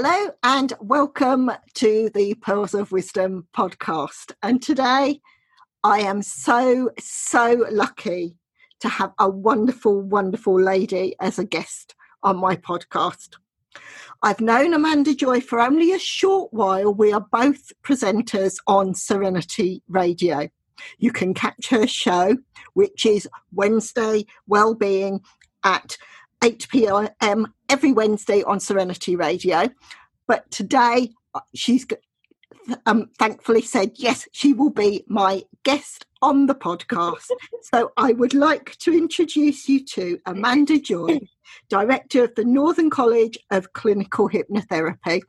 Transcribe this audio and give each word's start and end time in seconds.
Hello 0.00 0.30
and 0.44 0.72
welcome 0.78 1.50
to 1.74 2.08
the 2.14 2.34
Pearls 2.34 2.72
of 2.72 2.92
Wisdom 2.92 3.48
podcast. 3.52 4.30
And 4.44 4.62
today 4.62 5.20
I 5.82 5.98
am 5.98 6.22
so, 6.22 6.90
so 7.00 7.66
lucky 7.72 8.36
to 8.78 8.88
have 8.88 9.12
a 9.18 9.28
wonderful, 9.28 10.00
wonderful 10.00 10.60
lady 10.60 11.16
as 11.18 11.40
a 11.40 11.44
guest 11.44 11.96
on 12.22 12.36
my 12.36 12.54
podcast. 12.54 13.38
I've 14.22 14.40
known 14.40 14.72
Amanda 14.72 15.16
Joy 15.16 15.40
for 15.40 15.58
only 15.58 15.90
a 15.90 15.98
short 15.98 16.52
while. 16.52 16.94
We 16.94 17.12
are 17.12 17.26
both 17.32 17.72
presenters 17.82 18.54
on 18.68 18.94
Serenity 18.94 19.82
Radio. 19.88 20.48
You 20.98 21.10
can 21.10 21.34
catch 21.34 21.70
her 21.70 21.88
show, 21.88 22.36
which 22.74 23.04
is 23.04 23.28
Wednesday 23.50 24.26
Wellbeing 24.46 25.22
at 25.64 25.98
8 26.44 26.68
p.m. 26.70 27.52
every 27.68 27.92
Wednesday 27.92 28.42
on 28.42 28.60
Serenity 28.60 29.16
Radio. 29.16 29.68
But 30.26 30.50
today, 30.50 31.10
uh, 31.34 31.40
she's 31.54 31.86
um, 32.86 33.10
thankfully 33.18 33.62
said, 33.62 33.92
yes, 33.94 34.28
she 34.32 34.52
will 34.52 34.70
be 34.70 35.04
my 35.08 35.42
guest 35.64 36.06
on 36.22 36.46
the 36.46 36.54
podcast. 36.54 37.30
so 37.62 37.92
I 37.96 38.12
would 38.12 38.34
like 38.34 38.76
to 38.78 38.92
introduce 38.92 39.68
you 39.68 39.84
to 39.86 40.18
Amanda 40.26 40.78
Joy, 40.78 41.20
Director 41.68 42.24
of 42.24 42.34
the 42.34 42.44
Northern 42.44 42.90
College 42.90 43.38
of 43.50 43.72
Clinical 43.72 44.28
Hypnotherapy. 44.28 45.22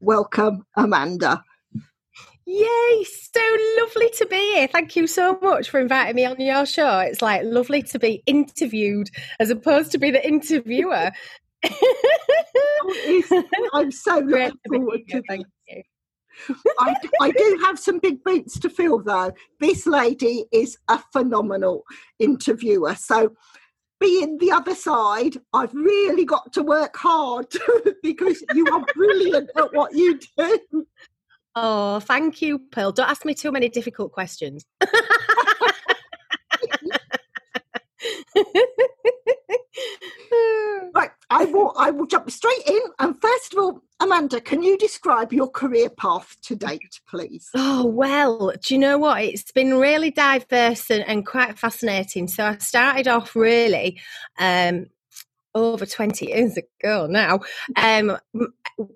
Welcome, 0.00 0.66
Amanda. 0.76 1.44
Yay, 2.44 3.04
so 3.04 3.40
lovely 3.78 4.10
to 4.10 4.26
be 4.26 4.54
here. 4.54 4.66
Thank 4.66 4.96
you 4.96 5.06
so 5.06 5.38
much 5.40 5.70
for 5.70 5.78
inviting 5.78 6.16
me 6.16 6.26
on 6.26 6.40
your 6.40 6.66
show. 6.66 6.98
It's 6.98 7.22
like 7.22 7.42
lovely 7.44 7.82
to 7.84 7.98
be 8.00 8.22
interviewed 8.26 9.10
as 9.38 9.50
opposed 9.50 9.92
to 9.92 9.98
be 9.98 10.10
the 10.10 10.26
interviewer. 10.26 11.12
Oh, 11.64 13.44
I'm 13.74 13.90
so 13.90 14.18
looking 14.18 14.58
forward 14.68 15.00
to 15.08 15.22
Thank 15.28 15.46
you. 15.68 15.82
I, 16.80 16.94
I, 17.20 17.30
do 17.30 17.60
have 17.62 17.78
some 17.78 17.98
big 17.98 18.24
boots 18.24 18.58
to 18.60 18.70
fill 18.70 19.02
though. 19.02 19.32
This 19.60 19.86
lady 19.86 20.46
is 20.50 20.78
a 20.88 20.98
phenomenal 21.12 21.84
interviewer. 22.18 22.94
So, 22.94 23.34
being 24.00 24.38
the 24.38 24.50
other 24.50 24.74
side, 24.74 25.36
I've 25.52 25.74
really 25.74 26.24
got 26.24 26.52
to 26.54 26.62
work 26.62 26.96
hard 26.96 27.46
because 28.02 28.42
you 28.54 28.66
are 28.72 28.84
brilliant 28.94 29.50
at 29.56 29.72
what 29.74 29.94
you 29.94 30.18
do. 30.36 30.86
Oh, 31.54 32.00
thank 32.00 32.40
you, 32.42 32.58
Pearl. 32.58 32.92
Don't 32.92 33.10
ask 33.10 33.24
me 33.24 33.34
too 33.34 33.52
many 33.52 33.68
difficult 33.68 34.10
questions. 34.10 34.64
right, 40.94 41.10
I 41.32 41.44
will 41.46 41.72
I 41.76 41.90
will 41.90 42.06
jump 42.06 42.30
straight 42.30 42.66
in. 42.66 42.80
And 42.98 43.20
first 43.20 43.54
of 43.54 43.58
all, 43.58 43.82
Amanda, 44.00 44.40
can 44.40 44.62
you 44.62 44.76
describe 44.76 45.32
your 45.32 45.48
career 45.48 45.88
path 45.88 46.36
to 46.42 46.56
date, 46.56 47.00
please? 47.08 47.48
Oh 47.54 47.86
well, 47.86 48.52
do 48.60 48.74
you 48.74 48.80
know 48.80 48.98
what? 48.98 49.22
It's 49.22 49.52
been 49.52 49.74
really 49.74 50.10
diverse 50.10 50.90
and, 50.90 51.04
and 51.06 51.24
quite 51.24 51.58
fascinating. 51.58 52.28
So 52.28 52.44
I 52.44 52.58
started 52.58 53.08
off 53.08 53.34
really 53.34 54.00
um, 54.38 54.86
over 55.54 55.86
20 55.86 56.26
years 56.26 56.56
ago 56.56 57.06
now. 57.06 57.40
Um, 57.76 58.18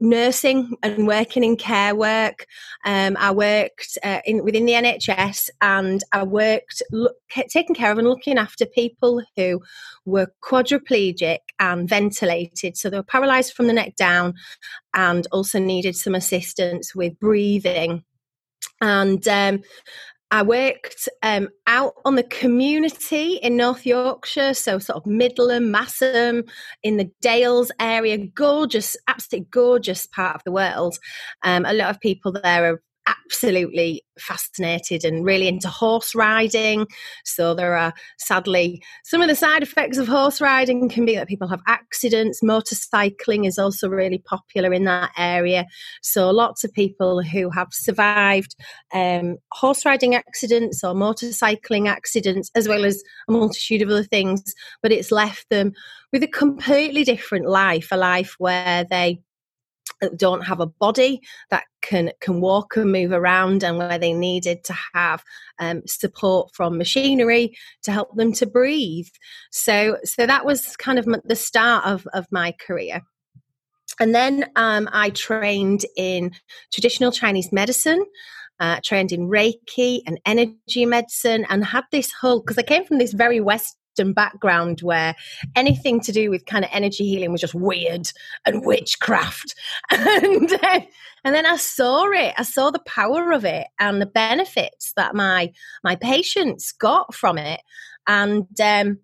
nursing 0.01 0.75
and 0.83 1.07
working 1.07 1.45
in 1.45 1.57
care 1.57 1.95
work. 1.95 2.47
Um, 2.85 3.17
i 3.19 3.31
worked 3.31 3.99
uh, 4.03 4.21
in 4.25 4.43
within 4.43 4.65
the 4.65 4.73
nhs 4.73 5.51
and 5.61 6.03
i 6.13 6.23
worked 6.23 6.83
look, 6.91 7.17
taking 7.49 7.75
care 7.75 7.93
of 7.93 7.99
and 7.99 8.09
looking 8.09 8.39
after 8.39 8.65
people 8.65 9.23
who 9.37 9.61
were 10.05 10.33
quadriplegic 10.43 11.39
and 11.59 11.89
ventilated. 11.89 12.77
So 12.77 12.89
they 12.89 12.97
were 12.97 13.03
paralyzed 13.03 13.53
from 13.53 13.67
the 13.67 13.73
neck 13.73 13.97
down 13.97 14.35
and 14.95 15.27
also 15.33 15.59
needed 15.59 15.97
some 15.97 16.15
assistance 16.15 16.95
with 16.95 17.19
breathing. 17.19 18.05
And 18.81 19.27
um, 19.27 19.63
I 20.31 20.43
worked 20.43 21.09
um, 21.23 21.49
out 21.69 21.95
on 22.05 22.17
the 22.17 22.25
community 22.25 23.35
in 23.35 23.57
North 23.57 23.87
Yorkshire, 23.87 24.55
so 24.55 24.79
sort 24.79 24.97
of 24.97 25.07
Middleham, 25.07 25.73
Masham, 25.73 26.49
in 26.83 26.97
the 26.97 27.11
Dales 27.21 27.71
area. 27.79 28.19
Gorgeous, 28.19 28.97
absolutely 29.07 29.47
gorgeous 29.51 30.07
part 30.07 30.35
of 30.35 30.43
the 30.45 30.53
world. 30.53 30.99
Um, 31.43 31.65
a 31.65 31.73
lot 31.73 31.91
of 31.91 32.01
people 32.01 32.33
there 32.33 32.73
are 32.73 32.83
absolutely 33.07 34.03
fascinated 34.19 35.05
and 35.05 35.25
really 35.25 35.49
into 35.49 35.69
horse 35.69 36.15
riding. 36.15 36.87
So 37.25 37.55
there 37.55 37.77
are 37.77 37.93
sadly 38.19 38.83
some 39.05 39.21
of 39.21 39.29
the 39.29 39.35
side 39.35 39.63
effects 39.63 39.99
of 39.99 40.09
horse 40.09 40.41
riding 40.41 40.89
can 40.89 41.05
be 41.05 41.15
that 41.15 41.29
people 41.29 41.49
have 41.49 41.61
accidents. 41.67 42.41
Motorcycling 42.43 43.47
is 43.47 43.59
also 43.59 43.89
really 43.89 44.19
popular 44.19 44.73
in 44.73 44.85
that 44.85 45.13
area. 45.17 45.67
So 46.03 46.31
lots 46.31 46.65
of 46.65 46.73
people 46.73 47.23
who 47.23 47.51
have 47.51 47.69
survived 47.73 48.57
um, 48.93 49.37
horse 49.53 49.85
riding 49.85 50.15
accidents 50.15 50.83
or 50.83 50.95
motorcycling 50.95 51.89
accidents, 51.89 52.51
as 52.55 52.69
well 52.69 52.85
as 52.85 53.03
a 53.29 53.33
multitude 53.33 53.83
of 53.83 53.91
other 53.91 54.05
things, 54.05 54.55
but 54.83 54.93
it's 54.93 55.13
left 55.13 55.49
them 55.51 55.73
with 56.13 56.23
a 56.23 56.29
completely 56.29 57.05
different 57.05 57.47
life, 57.47 57.89
a 57.91 57.97
life 57.97 58.35
where 58.39 58.85
they 58.85 59.21
don't 60.17 60.43
have 60.43 60.61
a 60.61 60.67
body 60.67 61.21
that 61.51 61.65
can 61.83 62.13
can 62.21 62.41
walk 62.41 62.77
and 62.77 62.93
move 62.93 63.13
around 63.13 63.63
and 63.63 63.79
where 63.79 63.99
they 63.99 64.13
needed 64.13 64.65
to 64.65 64.75
have 64.95 65.23
um, 65.59 65.83
support 65.87 66.51
from 66.55 66.79
machinery 66.79 67.57
to 67.83 67.93
help 67.93 68.15
them 68.17 68.33
to 68.35 68.47
breathe. 68.47 69.09
So 69.51 69.99
so 70.05 70.27
that 70.27 70.45
was 70.45 70.77
kind 70.77 70.99
of 70.99 71.07
the 71.25 71.37
start 71.37 71.87
of 71.87 72.07
of 72.13 72.27
my 72.31 72.53
career. 72.53 73.03
And 73.99 74.15
then 74.15 74.51
um, 74.57 74.89
I 74.93 75.11
trained 75.11 75.87
in 75.97 76.33
traditional 76.73 77.13
Chinese 77.13 77.51
medicine, 77.51 78.05
uh, 78.61 78.81
trained 78.85 79.13
in 79.13 79.29
Reiki 79.29 80.01
and 80.07 80.21
energy 80.27 80.85
medicine, 80.85 81.47
and 81.49 81.65
had 81.65 81.85
this 81.91 82.13
whole 82.13 82.41
because 82.41 82.59
I 82.59 82.63
came 82.63 82.85
from 82.85 82.99
this 82.99 83.13
very 83.13 83.41
West 84.05 84.15
background 84.15 84.81
where 84.81 85.15
anything 85.55 86.01
to 86.01 86.13
do 86.13 86.31
with 86.31 86.47
kind 86.47 86.65
of 86.65 86.71
energy 86.73 87.07
healing 87.07 87.33
was 87.33 87.41
just 87.41 87.55
weird 87.55 88.11
and 88.45 88.65
witchcraft. 88.65 89.55
and, 89.91 90.53
uh, 90.53 90.81
and 91.25 91.35
then 91.35 91.47
I 91.47 91.57
saw 91.57 92.11
it. 92.11 92.35
I 92.37 92.43
saw 92.43 92.71
the 92.71 92.81
power 92.81 93.33
of 93.33 93.45
it 93.45 93.67
and 93.79 94.01
the 94.01 94.07
benefits 94.07 94.93
that 94.97 95.15
my 95.15 95.53
my 95.85 95.97
patients 95.97 96.73
got 96.73 97.15
from 97.15 97.39
it. 97.39 97.61
And 98.07 98.47
um, 98.61 98.99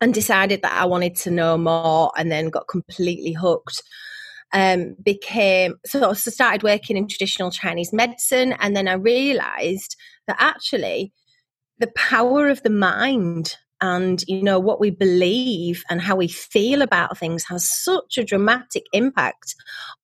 and 0.00 0.12
decided 0.12 0.62
that 0.62 0.72
I 0.72 0.86
wanted 0.86 1.14
to 1.16 1.30
know 1.30 1.56
more 1.56 2.10
and 2.16 2.30
then 2.30 2.50
got 2.50 2.68
completely 2.68 3.32
hooked. 3.32 3.82
Um, 4.52 4.94
became 5.02 5.74
so, 5.84 6.12
so 6.12 6.30
started 6.30 6.62
working 6.62 6.96
in 6.96 7.08
traditional 7.08 7.50
Chinese 7.50 7.92
medicine, 7.92 8.54
and 8.60 8.76
then 8.76 8.86
I 8.86 8.94
realized 8.94 9.96
that 10.26 10.36
actually 10.38 11.12
the 11.78 11.90
power 11.96 12.48
of 12.48 12.62
the 12.62 12.70
mind 12.70 13.56
and 13.84 14.24
you 14.26 14.42
know 14.42 14.58
what 14.58 14.80
we 14.80 14.88
believe 14.88 15.84
and 15.90 16.00
how 16.00 16.16
we 16.16 16.26
feel 16.26 16.80
about 16.80 17.18
things 17.18 17.44
has 17.44 17.70
such 17.70 18.16
a 18.16 18.24
dramatic 18.24 18.84
impact 18.94 19.54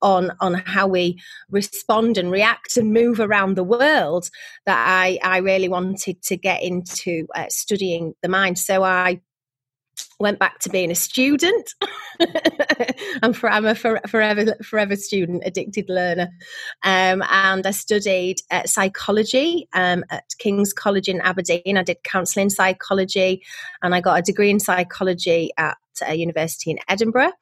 on 0.03 0.31
on 0.41 0.53
how 0.67 0.87
we 0.87 1.19
respond 1.51 2.19
and 2.19 2.31
react 2.31 2.77
and 2.77 2.93
move 2.93 3.19
around 3.21 3.57
the 3.57 3.65
world 3.65 4.29
that 4.67 4.85
i 4.87 5.19
i 5.23 5.39
really 5.39 5.69
wanted 5.69 6.23
to 6.23 6.37
get 6.37 6.63
into 6.63 7.27
uh, 7.35 7.47
studying 7.49 8.13
the 8.23 8.29
mind. 8.29 8.59
So 8.59 8.83
i 8.85 9.21
went 10.21 10.39
back 10.39 10.59
to 10.61 10.69
being 10.69 10.91
a 10.91 10.95
student. 10.95 11.75
I'm, 13.23 13.33
for, 13.33 13.51
I'm 13.51 13.67
a 13.67 13.75
for, 13.75 14.01
forever 14.07 14.55
forever 14.63 14.97
student, 14.97 15.43
addicted 15.45 15.89
learner, 15.89 16.29
um, 16.85 17.23
and 17.31 17.67
I 17.67 17.71
studied 17.71 18.37
uh, 18.51 18.65
psychology 18.65 19.69
um, 19.73 20.05
at 20.11 20.25
King's 20.39 20.73
College 20.73 21.09
in 21.09 21.21
Aberdeen. 21.23 21.79
I 21.79 21.83
did 21.83 22.03
counselling 22.05 22.51
psychology, 22.51 23.43
and 23.83 23.95
I 23.95 24.01
got 24.01 24.19
a 24.19 24.23
degree 24.23 24.51
in 24.51 24.61
psychology 24.61 25.51
at 25.57 25.77
a 26.07 26.15
university 26.15 26.71
in 26.71 26.79
Edinburgh, 26.89 27.33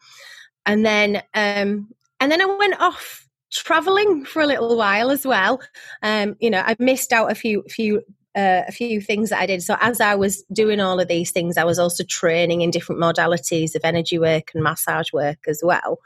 and 0.64 0.86
then 0.86 1.16
um, 1.34 1.88
and 2.20 2.32
then 2.32 2.40
I 2.40 2.46
went 2.46 2.80
off 2.80 3.28
traveling 3.50 4.24
for 4.24 4.42
a 4.42 4.46
little 4.46 4.76
while 4.76 5.10
as 5.10 5.26
well. 5.26 5.60
Um, 6.02 6.36
you 6.38 6.50
know, 6.50 6.62
I 6.64 6.76
missed 6.78 7.12
out 7.12 7.32
a 7.32 7.34
few 7.34 7.64
few 7.68 8.02
uh, 8.36 8.62
a 8.68 8.72
few 8.72 9.00
things 9.00 9.30
that 9.30 9.40
I 9.40 9.46
did. 9.46 9.62
So 9.62 9.76
as 9.80 10.00
I 10.00 10.14
was 10.14 10.42
doing 10.52 10.80
all 10.80 11.00
of 11.00 11.08
these 11.08 11.30
things, 11.30 11.56
I 11.56 11.64
was 11.64 11.78
also 11.78 12.04
training 12.04 12.60
in 12.60 12.70
different 12.70 13.00
modalities 13.00 13.74
of 13.74 13.80
energy 13.84 14.18
work 14.18 14.50
and 14.54 14.62
massage 14.62 15.12
work 15.12 15.38
as 15.48 15.60
well. 15.64 15.98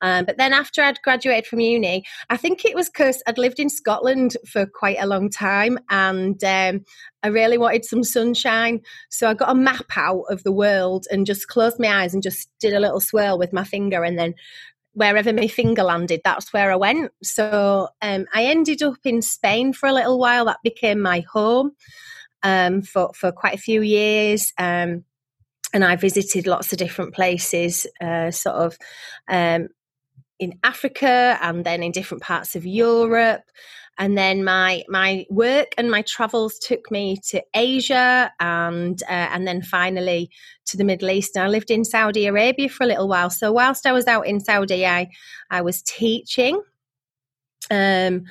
Um, 0.00 0.24
but 0.24 0.38
then 0.38 0.52
after 0.52 0.82
I'd 0.82 1.02
graduated 1.02 1.46
from 1.46 1.60
uni, 1.60 2.04
I 2.30 2.36
think 2.36 2.64
it 2.64 2.74
was 2.74 2.88
because 2.88 3.22
I'd 3.26 3.38
lived 3.38 3.58
in 3.58 3.68
Scotland 3.68 4.36
for 4.46 4.66
quite 4.66 4.98
a 5.00 5.06
long 5.06 5.30
time 5.30 5.78
and 5.90 6.42
um, 6.44 6.84
I 7.22 7.28
really 7.28 7.58
wanted 7.58 7.84
some 7.84 8.04
sunshine. 8.04 8.80
So 9.10 9.28
I 9.28 9.34
got 9.34 9.50
a 9.50 9.54
map 9.54 9.86
out 9.96 10.24
of 10.30 10.42
the 10.42 10.52
world 10.52 11.06
and 11.10 11.26
just 11.26 11.48
closed 11.48 11.80
my 11.80 12.02
eyes 12.02 12.14
and 12.14 12.22
just 12.22 12.48
did 12.60 12.72
a 12.72 12.80
little 12.80 13.00
swirl 13.00 13.38
with 13.38 13.52
my 13.52 13.64
finger 13.64 14.04
and 14.04 14.18
then 14.18 14.34
wherever 14.94 15.32
my 15.32 15.48
finger 15.48 15.82
landed, 15.82 16.20
that's 16.24 16.52
where 16.52 16.72
I 16.72 16.76
went. 16.76 17.12
So 17.22 17.88
um, 18.00 18.26
I 18.32 18.46
ended 18.46 18.82
up 18.82 18.98
in 19.04 19.22
Spain 19.22 19.72
for 19.72 19.88
a 19.88 19.92
little 19.92 20.18
while. 20.18 20.46
That 20.46 20.58
became 20.62 21.00
my 21.00 21.24
home 21.30 21.72
um, 22.42 22.82
for 22.82 23.12
for 23.14 23.32
quite 23.32 23.54
a 23.54 23.58
few 23.58 23.82
years. 23.82 24.52
Um, 24.58 25.04
and 25.72 25.84
I 25.84 25.96
visited 25.96 26.46
lots 26.46 26.72
of 26.72 26.78
different 26.78 27.14
places, 27.14 27.86
uh, 28.00 28.30
sort 28.30 28.54
of 28.54 28.78
um, 29.28 29.68
in 30.38 30.58
Africa 30.62 31.38
and 31.42 31.64
then 31.64 31.82
in 31.82 31.92
different 31.92 32.22
parts 32.22 32.54
of 32.54 32.64
Europe 32.64 33.42
and 33.98 34.18
then 34.18 34.44
my 34.44 34.82
my 34.88 35.24
work 35.30 35.68
and 35.78 35.90
my 35.90 36.02
travels 36.02 36.58
took 36.58 36.90
me 36.90 37.18
to 37.28 37.42
Asia 37.54 38.32
and 38.40 39.02
uh, 39.04 39.28
and 39.32 39.46
then 39.46 39.62
finally 39.62 40.30
to 40.66 40.76
the 40.76 40.84
Middle 40.84 41.10
East. 41.10 41.36
And 41.36 41.44
I 41.44 41.48
lived 41.48 41.70
in 41.70 41.84
Saudi 41.84 42.26
Arabia 42.26 42.68
for 42.68 42.84
a 42.84 42.88
little 42.88 43.08
while. 43.08 43.30
So 43.30 43.52
whilst 43.52 43.86
I 43.86 43.92
was 43.92 44.06
out 44.06 44.26
in 44.26 44.40
Saudi, 44.40 44.86
I 44.86 45.08
I 45.50 45.62
was 45.62 45.82
teaching. 45.82 46.62
Um, 47.70 48.24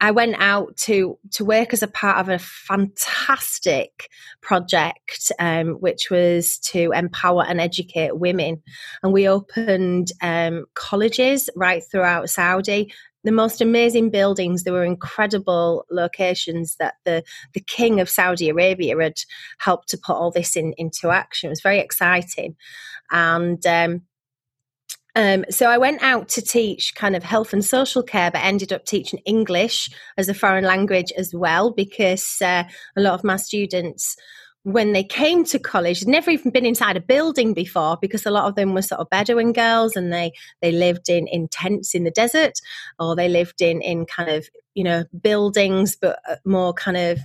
I 0.00 0.10
went 0.12 0.36
out 0.38 0.76
to 0.78 1.18
to 1.32 1.44
work 1.44 1.74
as 1.74 1.82
a 1.82 1.88
part 1.88 2.18
of 2.18 2.28
a 2.30 2.38
fantastic 2.38 4.08
project, 4.40 5.30
um, 5.38 5.74
which 5.74 6.10
was 6.10 6.58
to 6.70 6.92
empower 6.92 7.44
and 7.44 7.60
educate 7.60 8.18
women. 8.18 8.62
And 9.02 9.12
we 9.12 9.28
opened 9.28 10.12
um, 10.22 10.64
colleges 10.74 11.50
right 11.54 11.82
throughout 11.90 12.30
Saudi, 12.30 12.92
the 13.24 13.32
most 13.32 13.60
amazing 13.60 14.10
buildings. 14.10 14.62
There 14.62 14.72
were 14.72 14.84
incredible 14.84 15.84
locations 15.90 16.76
that 16.76 16.94
the 17.04 17.22
the 17.54 17.60
king 17.60 18.00
of 18.00 18.08
Saudi 18.08 18.48
Arabia 18.48 18.98
had 19.00 19.20
helped 19.58 19.88
to 19.90 19.98
put 19.98 20.16
all 20.16 20.30
this 20.30 20.56
in 20.56 20.74
into 20.76 21.10
action. 21.10 21.48
It 21.48 21.50
was 21.50 21.62
very 21.62 21.78
exciting, 21.78 22.56
and. 23.10 23.64
Um, 23.66 24.02
um, 25.16 25.44
so 25.50 25.68
I 25.68 25.76
went 25.76 26.04
out 26.04 26.28
to 26.30 26.40
teach 26.40 26.94
kind 26.94 27.16
of 27.16 27.24
health 27.24 27.52
and 27.52 27.64
social 27.64 28.02
care, 28.02 28.30
but 28.30 28.44
ended 28.44 28.72
up 28.72 28.84
teaching 28.84 29.18
English 29.26 29.90
as 30.16 30.28
a 30.28 30.34
foreign 30.34 30.62
language 30.62 31.12
as 31.18 31.34
well 31.34 31.72
because 31.72 32.40
uh, 32.40 32.62
a 32.96 33.00
lot 33.00 33.14
of 33.14 33.24
my 33.24 33.34
students 33.34 34.16
when 34.64 34.92
they 34.92 35.04
came 35.04 35.44
to 35.44 35.58
college, 35.58 36.04
never 36.06 36.30
even 36.30 36.50
been 36.50 36.66
inside 36.66 36.96
a 36.96 37.00
building 37.00 37.54
before 37.54 37.96
because 38.00 38.26
a 38.26 38.30
lot 38.30 38.46
of 38.46 38.56
them 38.56 38.74
were 38.74 38.82
sort 38.82 39.00
of 39.00 39.08
Bedouin 39.10 39.52
girls 39.52 39.96
and 39.96 40.12
they 40.12 40.32
they 40.60 40.70
lived 40.70 41.08
in, 41.08 41.26
in 41.28 41.48
tents 41.48 41.94
in 41.94 42.04
the 42.04 42.10
desert 42.10 42.60
or 42.98 43.16
they 43.16 43.28
lived 43.28 43.62
in 43.62 43.80
in 43.80 44.04
kind 44.04 44.30
of 44.30 44.48
you 44.74 44.84
know 44.84 45.04
buildings 45.22 45.96
but 45.96 46.18
uh, 46.28 46.36
more 46.44 46.74
kind 46.74 46.96
of 46.96 47.18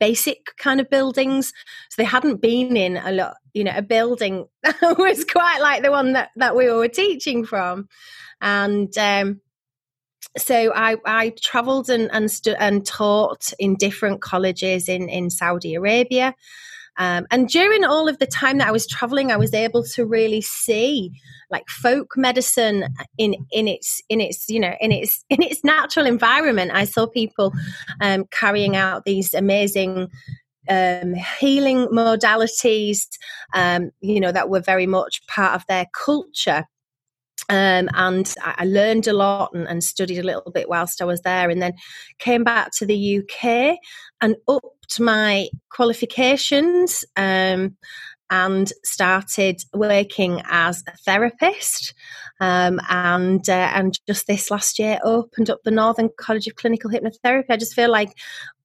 basic 0.00 0.56
kind 0.58 0.80
of 0.80 0.90
buildings. 0.90 1.52
So 1.90 2.02
they 2.02 2.04
hadn't 2.04 2.42
been 2.42 2.76
in 2.76 2.96
a 2.96 3.12
lot 3.12 3.36
you 3.52 3.62
know 3.62 3.72
a 3.76 3.82
building 3.82 4.46
that 4.62 4.98
was 4.98 5.24
quite 5.24 5.60
like 5.60 5.82
the 5.82 5.92
one 5.92 6.14
that 6.14 6.30
that 6.36 6.56
we 6.56 6.70
were 6.70 6.88
teaching 6.88 7.44
from. 7.44 7.88
And 8.40 8.96
um 8.98 9.40
so 10.36 10.72
I, 10.74 10.96
I 11.04 11.32
traveled 11.40 11.90
and 11.90 12.10
and, 12.12 12.30
stu- 12.30 12.56
and 12.58 12.84
taught 12.86 13.52
in 13.58 13.76
different 13.76 14.22
colleges 14.22 14.88
in, 14.88 15.08
in 15.08 15.30
Saudi 15.30 15.74
Arabia. 15.74 16.34
Um, 16.96 17.26
and 17.30 17.48
during 17.48 17.84
all 17.84 18.08
of 18.08 18.18
the 18.20 18.26
time 18.26 18.58
that 18.58 18.68
I 18.68 18.72
was 18.72 18.86
traveling, 18.86 19.32
I 19.32 19.36
was 19.36 19.52
able 19.52 19.82
to 19.82 20.06
really 20.06 20.40
see 20.40 21.10
like 21.50 21.68
folk 21.68 22.16
medicine 22.16 22.84
in 23.18 23.34
in 23.50 23.66
its 23.66 24.00
in 24.08 24.20
its 24.20 24.48
you 24.48 24.60
know 24.60 24.74
in 24.80 24.92
its 24.92 25.24
in 25.30 25.42
its 25.42 25.64
natural 25.64 26.06
environment. 26.06 26.70
I 26.72 26.84
saw 26.84 27.06
people 27.06 27.52
um, 28.00 28.24
carrying 28.30 28.76
out 28.76 29.04
these 29.04 29.34
amazing 29.34 30.08
um, 30.68 31.14
healing 31.38 31.88
modalities, 31.88 33.06
um, 33.54 33.90
you 34.00 34.20
know, 34.20 34.32
that 34.32 34.48
were 34.48 34.60
very 34.60 34.86
much 34.86 35.26
part 35.26 35.54
of 35.54 35.66
their 35.66 35.86
culture. 35.92 36.64
Um, 37.48 37.90
and 37.92 38.34
I 38.42 38.64
learned 38.64 39.06
a 39.06 39.12
lot 39.12 39.50
and, 39.52 39.68
and, 39.68 39.84
studied 39.84 40.18
a 40.18 40.22
little 40.22 40.50
bit 40.50 40.68
whilst 40.68 41.02
I 41.02 41.04
was 41.04 41.20
there, 41.22 41.50
and 41.50 41.60
then 41.60 41.74
came 42.18 42.42
back 42.42 42.70
to 42.76 42.86
the 42.86 43.18
UK 43.18 43.76
and 44.22 44.36
upped 44.48 44.98
my 44.98 45.48
qualifications 45.68 47.04
um, 47.16 47.76
and 48.30 48.72
started 48.82 49.60
working 49.74 50.40
as 50.48 50.82
a 50.88 50.96
therapist. 50.98 51.92
Um, 52.40 52.80
and 52.88 53.46
uh, 53.48 53.70
and 53.74 53.98
just 54.08 54.26
this 54.26 54.50
last 54.50 54.78
year 54.78 54.98
opened 55.04 55.50
up 55.50 55.60
the 55.64 55.70
Northern 55.70 56.08
College 56.18 56.46
of 56.46 56.56
Clinical 56.56 56.90
Hypnotherapy. 56.90 57.44
I 57.50 57.56
just 57.56 57.74
feel 57.74 57.90
like 57.90 58.12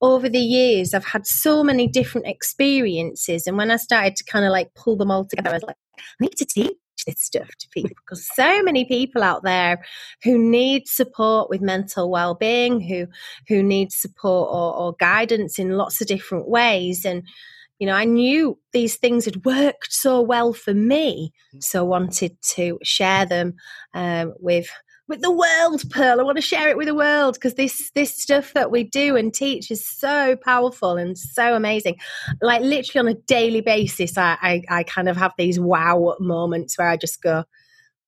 over 0.00 0.28
the 0.28 0.40
years 0.40 0.94
I've 0.94 1.04
had 1.04 1.26
so 1.26 1.62
many 1.62 1.86
different 1.86 2.26
experiences, 2.26 3.46
and 3.46 3.58
when 3.58 3.70
I 3.70 3.76
started 3.76 4.16
to 4.16 4.24
kind 4.24 4.44
of 4.44 4.52
like 4.52 4.74
pull 4.74 4.96
them 4.96 5.10
all 5.10 5.24
together, 5.26 5.50
I 5.50 5.54
was 5.54 5.62
like, 5.62 5.76
I 5.98 6.02
need 6.20 6.36
to 6.36 6.46
teach 6.46 6.72
this 7.04 7.20
stuff 7.20 7.48
to 7.58 7.68
people 7.70 7.96
because 8.04 8.28
so 8.34 8.62
many 8.62 8.84
people 8.84 9.22
out 9.22 9.42
there 9.42 9.84
who 10.22 10.38
need 10.38 10.86
support 10.86 11.50
with 11.50 11.60
mental 11.60 12.10
well-being 12.10 12.80
who 12.80 13.06
who 13.48 13.62
need 13.62 13.92
support 13.92 14.48
or, 14.50 14.74
or 14.74 14.94
guidance 14.98 15.58
in 15.58 15.76
lots 15.76 16.00
of 16.00 16.06
different 16.06 16.48
ways. 16.48 17.04
And 17.04 17.22
you 17.78 17.86
know 17.86 17.94
i 17.94 18.04
knew 18.04 18.56
these 18.72 18.96
things 18.96 19.24
had 19.24 19.44
worked 19.44 19.90
so 19.92 20.20
well 20.20 20.52
for 20.52 20.74
me 20.74 21.32
so 21.58 21.84
wanted 21.84 22.36
to 22.42 22.78
share 22.82 23.26
them 23.26 23.54
um, 23.94 24.34
with 24.38 24.68
with 25.10 25.20
the 25.20 25.30
world, 25.30 25.82
Pearl. 25.90 26.20
I 26.20 26.22
want 26.22 26.38
to 26.38 26.42
share 26.42 26.68
it 26.68 26.76
with 26.76 26.86
the 26.86 26.94
world 26.94 27.34
because 27.34 27.54
this 27.54 27.90
this 27.94 28.16
stuff 28.16 28.54
that 28.54 28.70
we 28.70 28.84
do 28.84 29.16
and 29.16 29.34
teach 29.34 29.70
is 29.70 29.86
so 29.86 30.36
powerful 30.36 30.96
and 30.96 31.18
so 31.18 31.54
amazing. 31.54 31.96
Like 32.40 32.62
literally 32.62 33.08
on 33.08 33.14
a 33.14 33.20
daily 33.26 33.60
basis, 33.60 34.16
I, 34.16 34.38
I, 34.40 34.62
I 34.70 34.82
kind 34.84 35.08
of 35.08 35.16
have 35.16 35.32
these 35.36 35.60
wow 35.60 36.16
moments 36.20 36.78
where 36.78 36.88
I 36.88 36.96
just 36.96 37.20
go, 37.20 37.44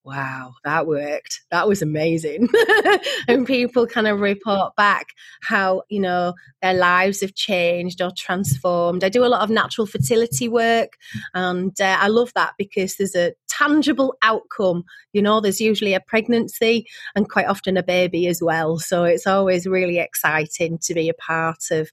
wow, 0.05 0.55
that 0.65 0.87
worked. 0.87 1.43
That 1.51 1.69
was 1.69 1.81
amazing. 1.81 2.49
and 3.29 3.47
people 3.47 3.87
kind 3.87 4.09
of 4.09 4.21
report 4.21 4.75
back 4.77 5.07
how, 5.43 5.83
you 5.89 6.01
know, 6.01 6.35
their 6.61 6.75
lives 6.75 7.21
have 7.21 7.35
changed 7.35 8.01
or 8.01 8.11
transformed. 8.17 9.05
I 9.05 9.09
do 9.09 9.25
a 9.25 9.27
lot 9.27 9.43
of 9.43 9.51
natural 9.51 9.87
fertility 9.87 10.49
work 10.49 10.95
and 11.35 11.73
uh, 11.81 11.97
I 12.01 12.09
love 12.09 12.33
that 12.35 12.55
because 12.59 12.97
there's 12.97 13.15
a 13.15 13.33
tangible 13.59 14.15
outcome. 14.23 14.85
You 15.13 15.23
know, 15.23 15.41
there's 15.41 15.61
usually 15.61 15.94
a 15.94 16.01
pregnancy 16.01 16.87
and 17.15 17.29
quite 17.29 17.47
often 17.47 17.77
a 17.77 17.82
baby 17.82 18.27
as 18.27 18.43
well. 18.43 18.79
So 18.79 19.05
it's 19.05 19.27
always 19.27 19.67
really 19.67 19.99
exciting 19.99 20.79
to 20.82 20.94
be 20.94 21.09
a 21.09 21.15
part 21.15 21.71
of 21.71 21.91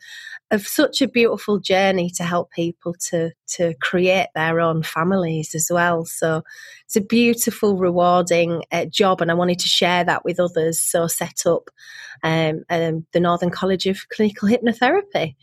of 0.52 0.66
such 0.66 1.02
a 1.02 1.08
beautiful 1.08 1.60
journey 1.60 2.10
to 2.10 2.24
help 2.24 2.52
people 2.52 2.96
to 3.10 3.32
to 3.48 3.74
create 3.82 4.30
their 4.34 4.60
own 4.60 4.84
families 4.84 5.54
as 5.54 5.70
well. 5.72 6.06
So 6.06 6.44
it's 6.86 6.96
a 6.96 7.02
beautiful, 7.02 7.78
rewarding 7.78 8.64
uh, 8.72 8.86
job, 8.86 9.22
and 9.22 9.30
I 9.30 9.36
wanted 9.36 9.60
to 9.60 9.68
share 9.68 10.04
that 10.04 10.26
with 10.26 10.40
others. 10.40 10.82
So 10.82 11.08
set 11.08 11.46
up 11.46 11.70
um, 12.24 12.64
um, 12.70 13.06
the 13.12 13.20
Northern 13.20 13.52
College 13.52 13.86
of 13.86 14.08
Clinical 14.10 14.50
Hypnotherapy. 14.50 15.36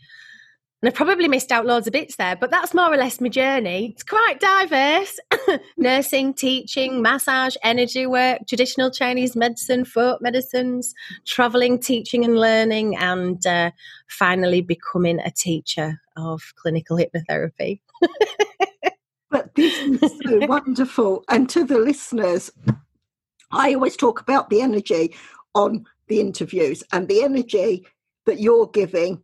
And 0.81 0.87
I've 0.87 0.95
probably 0.95 1.27
missed 1.27 1.51
out 1.51 1.65
loads 1.65 1.87
of 1.87 1.93
bits 1.93 2.17
there, 2.17 2.35
but 2.35 2.51
that's 2.51 2.75
more 2.75 2.93
or 2.93 2.97
less 2.97 3.19
my 3.19 3.29
journey. 3.29 3.93
It's 3.93 4.03
quite 4.03 4.39
diverse 4.39 5.19
nursing, 5.77 6.35
teaching, 6.35 7.01
massage, 7.01 7.55
energy 7.63 8.05
work, 8.05 8.41
traditional 8.47 8.91
Chinese 8.91 9.35
medicine, 9.35 9.85
folk 9.85 10.21
medicines, 10.21 10.93
traveling, 11.25 11.79
teaching 11.79 12.23
and 12.23 12.39
learning, 12.39 12.95
and 12.95 13.43
uh, 13.47 13.71
finally 14.07 14.61
becoming 14.61 15.19
a 15.19 15.31
teacher 15.31 15.99
of 16.15 16.43
clinical 16.57 16.95
hypnotherapy. 16.95 17.79
but 19.31 19.55
this 19.55 19.73
is 20.03 20.19
so 20.23 20.39
wonderful. 20.45 21.23
And 21.27 21.49
to 21.49 21.63
the 21.63 21.79
listeners, 21.79 22.51
I 23.51 23.73
always 23.73 23.97
talk 23.97 24.21
about 24.21 24.51
the 24.51 24.61
energy 24.61 25.15
on 25.55 25.85
the 26.07 26.19
interviews 26.19 26.83
and 26.93 27.07
the 27.07 27.23
energy 27.23 27.87
that 28.27 28.39
you're 28.39 28.67
giving 28.67 29.23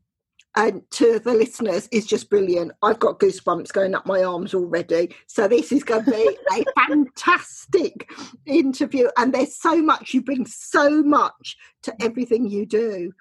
and 0.56 0.82
to 0.92 1.20
the 1.20 1.34
listeners 1.34 1.88
is 1.92 2.06
just 2.06 2.30
brilliant. 2.30 2.72
I've 2.82 3.00
got 3.00 3.20
goosebumps 3.20 3.74
going 3.74 3.96
up 3.96 4.06
my 4.06 4.24
arms 4.24 4.54
already. 4.54 5.16
So 5.28 5.48
this 5.48 5.72
is 5.72 5.84
going 5.84 6.06
to 6.06 6.12
be 6.12 6.38
a 6.52 6.64
fantastic 6.88 8.10
interview, 8.46 9.10
and 9.18 9.34
there's 9.34 9.56
so 9.56 9.82
much 9.82 10.14
you 10.14 10.22
bring 10.22 10.46
so 10.46 11.02
much 11.04 11.58
to 11.84 11.94
everything 12.02 12.50
you 12.50 12.66
do. 12.66 13.14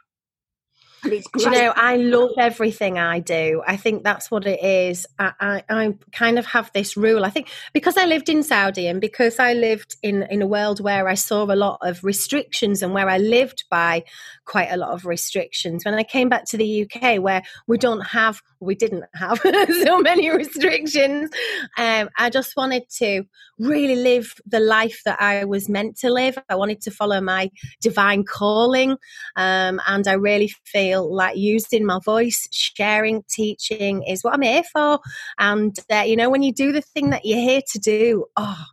And 1.04 1.12
it's 1.12 1.26
great. 1.26 1.44
Do 1.44 1.50
you 1.50 1.56
know, 1.56 1.72
I 1.74 1.96
love 1.96 2.30
everything 2.38 2.96
I 2.98 3.18
do. 3.18 3.62
I 3.66 3.76
think 3.76 4.04
that's 4.04 4.30
what 4.30 4.46
it 4.46 4.62
is. 4.62 5.06
I, 5.18 5.32
I, 5.40 5.64
I, 5.68 5.94
kind 6.12 6.38
of 6.38 6.46
have 6.46 6.70
this 6.72 6.96
rule. 6.96 7.24
I 7.24 7.30
think 7.30 7.48
because 7.72 7.96
I 7.96 8.06
lived 8.06 8.28
in 8.28 8.44
Saudi 8.44 8.86
and 8.86 9.00
because 9.00 9.40
I 9.40 9.54
lived 9.54 9.96
in, 10.02 10.22
in 10.24 10.42
a 10.42 10.46
world 10.46 10.80
where 10.80 11.08
I 11.08 11.14
saw 11.14 11.44
a 11.44 11.56
lot 11.56 11.78
of 11.82 12.04
restrictions 12.04 12.82
and 12.82 12.94
where 12.94 13.08
I 13.08 13.18
lived 13.18 13.64
by 13.68 14.04
quite 14.52 14.70
a 14.70 14.76
lot 14.76 14.90
of 14.90 15.06
restrictions. 15.06 15.82
When 15.82 15.94
I 15.94 16.02
came 16.02 16.28
back 16.28 16.44
to 16.50 16.58
the 16.58 16.82
UK, 16.82 17.22
where 17.22 17.42
we 17.66 17.78
don't 17.78 18.02
have, 18.02 18.42
we 18.60 18.74
didn't 18.74 19.04
have 19.14 19.40
so 19.82 19.98
many 19.98 20.28
restrictions, 20.28 21.30
um, 21.78 22.10
I 22.18 22.28
just 22.28 22.54
wanted 22.54 22.82
to 22.98 23.24
really 23.58 23.94
live 23.94 24.34
the 24.44 24.60
life 24.60 25.00
that 25.06 25.22
I 25.22 25.46
was 25.46 25.70
meant 25.70 25.96
to 26.00 26.10
live. 26.10 26.36
I 26.50 26.56
wanted 26.56 26.82
to 26.82 26.90
follow 26.90 27.18
my 27.22 27.50
divine 27.80 28.24
calling. 28.24 28.90
Um, 29.36 29.80
and 29.86 30.06
I 30.06 30.12
really 30.12 30.52
feel 30.66 31.10
like 31.10 31.38
using 31.38 31.86
my 31.86 31.98
voice, 32.04 32.46
sharing, 32.52 33.24
teaching 33.30 34.02
is 34.02 34.22
what 34.22 34.34
I'm 34.34 34.42
here 34.42 34.64
for. 34.70 35.00
And, 35.38 35.74
uh, 35.90 36.04
you 36.06 36.16
know, 36.16 36.28
when 36.28 36.42
you 36.42 36.52
do 36.52 36.72
the 36.72 36.82
thing 36.82 37.08
that 37.10 37.24
you're 37.24 37.38
here 37.38 37.62
to 37.72 37.78
do, 37.78 38.26
oh, 38.36 38.64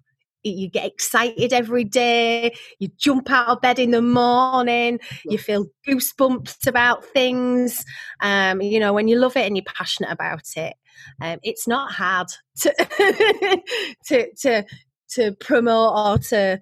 you 0.43 0.69
get 0.69 0.85
excited 0.85 1.53
every 1.53 1.83
day 1.83 2.53
you 2.79 2.87
jump 2.97 3.29
out 3.29 3.47
of 3.47 3.61
bed 3.61 3.79
in 3.79 3.91
the 3.91 4.01
morning 4.01 4.99
you 5.25 5.37
feel 5.37 5.65
goosebumps 5.87 6.65
about 6.67 7.03
things 7.05 7.83
um, 8.21 8.61
you 8.61 8.79
know 8.79 8.93
when 8.93 9.07
you 9.07 9.17
love 9.17 9.35
it 9.35 9.45
and 9.45 9.57
you're 9.57 9.65
passionate 9.65 10.11
about 10.11 10.43
it 10.55 10.73
um, 11.21 11.39
it's 11.43 11.67
not 11.67 11.91
hard 11.91 12.27
to 12.61 12.73
to 14.05 14.33
to 14.35 14.65
to 15.09 15.31
promote 15.39 15.93
or 15.95 16.17
to 16.19 16.59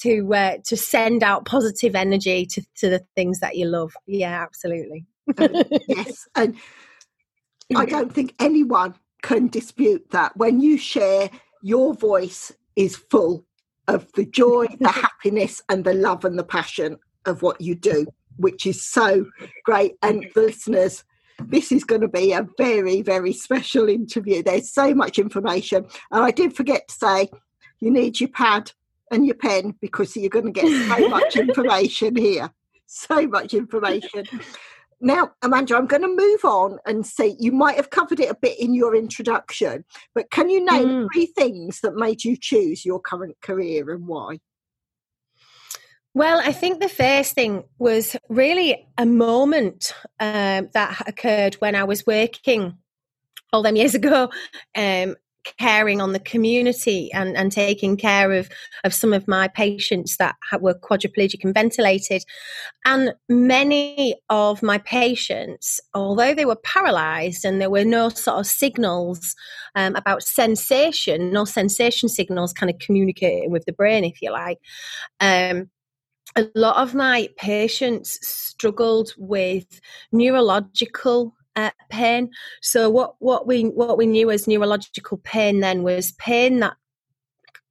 to 0.00 0.34
uh, 0.34 0.56
to 0.64 0.76
send 0.76 1.22
out 1.22 1.44
positive 1.44 1.94
energy 1.94 2.46
to, 2.46 2.62
to 2.76 2.88
the 2.88 3.04
things 3.14 3.40
that 3.40 3.56
you 3.56 3.66
love. 3.66 3.92
Yeah, 4.06 4.42
absolutely. 4.42 5.06
yes, 5.88 6.26
and 6.34 6.56
I 7.74 7.84
don't 7.86 8.12
think 8.12 8.34
anyone 8.38 8.94
can 9.22 9.48
dispute 9.48 10.10
that 10.10 10.36
when 10.36 10.60
you 10.60 10.78
share 10.78 11.30
your 11.62 11.94
voice 11.94 12.52
is 12.80 12.96
full 12.96 13.44
of 13.88 14.10
the 14.12 14.24
joy, 14.24 14.66
the 14.80 14.88
happiness, 15.06 15.62
and 15.68 15.84
the 15.84 15.94
love 15.94 16.24
and 16.24 16.38
the 16.38 16.44
passion 16.44 16.98
of 17.26 17.42
what 17.42 17.60
you 17.60 17.74
do, 17.74 18.06
which 18.36 18.66
is 18.66 18.84
so 18.86 19.26
great. 19.64 19.96
And 20.02 20.26
the 20.34 20.42
listeners, 20.42 21.04
this 21.38 21.70
is 21.70 21.84
going 21.84 22.00
to 22.00 22.08
be 22.08 22.32
a 22.32 22.48
very, 22.56 23.02
very 23.02 23.32
special 23.34 23.88
interview. 23.88 24.42
There's 24.42 24.72
so 24.72 24.94
much 24.94 25.18
information. 25.18 25.86
And 26.10 26.24
I 26.24 26.30
did 26.30 26.56
forget 26.56 26.88
to 26.88 26.94
say, 26.94 27.28
you 27.80 27.90
need 27.90 28.18
your 28.18 28.30
pad 28.30 28.72
and 29.10 29.26
your 29.26 29.34
pen 29.34 29.74
because 29.80 30.16
you're 30.16 30.30
going 30.30 30.46
to 30.46 30.52
get 30.52 30.68
so 30.88 31.08
much 31.08 31.36
information 31.36 32.16
here. 32.16 32.50
So 32.86 33.26
much 33.26 33.54
information. 33.54 34.24
Now, 35.00 35.32
Amanda, 35.42 35.76
I'm 35.76 35.86
going 35.86 36.02
to 36.02 36.08
move 36.08 36.44
on 36.44 36.78
and 36.86 37.06
see. 37.06 37.36
You 37.38 37.52
might 37.52 37.76
have 37.76 37.90
covered 37.90 38.20
it 38.20 38.30
a 38.30 38.36
bit 38.40 38.58
in 38.60 38.74
your 38.74 38.94
introduction, 38.94 39.84
but 40.14 40.30
can 40.30 40.50
you 40.50 40.64
name 40.64 40.88
mm. 40.88 41.08
three 41.12 41.26
things 41.26 41.80
that 41.80 41.96
made 41.96 42.22
you 42.22 42.36
choose 42.38 42.84
your 42.84 43.00
current 43.00 43.36
career 43.40 43.90
and 43.90 44.06
why? 44.06 44.38
Well, 46.12 46.40
I 46.44 46.52
think 46.52 46.80
the 46.80 46.88
first 46.88 47.34
thing 47.34 47.64
was 47.78 48.16
really 48.28 48.88
a 48.98 49.06
moment 49.06 49.94
um, 50.18 50.68
that 50.74 51.02
occurred 51.06 51.54
when 51.54 51.74
I 51.74 51.84
was 51.84 52.06
working 52.06 52.76
all 53.52 53.62
them 53.62 53.76
years 53.76 53.94
ago 53.94 54.30
um, 54.76 55.16
caring 55.44 56.00
on 56.00 56.12
the 56.12 56.20
community 56.20 57.12
and, 57.12 57.36
and 57.36 57.50
taking 57.52 57.96
care 57.96 58.32
of, 58.32 58.48
of 58.84 58.94
some 58.94 59.12
of 59.12 59.26
my 59.26 59.48
patients 59.48 60.16
that 60.18 60.36
were 60.60 60.74
quadriplegic 60.74 61.44
and 61.44 61.54
ventilated. 61.54 62.24
And 62.84 63.14
many 63.28 64.16
of 64.28 64.62
my 64.62 64.78
patients, 64.78 65.80
although 65.94 66.34
they 66.34 66.44
were 66.44 66.56
paralyzed 66.56 67.44
and 67.44 67.60
there 67.60 67.70
were 67.70 67.84
no 67.84 68.08
sort 68.08 68.40
of 68.40 68.46
signals 68.46 69.34
um, 69.74 69.94
about 69.96 70.22
sensation, 70.22 71.32
no 71.32 71.44
sensation 71.44 72.08
signals 72.08 72.52
kind 72.52 72.70
of 72.70 72.78
communicating 72.78 73.50
with 73.50 73.64
the 73.64 73.72
brain, 73.72 74.04
if 74.04 74.20
you 74.22 74.30
like. 74.30 74.58
Um, 75.20 75.70
a 76.36 76.46
lot 76.54 76.76
of 76.76 76.94
my 76.94 77.28
patients 77.36 78.18
struggled 78.26 79.12
with 79.18 79.80
neurological 80.12 81.34
uh, 81.56 81.70
pain. 81.88 82.30
So 82.62 82.90
what 82.90 83.14
what 83.18 83.46
we 83.46 83.64
what 83.64 83.98
we 83.98 84.06
knew 84.06 84.30
as 84.30 84.46
neurological 84.46 85.18
pain 85.18 85.60
then 85.60 85.82
was 85.82 86.12
pain 86.12 86.60
that 86.60 86.74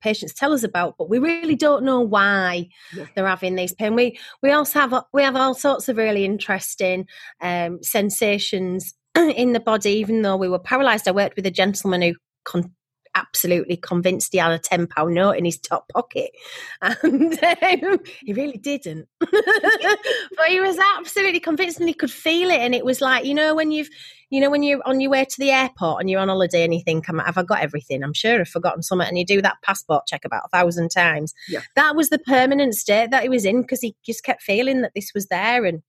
patients 0.01 0.33
tell 0.33 0.53
us 0.53 0.63
about, 0.63 0.95
but 0.97 1.09
we 1.09 1.19
really 1.19 1.55
don't 1.55 1.83
know 1.83 1.99
why 1.99 2.69
yeah. 2.95 3.05
they're 3.15 3.27
having 3.27 3.55
these 3.55 3.73
pain. 3.73 3.95
We 3.95 4.19
we 4.41 4.51
also 4.51 4.79
have 4.79 5.03
we 5.13 5.23
have 5.23 5.35
all 5.35 5.53
sorts 5.53 5.89
of 5.89 5.97
really 5.97 6.25
interesting 6.25 7.07
um, 7.41 7.81
sensations 7.81 8.93
in 9.15 9.53
the 9.53 9.59
body. 9.59 9.91
Even 9.91 10.21
though 10.21 10.37
we 10.37 10.49
were 10.49 10.59
paralysed, 10.59 11.07
I 11.07 11.11
worked 11.11 11.35
with 11.35 11.45
a 11.45 11.51
gentleman 11.51 12.01
who 12.01 12.13
con- 12.45 12.73
absolutely 13.19 13.77
convinced 13.77 14.31
he 14.31 14.37
had 14.37 14.51
a 14.51 14.59
ten 14.59 14.87
pound 14.87 15.13
note 15.13 15.37
in 15.37 15.45
his 15.45 15.59
top 15.59 15.89
pocket, 15.89 16.31
and 16.81 17.43
um, 17.43 17.99
he 18.21 18.33
really 18.33 18.57
didn't. 18.57 19.07
but 19.19 20.47
he 20.47 20.59
was 20.59 20.77
absolutely 20.97 21.39
convinced, 21.39 21.79
and 21.79 21.87
he 21.87 21.93
could 21.93 22.11
feel 22.11 22.49
it. 22.49 22.59
And 22.59 22.73
it 22.73 22.85
was 22.85 23.01
like 23.01 23.25
you 23.25 23.33
know 23.33 23.53
when 23.55 23.71
you've 23.71 23.89
you 24.29 24.39
know 24.39 24.49
when 24.49 24.63
you're 24.63 24.81
on 24.85 25.01
your 25.01 25.11
way 25.11 25.25
to 25.25 25.35
the 25.39 25.51
airport 25.51 26.01
and 26.01 26.09
you're 26.09 26.21
on 26.21 26.29
holiday 26.29 26.63
and 26.63 26.73
you 26.73 26.81
think, 26.81 27.05
"Have 27.07 27.37
I 27.37 27.43
got 27.43 27.61
everything?" 27.61 28.03
I'm 28.03 28.13
sure 28.13 28.39
I've 28.39 28.47
forgotten 28.47 28.83
something, 28.83 29.07
and 29.07 29.17
you 29.17 29.25
do 29.25 29.41
that 29.41 29.57
passport 29.63 30.07
check 30.07 30.25
about 30.25 30.43
a 30.45 30.57
thousand 30.57 30.89
times. 30.89 31.33
Yeah. 31.47 31.61
That 31.75 31.95
was 31.95 32.09
the 32.09 32.19
permanent 32.19 32.75
state 32.75 33.11
that 33.11 33.23
he 33.23 33.29
was 33.29 33.45
in 33.45 33.61
because 33.61 33.81
he 33.81 33.95
just 34.05 34.23
kept 34.23 34.41
feeling 34.41 34.81
that 34.81 34.93
this 34.95 35.11
was 35.13 35.27
there 35.27 35.65
and 35.65 35.81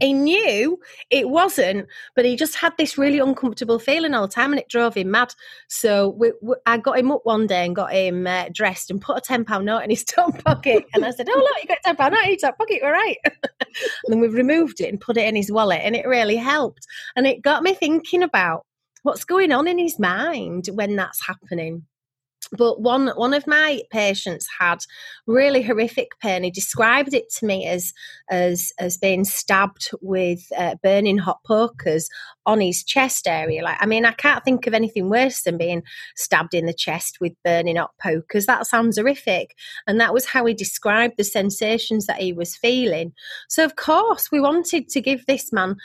he 0.00 0.12
knew 0.12 0.78
it 1.10 1.28
wasn't, 1.28 1.88
but 2.14 2.24
he 2.24 2.36
just 2.36 2.56
had 2.56 2.72
this 2.78 2.98
really 2.98 3.18
uncomfortable 3.18 3.78
feeling 3.78 4.14
all 4.14 4.26
the 4.26 4.32
time, 4.32 4.52
and 4.52 4.60
it 4.60 4.68
drove 4.68 4.94
him 4.94 5.10
mad. 5.10 5.34
So 5.68 6.10
we, 6.10 6.32
we, 6.40 6.54
I 6.66 6.78
got 6.78 6.98
him 6.98 7.10
up 7.10 7.20
one 7.24 7.46
day 7.46 7.64
and 7.66 7.76
got 7.76 7.92
him 7.92 8.26
uh, 8.26 8.46
dressed 8.52 8.90
and 8.90 9.00
put 9.00 9.18
a 9.18 9.20
ten 9.20 9.44
pound 9.44 9.66
note 9.66 9.82
in 9.82 9.90
his 9.90 10.04
top 10.04 10.42
pocket, 10.44 10.84
and 10.94 11.04
I 11.04 11.10
said, 11.10 11.28
"Oh 11.28 11.38
look, 11.38 11.62
you 11.62 11.68
got 11.68 11.78
a 11.78 11.82
ten 11.84 11.96
pound 11.96 12.14
note 12.14 12.24
in 12.24 12.30
your 12.30 12.38
top 12.38 12.58
pocket. 12.58 12.80
We're 12.82 12.92
right." 12.92 13.18
and 13.24 14.08
then 14.08 14.20
we 14.20 14.28
removed 14.28 14.80
it 14.80 14.88
and 14.88 15.00
put 15.00 15.16
it 15.16 15.26
in 15.26 15.36
his 15.36 15.52
wallet, 15.52 15.80
and 15.82 15.96
it 15.96 16.06
really 16.06 16.36
helped. 16.36 16.86
And 17.16 17.26
it 17.26 17.42
got 17.42 17.62
me 17.62 17.74
thinking 17.74 18.22
about 18.22 18.64
what's 19.02 19.24
going 19.24 19.52
on 19.52 19.68
in 19.68 19.78
his 19.78 19.98
mind 19.98 20.68
when 20.74 20.96
that's 20.96 21.26
happening 21.26 21.84
but 22.52 22.80
one 22.80 23.08
one 23.08 23.34
of 23.34 23.46
my 23.46 23.82
patients 23.90 24.46
had 24.58 24.78
really 25.26 25.62
horrific 25.62 26.18
pain. 26.20 26.44
He 26.44 26.50
described 26.50 27.14
it 27.14 27.30
to 27.34 27.46
me 27.46 27.66
as 27.66 27.92
as 28.30 28.72
as 28.78 28.96
being 28.96 29.24
stabbed 29.24 29.90
with 30.00 30.40
uh, 30.56 30.76
burning 30.82 31.18
hot 31.18 31.40
pokers 31.46 32.08
on 32.46 32.60
his 32.60 32.82
chest 32.84 33.26
area. 33.26 33.62
Like, 33.62 33.78
I 33.80 33.86
mean, 33.86 34.04
I 34.04 34.12
can't 34.12 34.44
think 34.44 34.66
of 34.66 34.74
anything 34.74 35.10
worse 35.10 35.42
than 35.42 35.58
being 35.58 35.82
stabbed 36.16 36.54
in 36.54 36.66
the 36.66 36.72
chest 36.72 37.18
with 37.20 37.32
burning 37.44 37.76
hot 37.76 37.92
pokers. 38.02 38.46
That 38.46 38.66
sounds 38.66 38.98
horrific, 38.98 39.54
and 39.86 40.00
that 40.00 40.14
was 40.14 40.26
how 40.26 40.46
he 40.46 40.54
described 40.54 41.14
the 41.16 41.24
sensations 41.24 42.06
that 42.06 42.20
he 42.20 42.32
was 42.32 42.56
feeling. 42.56 43.12
So, 43.48 43.64
of 43.64 43.76
course, 43.76 44.30
we 44.30 44.40
wanted 44.40 44.88
to 44.88 45.00
give 45.00 45.26
this 45.26 45.52
man 45.52 45.76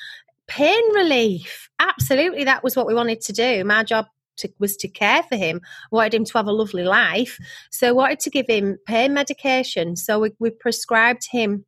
pain 0.48 0.84
relief. 0.94 1.70
Absolutely, 1.80 2.44
that 2.46 2.64
was 2.64 2.76
what 2.76 2.88
we 2.88 2.94
wanted 2.94 3.22
to 3.22 3.34
do. 3.34 3.64
My 3.66 3.84
job 3.84 4.06
to, 4.38 4.52
was 4.60 4.76
to 4.78 4.88
care 4.88 5.24
for 5.24 5.36
him, 5.36 5.62
wanted 5.92 6.14
him 6.14 6.26
to 6.26 6.38
have 6.38 6.48
a 6.48 6.52
lovely 6.52 6.84
life. 6.84 7.38
So 7.72 7.94
wanted 7.94 8.20
to 8.22 8.30
give 8.30 8.48
him 8.48 8.78
pain 8.86 9.14
medication. 9.14 9.96
So 9.96 10.20
we, 10.20 10.32
we 10.40 10.50
prescribed 10.50 11.28
him 11.32 11.66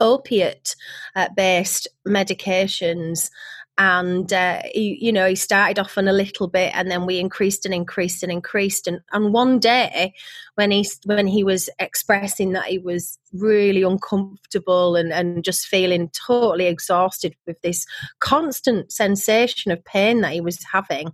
opiate 0.00 0.76
uh, 1.16 1.28
based 1.36 1.88
medications 2.06 3.30
and 3.78 4.32
uh, 4.32 4.60
he, 4.74 4.98
you 5.00 5.12
know 5.12 5.26
he 5.26 5.36
started 5.36 5.78
off 5.78 5.96
on 5.96 6.08
a 6.08 6.12
little 6.12 6.48
bit 6.48 6.72
and 6.74 6.90
then 6.90 7.06
we 7.06 7.20
increased 7.20 7.64
and 7.64 7.72
increased 7.72 8.22
and 8.24 8.32
increased. 8.32 8.86
And, 8.88 9.00
and 9.12 9.32
one 9.32 9.60
day 9.60 10.12
when 10.56 10.72
he 10.72 10.86
when 11.04 11.28
he 11.28 11.44
was 11.44 11.70
expressing 11.78 12.52
that 12.52 12.64
he 12.64 12.78
was 12.78 13.18
really 13.32 13.82
uncomfortable 13.82 14.96
and, 14.96 15.12
and 15.12 15.44
just 15.44 15.66
feeling 15.66 16.10
totally 16.10 16.66
exhausted 16.66 17.34
with 17.46 17.60
this 17.62 17.86
constant 18.18 18.92
sensation 18.92 19.70
of 19.70 19.84
pain 19.84 20.20
that 20.22 20.32
he 20.32 20.40
was 20.40 20.58
having 20.72 21.12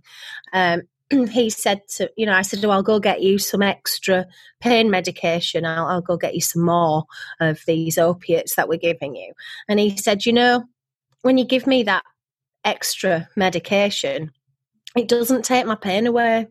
um, 0.53 0.81
he 1.29 1.49
said 1.49 1.81
to 1.87 2.09
you 2.15 2.25
know 2.25 2.33
i 2.33 2.41
said 2.41 2.63
oh 2.63 2.69
i'll 2.69 2.81
go 2.81 2.99
get 2.99 3.21
you 3.21 3.37
some 3.37 3.61
extra 3.61 4.25
pain 4.59 4.89
medication. 4.89 5.65
I'll, 5.65 5.85
I'll 5.85 6.01
go 6.01 6.17
get 6.17 6.33
you 6.33 6.41
some 6.41 6.63
more 6.63 7.03
of 7.39 7.61
these 7.67 7.99
opiates 7.99 8.55
that 8.55 8.67
we're 8.67 8.79
giving 8.79 9.15
you. 9.15 9.33
And 9.67 9.79
he 9.79 9.95
said 9.95 10.25
you 10.25 10.33
know 10.33 10.63
when 11.21 11.37
you 11.37 11.45
give 11.45 11.67
me 11.67 11.83
that 11.83 12.03
extra 12.65 13.29
medication, 13.35 14.31
it 14.95 15.07
doesn't 15.07 15.45
take 15.45 15.65
my 15.65 15.75
pain 15.75 16.07
away. 16.07 16.47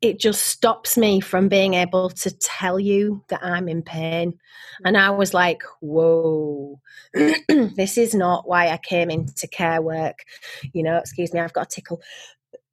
It 0.00 0.20
just 0.20 0.46
stops 0.46 0.96
me 0.96 1.20
from 1.20 1.48
being 1.48 1.74
able 1.74 2.10
to 2.10 2.30
tell 2.30 2.78
you 2.78 3.24
that 3.28 3.44
I'm 3.44 3.68
in 3.68 3.82
pain. 3.82 4.38
And 4.84 4.96
I 4.96 5.10
was 5.10 5.34
like, 5.34 5.62
whoa, 5.80 6.80
this 7.12 7.98
is 7.98 8.14
not 8.14 8.48
why 8.48 8.68
I 8.68 8.78
came 8.78 9.10
into 9.10 9.48
care 9.48 9.82
work. 9.82 10.20
You 10.72 10.84
know, 10.84 10.98
excuse 10.98 11.34
me, 11.34 11.40
I've 11.40 11.52
got 11.52 11.66
a 11.66 11.74
tickle. 11.74 12.00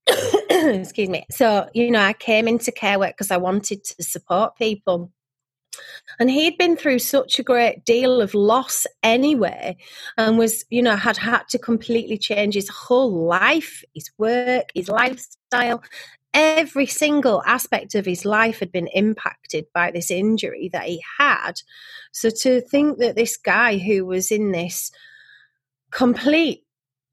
excuse 0.50 1.09
me. 1.09 1.25
So, 1.31 1.67
you 1.74 1.89
know, 1.89 2.00
I 2.01 2.13
came 2.13 2.47
into 2.47 2.71
care 2.71 3.00
work 3.00 3.12
because 3.17 3.31
I 3.31 3.38
wanted 3.38 3.83
to 3.83 4.03
support 4.03 4.55
people 4.55 5.12
and 6.20 6.29
he'd 6.29 6.58
been 6.58 6.77
through 6.77 7.00
such 7.00 7.39
a 7.39 7.44
great 7.44 7.86
deal 7.86 8.22
of 8.22 8.34
loss 8.34 8.86
anyway 9.03 9.75
and 10.17 10.38
was 10.38 10.65
you 10.70 10.82
know 10.82 10.96
had 10.96 11.17
had 11.17 11.48
to 11.50 11.60
completely 11.60 12.17
change 12.17 12.55
his 12.55 12.70
whole 12.70 13.25
life 13.25 13.84
his 13.94 14.10
work 14.17 14.70
his 14.74 14.89
lifestyle. 14.89 15.84
Every 16.34 16.86
single 16.86 17.41
aspect 17.46 17.96
of 17.96 18.05
his 18.05 18.25
life 18.25 18.60
had 18.60 18.70
been 18.70 18.88
impacted 18.88 19.67
by 19.74 19.91
this 19.91 20.12
injury 20.12 20.70
that 20.74 20.84
he 20.84 21.01
had. 21.17 21.62
So 22.12 22.29
to 22.41 22.60
think 22.60 22.98
that 23.00 23.15
this 23.15 23.38
guy 23.38 23.77
who 23.77 24.05
was 24.05 24.32
in 24.32 24.51
this 24.51 24.91
complete 25.91 26.64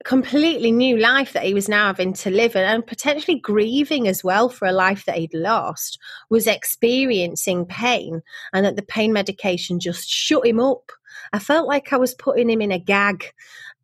completely 0.04 0.70
new 0.70 0.96
life 0.96 1.32
that 1.32 1.44
he 1.44 1.54
was 1.54 1.68
now 1.68 1.86
having 1.86 2.12
to 2.12 2.30
live 2.30 2.56
in 2.56 2.64
and 2.64 2.86
potentially 2.86 3.38
grieving 3.38 4.08
as 4.08 4.24
well 4.24 4.48
for 4.48 4.66
a 4.66 4.72
life 4.72 5.04
that 5.04 5.16
he'd 5.16 5.34
lost 5.34 5.98
was 6.30 6.46
experiencing 6.46 7.66
pain 7.66 8.22
and 8.52 8.64
that 8.64 8.76
the 8.76 8.82
pain 8.82 9.12
medication 9.12 9.80
just 9.80 10.08
shut 10.08 10.46
him 10.46 10.60
up. 10.60 10.92
I 11.32 11.38
felt 11.38 11.68
like 11.68 11.92
i 11.92 11.96
was 11.96 12.14
putting 12.14 12.50
him 12.50 12.60
in 12.60 12.72
a 12.72 12.78
gag. 12.78 13.32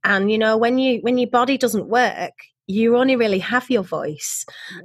And 0.05 0.31
you 0.31 0.39
know 0.39 0.57
when 0.57 0.79
you 0.79 1.01
when 1.01 1.19
your 1.19 1.31
body 1.31 1.59
doesn't 1.59 1.89
work 1.89 2.33
you 2.71 2.99
only 2.99 3.17
really 3.17 3.39
have 3.41 3.71
your 3.71 3.83
voice. 3.83 4.45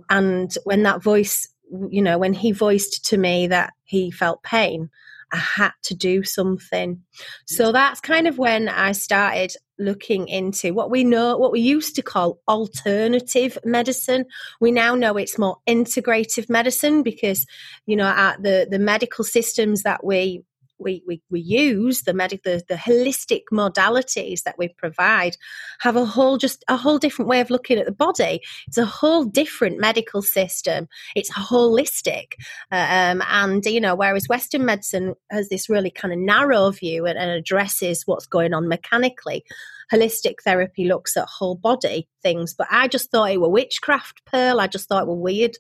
And 0.10 0.52
when 0.64 0.84
that 0.84 1.04
voice 1.04 1.50
you 1.90 2.02
know 2.02 2.18
when 2.18 2.34
he 2.34 2.52
voiced 2.52 3.06
to 3.06 3.18
me 3.18 3.48
that 3.48 3.74
he 3.84 4.12
felt 4.12 4.44
pain 4.44 4.90
I 5.34 5.38
had 5.38 5.72
to 5.84 5.96
do 5.96 6.24
something. 6.24 7.02
So 7.46 7.72
that's 7.72 8.00
kind 8.00 8.28
of 8.28 8.38
when 8.38 8.70
I 8.70 8.92
started 8.92 9.54
looking 9.80 10.28
into 10.28 10.74
what 10.74 10.92
we 10.92 11.04
know, 11.04 11.38
what 11.38 11.52
we 11.52 11.60
used 11.60 11.96
to 11.96 12.04
call 12.04 12.40
alternative 12.48 13.58
medicine. 13.66 14.26
We 14.62 14.72
now 14.72 14.94
know 14.94 15.18
it's 15.18 15.40
more 15.40 15.58
integrative 15.68 16.50
medicine 16.50 17.02
because, 17.02 17.48
you 17.88 17.96
know, 17.96 18.08
at 18.08 18.44
the, 18.44 18.68
the 18.70 18.80
medical 18.80 19.24
systems 19.24 19.82
that 19.82 20.06
we 20.06 20.44
we, 20.84 21.04
we, 21.08 21.22
we 21.30 21.40
use 21.40 22.04
the 22.04 22.14
medic 22.14 22.44
the, 22.44 22.62
the 22.68 22.76
holistic 22.76 23.44
modalities 23.52 24.44
that 24.44 24.58
we 24.58 24.68
provide 24.70 25.38
have 25.80 25.96
a 25.96 26.06
whole 26.06 26.38
just 26.38 26.64
a 26.68 26.78
whole 26.78 26.98
different 26.98 27.30
way 27.30 27.40
of 27.40 27.50
looking 27.50 27.78
at 27.78 27.86
the 27.86 27.92
body. 27.92 28.42
It's 28.68 28.78
a 28.78 28.86
whole 28.86 29.24
different 29.24 29.80
medical 29.80 30.22
system. 30.22 30.88
It's 31.16 31.32
holistic. 31.32 32.34
Um, 32.72 33.22
and 33.28 33.66
you 33.66 33.82
know 33.82 33.96
whereas 33.96 34.28
western 34.28 34.66
medicine 34.66 35.16
has 35.32 35.50
this 35.50 35.70
really 35.70 35.92
kind 35.92 36.14
of 36.14 36.20
narrow 36.20 36.72
view 36.72 37.06
and, 37.06 37.18
and 37.18 37.32
addresses 37.32 38.04
what's 38.06 38.28
going 38.28 38.54
on 38.54 38.68
mechanically 38.68 39.44
holistic 39.92 40.36
therapy 40.44 40.86
looks 40.86 41.16
at 41.18 41.28
whole 41.28 41.56
body 41.56 42.08
things. 42.22 42.54
But 42.54 42.68
i 42.72 42.88
just 42.88 43.12
thought 43.12 43.32
it 43.32 43.42
were 43.42 43.50
witchcraft 43.50 44.22
pearl. 44.26 44.60
I 44.60 44.68
just 44.68 44.88
thought 44.88 45.04
it 45.04 45.08
were 45.08 45.16
weird. 45.16 45.58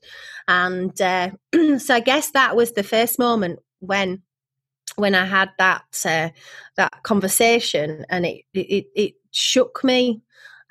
And 0.47 0.99
uh, 1.01 1.31
so 1.77 1.95
i 1.95 1.99
guess 1.99 2.31
that 2.31 2.55
was 2.55 2.73
the 2.73 2.83
first 2.83 3.19
moment 3.19 3.59
when 3.79 4.21
when 4.95 5.15
I 5.15 5.25
had 5.25 5.49
that 5.57 5.85
uh, 6.05 6.29
that 6.77 7.03
conversation, 7.03 8.05
and 8.09 8.25
it 8.25 8.43
it, 8.53 8.85
it 8.95 9.13
shook 9.31 9.83
me. 9.83 10.21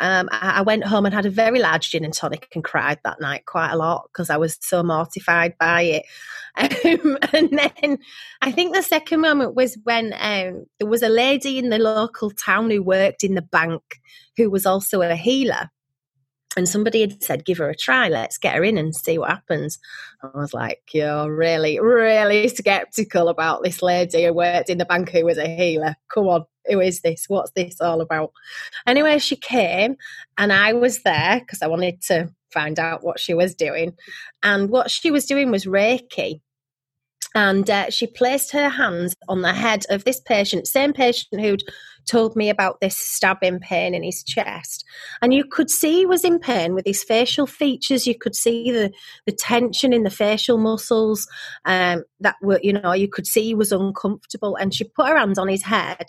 Um, 0.00 0.28
I, 0.32 0.58
I, 0.58 0.62
went 0.62 0.82
home 0.82 1.06
and 1.06 1.14
had 1.14 1.26
a 1.26 1.30
very 1.30 1.60
large 1.60 1.90
gin 1.90 2.04
and 2.04 2.12
tonic 2.12 2.48
and 2.56 2.64
cried 2.64 2.98
that 3.04 3.20
night 3.20 3.46
quite 3.46 3.70
a 3.70 3.76
lot 3.76 4.08
because 4.08 4.30
I 4.30 4.36
was 4.36 4.58
so 4.60 4.82
mortified 4.82 5.54
by 5.58 5.82
it. 5.82 6.04
Um, 6.54 7.16
and 7.32 7.48
then 7.50 7.98
I 8.42 8.52
think 8.52 8.74
the 8.74 8.82
second 8.82 9.22
moment 9.22 9.54
was 9.54 9.78
when 9.84 10.12
um, 10.12 10.66
there 10.78 10.88
was 10.88 11.02
a 11.02 11.08
lady 11.08 11.56
in 11.56 11.70
the 11.70 11.78
local 11.78 12.30
town 12.30 12.68
who 12.68 12.82
worked 12.82 13.24
in 13.24 13.36
the 13.36 13.42
bank 13.42 13.80
who 14.36 14.50
was 14.50 14.66
also 14.66 15.00
a 15.00 15.14
healer 15.14 15.70
and 16.56 16.68
somebody 16.68 17.00
had 17.00 17.22
said, 17.22 17.44
give 17.44 17.58
her 17.58 17.70
a 17.70 17.76
try, 17.76 18.08
let's 18.08 18.38
get 18.38 18.54
her 18.54 18.64
in 18.64 18.78
and 18.78 18.94
see 18.94 19.18
what 19.18 19.30
happens. 19.30 19.78
I 20.22 20.28
was 20.34 20.52
like, 20.52 20.82
you're 20.92 21.34
really, 21.34 21.80
really 21.80 22.48
skeptical 22.48 23.28
about 23.28 23.62
this 23.62 23.82
lady 23.82 24.24
who 24.24 24.32
worked 24.32 24.70
in 24.70 24.78
the 24.78 24.84
bank 24.84 25.10
who 25.10 25.24
was 25.24 25.38
a 25.38 25.56
healer. 25.56 25.96
Come 26.12 26.26
on, 26.28 26.44
who 26.66 26.80
is 26.80 27.00
this? 27.00 27.24
What's 27.28 27.52
this 27.52 27.80
all 27.80 28.00
about? 28.00 28.32
Anyway, 28.86 29.18
she 29.18 29.36
came 29.36 29.96
and 30.38 30.52
I 30.52 30.72
was 30.72 31.02
there 31.02 31.40
because 31.40 31.62
I 31.62 31.66
wanted 31.68 32.00
to 32.02 32.30
find 32.52 32.78
out 32.78 33.02
what 33.02 33.18
she 33.18 33.34
was 33.34 33.54
doing. 33.54 33.94
And 34.42 34.68
what 34.68 34.90
she 34.90 35.10
was 35.10 35.26
doing 35.26 35.50
was 35.50 35.64
Reiki 35.64 36.40
and 37.34 37.68
uh, 37.68 37.90
she 37.90 38.06
placed 38.06 38.52
her 38.52 38.68
hands 38.68 39.14
on 39.28 39.42
the 39.42 39.52
head 39.52 39.84
of 39.90 40.04
this 40.04 40.20
patient, 40.20 40.66
same 40.66 40.92
patient 40.92 41.40
who'd 41.40 41.62
told 42.06 42.36
me 42.36 42.50
about 42.50 42.80
this 42.80 42.96
stabbing 42.96 43.60
pain 43.60 43.94
in 43.94 44.02
his 44.02 44.22
chest. 44.22 44.84
And 45.20 45.32
you 45.32 45.44
could 45.44 45.70
see 45.70 45.98
he 45.98 46.06
was 46.06 46.24
in 46.24 46.38
pain 46.38 46.74
with 46.74 46.84
his 46.84 47.02
facial 47.02 47.46
features. 47.46 48.06
You 48.06 48.18
could 48.18 48.34
see 48.34 48.70
the, 48.70 48.92
the 49.26 49.32
tension 49.32 49.92
in 49.92 50.02
the 50.02 50.10
facial 50.10 50.58
muscles 50.58 51.28
um, 51.64 52.04
that 52.20 52.36
were, 52.42 52.60
you 52.62 52.72
know, 52.72 52.92
you 52.92 53.08
could 53.08 53.26
see 53.26 53.42
he 53.42 53.54
was 53.54 53.72
uncomfortable. 53.72 54.56
And 54.56 54.74
she 54.74 54.84
put 54.84 55.08
her 55.08 55.18
hands 55.18 55.38
on 55.38 55.48
his 55.48 55.62
head 55.62 56.06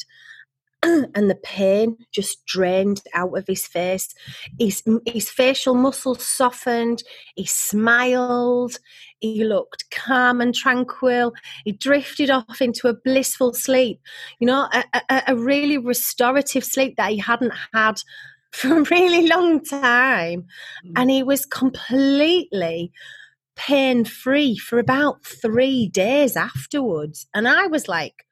and 1.15 1.29
the 1.29 1.39
pain 1.43 1.97
just 2.11 2.45
drained 2.45 3.01
out 3.13 3.37
of 3.37 3.47
his 3.47 3.65
face. 3.65 4.13
His, 4.59 4.83
his 5.05 5.29
facial 5.29 5.75
muscles 5.75 6.25
softened. 6.25 7.03
He 7.35 7.45
smiled. 7.45 8.77
He 9.19 9.45
looked 9.45 9.89
calm 9.89 10.41
and 10.41 10.53
tranquil. 10.53 11.33
He 11.63 11.71
drifted 11.71 12.29
off 12.29 12.61
into 12.61 12.89
a 12.89 12.93
blissful 12.93 13.53
sleep, 13.53 14.01
you 14.39 14.47
know, 14.47 14.67
a, 14.73 14.83
a, 15.09 15.23
a 15.29 15.35
really 15.35 15.77
restorative 15.77 16.65
sleep 16.65 16.95
that 16.97 17.11
he 17.11 17.17
hadn't 17.19 17.53
had 17.73 18.01
for 18.51 18.79
a 18.79 18.83
really 18.83 19.27
long 19.27 19.63
time. 19.63 20.45
Mm. 20.85 20.91
And 20.97 21.09
he 21.09 21.23
was 21.23 21.45
completely 21.45 22.91
pain 23.55 24.03
free 24.03 24.57
for 24.57 24.79
about 24.79 25.25
three 25.25 25.87
days 25.87 26.35
afterwards. 26.35 27.27
And 27.33 27.47
I 27.47 27.67
was 27.67 27.87
like, 27.87 28.25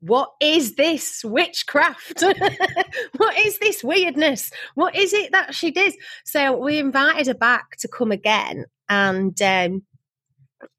what 0.00 0.32
is 0.40 0.76
this 0.76 1.24
witchcraft? 1.24 2.22
what 3.16 3.38
is 3.38 3.58
this 3.58 3.82
weirdness? 3.82 4.50
What 4.74 4.94
is 4.94 5.12
it 5.12 5.32
that 5.32 5.54
she 5.54 5.70
did? 5.70 5.94
So 6.24 6.56
we 6.56 6.78
invited 6.78 7.26
her 7.26 7.34
back 7.34 7.76
to 7.78 7.88
come 7.88 8.12
again. 8.12 8.66
And, 8.88 9.40
um, 9.42 9.82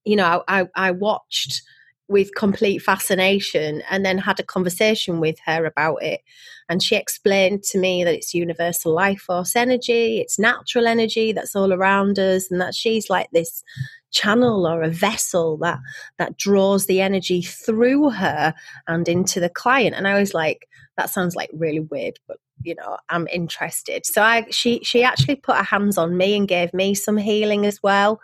you 0.05 0.15
know, 0.15 0.43
I, 0.47 0.67
I 0.75 0.91
watched 0.91 1.62
with 2.08 2.34
complete 2.34 2.79
fascination 2.79 3.84
and 3.89 4.05
then 4.05 4.17
had 4.17 4.39
a 4.39 4.43
conversation 4.43 5.19
with 5.19 5.38
her 5.45 5.65
about 5.65 6.01
it. 6.01 6.21
And 6.69 6.84
she 6.84 6.95
explained 6.95 7.63
to 7.63 7.79
me 7.79 8.03
that 8.03 8.13
it's 8.13 8.34
universal 8.34 8.93
life 8.93 9.21
force 9.21 9.55
energy, 9.55 10.19
it's 10.19 10.38
natural 10.38 10.86
energy 10.88 11.34
that's 11.34 11.55
all 11.55 11.73
around 11.73 12.19
us, 12.19 12.49
and 12.51 12.62
that 12.62 12.75
she's 12.75 13.10
like 13.10 13.29
this 13.34 13.63
channel 14.12 14.67
or 14.67 14.82
a 14.82 14.89
vessel 14.89 15.58
that 15.58 15.79
that 16.17 16.38
draws 16.38 16.86
the 16.86 17.01
energy 17.01 17.41
through 17.41 18.10
her 18.10 18.53
and 18.88 19.08
into 19.08 19.39
the 19.39 19.49
client. 19.49 19.95
And 19.95 20.08
i 20.08 20.19
was 20.19 20.34
like 20.34 20.67
that 20.97 21.10
sounds 21.10 21.36
like 21.36 21.49
really 21.53 21.79
weird 21.79 22.19
but 22.27 22.38
you 22.63 22.75
know 22.75 22.97
i'm 23.10 23.27
interested. 23.27 24.05
So 24.05 24.21
i 24.21 24.45
she 24.49 24.79
she 24.84 25.03
actually 25.03 25.36
put 25.36 25.58
her 25.58 25.63
hands 25.63 25.97
on 25.97 26.17
me 26.17 26.36
and 26.36 26.47
gave 26.47 26.73
me 26.73 26.95
some 26.95 27.17
healing 27.17 27.65
as 27.65 27.82
well. 27.84 28.19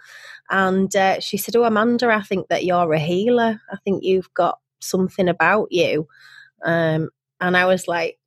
And 0.50 0.96
uh, 0.96 1.20
she 1.20 1.38
said 1.38 1.56
oh 1.56 1.64
amanda 1.64 2.08
i 2.10 2.22
think 2.22 2.48
that 2.50 2.66
you're 2.66 2.94
a 2.94 3.00
healer. 3.00 3.62
I 3.72 3.78
think 3.84 4.04
you've 4.04 4.34
got 4.34 4.60
something 4.82 5.28
about 5.28 5.68
you. 5.72 6.08
Um, 6.64 7.10
and 7.42 7.56
i 7.58 7.66
was 7.66 7.88
like 7.88 8.18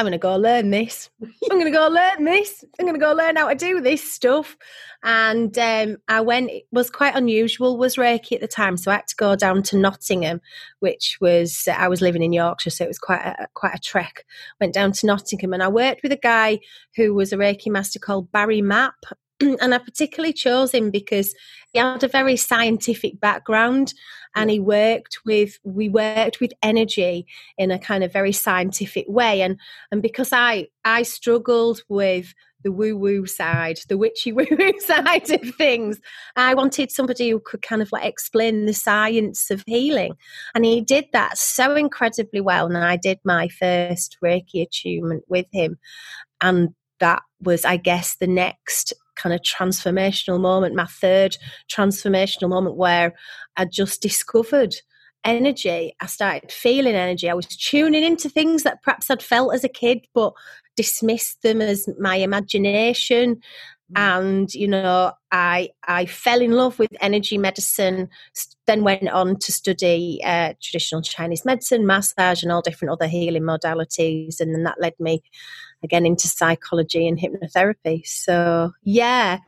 I'm 0.00 0.06
going 0.06 0.12
to 0.12 0.18
go 0.18 0.34
learn 0.36 0.70
this. 0.70 1.10
I'm 1.20 1.58
going 1.58 1.66
to 1.66 1.70
go 1.70 1.86
learn 1.86 2.24
this. 2.24 2.64
I'm 2.78 2.86
going 2.86 2.98
to 2.98 3.04
go 3.04 3.12
learn 3.12 3.36
how 3.36 3.50
to 3.50 3.54
do 3.54 3.82
this 3.82 4.10
stuff. 4.10 4.56
And 5.02 5.58
um, 5.58 5.98
I 6.08 6.22
went, 6.22 6.50
it 6.50 6.62
was 6.72 6.88
quite 6.88 7.14
unusual, 7.14 7.76
was 7.76 7.96
Reiki 7.96 8.32
at 8.32 8.40
the 8.40 8.48
time. 8.48 8.78
So 8.78 8.90
I 8.90 8.94
had 8.94 9.08
to 9.08 9.16
go 9.16 9.36
down 9.36 9.62
to 9.64 9.76
Nottingham, 9.76 10.40
which 10.78 11.18
was, 11.20 11.68
I 11.68 11.88
was 11.88 12.00
living 12.00 12.22
in 12.22 12.32
Yorkshire, 12.32 12.70
so 12.70 12.84
it 12.84 12.88
was 12.88 12.98
quite 12.98 13.20
a, 13.20 13.46
quite 13.52 13.74
a 13.74 13.78
trek. 13.78 14.24
Went 14.58 14.72
down 14.72 14.92
to 14.92 15.06
Nottingham 15.06 15.52
and 15.52 15.62
I 15.62 15.68
worked 15.68 16.02
with 16.02 16.12
a 16.12 16.16
guy 16.16 16.60
who 16.96 17.12
was 17.12 17.34
a 17.34 17.36
Reiki 17.36 17.66
master 17.70 17.98
called 17.98 18.32
Barry 18.32 18.62
Mapp. 18.62 19.04
and 19.60 19.74
I 19.74 19.78
particularly 19.78 20.32
chose 20.32 20.72
him 20.72 20.90
because 20.90 21.34
he 21.72 21.78
had 21.78 22.02
a 22.02 22.08
very 22.08 22.36
scientific 22.36 23.20
background 23.20 23.94
and 24.34 24.50
he 24.50 24.60
worked 24.60 25.18
with 25.24 25.58
we 25.64 25.88
worked 25.88 26.40
with 26.40 26.52
energy 26.62 27.26
in 27.58 27.70
a 27.70 27.78
kind 27.78 28.04
of 28.04 28.12
very 28.12 28.32
scientific 28.32 29.06
way 29.08 29.42
and 29.42 29.58
and 29.90 30.02
because 30.02 30.32
I 30.32 30.68
I 30.84 31.02
struggled 31.02 31.82
with 31.88 32.32
the 32.62 32.72
woo 32.72 32.96
woo 32.96 33.26
side, 33.26 33.80
the 33.88 33.96
witchy 33.96 34.32
woo 34.32 34.46
woo 34.50 34.72
side 34.80 35.30
of 35.30 35.54
things. 35.56 36.00
I 36.36 36.54
wanted 36.54 36.90
somebody 36.90 37.30
who 37.30 37.40
could 37.40 37.62
kind 37.62 37.82
of 37.82 37.90
like 37.92 38.04
explain 38.04 38.66
the 38.66 38.74
science 38.74 39.50
of 39.50 39.64
healing. 39.66 40.14
And 40.54 40.64
he 40.64 40.80
did 40.80 41.06
that 41.12 41.38
so 41.38 41.74
incredibly 41.74 42.40
well. 42.40 42.66
And 42.66 42.76
I 42.76 42.96
did 42.96 43.18
my 43.24 43.48
first 43.48 44.18
Reiki 44.22 44.62
attunement 44.62 45.24
with 45.28 45.46
him. 45.52 45.78
And 46.40 46.74
that 47.00 47.22
was, 47.40 47.64
I 47.64 47.76
guess, 47.76 48.16
the 48.16 48.26
next 48.26 48.92
kind 49.20 49.34
of 49.34 49.40
transformational 49.42 50.40
moment, 50.40 50.74
my 50.74 50.86
third 50.86 51.36
transformational 51.70 52.48
moment 52.48 52.76
where 52.76 53.12
I 53.56 53.64
just 53.64 54.00
discovered 54.00 54.74
energy. 55.24 55.94
I 56.00 56.06
started 56.06 56.50
feeling 56.50 56.94
energy. 56.94 57.28
I 57.28 57.34
was 57.34 57.46
tuning 57.46 58.02
into 58.02 58.28
things 58.28 58.62
that 58.62 58.82
perhaps 58.82 59.10
I'd 59.10 59.22
felt 59.22 59.54
as 59.54 59.64
a 59.64 59.68
kid, 59.68 60.06
but 60.14 60.32
dismissed 60.76 61.42
them 61.42 61.60
as 61.60 61.88
my 61.98 62.16
imagination. 62.16 63.40
and 63.96 64.54
you 64.54 64.68
know 64.68 65.10
i 65.32 65.68
i 65.88 66.06
fell 66.06 66.40
in 66.40 66.52
love 66.52 66.78
with 66.78 66.90
energy 67.00 67.36
medicine 67.36 68.08
then 68.68 68.84
went 68.84 69.08
on 69.08 69.36
to 69.36 69.50
study 69.50 70.20
uh, 70.24 70.52
traditional 70.62 71.02
chinese 71.02 71.44
medicine 71.44 71.84
massage 71.84 72.44
and 72.44 72.52
all 72.52 72.62
different 72.62 72.92
other 72.92 73.08
healing 73.08 73.42
modalities 73.42 74.40
and 74.40 74.54
then 74.54 74.62
that 74.62 74.80
led 74.80 74.94
me 75.00 75.20
again 75.82 76.06
into 76.06 76.28
psychology 76.28 77.06
and 77.06 77.18
hypnotherapy. 77.18 78.06
So 78.06 78.72
yeah 78.82 79.38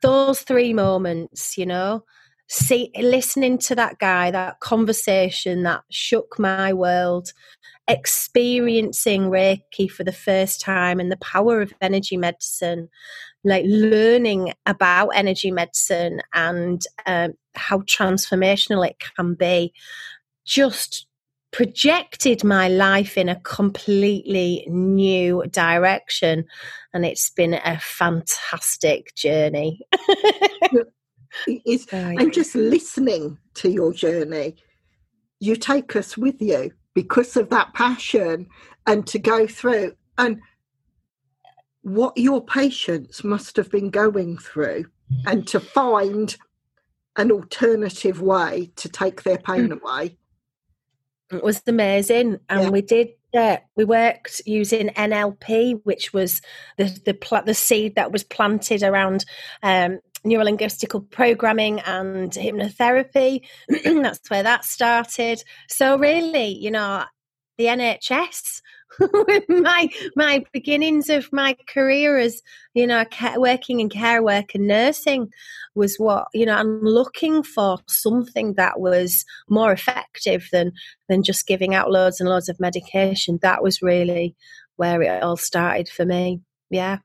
those 0.00 0.40
three 0.40 0.72
moments 0.72 1.58
you 1.58 1.66
know 1.66 2.04
see 2.48 2.90
listening 2.98 3.58
to 3.58 3.74
that 3.74 3.98
guy 3.98 4.30
that 4.30 4.60
conversation 4.60 5.62
that 5.62 5.82
shook 5.90 6.38
my 6.38 6.72
world 6.72 7.32
experiencing 7.88 9.24
reiki 9.24 9.90
for 9.90 10.04
the 10.04 10.12
first 10.12 10.60
time 10.60 11.00
and 11.00 11.10
the 11.10 11.16
power 11.18 11.60
of 11.60 11.74
energy 11.80 12.16
medicine 12.16 12.88
like 13.44 13.64
learning 13.66 14.52
about 14.66 15.08
energy 15.10 15.50
medicine 15.50 16.20
and 16.32 16.82
um, 17.06 17.32
how 17.54 17.78
transformational 17.80 18.86
it 18.86 18.96
can 19.16 19.34
be 19.34 19.72
just 20.44 21.06
projected 21.52 22.42
my 22.42 22.66
life 22.66 23.18
in 23.18 23.28
a 23.28 23.40
completely 23.40 24.66
new 24.68 25.44
direction 25.50 26.44
and 26.94 27.04
it's 27.04 27.30
been 27.30 27.54
a 27.54 27.78
fantastic 27.78 29.14
journey. 29.14 29.80
Is 31.46 31.86
and 31.92 32.32
just 32.32 32.54
listening 32.54 33.38
to 33.54 33.70
your 33.70 33.94
journey. 33.94 34.56
You 35.40 35.56
take 35.56 35.96
us 35.96 36.16
with 36.16 36.42
you 36.42 36.72
because 36.94 37.38
of 37.38 37.48
that 37.50 37.72
passion 37.72 38.48
and 38.86 39.06
to 39.06 39.18
go 39.18 39.46
through 39.46 39.94
and 40.18 40.40
what 41.82 42.16
your 42.16 42.44
patients 42.44 43.24
must 43.24 43.56
have 43.56 43.70
been 43.70 43.88
going 43.88 44.36
through 44.38 44.84
and 45.26 45.46
to 45.48 45.58
find 45.58 46.36
an 47.16 47.30
alternative 47.30 48.20
way 48.20 48.70
to 48.76 48.88
take 48.88 49.22
their 49.22 49.38
pain 49.38 49.68
mm. 49.68 49.80
away 49.80 50.16
it 51.32 51.42
was 51.42 51.62
amazing 51.66 52.38
and 52.48 52.62
yeah. 52.62 52.70
we 52.70 52.82
did 52.82 53.08
uh, 53.34 53.56
we 53.76 53.84
worked 53.84 54.42
using 54.44 54.88
NLP, 54.90 55.80
which 55.84 56.12
was 56.12 56.42
the 56.76 56.84
the, 57.04 57.14
pl- 57.14 57.42
the 57.44 57.54
seed 57.54 57.94
that 57.94 58.12
was 58.12 58.24
planted 58.24 58.82
around 58.82 59.24
um, 59.62 60.00
neurolinguistical 60.24 61.08
programming 61.10 61.80
and 61.80 62.30
hypnotherapy. 62.30 63.42
That's 63.68 64.30
where 64.30 64.42
that 64.42 64.64
started. 64.64 65.42
So 65.68 65.98
really, 65.98 66.48
you 66.48 66.70
know, 66.70 67.04
the 67.58 67.66
NHS 67.66 68.60
with 69.00 69.48
my 69.48 69.88
my 70.16 70.44
beginnings 70.52 71.08
of 71.08 71.32
my 71.32 71.56
career 71.66 72.18
as 72.18 72.42
you 72.74 72.86
know 72.86 73.04
working 73.36 73.80
in 73.80 73.88
care 73.88 74.22
work 74.22 74.54
and 74.54 74.66
nursing 74.66 75.28
was 75.74 75.96
what 75.96 76.26
you 76.34 76.44
know 76.44 76.54
i'm 76.54 76.80
looking 76.82 77.42
for 77.42 77.78
something 77.86 78.54
that 78.54 78.80
was 78.80 79.24
more 79.48 79.72
effective 79.72 80.48
than 80.52 80.72
than 81.08 81.22
just 81.22 81.46
giving 81.46 81.74
out 81.74 81.90
loads 81.90 82.20
and 82.20 82.28
loads 82.28 82.48
of 82.48 82.60
medication 82.60 83.38
that 83.42 83.62
was 83.62 83.82
really 83.82 84.34
where 84.76 85.00
it 85.02 85.22
all 85.22 85.36
started 85.36 85.88
for 85.88 86.04
me 86.04 86.40
yeah 86.70 86.98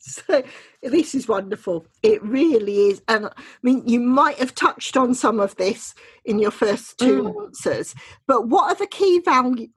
so 0.00 0.42
this 0.82 1.14
is 1.14 1.28
wonderful. 1.28 1.86
It 2.02 2.22
really 2.22 2.88
is. 2.88 3.02
And 3.06 3.26
I 3.26 3.30
mean, 3.62 3.86
you 3.86 4.00
might 4.00 4.38
have 4.38 4.54
touched 4.54 4.96
on 4.96 5.14
some 5.14 5.40
of 5.40 5.56
this 5.56 5.94
in 6.24 6.38
your 6.38 6.50
first 6.50 6.98
two 6.98 7.24
mm. 7.24 7.46
answers, 7.46 7.94
but 8.26 8.48
what 8.48 8.72
are 8.72 8.78
the 8.78 8.86
key 8.86 9.20
value? 9.24 9.68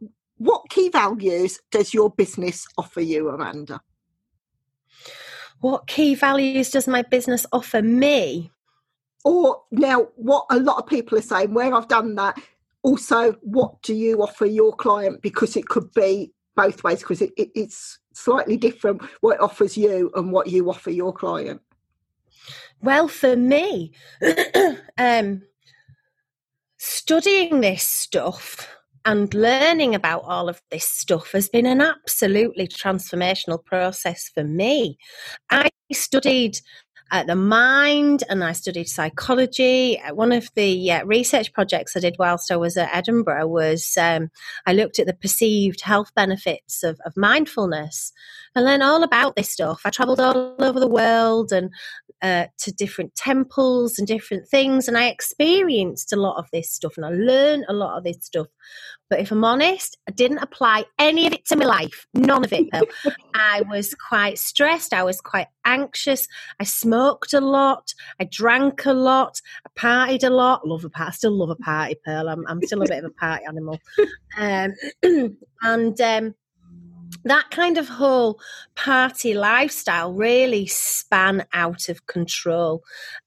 What 0.43 0.69
key 0.69 0.89
values 0.89 1.57
does 1.71 1.93
your 1.93 2.09
business 2.09 2.67
offer 2.77 2.99
you, 2.99 3.29
Amanda? 3.29 3.79
What 5.61 5.87
key 5.87 6.15
values 6.15 6.69
does 6.69 6.85
my 6.85 7.01
business 7.01 7.45
offer 7.53 7.81
me? 7.81 8.51
Or 9.23 9.61
now, 9.71 10.09
what 10.17 10.45
a 10.51 10.59
lot 10.59 10.79
of 10.79 10.87
people 10.87 11.17
are 11.17 11.21
saying, 11.21 11.53
where 11.53 11.73
I've 11.73 11.87
done 11.87 12.15
that, 12.15 12.37
also, 12.81 13.37
what 13.39 13.81
do 13.83 13.93
you 13.93 14.21
offer 14.21 14.45
your 14.45 14.75
client? 14.75 15.21
Because 15.21 15.55
it 15.55 15.69
could 15.69 15.89
be 15.93 16.33
both 16.57 16.83
ways, 16.83 16.99
because 16.99 17.21
it, 17.21 17.31
it, 17.37 17.49
it's 17.55 17.99
slightly 18.13 18.57
different 18.57 19.01
what 19.21 19.35
it 19.35 19.41
offers 19.41 19.77
you 19.77 20.11
and 20.15 20.33
what 20.33 20.47
you 20.47 20.69
offer 20.69 20.91
your 20.91 21.13
client? 21.13 21.61
Well, 22.81 23.07
for 23.07 23.37
me, 23.37 23.93
um, 24.97 25.43
studying 26.75 27.61
this 27.61 27.83
stuff 27.83 28.67
and 29.05 29.33
learning 29.33 29.95
about 29.95 30.23
all 30.25 30.49
of 30.49 30.61
this 30.71 30.87
stuff 30.87 31.31
has 31.33 31.49
been 31.49 31.65
an 31.65 31.81
absolutely 31.81 32.67
transformational 32.67 33.63
process 33.63 34.29
for 34.33 34.43
me. 34.43 34.97
I 35.49 35.69
studied 35.91 36.59
uh, 37.11 37.23
the 37.23 37.35
mind 37.35 38.23
and 38.29 38.43
I 38.43 38.53
studied 38.53 38.87
psychology. 38.87 39.99
Uh, 39.99 40.15
one 40.15 40.31
of 40.31 40.49
the 40.55 40.91
uh, 40.91 41.05
research 41.05 41.53
projects 41.53 41.95
I 41.95 41.99
did 41.99 42.15
whilst 42.17 42.49
I 42.49 42.55
was 42.55 42.75
at 42.75 42.89
Edinburgh 42.91 43.47
was 43.47 43.95
um, 43.97 44.29
I 44.65 44.73
looked 44.73 44.97
at 44.99 45.05
the 45.05 45.13
perceived 45.13 45.81
health 45.81 46.11
benefits 46.15 46.81
of, 46.81 46.99
of 47.05 47.13
mindfulness 47.15 48.13
and 48.55 48.65
learned 48.65 48.83
all 48.83 49.03
about 49.03 49.35
this 49.35 49.49
stuff. 49.49 49.81
I 49.85 49.89
travelled 49.89 50.19
all 50.19 50.55
over 50.59 50.79
the 50.79 50.87
world 50.87 51.51
and 51.51 51.69
uh, 52.21 52.47
to 52.59 52.71
different 52.71 53.15
temples 53.15 53.99
and 53.99 54.07
different 54.07 54.47
things, 54.47 54.87
and 54.87 54.97
I 54.97 55.07
experienced 55.07 56.13
a 56.13 56.17
lot 56.17 56.37
of 56.37 56.47
this 56.51 56.71
stuff 56.71 56.93
and 56.95 57.05
I 57.05 57.09
learned 57.09 57.65
a 57.67 57.73
lot 57.73 57.97
of 57.97 58.03
this 58.03 58.17
stuff. 58.21 58.47
But 59.09 59.19
if 59.19 59.31
I'm 59.31 59.43
honest, 59.43 59.97
I 60.07 60.11
didn't 60.11 60.39
apply 60.39 60.85
any 60.97 61.27
of 61.27 61.33
it 61.33 61.45
to 61.47 61.55
my 61.55 61.65
life. 61.65 62.07
None 62.15 62.43
of 62.43 62.51
it, 62.51 62.67
though. 62.71 62.87
I 63.35 63.61
was 63.69 63.93
quite 63.93 64.39
stressed. 64.39 64.93
I 64.93 65.03
was 65.03 65.21
quite 65.21 65.47
anxious. 65.65 66.27
I 66.59 66.63
smoked 66.63 67.33
a 67.33 67.41
lot. 67.41 67.93
I 68.19 68.23
drank 68.23 68.85
a 68.85 68.93
lot. 68.93 69.39
I 69.67 69.79
partied 69.79 70.23
a 70.23 70.31
lot. 70.31 70.67
Love 70.67 70.83
a 70.85 70.89
party. 70.89 71.09
I 71.09 71.11
still 71.11 71.37
love 71.37 71.51
a 71.51 71.55
party, 71.57 71.95
Pearl. 72.03 72.27
I'm, 72.27 72.43
I'm 72.47 72.61
still 72.63 72.81
a 72.81 72.87
bit 72.87 73.03
of 73.03 73.11
a 73.11 73.13
party 73.13 73.45
animal. 73.45 73.79
Um, 74.35 74.73
and 75.61 76.01
um, 76.01 76.33
that 77.23 77.51
kind 77.51 77.77
of 77.77 77.87
whole 77.87 78.39
party 78.75 79.33
lifestyle 79.33 80.13
really 80.13 80.65
span 80.67 81.45
out 81.53 81.89
of 81.89 82.05
control. 82.07 82.83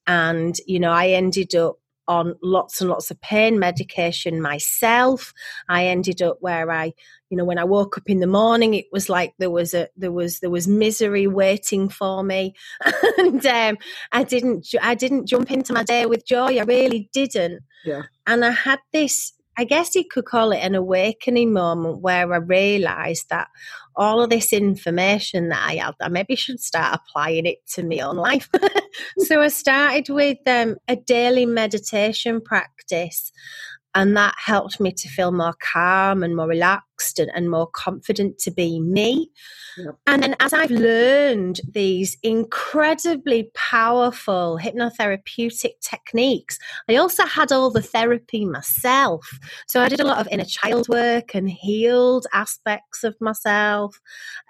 And, 0.07 0.57
you 0.67 0.81
know, 0.81 0.93
I 0.93 1.09
ended 1.09 1.55
up 1.55 1.79
on 2.09 2.37
lots 2.43 2.81
and 2.81 2.91
lots 2.91 3.11
of 3.11 3.21
pain 3.21 3.59
medication 3.59 4.41
myself. 4.41 5.33
I 5.69 5.87
ended 5.87 6.23
up 6.23 6.39
where 6.41 6.71
I, 6.71 6.93
you 7.31 7.37
know, 7.37 7.45
when 7.45 7.59
I 7.59 7.65
woke 7.65 7.99
up 7.99 8.09
in 8.09 8.21
the 8.21 8.27
morning, 8.27 8.75
it 8.75 8.87
was 8.93 9.09
like 9.09 9.35
there 9.39 9.51
was 9.51 9.75
a 9.75 9.89
there 9.97 10.13
was 10.13 10.41
there 10.41 10.51
was 10.51 10.69
misery 10.69 11.27
waiting 11.27 11.89
for 11.89 12.23
me, 12.23 12.55
and 13.19 13.45
um, 13.45 13.79
I 14.13 14.23
didn't 14.23 14.69
I 14.81 14.95
didn't 14.95 15.27
jump 15.27 15.51
into 15.51 15.73
my 15.73 15.83
day 15.83 16.07
with 16.07 16.27
joy. 16.27 16.59
I 16.59 16.63
really 16.63 17.11
didn't. 17.13 17.63
Yeah. 17.85 18.03
And 18.27 18.45
I 18.45 18.51
had 18.51 18.79
this. 18.93 19.33
I 19.59 19.65
guess 19.65 19.95
you 19.95 20.05
could 20.05 20.27
call 20.27 20.53
it 20.53 20.59
an 20.59 20.75
awakening 20.75 21.53
moment 21.53 22.01
where 22.01 22.33
I 22.33 22.37
realised 22.37 23.31
that 23.31 23.49
all 23.95 24.23
of 24.23 24.29
this 24.29 24.53
information 24.53 25.49
that 25.49 25.67
I 25.67 25.77
had, 25.77 25.95
I 26.01 26.09
maybe 26.09 26.37
should 26.37 26.61
start 26.61 27.01
applying 27.01 27.47
it 27.47 27.67
to 27.73 27.83
my 27.83 28.01
own 28.01 28.17
life. 28.17 28.51
so 29.19 29.41
I 29.41 29.49
started 29.49 30.09
with 30.11 30.39
um, 30.47 30.77
a 30.89 30.97
daily 30.97 31.47
meditation 31.47 32.43
practice, 32.43 33.33
and 33.95 34.17
that 34.17 34.35
helped 34.37 34.79
me 34.79 34.93
to 34.93 35.09
feel 35.09 35.33
more 35.33 35.55
calm 35.59 36.23
and 36.23 36.37
more 36.37 36.49
relaxed 36.49 36.96
and, 37.19 37.31
and 37.35 37.51
more 37.51 37.67
confident 37.67 38.39
to 38.39 38.51
be 38.51 38.81
me. 38.81 39.31
And 40.07 40.23
then 40.23 40.37
as 40.41 40.55
I've 40.55 40.71
learned 40.71 41.61
these 41.69 42.17
incredibly 42.23 43.51
powerful 43.55 44.59
hypnotherapeutic 44.63 45.81
techniques, 45.83 46.59
I 46.89 46.97
also 46.97 47.27
had 47.27 47.53
all 47.53 47.71
the 47.71 47.83
therapy 47.83 48.47
myself. 48.47 49.39
So 49.69 49.81
I 49.81 49.89
did 49.89 50.01
a 50.01 50.07
lot 50.07 50.19
of 50.19 50.29
inner 50.29 50.47
child 50.47 50.89
work 50.89 51.35
and 51.35 51.51
healed 51.51 52.27
aspects 52.33 53.05
of 53.05 53.21
myself. 53.21 54.01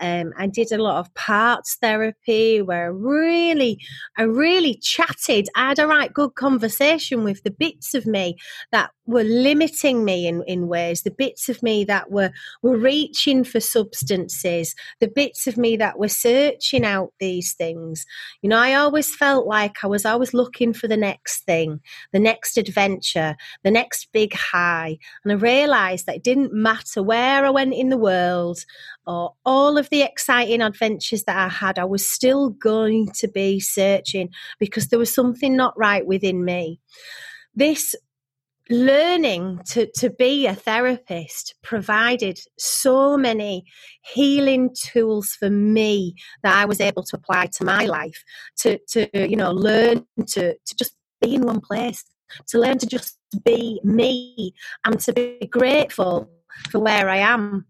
Um, 0.00 0.32
I 0.38 0.46
did 0.46 0.70
a 0.70 0.82
lot 0.82 1.00
of 1.00 1.12
parts 1.14 1.76
therapy 1.80 2.62
where 2.62 2.84
I 2.84 2.88
really, 2.88 3.80
I 4.16 4.22
really 4.22 4.76
chatted. 4.76 5.48
I 5.56 5.68
had 5.68 5.78
a 5.80 5.88
right 5.88 6.12
good 6.12 6.34
conversation 6.36 7.24
with 7.24 7.42
the 7.42 7.50
bits 7.50 7.94
of 7.94 8.06
me 8.06 8.36
that 8.70 8.90
were 9.06 9.24
limiting 9.24 10.04
me 10.04 10.26
in, 10.26 10.42
in 10.46 10.68
ways, 10.68 11.02
the 11.02 11.10
bits 11.10 11.48
of 11.48 11.62
me 11.62 11.84
that 11.84 12.10
were, 12.10 12.30
were 12.62 12.76
reaching 12.76 13.44
for 13.44 13.60
substances, 13.60 14.74
the 15.00 15.08
bits 15.08 15.46
of 15.46 15.56
me 15.56 15.76
that 15.76 15.98
were 15.98 16.08
searching 16.08 16.84
out 16.84 17.12
these 17.20 17.54
things. 17.54 18.04
You 18.42 18.50
know, 18.50 18.58
I 18.58 18.74
always 18.74 19.14
felt 19.14 19.46
like 19.46 19.82
I 19.82 19.86
was 19.86 20.04
always 20.04 20.34
looking 20.34 20.72
for 20.72 20.88
the 20.88 20.96
next 20.96 21.44
thing, 21.44 21.80
the 22.12 22.18
next 22.18 22.56
adventure, 22.56 23.36
the 23.62 23.70
next 23.70 24.08
big 24.12 24.34
high. 24.34 24.98
And 25.24 25.32
I 25.32 25.36
realized 25.36 26.06
that 26.06 26.16
it 26.16 26.24
didn't 26.24 26.52
matter 26.52 27.02
where 27.02 27.44
I 27.44 27.50
went 27.50 27.74
in 27.74 27.88
the 27.88 27.98
world 27.98 28.64
or 29.06 29.34
all 29.44 29.78
of 29.78 29.88
the 29.90 30.02
exciting 30.02 30.62
adventures 30.62 31.24
that 31.24 31.36
I 31.36 31.48
had, 31.48 31.78
I 31.78 31.84
was 31.84 32.08
still 32.08 32.50
going 32.50 33.08
to 33.18 33.28
be 33.28 33.60
searching 33.60 34.30
because 34.58 34.88
there 34.88 34.98
was 34.98 35.14
something 35.14 35.56
not 35.56 35.78
right 35.78 36.06
within 36.06 36.44
me. 36.44 36.80
This 37.54 37.94
learning 38.68 39.60
to, 39.66 39.86
to 39.96 40.10
be 40.10 40.46
a 40.46 40.54
therapist 40.54 41.54
provided 41.62 42.38
so 42.58 43.16
many 43.16 43.64
healing 44.02 44.74
tools 44.74 45.30
for 45.38 45.50
me 45.50 46.14
that 46.42 46.56
I 46.56 46.64
was 46.64 46.80
able 46.80 47.04
to 47.04 47.16
apply 47.16 47.46
to 47.46 47.64
my 47.64 47.86
life 47.86 48.22
to, 48.58 48.78
to 48.88 49.08
you 49.28 49.36
know, 49.36 49.52
learn 49.52 50.04
to, 50.28 50.54
to 50.54 50.76
just 50.76 50.96
be 51.20 51.34
in 51.34 51.42
one 51.42 51.60
place, 51.60 52.04
to 52.48 52.58
learn 52.58 52.78
to 52.78 52.86
just 52.86 53.18
be 53.44 53.80
me 53.84 54.54
and 54.84 54.98
to 55.00 55.12
be 55.12 55.48
grateful 55.50 56.28
for 56.70 56.80
where 56.80 57.08
I 57.08 57.18
am 57.18 57.66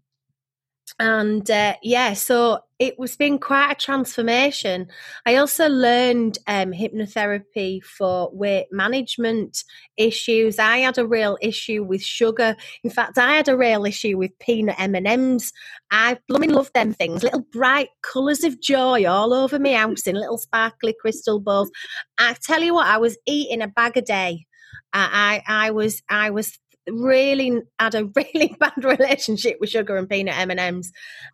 and 0.99 1.49
uh, 1.51 1.75
yeah, 1.83 2.13
so 2.13 2.59
it 2.79 2.97
was 2.97 3.15
been 3.15 3.37
quite 3.37 3.71
a 3.71 3.75
transformation. 3.75 4.87
I 5.27 5.35
also 5.35 5.67
learned 5.67 6.39
um, 6.47 6.71
hypnotherapy 6.71 7.83
for 7.83 8.31
weight 8.33 8.67
management 8.71 9.63
issues. 9.97 10.57
I 10.57 10.79
had 10.79 10.97
a 10.97 11.05
real 11.05 11.37
issue 11.39 11.83
with 11.83 12.01
sugar. 12.01 12.55
In 12.83 12.89
fact, 12.89 13.19
I 13.19 13.35
had 13.35 13.47
a 13.47 13.57
real 13.57 13.85
issue 13.85 14.17
with 14.17 14.37
peanut 14.39 14.79
M 14.79 14.95
and 14.95 15.07
M's. 15.07 15.53
I 15.91 16.17
blooming 16.27 16.51
love 16.51 16.71
them 16.73 16.93
things, 16.93 17.21
little 17.23 17.45
bright 17.51 17.89
colours 18.01 18.43
of 18.43 18.59
joy 18.59 19.05
all 19.05 19.33
over 19.33 19.59
my 19.59 19.73
house 19.73 20.07
in 20.07 20.15
little 20.15 20.39
sparkly 20.39 20.95
crystal 20.99 21.39
balls. 21.39 21.69
I 22.17 22.35
tell 22.41 22.63
you 22.63 22.73
what, 22.73 22.87
I 22.87 22.97
was 22.97 23.17
eating 23.27 23.61
a 23.61 23.67
bag 23.67 23.97
a 23.97 24.01
day. 24.01 24.45
I, 24.93 25.43
I 25.47 25.71
was 25.71 26.01
I 26.09 26.29
was 26.31 26.57
really 26.87 27.61
had 27.79 27.95
a 27.95 28.05
really 28.15 28.55
bad 28.59 28.83
relationship 28.83 29.57
with 29.59 29.69
sugar 29.69 29.97
and 29.97 30.09
peanut 30.09 30.37
M&Ms. 30.37 30.91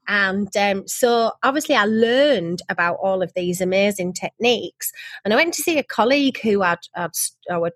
And 0.07 0.55
um, 0.57 0.87
so 0.87 1.31
obviously 1.43 1.75
I 1.75 1.85
learned 1.85 2.61
about 2.69 2.97
all 3.01 3.21
of 3.21 3.31
these 3.35 3.61
amazing 3.61 4.13
techniques. 4.13 4.91
And 5.23 5.33
I 5.33 5.37
went 5.37 5.53
to 5.55 5.61
see 5.61 5.77
a 5.77 5.83
colleague 5.83 6.39
who 6.41 6.61
I'd, 6.61 6.77
I'd, 6.95 7.11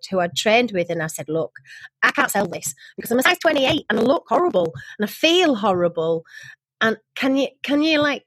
who 0.09 0.19
I'd 0.19 0.35
trained 0.35 0.71
with 0.71 0.89
and 0.89 1.03
I 1.03 1.07
said 1.07 1.29
look 1.29 1.51
I 2.03 2.11
can't 2.11 2.31
sell 2.31 2.47
this 2.47 2.73
because 2.95 3.11
I'm 3.11 3.19
a 3.19 3.23
size 3.23 3.39
28 3.39 3.85
and 3.89 3.99
I 3.99 4.01
look 4.01 4.25
horrible 4.27 4.73
and 4.97 5.07
I 5.07 5.11
feel 5.11 5.55
horrible. 5.55 6.23
And 6.79 6.97
can 7.15 7.37
you 7.37 7.47
can 7.63 7.81
you 7.81 7.99
like 7.99 8.26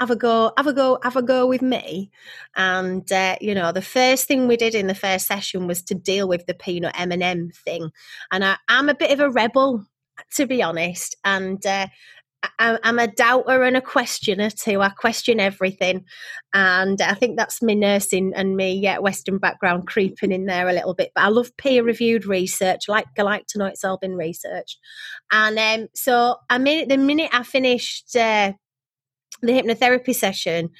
have 0.00 0.10
a 0.10 0.16
go, 0.16 0.52
have 0.56 0.66
a 0.66 0.72
go, 0.72 0.98
have 1.02 1.16
a 1.16 1.22
go 1.22 1.46
with 1.46 1.62
me. 1.62 2.10
And 2.56 3.10
uh, 3.10 3.36
you 3.40 3.54
know, 3.54 3.72
the 3.72 3.82
first 3.82 4.26
thing 4.26 4.46
we 4.46 4.56
did 4.56 4.74
in 4.74 4.86
the 4.86 4.94
first 4.94 5.26
session 5.26 5.66
was 5.66 5.82
to 5.84 5.94
deal 5.94 6.28
with 6.28 6.46
the 6.46 6.54
peanut 6.54 6.98
M 6.98 7.12
and 7.12 7.22
M 7.22 7.50
thing. 7.64 7.90
And 8.30 8.44
I, 8.44 8.56
am 8.68 8.88
a 8.88 8.94
bit 8.94 9.12
of 9.12 9.20
a 9.20 9.30
rebel, 9.30 9.84
to 10.34 10.46
be 10.46 10.62
honest. 10.62 11.16
And 11.24 11.64
uh, 11.64 11.86
I, 12.58 12.78
I'm 12.82 12.98
a 12.98 13.06
doubter 13.06 13.62
and 13.62 13.76
a 13.76 13.80
questioner 13.80 14.50
too. 14.50 14.82
I 14.82 14.90
question 14.90 15.40
everything, 15.40 16.04
and 16.52 17.00
I 17.00 17.14
think 17.14 17.36
that's 17.36 17.62
my 17.62 17.74
nursing 17.74 18.32
and 18.34 18.56
me 18.56 18.74
yeah, 18.74 18.98
Western 18.98 19.38
background 19.38 19.86
creeping 19.86 20.32
in 20.32 20.46
there 20.46 20.68
a 20.68 20.72
little 20.72 20.94
bit. 20.94 21.12
But 21.14 21.24
I 21.24 21.28
love 21.28 21.56
peer 21.56 21.82
reviewed 21.82 22.26
research. 22.26 22.88
Like 22.88 23.06
I 23.18 23.22
like 23.22 23.46
to 23.48 23.58
know 23.58 23.66
it's 23.66 23.84
all 23.84 23.98
been 23.98 24.16
researched. 24.16 24.78
And 25.30 25.58
um, 25.58 25.88
so 25.94 26.36
I 26.50 26.58
mean, 26.58 26.88
the 26.88 26.98
minute 26.98 27.30
I 27.32 27.42
finished. 27.42 28.14
Uh, 28.14 28.52
the 29.42 29.52
hypnotherapy 29.52 30.14
session, 30.14 30.70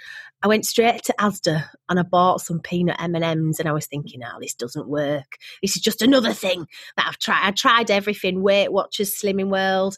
I 0.42 0.48
went 0.48 0.66
straight 0.66 1.02
to 1.04 1.14
Asda 1.18 1.64
and 1.88 1.98
I 1.98 2.02
bought 2.02 2.40
some 2.40 2.61
peanut 2.61 3.00
M 3.00 3.14
and 3.14 3.24
M's, 3.24 3.59
and 3.59 3.68
I 3.68 3.72
was 3.72 3.87
thinking, 3.87 4.20
"Oh, 4.22 4.38
this 4.40 4.54
doesn't 4.54 4.88
work. 4.88 5.38
This 5.62 5.76
is 5.76 5.82
just 5.82 6.02
another 6.02 6.32
thing 6.32 6.66
that 6.96 7.06
I've 7.09 7.18
tried. 7.18 7.40
I 7.42 7.50
tried 7.52 7.90
everything: 7.90 8.42
Weight 8.42 8.70
Watchers, 8.70 9.14
Slimming 9.14 9.48
World, 9.48 9.96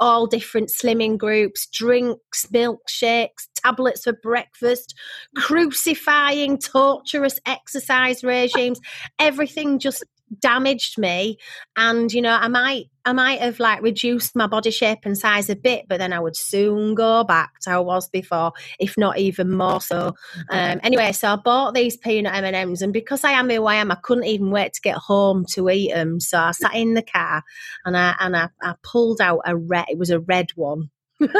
all 0.00 0.26
different 0.26 0.70
slimming 0.70 1.18
groups, 1.18 1.66
drinks, 1.66 2.46
milkshakes, 2.46 3.48
tablets 3.54 4.04
for 4.04 4.14
breakfast, 4.14 4.94
crucifying, 5.36 6.58
torturous 6.58 7.38
exercise 7.46 8.24
regimes. 8.24 8.80
Everything 9.18 9.78
just 9.78 10.02
damaged 10.40 10.98
me. 10.98 11.38
And 11.76 12.12
you 12.12 12.22
know 12.22 12.32
i 12.32 12.48
might 12.48 12.86
i 13.04 13.12
might 13.12 13.40
have 13.40 13.58
like 13.60 13.82
reduced 13.82 14.36
my 14.36 14.46
body 14.46 14.70
shape 14.70 15.00
and 15.04 15.18
size 15.18 15.50
a 15.50 15.56
bit 15.56 15.86
but 15.88 15.98
then 15.98 16.12
i 16.12 16.20
would 16.20 16.36
soon 16.36 16.94
go 16.94 17.24
back 17.24 17.58
to 17.60 17.70
how 17.70 17.82
i 17.82 17.84
was 17.84 18.08
before 18.08 18.52
if 18.78 18.96
not 18.96 19.18
even 19.18 19.50
more 19.50 19.80
so. 19.80 20.14
Um, 20.50 20.80
anyway 20.82 21.12
so 21.12 21.28
i 21.28 21.36
bought 21.36 21.74
these 21.74 21.96
peanut 21.96 22.34
m&ms 22.34 22.82
and 22.82 22.92
because 22.92 23.24
i 23.24 23.32
am 23.32 23.50
who 23.50 23.66
i 23.66 23.74
am 23.74 23.90
i 23.90 23.96
couldn't 23.96 24.24
even 24.24 24.50
wait 24.50 24.72
to 24.74 24.80
get 24.80 24.96
home 24.96 25.44
to 25.50 25.68
eat 25.70 25.92
them 25.92 26.20
so 26.20 26.38
i 26.38 26.52
sat 26.52 26.74
in 26.74 26.94
the 26.94 27.02
car 27.02 27.42
and 27.84 27.96
i 27.96 28.14
and 28.20 28.36
i, 28.36 28.48
I 28.62 28.74
pulled 28.82 29.20
out 29.20 29.40
a 29.44 29.56
red 29.56 29.86
it 29.88 29.98
was 29.98 30.10
a 30.10 30.20
red 30.20 30.48
one. 30.54 30.90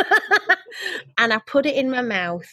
And 1.19 1.33
i 1.33 1.39
put 1.47 1.67
it 1.67 1.77
in 1.77 1.91
my 1.91 2.03
mouth 2.03 2.49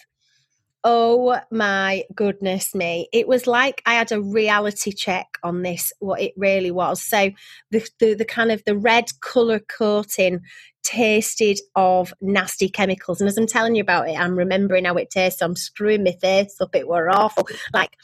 Oh 0.83 1.39
my 1.51 2.03
goodness 2.15 2.73
me. 2.73 3.07
It 3.13 3.27
was 3.27 3.45
like 3.45 3.83
I 3.85 3.93
had 3.93 4.11
a 4.11 4.21
reality 4.21 4.91
check 4.91 5.37
on 5.43 5.61
this, 5.61 5.93
what 5.99 6.21
it 6.21 6.33
really 6.35 6.71
was. 6.71 7.03
So 7.03 7.29
the, 7.69 7.87
the, 7.99 8.15
the 8.15 8.25
kind 8.25 8.51
of 8.51 8.63
the 8.65 8.75
red 8.75 9.05
colour 9.21 9.59
coating 9.59 10.41
tasted 10.83 11.59
of 11.75 12.13
nasty 12.19 12.67
chemicals. 12.67 13.21
And 13.21 13.27
as 13.27 13.37
I'm 13.37 13.45
telling 13.45 13.75
you 13.75 13.81
about 13.81 14.09
it, 14.09 14.19
I'm 14.19 14.35
remembering 14.35 14.85
how 14.85 14.95
it 14.95 15.11
tastes. 15.11 15.41
I'm 15.43 15.55
screwing 15.55 16.03
my 16.03 16.13
face 16.13 16.59
up. 16.59 16.75
It 16.75 16.87
were 16.87 17.11
awful. 17.11 17.47
Like 17.73 17.95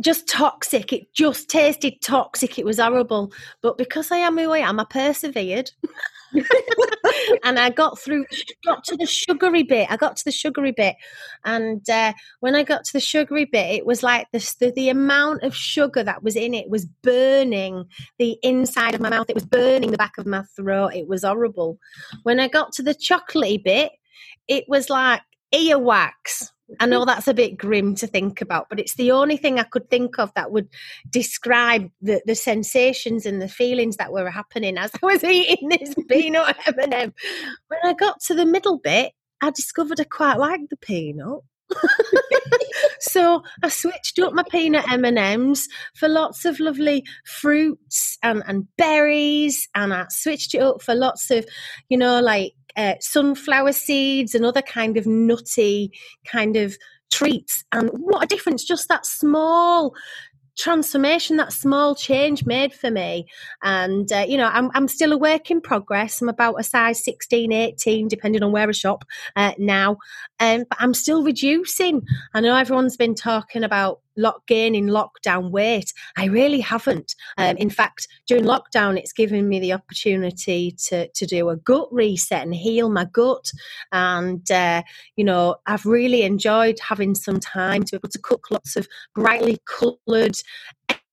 just 0.00 0.26
toxic. 0.28 0.92
It 0.94 1.12
just 1.12 1.50
tasted 1.50 2.00
toxic. 2.00 2.58
It 2.58 2.64
was 2.64 2.78
horrible. 2.78 3.32
But 3.60 3.76
because 3.76 4.10
I 4.10 4.16
am 4.18 4.38
who 4.38 4.50
I 4.50 4.58
am, 4.58 4.80
I 4.80 4.84
persevered. 4.84 5.70
and 7.44 7.58
I 7.58 7.70
got 7.70 7.98
through, 7.98 8.26
got 8.64 8.84
to 8.84 8.96
the 8.96 9.06
sugary 9.06 9.62
bit. 9.62 9.90
I 9.90 9.96
got 9.96 10.16
to 10.16 10.24
the 10.24 10.32
sugary 10.32 10.72
bit, 10.72 10.96
and 11.44 11.88
uh, 11.88 12.12
when 12.40 12.54
I 12.54 12.62
got 12.62 12.84
to 12.84 12.92
the 12.92 13.00
sugary 13.00 13.44
bit, 13.44 13.70
it 13.70 13.86
was 13.86 14.02
like 14.02 14.26
the, 14.32 14.54
the, 14.60 14.72
the 14.72 14.88
amount 14.88 15.42
of 15.42 15.54
sugar 15.54 16.02
that 16.02 16.22
was 16.22 16.36
in 16.36 16.54
it 16.54 16.68
was 16.68 16.86
burning 16.86 17.84
the 18.18 18.36
inside 18.42 18.94
of 18.94 19.00
my 19.00 19.10
mouth. 19.10 19.28
It 19.28 19.34
was 19.34 19.46
burning 19.46 19.90
the 19.90 19.98
back 19.98 20.18
of 20.18 20.26
my 20.26 20.42
throat. 20.56 20.94
It 20.94 21.08
was 21.08 21.24
horrible. 21.24 21.78
When 22.22 22.40
I 22.40 22.48
got 22.48 22.72
to 22.74 22.82
the 22.82 22.94
chocolatey 22.94 23.62
bit, 23.62 23.92
it 24.48 24.64
was 24.68 24.90
like 24.90 25.22
earwax. 25.54 26.50
I 26.80 26.86
know 26.86 27.04
that's 27.04 27.28
a 27.28 27.34
bit 27.34 27.58
grim 27.58 27.94
to 27.96 28.06
think 28.06 28.40
about, 28.40 28.68
but 28.68 28.80
it's 28.80 28.94
the 28.94 29.12
only 29.12 29.36
thing 29.36 29.58
I 29.58 29.64
could 29.64 29.90
think 29.90 30.18
of 30.18 30.32
that 30.34 30.50
would 30.50 30.68
describe 31.10 31.90
the, 32.00 32.22
the 32.26 32.34
sensations 32.34 33.26
and 33.26 33.40
the 33.40 33.48
feelings 33.48 33.96
that 33.98 34.12
were 34.12 34.30
happening 34.30 34.78
as 34.78 34.90
I 35.02 35.06
was 35.06 35.24
eating 35.24 35.68
this 35.68 35.94
peanut 36.08 36.56
M&M. 36.66 37.12
When 37.68 37.80
I 37.84 37.92
got 37.92 38.20
to 38.22 38.34
the 38.34 38.46
middle 38.46 38.78
bit, 38.78 39.12
I 39.42 39.50
discovered 39.50 40.00
I 40.00 40.04
quite 40.04 40.38
liked 40.38 40.70
the 40.70 40.76
peanut. 40.76 41.40
so 43.00 43.42
I 43.62 43.68
switched 43.68 44.18
up 44.18 44.32
my 44.32 44.44
peanut 44.50 44.90
M 44.90 45.04
and 45.04 45.18
M's 45.18 45.68
for 45.94 46.08
lots 46.08 46.44
of 46.44 46.60
lovely 46.60 47.04
fruits 47.24 48.18
and, 48.22 48.42
and 48.46 48.68
berries, 48.76 49.68
and 49.74 49.92
I 49.92 50.06
switched 50.08 50.54
it 50.54 50.62
up 50.62 50.82
for 50.82 50.94
lots 50.94 51.30
of, 51.30 51.46
you 51.88 51.98
know, 51.98 52.20
like 52.20 52.54
uh, 52.76 52.94
sunflower 53.00 53.72
seeds 53.72 54.34
and 54.34 54.44
other 54.44 54.62
kind 54.62 54.96
of 54.96 55.06
nutty 55.06 55.92
kind 56.26 56.56
of 56.56 56.76
treats. 57.10 57.64
And 57.72 57.90
what 57.90 58.24
a 58.24 58.26
difference 58.26 58.64
just 58.64 58.88
that 58.88 59.06
small 59.06 59.94
transformation, 60.56 61.36
that 61.36 61.52
small 61.52 61.94
change 61.94 62.46
made 62.46 62.72
for 62.72 62.90
me. 62.90 63.26
And, 63.62 64.10
uh, 64.12 64.24
you 64.26 64.36
know, 64.36 64.48
I'm, 64.52 64.70
I'm 64.74 64.88
still 64.88 65.12
a 65.12 65.18
work 65.18 65.50
in 65.50 65.60
progress. 65.60 66.20
I'm 66.22 66.28
about 66.28 66.60
a 66.60 66.62
size 66.62 67.04
16, 67.04 67.52
18, 67.52 68.08
depending 68.08 68.42
on 68.42 68.52
where 68.52 68.68
I 68.68 68.72
shop 68.72 69.04
uh, 69.36 69.52
now. 69.58 69.96
Um, 70.44 70.64
but 70.68 70.78
I'm 70.80 70.94
still 70.94 71.22
reducing. 71.22 72.02
I 72.34 72.40
know 72.40 72.54
everyone's 72.54 72.96
been 72.96 73.14
talking 73.14 73.64
about 73.64 74.00
lock 74.16 74.46
gaining 74.46 74.86
lockdown 74.86 75.50
weight. 75.50 75.92
I 76.16 76.26
really 76.26 76.60
haven't. 76.60 77.14
Um, 77.36 77.56
in 77.56 77.70
fact, 77.70 78.06
during 78.26 78.44
lockdown, 78.44 78.98
it's 78.98 79.12
given 79.12 79.48
me 79.48 79.58
the 79.60 79.72
opportunity 79.72 80.76
to 80.86 81.08
to 81.08 81.26
do 81.26 81.48
a 81.48 81.56
gut 81.56 81.88
reset 81.92 82.42
and 82.42 82.54
heal 82.54 82.90
my 82.90 83.06
gut. 83.06 83.50
And 83.92 84.48
uh, 84.50 84.82
you 85.16 85.24
know, 85.24 85.56
I've 85.66 85.86
really 85.86 86.22
enjoyed 86.22 86.78
having 86.80 87.14
some 87.14 87.40
time 87.40 87.84
to 87.84 87.92
be 87.92 87.96
able 87.96 88.08
to 88.10 88.20
cook 88.20 88.50
lots 88.50 88.76
of 88.76 88.86
brightly 89.14 89.58
coloured 89.66 90.36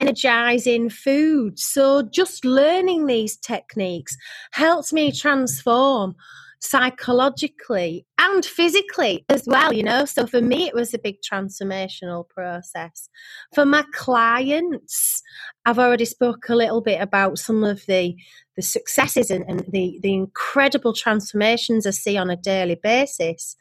energizing 0.01 0.89
food. 0.89 1.59
So 1.59 2.01
just 2.01 2.43
learning 2.43 3.05
these 3.05 3.37
techniques 3.37 4.17
helps 4.51 4.91
me 4.91 5.11
transform 5.11 6.15
psychologically 6.61 8.05
and 8.19 8.45
physically 8.45 9.25
as 9.29 9.43
well, 9.47 9.73
you 9.73 9.83
know. 9.83 10.05
So 10.05 10.27
for 10.27 10.41
me, 10.41 10.67
it 10.67 10.75
was 10.75 10.93
a 10.93 10.99
big 10.99 11.17
transformational 11.21 12.29
process. 12.29 13.09
For 13.53 13.65
my 13.65 13.83
clients, 13.93 15.23
I've 15.65 15.79
already 15.79 16.05
spoke 16.05 16.47
a 16.49 16.55
little 16.55 16.81
bit 16.81 17.01
about 17.01 17.39
some 17.39 17.63
of 17.63 17.85
the 17.87 18.15
the 18.57 18.61
successes 18.61 19.31
and, 19.31 19.45
and 19.47 19.63
the, 19.71 19.97
the 20.03 20.13
incredible 20.13 20.93
transformations 20.93 21.87
I 21.87 21.91
see 21.91 22.17
on 22.17 22.29
a 22.29 22.35
daily 22.35 22.75
basis. 22.75 23.55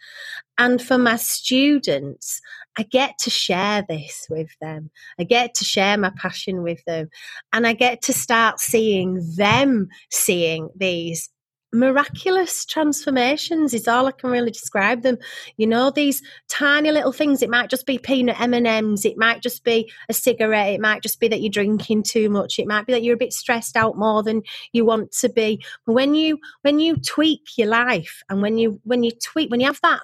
And 0.59 0.83
for 0.83 0.99
my 0.99 1.15
students, 1.15 2.41
I 2.77 2.83
get 2.83 3.17
to 3.21 3.31
share 3.31 3.85
this 3.89 4.27
with 4.29 4.51
them. 4.61 4.91
I 5.19 5.25
get 5.25 5.55
to 5.55 5.65
share 5.65 5.97
my 5.97 6.11
passion 6.17 6.65
with 6.65 6.85
them. 6.87 7.09
And 7.53 7.69
I 7.69 7.73
get 7.73 8.03
to 8.03 8.13
start 8.13 8.59
seeing 8.59 9.23
them 9.37 9.89
seeing 10.11 10.71
these 10.77 11.31
miraculous 11.73 12.65
transformations 12.65 13.75
is 13.75 13.87
all 13.87 14.07
I 14.07 14.13
can 14.13 14.31
really 14.31 14.51
describe 14.51 15.03
them. 15.03 15.19
You 15.57 15.67
know, 15.67 15.91
these 15.91 16.23
tiny 16.49 16.91
little 16.91 17.13
things. 17.13 17.43
It 17.43 17.51
might 17.51 17.71
just 17.71 17.87
be 17.87 17.99
peanut 17.99 18.41
M 18.41 18.55
and 18.55 18.67
M's. 18.67 19.05
It 19.05 19.17
might 19.17 19.43
just 19.43 19.65
be 19.65 19.91
a 20.09 20.13
cigarette. 20.13 20.75
It 20.75 20.81
might 20.81 21.03
just 21.03 21.21
be 21.21 21.29
that 21.29 21.41
you're 21.41 21.51
drinking 21.51 22.05
too 22.05 22.29
much. 22.29 22.59
It 22.59 22.67
might 22.67 22.87
be 22.87 22.93
that 22.93 23.03
you're 23.03 23.15
a 23.15 23.19
bit 23.19 23.33
stressed 23.33 23.77
out 23.77 23.97
more 23.97 24.23
than 24.23 24.43
you 24.73 24.85
want 24.85 25.13
to 25.13 25.29
be. 25.29 25.63
But 25.87 25.93
when 25.93 26.15
you 26.15 26.39
when 26.63 26.81
you 26.81 26.97
tweak 26.97 27.57
your 27.57 27.69
life 27.69 28.23
and 28.29 28.43
when 28.43 28.59
you 28.59 28.81
when 28.85 29.03
you 29.03 29.13
tweak 29.13 29.51
when 29.51 29.61
you 29.61 29.67
have 29.67 29.81
that 29.83 30.01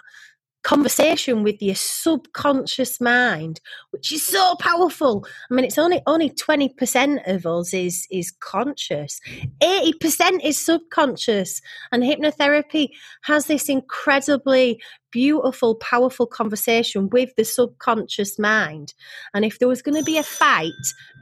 conversation 0.66 1.44
with 1.44 1.62
your 1.62 1.76
subconscious 1.76 3.00
mind, 3.00 3.60
which 3.90 4.10
is 4.10 4.26
so 4.26 4.56
powerful. 4.56 5.24
I 5.48 5.54
mean, 5.54 5.64
it's 5.64 5.78
only 5.78 6.02
only 6.06 6.30
twenty 6.30 6.68
percent 6.68 7.20
of 7.26 7.46
us 7.46 7.72
is 7.72 8.06
is 8.10 8.32
conscious. 8.40 9.20
Eighty 9.62 9.92
percent 10.00 10.42
is 10.42 10.58
subconscious, 10.58 11.62
and 11.92 12.02
hypnotherapy 12.02 12.88
has 13.22 13.46
this 13.46 13.68
incredibly 13.68 14.80
beautiful, 15.12 15.76
powerful 15.76 16.26
conversation 16.26 17.08
with 17.10 17.30
the 17.36 17.44
subconscious 17.44 18.36
mind. 18.36 18.92
And 19.32 19.44
if 19.44 19.58
there 19.58 19.68
was 19.68 19.82
going 19.82 19.96
to 19.96 20.04
be 20.04 20.18
a 20.18 20.22
fight 20.24 20.72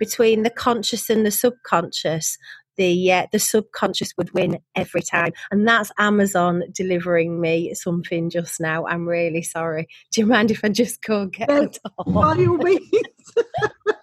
between 0.01 0.43
the 0.43 0.51
conscious 0.51 1.11
and 1.11 1.25
the 1.27 1.31
subconscious, 1.31 2.39
the 2.77 3.13
uh, 3.13 3.27
the 3.33 3.39
subconscious 3.39 4.13
would 4.17 4.33
win 4.33 4.59
every 4.75 5.03
time. 5.03 5.33
And 5.51 5.67
that's 5.67 5.93
amazon 5.99 6.65
delivering 6.73 7.41
me 7.41 7.75
something 7.75 8.31
just 8.31 8.61
now. 8.61 8.87
I'm 8.87 9.07
really 9.07 9.43
sorry. 9.43 9.89
Do 10.13 10.21
you 10.21 10.27
mind 10.27 10.51
if 10.51 10.65
i 10.65 10.69
just 10.69 11.03
go 11.03 11.27
get 11.27 11.49
the 11.49 11.79
door 11.97 12.15
by 12.15 12.45
all 12.45 12.57
means. 12.59 12.81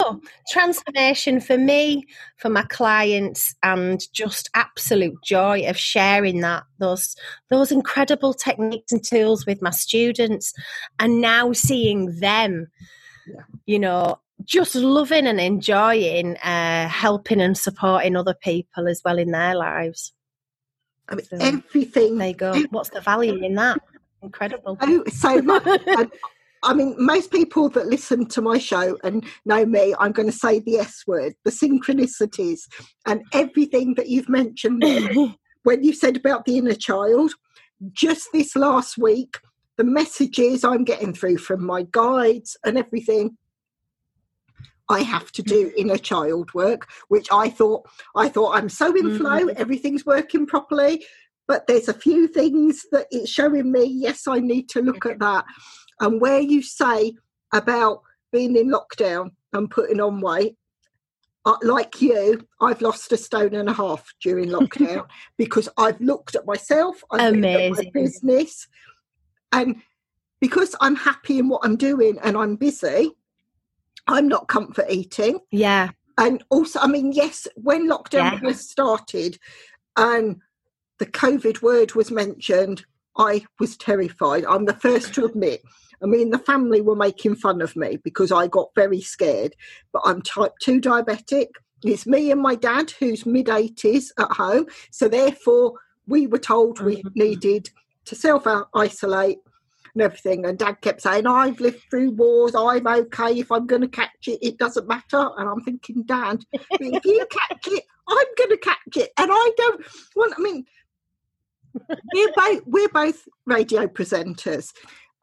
Oh, 0.00 0.20
transformation 0.48 1.40
for 1.40 1.58
me 1.58 2.04
for 2.36 2.48
my 2.48 2.62
clients 2.62 3.56
and 3.64 4.00
just 4.12 4.48
absolute 4.54 5.16
joy 5.24 5.68
of 5.68 5.76
sharing 5.76 6.40
that 6.42 6.62
those 6.78 7.16
those 7.50 7.72
incredible 7.72 8.32
techniques 8.32 8.92
and 8.92 9.02
tools 9.02 9.44
with 9.44 9.60
my 9.60 9.70
students 9.70 10.52
and 11.00 11.20
now 11.20 11.52
seeing 11.52 12.20
them 12.20 12.68
yeah. 13.26 13.42
you 13.66 13.80
know 13.80 14.20
just 14.44 14.74
loving 14.74 15.26
and 15.26 15.40
enjoying 15.40 16.36
uh, 16.38 16.88
helping 16.88 17.40
and 17.40 17.56
supporting 17.56 18.16
other 18.16 18.34
people 18.34 18.88
as 18.88 19.02
well 19.04 19.18
in 19.18 19.30
their 19.32 19.54
lives. 19.54 20.12
I 21.08 21.16
mean, 21.16 21.24
so, 21.24 21.36
everything. 21.40 22.18
There 22.18 22.28
you 22.28 22.34
go. 22.34 22.62
What's 22.70 22.90
the 22.90 23.00
value 23.00 23.42
in 23.42 23.54
that? 23.54 23.80
Incredible. 24.22 24.76
Oh, 24.80 25.04
so 25.08 25.40
much. 25.42 25.62
I, 25.66 26.08
I 26.62 26.74
mean, 26.74 26.94
most 26.98 27.30
people 27.30 27.68
that 27.70 27.86
listen 27.86 28.26
to 28.26 28.42
my 28.42 28.58
show 28.58 28.98
and 29.04 29.24
know 29.44 29.64
me, 29.64 29.94
I'm 29.98 30.12
going 30.12 30.30
to 30.30 30.36
say 30.36 30.60
the 30.60 30.76
S 30.78 31.04
word, 31.06 31.34
the 31.44 31.50
synchronicities, 31.50 32.60
and 33.06 33.22
everything 33.32 33.94
that 33.94 34.08
you've 34.08 34.28
mentioned 34.28 34.82
when 35.62 35.84
you 35.84 35.92
said 35.92 36.16
about 36.16 36.44
the 36.44 36.58
inner 36.58 36.74
child. 36.74 37.32
Just 37.92 38.32
this 38.32 38.56
last 38.56 38.98
week, 38.98 39.38
the 39.76 39.84
messages 39.84 40.64
I'm 40.64 40.82
getting 40.82 41.14
through 41.14 41.38
from 41.38 41.64
my 41.64 41.86
guides 41.92 42.56
and 42.64 42.76
everything 42.76 43.36
I 44.88 45.00
have 45.02 45.30
to 45.32 45.42
do 45.42 45.72
inner 45.76 45.98
child 45.98 46.52
work, 46.54 46.88
which 47.08 47.28
I 47.32 47.50
thought 47.50 47.88
I 48.16 48.28
thought 48.28 48.56
I'm 48.56 48.68
so 48.68 48.94
in 48.94 49.18
flow, 49.18 49.46
mm-hmm. 49.46 49.60
everything's 49.60 50.06
working 50.06 50.46
properly. 50.46 51.04
But 51.46 51.66
there's 51.66 51.88
a 51.88 51.94
few 51.94 52.28
things 52.28 52.84
that 52.92 53.06
it's 53.10 53.30
showing 53.30 53.72
me, 53.72 53.84
yes, 53.84 54.26
I 54.26 54.38
need 54.38 54.68
to 54.70 54.82
look 54.82 55.06
at 55.06 55.18
that. 55.20 55.46
And 55.98 56.20
where 56.20 56.40
you 56.40 56.62
say 56.62 57.14
about 57.54 58.02
being 58.32 58.54
in 58.54 58.68
lockdown 58.68 59.30
and 59.54 59.70
putting 59.70 59.98
on 59.98 60.20
weight, 60.20 60.56
uh, 61.46 61.56
like 61.62 62.02
you, 62.02 62.46
I've 62.60 62.82
lost 62.82 63.12
a 63.12 63.16
stone 63.16 63.54
and 63.54 63.68
a 63.68 63.72
half 63.72 64.12
during 64.22 64.50
lockdown 64.50 65.06
because 65.38 65.70
I've 65.78 66.00
looked 66.00 66.34
at 66.34 66.44
myself, 66.44 67.02
I've 67.10 67.32
Amazing. 67.32 67.68
looked 67.68 67.78
at 67.78 67.84
my 67.86 68.00
business, 68.02 68.68
and 69.52 69.76
because 70.40 70.76
I'm 70.80 70.96
happy 70.96 71.38
in 71.38 71.48
what 71.48 71.62
I'm 71.64 71.76
doing 71.76 72.18
and 72.22 72.36
I'm 72.36 72.56
busy, 72.56 73.12
I'm 74.08 74.26
not 74.26 74.48
comfort 74.48 74.86
eating. 74.88 75.40
Yeah. 75.50 75.90
And 76.16 76.42
also, 76.50 76.80
I 76.80 76.88
mean, 76.88 77.12
yes, 77.12 77.46
when 77.54 77.88
lockdown 77.88 78.42
yeah. 78.42 78.52
started 78.52 79.38
and 79.96 80.40
the 80.98 81.06
COVID 81.06 81.62
word 81.62 81.94
was 81.94 82.10
mentioned, 82.10 82.84
I 83.16 83.44
was 83.60 83.76
terrified. 83.76 84.44
I'm 84.46 84.64
the 84.64 84.74
first 84.74 85.14
to 85.14 85.26
admit. 85.26 85.62
I 86.02 86.06
mean, 86.06 86.30
the 86.30 86.38
family 86.38 86.80
were 86.80 86.96
making 86.96 87.36
fun 87.36 87.60
of 87.60 87.76
me 87.76 87.98
because 88.02 88.32
I 88.32 88.46
got 88.46 88.74
very 88.74 89.00
scared. 89.00 89.54
But 89.92 90.02
I'm 90.04 90.22
type 90.22 90.52
2 90.60 90.80
diabetic. 90.80 91.48
It's 91.84 92.06
me 92.06 92.30
and 92.30 92.40
my 92.40 92.54
dad, 92.54 92.92
who's 92.98 93.26
mid 93.26 93.46
80s 93.46 94.06
at 94.18 94.32
home. 94.32 94.66
So, 94.90 95.08
therefore, 95.08 95.74
we 96.06 96.26
were 96.26 96.38
told 96.38 96.80
we 96.80 96.96
mm-hmm. 96.96 97.08
needed 97.14 97.70
to 98.06 98.14
self 98.14 98.46
isolate 98.74 99.38
and 99.94 100.02
everything. 100.02 100.46
And 100.46 100.58
dad 100.58 100.80
kept 100.80 101.02
saying, 101.02 101.26
I've 101.26 101.60
lived 101.60 101.82
through 101.90 102.12
wars, 102.12 102.54
I'm 102.54 102.86
okay. 102.86 103.38
If 103.38 103.50
I'm 103.50 103.66
going 103.66 103.82
to 103.82 103.88
catch 103.88 104.26
it, 104.26 104.38
it 104.42 104.58
doesn't 104.58 104.88
matter. 104.88 105.28
And 105.36 105.48
I'm 105.48 105.60
thinking, 105.62 106.02
Dad, 106.02 106.44
if 106.52 107.04
you 107.04 107.26
catch 107.30 107.66
it, 107.68 107.84
I'm 108.08 108.26
going 108.36 108.50
to 108.50 108.58
catch 108.58 108.96
it. 108.96 109.10
And 109.18 109.30
I 109.32 109.50
don't 109.56 109.84
want, 110.16 110.34
I 110.38 110.40
mean, 110.40 110.64
we're 112.14 112.32
both, 112.34 112.62
we're 112.66 112.88
both 112.88 113.28
radio 113.46 113.86
presenters 113.86 114.72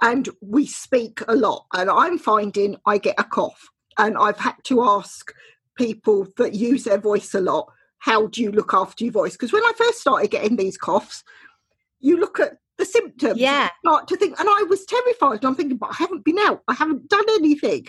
and 0.02 0.30
we 0.42 0.66
speak 0.66 1.22
a 1.28 1.36
lot. 1.36 1.66
And 1.74 1.90
I'm 1.90 2.18
finding 2.18 2.78
I 2.86 2.98
get 2.98 3.16
a 3.18 3.24
cough. 3.24 3.70
And 3.98 4.18
I've 4.18 4.40
had 4.40 4.56
to 4.66 4.84
ask 4.84 5.34
people 5.78 6.28
that 6.38 6.54
use 6.54 6.84
their 6.84 7.00
voice 7.00 7.34
a 7.34 7.42
lot, 7.42 7.72
how 8.00 8.28
do 8.28 8.42
you 8.42 8.52
look 8.52 8.74
after 8.74 9.04
your 9.04 9.14
voice? 9.14 9.34
Because 9.34 9.54
when 9.54 9.64
I 9.64 9.72
first 9.78 10.00
started 10.00 10.32
getting 10.32 10.58
these 10.58 10.78
coughs, 10.78 11.24
you 12.00 12.18
look 12.20 12.40
at 12.40 12.58
the 12.78 12.86
symptoms. 12.86 13.40
Yeah. 13.40 13.70
Start 13.86 14.08
to 14.10 14.18
think, 14.18 14.40
and 14.40 14.50
I 14.50 14.64
was 14.70 14.86
terrified. 14.86 15.44
I'm 15.44 15.56
thinking, 15.56 15.78
but 15.78 15.92
I 15.92 15.96
haven't 15.96 16.26
been 16.26 16.40
out. 16.40 16.62
I 16.68 16.74
haven't 16.74 17.10
done 17.10 17.26
anything. 17.32 17.88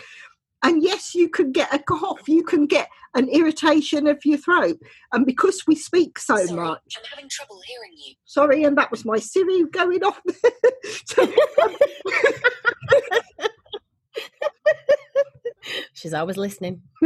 And 0.63 0.81
yes, 0.81 1.13
you 1.13 1.29
can 1.29 1.51
get 1.51 1.73
a 1.73 1.79
cough. 1.79 2.27
You 2.27 2.43
can 2.43 2.65
get 2.65 2.89
an 3.13 3.29
irritation 3.29 4.07
of 4.07 4.25
your 4.25 4.39
throat. 4.39 4.79
And 5.13 5.25
because 5.25 5.63
we 5.67 5.75
speak 5.75 6.17
so 6.17 6.35
Sorry, 6.37 6.59
much, 6.59 6.97
I'm 6.97 7.03
having 7.11 7.29
trouble 7.29 7.61
hearing 7.65 7.91
you. 7.95 8.15
Sorry, 8.25 8.63
and 8.63 8.77
that 8.77 8.89
was 8.91 9.05
my 9.05 9.19
Siri 9.19 9.65
going 9.71 10.03
off. 10.03 10.19
so, 11.05 11.31
She's 15.93 16.13
always 16.13 16.37
listening 16.37 16.81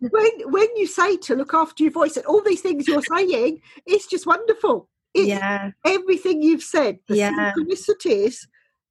when 0.00 0.30
when 0.46 0.68
you 0.76 0.86
say 0.86 1.16
to 1.18 1.34
look 1.34 1.54
after 1.54 1.82
your 1.82 1.92
voice 1.92 2.16
and 2.16 2.26
all 2.26 2.42
these 2.42 2.60
things 2.60 2.86
you're 2.86 3.02
saying, 3.02 3.60
it's 3.86 4.06
just 4.06 4.26
wonderful. 4.26 4.88
It's 5.14 5.28
yeah. 5.28 5.70
everything 5.84 6.42
you've 6.42 6.62
said, 6.62 6.98
the 7.06 7.16
yeah. 7.16 7.52
synchronicities, 7.52 8.46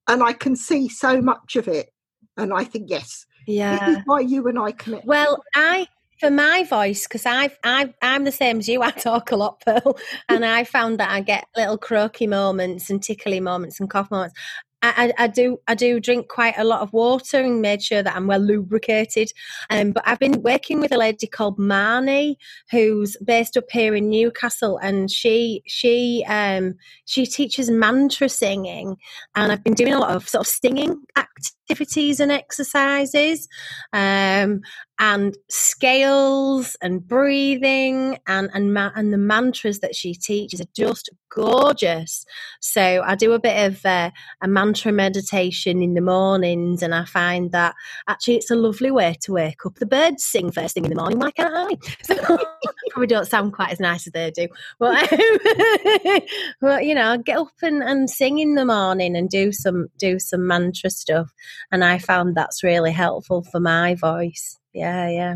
and 0.08 0.24
I 0.24 0.34
can 0.34 0.56
see 0.56 0.88
so 0.88 1.22
much 1.22 1.56
of 1.56 1.68
it. 1.68 1.90
And 2.38 2.54
I 2.54 2.64
think 2.64 2.90
yes, 2.90 3.26
yeah, 3.46 3.88
this 3.88 3.98
is 3.98 4.04
why 4.06 4.22
you 4.22 4.48
and 4.48 4.58
I 4.58 4.72
connect. 4.72 5.06
Well, 5.06 5.44
I 5.56 5.88
for 6.20 6.32
my 6.32 6.64
voice 6.64 7.04
because 7.04 7.26
I've, 7.26 7.58
I've 7.66 7.94
I'm 8.02 8.24
the 8.24 8.32
same 8.32 8.60
as 8.60 8.70
you. 8.70 8.82
I 8.84 8.92
talk 8.92 9.32
a 9.32 9.36
lot, 9.36 9.62
Pearl, 9.66 9.98
and 10.30 10.46
I 10.46 10.64
found 10.64 11.00
that 11.00 11.12
I 11.12 11.22
get 11.22 11.46
little 11.56 11.78
croaky 11.78 12.28
moments 12.28 12.90
and 12.90 13.04
tickly 13.04 13.40
moments 13.40 13.80
and 13.80 13.90
cough 13.90 14.10
moments. 14.10 14.36
I, 14.84 15.14
I, 15.18 15.28
do 15.28 15.60
I 15.68 15.76
do 15.76 16.00
drink 16.00 16.28
quite 16.28 16.56
a 16.58 16.64
lot 16.66 16.82
of 16.82 16.92
water 16.92 17.40
and 17.40 17.62
made 17.62 17.82
sure 17.82 18.04
that 18.04 18.16
I'm 18.16 18.28
well 18.28 18.40
lubricated. 18.40 19.32
Um, 19.70 19.92
but 19.92 20.04
I've 20.06 20.20
been 20.20 20.42
working 20.42 20.82
with 20.82 20.92
a 20.92 20.98
lady 20.98 21.26
called 21.26 21.58
Marnie, 21.58 22.36
who's 22.70 23.16
based 23.24 23.56
up 23.56 23.66
here 23.72 23.96
in 23.96 24.10
Newcastle, 24.10 24.78
and 24.78 25.10
she 25.10 25.64
she 25.66 26.26
um, 26.28 26.76
she 27.06 27.26
teaches 27.26 27.72
mantra 27.72 28.28
singing, 28.28 28.98
and 29.36 29.52
I've 29.52 29.64
been 29.64 29.74
doing 29.74 29.94
a 29.94 30.00
lot 30.00 30.12
of 30.16 30.28
sort 30.28 30.46
of 30.46 30.52
singing 30.52 31.02
activities 31.18 32.20
and 32.20 32.32
exercises. 32.32 33.48
Um, 33.94 34.62
and 35.04 35.38
scales 35.50 36.78
and 36.82 37.06
breathing 37.06 38.18
and 38.26 38.50
and 38.54 38.74
ma- 38.74 38.94
and 38.96 39.12
the 39.12 39.18
mantras 39.18 39.82
that 39.82 39.94
she 39.94 40.14
teaches 40.14 40.62
are 40.62 40.74
just 40.74 41.10
gorgeous. 41.30 42.26
So 42.62 43.04
I 43.06 43.16
do 43.16 43.34
a 43.34 43.40
bit 43.40 43.68
of 43.68 43.86
uh, 43.86 44.12
a 44.42 44.48
mantra 44.48 44.94
meditation 44.94 45.84
in 45.84 45.94
the 45.94 46.00
mornings, 46.00 46.82
and 46.82 46.96
I 46.96 47.04
find 47.04 47.52
that 47.52 47.76
actually 48.08 48.38
it's 48.38 48.50
a 48.50 48.56
lovely 48.56 48.92
way 48.92 49.18
to 49.24 49.34
wake 49.34 49.66
up. 49.66 49.76
The 49.76 49.86
birds 49.86 50.24
sing 50.24 50.52
first 50.52 50.74
thing 50.74 50.86
in 50.86 50.90
the 50.90 50.96
morning. 50.96 51.20
Why 51.20 51.32
can't 51.32 51.54
I? 51.54 51.78
So, 52.04 52.16
probably 52.92 53.08
don't 53.08 53.28
sound 53.28 53.52
quite 53.52 53.72
as 53.72 53.82
nice 53.82 54.08
as 54.08 54.14
they 54.14 54.32
do, 54.32 54.48
but 54.80 55.10
but 56.62 56.86
you 56.86 56.96
know, 56.96 57.18
get 57.18 57.40
up 57.40 57.50
and, 57.62 57.84
and 57.84 58.10
sing 58.10 58.40
in 58.40 58.56
the 58.56 58.66
morning 58.66 59.18
and 59.18 59.30
do 59.30 59.52
some 59.52 59.90
do 59.98 60.18
some 60.18 60.48
mantra 60.48 60.90
stuff, 60.90 61.34
and 61.74 61.84
I 61.84 61.98
found 61.98 62.36
that's 62.36 62.64
really 62.64 62.94
helpful 62.94 63.44
for 63.44 63.60
my 63.60 63.96
voice. 63.96 64.60
Yeah, 64.74 65.10
yeah. 65.10 65.36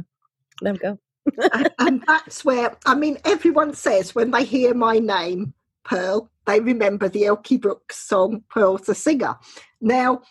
There 0.61 0.73
we 0.73 0.79
go. 0.79 0.99
and, 1.79 2.03
that's 2.07 2.45
where 2.45 2.77
I 2.85 2.95
mean 2.95 3.17
everyone 3.25 3.73
says 3.73 4.15
when 4.15 4.31
they 4.31 4.43
hear 4.43 4.73
my 4.73 4.99
name, 4.99 5.53
Pearl, 5.83 6.29
they 6.45 6.59
remember 6.59 7.09
the 7.09 7.23
Elkie 7.23 7.59
Brooks 7.59 7.97
song 7.97 8.43
Pearl's 8.49 8.89
a 8.89 8.95
Singer. 8.95 9.35
Now, 9.81 10.21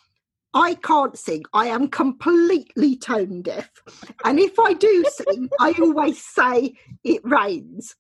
I 0.54 0.74
can't 0.74 1.16
sing. 1.18 1.44
I 1.52 1.66
am 1.66 1.88
completely 1.88 2.96
tone 2.96 3.42
deaf. 3.42 3.70
And 4.24 4.40
if 4.40 4.58
I 4.58 4.72
do 4.72 5.04
sing, 5.08 5.50
I 5.60 5.74
always 5.78 6.22
say 6.24 6.72
it 7.04 7.20
rains. 7.24 7.94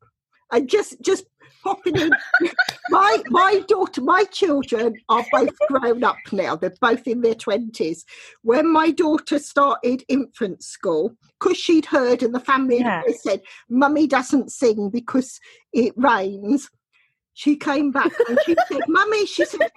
And 0.50 0.68
just 0.68 1.00
just 1.02 1.26
my 2.90 3.22
my 3.28 3.62
daughter, 3.68 4.00
my 4.00 4.24
children 4.24 4.94
are 5.08 5.24
both 5.32 5.56
grown 5.68 6.04
up 6.04 6.16
now. 6.32 6.56
They're 6.56 6.74
both 6.80 7.06
in 7.06 7.22
their 7.22 7.34
twenties. 7.34 8.04
When 8.42 8.72
my 8.72 8.90
daughter 8.90 9.38
started 9.38 10.04
infant 10.08 10.62
school, 10.62 11.16
because 11.38 11.56
she'd 11.56 11.86
heard 11.86 12.22
and 12.22 12.34
the 12.34 12.40
family 12.40 12.80
yeah. 12.80 13.02
said, 13.22 13.42
"Mummy 13.68 14.06
doesn't 14.06 14.52
sing 14.52 14.90
because 14.90 15.40
it 15.72 15.92
rains." 15.96 16.70
She 17.34 17.56
came 17.56 17.90
back 17.90 18.12
and 18.28 18.38
she 18.44 18.56
said, 18.68 18.80
"Mummy," 18.88 19.26
she 19.26 19.44
said. 19.44 19.70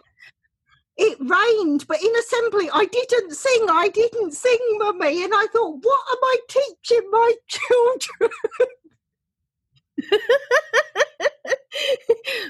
It 1.02 1.18
rained, 1.18 1.88
but 1.88 2.04
in 2.04 2.14
assembly 2.18 2.70
I 2.74 2.84
didn't 2.86 3.32
sing. 3.32 3.68
I 3.70 3.88
didn't 3.88 4.34
sing, 4.34 4.60
mummy. 4.80 5.24
And 5.24 5.32
I 5.34 5.48
thought, 5.54 5.80
what 5.82 6.02
am 6.12 6.18
I 6.22 6.38
teaching 6.50 7.10
my 7.10 7.34
children? 7.48 8.32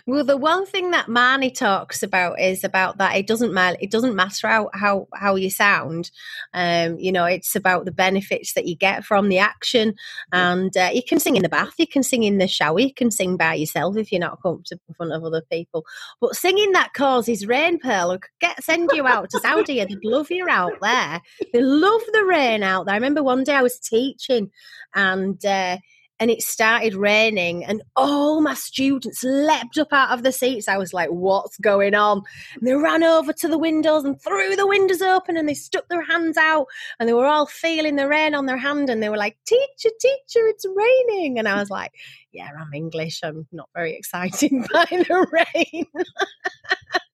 Well, 0.07 0.23
the 0.23 0.37
one 0.37 0.65
thing 0.65 0.91
that 0.91 1.07
Marnie 1.07 1.53
talks 1.53 2.03
about 2.03 2.39
is 2.39 2.63
about 2.63 2.97
that 2.97 3.15
it 3.15 3.27
doesn't 3.27 3.53
matter. 3.53 3.77
It 3.79 3.91
doesn't 3.91 4.15
matter 4.15 4.47
how 4.47 4.69
how, 4.73 5.07
how 5.13 5.35
you 5.35 5.49
sound. 5.49 6.11
Um, 6.53 6.97
you 6.99 7.11
know, 7.11 7.25
it's 7.25 7.55
about 7.55 7.85
the 7.85 7.91
benefits 7.91 8.53
that 8.53 8.65
you 8.65 8.75
get 8.75 9.05
from 9.05 9.29
the 9.29 9.39
action. 9.39 9.95
And 10.31 10.75
uh, 10.75 10.89
you 10.93 11.03
can 11.03 11.19
sing 11.19 11.35
in 11.35 11.43
the 11.43 11.49
bath, 11.49 11.73
you 11.77 11.87
can 11.87 12.03
sing 12.03 12.23
in 12.23 12.37
the 12.37 12.47
shower, 12.47 12.79
you 12.79 12.93
can 12.93 13.11
sing 13.11 13.37
by 13.37 13.55
yourself 13.55 13.97
if 13.97 14.11
you're 14.11 14.19
not 14.19 14.41
comfortable 14.41 14.81
in 14.87 14.95
front 14.95 15.13
of 15.13 15.23
other 15.23 15.43
people. 15.51 15.85
But 16.19 16.35
singing 16.35 16.71
that 16.73 16.93
causes 16.93 17.45
rain, 17.45 17.79
Pearl. 17.79 18.17
get 18.39 18.63
send 18.63 18.89
you 18.93 19.07
out 19.07 19.29
to 19.31 19.39
Saudi. 19.39 19.83
They'd 19.83 20.03
love 20.03 20.31
you 20.31 20.47
out 20.49 20.73
there. 20.81 21.21
They 21.53 21.61
love 21.61 22.01
the 22.11 22.25
rain 22.25 22.63
out 22.63 22.85
there. 22.85 22.93
I 22.93 22.97
remember 22.97 23.23
one 23.23 23.43
day 23.43 23.55
I 23.55 23.61
was 23.61 23.79
teaching 23.79 24.51
and. 24.95 25.43
Uh, 25.45 25.77
and 26.19 26.29
it 26.29 26.41
started 26.41 26.95
raining 26.95 27.63
and 27.63 27.81
all 27.95 28.41
my 28.41 28.53
students 28.53 29.23
leapt 29.23 29.77
up 29.77 29.87
out 29.91 30.11
of 30.11 30.23
the 30.23 30.31
seats. 30.31 30.67
I 30.67 30.77
was 30.77 30.93
like 30.93 31.09
what's 31.09 31.57
going 31.57 31.95
on? 31.95 32.21
And 32.55 32.67
they 32.67 32.73
ran 32.73 33.03
over 33.03 33.33
to 33.33 33.47
the 33.47 33.57
windows 33.57 34.03
and 34.03 34.21
threw 34.21 34.55
the 34.55 34.67
windows 34.67 35.01
open 35.01 35.37
and 35.37 35.47
they 35.47 35.53
stuck 35.53 35.87
their 35.89 36.03
hands 36.03 36.37
out 36.37 36.67
and 36.99 37.07
they 37.07 37.13
were 37.13 37.25
all 37.25 37.45
feeling 37.45 37.95
the 37.95 38.07
rain 38.07 38.35
on 38.35 38.45
their 38.45 38.57
hand 38.57 38.89
and 38.89 39.01
they 39.01 39.09
were 39.09 39.17
like 39.17 39.37
teacher 39.45 39.89
teacher 39.99 40.47
it's 40.47 40.65
raining. 40.65 41.39
And 41.39 41.47
i 41.47 41.55
was 41.55 41.69
like 41.69 41.91
yeah 42.31 42.49
i'm 42.59 42.73
english. 42.73 43.19
I'm 43.23 43.47
not 43.51 43.69
very 43.73 43.95
excited 43.95 44.51
by 44.73 44.85
the 44.89 45.45
rain 45.55 45.85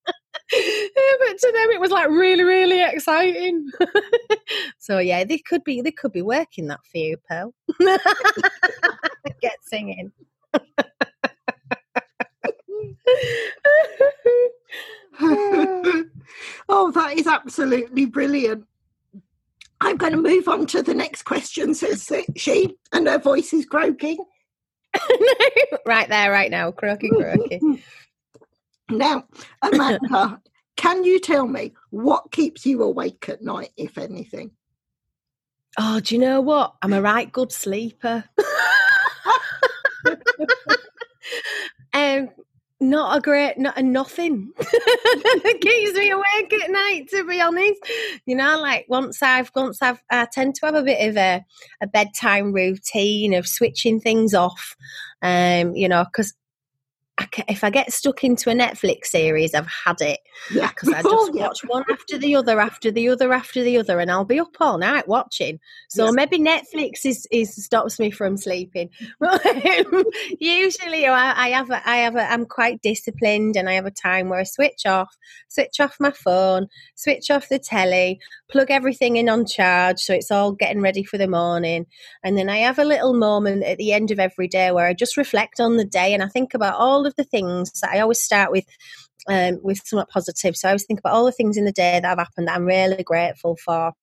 but 0.51 1.37
to 1.37 1.51
them 1.53 1.71
it 1.71 1.79
was 1.79 1.91
like 1.91 2.09
really 2.09 2.43
really 2.43 2.83
exciting. 2.83 3.69
So 4.77 4.99
yeah 4.99 5.23
they 5.23 5.39
could 5.39 5.63
be 5.63 5.81
they 5.81 5.91
could 5.91 6.11
be 6.11 6.21
working 6.21 6.67
that 6.67 6.81
for 6.91 6.97
you 6.99 7.17
pearl 7.27 7.55
get 9.41 9.57
singing. 9.63 10.11
Oh 16.69 16.91
that 16.93 17.13
is 17.17 17.25
absolutely 17.25 18.05
brilliant. 18.05 18.65
I'm 19.81 19.97
going 19.97 20.13
to 20.13 20.21
move 20.21 20.47
on 20.47 20.67
to 20.67 20.83
the 20.83 20.93
next 20.93 21.23
question 21.23 21.73
says 21.73 22.09
she 22.35 22.75
and 22.93 23.07
her 23.07 23.17
voice 23.17 23.51
is 23.53 23.65
croaking 23.65 24.17
right 25.85 26.07
there 26.09 26.31
right 26.31 26.51
now 26.51 26.71
croaky 26.71 27.09
croaky 27.09 27.59
now, 28.89 29.25
Amanda, 29.61 30.41
can 30.77 31.03
you 31.03 31.19
tell 31.19 31.47
me 31.47 31.73
what 31.89 32.31
keeps 32.31 32.65
you 32.65 32.83
awake 32.83 33.29
at 33.29 33.41
night, 33.41 33.71
if 33.77 33.97
anything? 33.97 34.51
Oh, 35.77 35.99
do 35.99 36.15
you 36.15 36.21
know 36.21 36.41
what? 36.41 36.75
I'm 36.81 36.93
a 36.93 37.01
right 37.01 37.31
good 37.31 37.51
sleeper. 37.51 38.23
um, 41.93 42.29
not 42.79 43.17
a 43.17 43.21
great, 43.21 43.57
not 43.57 43.77
a 43.77 43.83
nothing. 43.83 44.51
keeps 45.61 45.97
me 45.97 46.11
awake 46.11 46.53
at 46.53 46.69
night. 46.71 47.07
To 47.09 47.25
be 47.25 47.41
honest, 47.41 47.79
you 48.25 48.35
know, 48.35 48.59
like 48.59 48.85
once 48.87 49.21
I've 49.21 49.51
once 49.55 49.81
I've, 49.81 50.01
I 50.09 50.27
tend 50.31 50.55
to 50.55 50.65
have 50.67 50.75
a 50.75 50.83
bit 50.83 51.09
of 51.09 51.17
a, 51.17 51.43
a 51.81 51.87
bedtime 51.87 52.53
routine 52.53 53.33
of 53.33 53.47
switching 53.47 53.99
things 53.99 54.33
off. 54.33 54.75
Um, 55.21 55.75
you 55.75 55.89
know, 55.89 56.05
because 56.05 56.33
I 57.17 57.27
if 57.47 57.63
I 57.63 57.69
get 57.69 57.93
stuck 57.93 58.23
into 58.23 58.49
a 58.49 58.53
Netflix 58.53 59.07
series, 59.07 59.53
I've 59.53 59.67
had 59.67 60.01
it. 60.01 60.19
Yeah. 60.51 60.67
Because 60.67 60.89
I 60.89 61.01
just 61.01 61.07
oh, 61.07 61.31
yeah. 61.33 61.47
watch 61.47 61.61
one 61.65 61.83
after 61.89 62.17
the 62.17 62.35
other, 62.35 62.59
after 62.59 62.91
the 62.91 63.09
other, 63.09 63.31
after 63.31 63.63
the 63.63 63.77
other, 63.77 63.99
and 63.99 64.11
I'll 64.11 64.25
be 64.25 64.39
up 64.39 64.55
all 64.59 64.77
night 64.77 65.07
watching. 65.07 65.59
So 65.89 66.05
yes. 66.05 66.13
maybe 66.13 66.39
Netflix 66.39 67.05
is, 67.05 67.27
is 67.31 67.55
stops 67.55 67.99
me 67.99 68.11
from 68.11 68.35
sleeping. 68.37 68.89
Usually, 70.39 71.07
I, 71.07 71.45
I 71.45 71.49
have 71.49 71.69
a, 71.69 71.89
I 71.89 71.97
have 71.97 72.15
a, 72.15 72.31
I'm 72.31 72.45
quite 72.45 72.81
disciplined, 72.81 73.55
and 73.55 73.69
I 73.69 73.73
have 73.73 73.85
a 73.85 73.91
time 73.91 74.29
where 74.29 74.39
I 74.39 74.43
switch 74.43 74.85
off, 74.85 75.15
switch 75.47 75.79
off 75.79 75.95
my 75.99 76.11
phone, 76.11 76.67
switch 76.95 77.31
off 77.31 77.49
the 77.49 77.59
telly, 77.59 78.19
plug 78.49 78.71
everything 78.71 79.15
in 79.15 79.29
on 79.29 79.45
charge, 79.45 79.99
so 79.99 80.13
it's 80.13 80.31
all 80.31 80.51
getting 80.51 80.81
ready 80.81 81.03
for 81.03 81.17
the 81.17 81.27
morning, 81.27 81.85
and 82.23 82.37
then 82.37 82.49
I 82.49 82.57
have 82.57 82.79
a 82.79 82.85
little 82.85 83.13
moment 83.13 83.63
at 83.63 83.77
the 83.77 83.93
end 83.93 84.11
of 84.11 84.19
every 84.19 84.49
day 84.49 84.71
where 84.71 84.87
I 84.87 84.93
just 84.93 85.15
reflect 85.17 85.59
on 85.59 85.77
the 85.77 85.85
day 85.85 86.13
and 86.13 86.21
I 86.21 86.27
think 86.27 86.53
about 86.53 86.75
all 86.75 87.04
of 87.05 87.15
the 87.15 87.23
things 87.23 87.71
that 87.81 87.91
I 87.91 87.99
always 87.99 88.21
start 88.21 88.51
with 88.51 88.65
um, 89.27 89.59
with 89.63 89.81
somewhat 89.83 90.09
positive. 90.09 90.55
So 90.55 90.67
I 90.67 90.71
always 90.71 90.85
think 90.85 90.99
about 90.99 91.13
all 91.13 91.25
the 91.25 91.31
things 91.31 91.57
in 91.57 91.65
the 91.65 91.71
day 91.71 91.99
that 91.99 92.07
have 92.07 92.19
happened 92.19 92.47
that 92.47 92.55
I'm 92.55 92.65
really 92.65 93.03
grateful 93.03 93.57
for. 93.63 93.93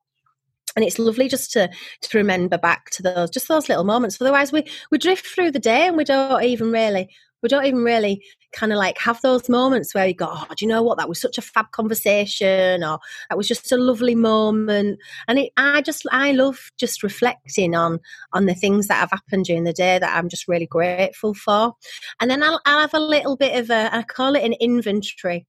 And 0.74 0.84
it's 0.84 0.98
lovely 0.98 1.28
just 1.28 1.52
to 1.52 1.68
to 2.00 2.18
remember 2.18 2.58
back 2.58 2.90
to 2.90 3.02
those 3.02 3.30
just 3.30 3.48
those 3.48 3.68
little 3.68 3.84
moments. 3.84 4.20
Otherwise, 4.20 4.52
we 4.52 4.64
we 4.90 4.98
drift 4.98 5.26
through 5.26 5.50
the 5.50 5.58
day 5.58 5.86
and 5.86 5.96
we 5.96 6.04
don't 6.04 6.42
even 6.42 6.72
really 6.72 7.10
we 7.42 7.48
don't 7.48 7.64
even 7.64 7.82
really 7.82 8.22
kind 8.52 8.72
of 8.72 8.78
like 8.78 8.98
have 8.98 9.20
those 9.22 9.48
moments 9.48 9.94
where 9.94 10.06
you 10.06 10.14
go, 10.14 10.28
oh, 10.30 10.46
do 10.56 10.64
you 10.64 10.68
know 10.68 10.82
what? 10.82 10.98
That 10.98 11.08
was 11.08 11.20
such 11.20 11.38
a 11.38 11.42
fab 11.42 11.70
conversation, 11.72 12.84
or 12.84 12.98
that 13.28 13.36
was 13.36 13.48
just 13.48 13.72
a 13.72 13.76
lovely 13.76 14.14
moment. 14.14 14.98
And 15.28 15.38
it, 15.38 15.52
I 15.56 15.82
just, 15.82 16.06
I 16.12 16.32
love 16.32 16.70
just 16.78 17.02
reflecting 17.02 17.74
on 17.74 18.00
on 18.32 18.46
the 18.46 18.54
things 18.54 18.86
that 18.88 18.94
have 18.98 19.10
happened 19.10 19.46
during 19.46 19.64
the 19.64 19.72
day 19.72 19.98
that 19.98 20.16
I'm 20.16 20.28
just 20.28 20.48
really 20.48 20.66
grateful 20.66 21.34
for. 21.34 21.74
And 22.20 22.30
then 22.30 22.42
I'll, 22.42 22.60
I'll 22.66 22.80
have 22.80 22.94
a 22.94 23.00
little 23.00 23.36
bit 23.36 23.58
of 23.58 23.70
a, 23.70 23.94
I 23.94 24.02
call 24.02 24.34
it 24.34 24.44
an 24.44 24.54
inventory 24.54 25.46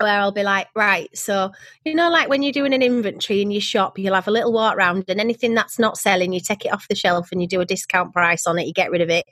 where 0.00 0.20
I'll 0.20 0.32
be 0.32 0.42
like, 0.42 0.68
right, 0.74 1.08
so 1.16 1.52
you 1.84 1.94
know, 1.94 2.10
like 2.10 2.28
when 2.28 2.42
you're 2.42 2.52
doing 2.52 2.74
an 2.74 2.82
inventory 2.82 3.42
in 3.42 3.50
your 3.50 3.60
shop, 3.60 3.98
you'll 3.98 4.14
have 4.14 4.28
a 4.28 4.32
little 4.32 4.52
walk 4.52 4.76
around, 4.76 5.04
and 5.08 5.20
anything 5.20 5.54
that's 5.54 5.78
not 5.78 5.98
selling, 5.98 6.32
you 6.32 6.40
take 6.40 6.64
it 6.64 6.72
off 6.72 6.88
the 6.88 6.94
shelf 6.94 7.28
and 7.32 7.40
you 7.40 7.48
do 7.48 7.60
a 7.60 7.64
discount 7.64 8.12
price 8.12 8.46
on 8.46 8.58
it, 8.58 8.66
you 8.66 8.72
get 8.72 8.90
rid 8.90 9.00
of 9.00 9.10
it, 9.10 9.26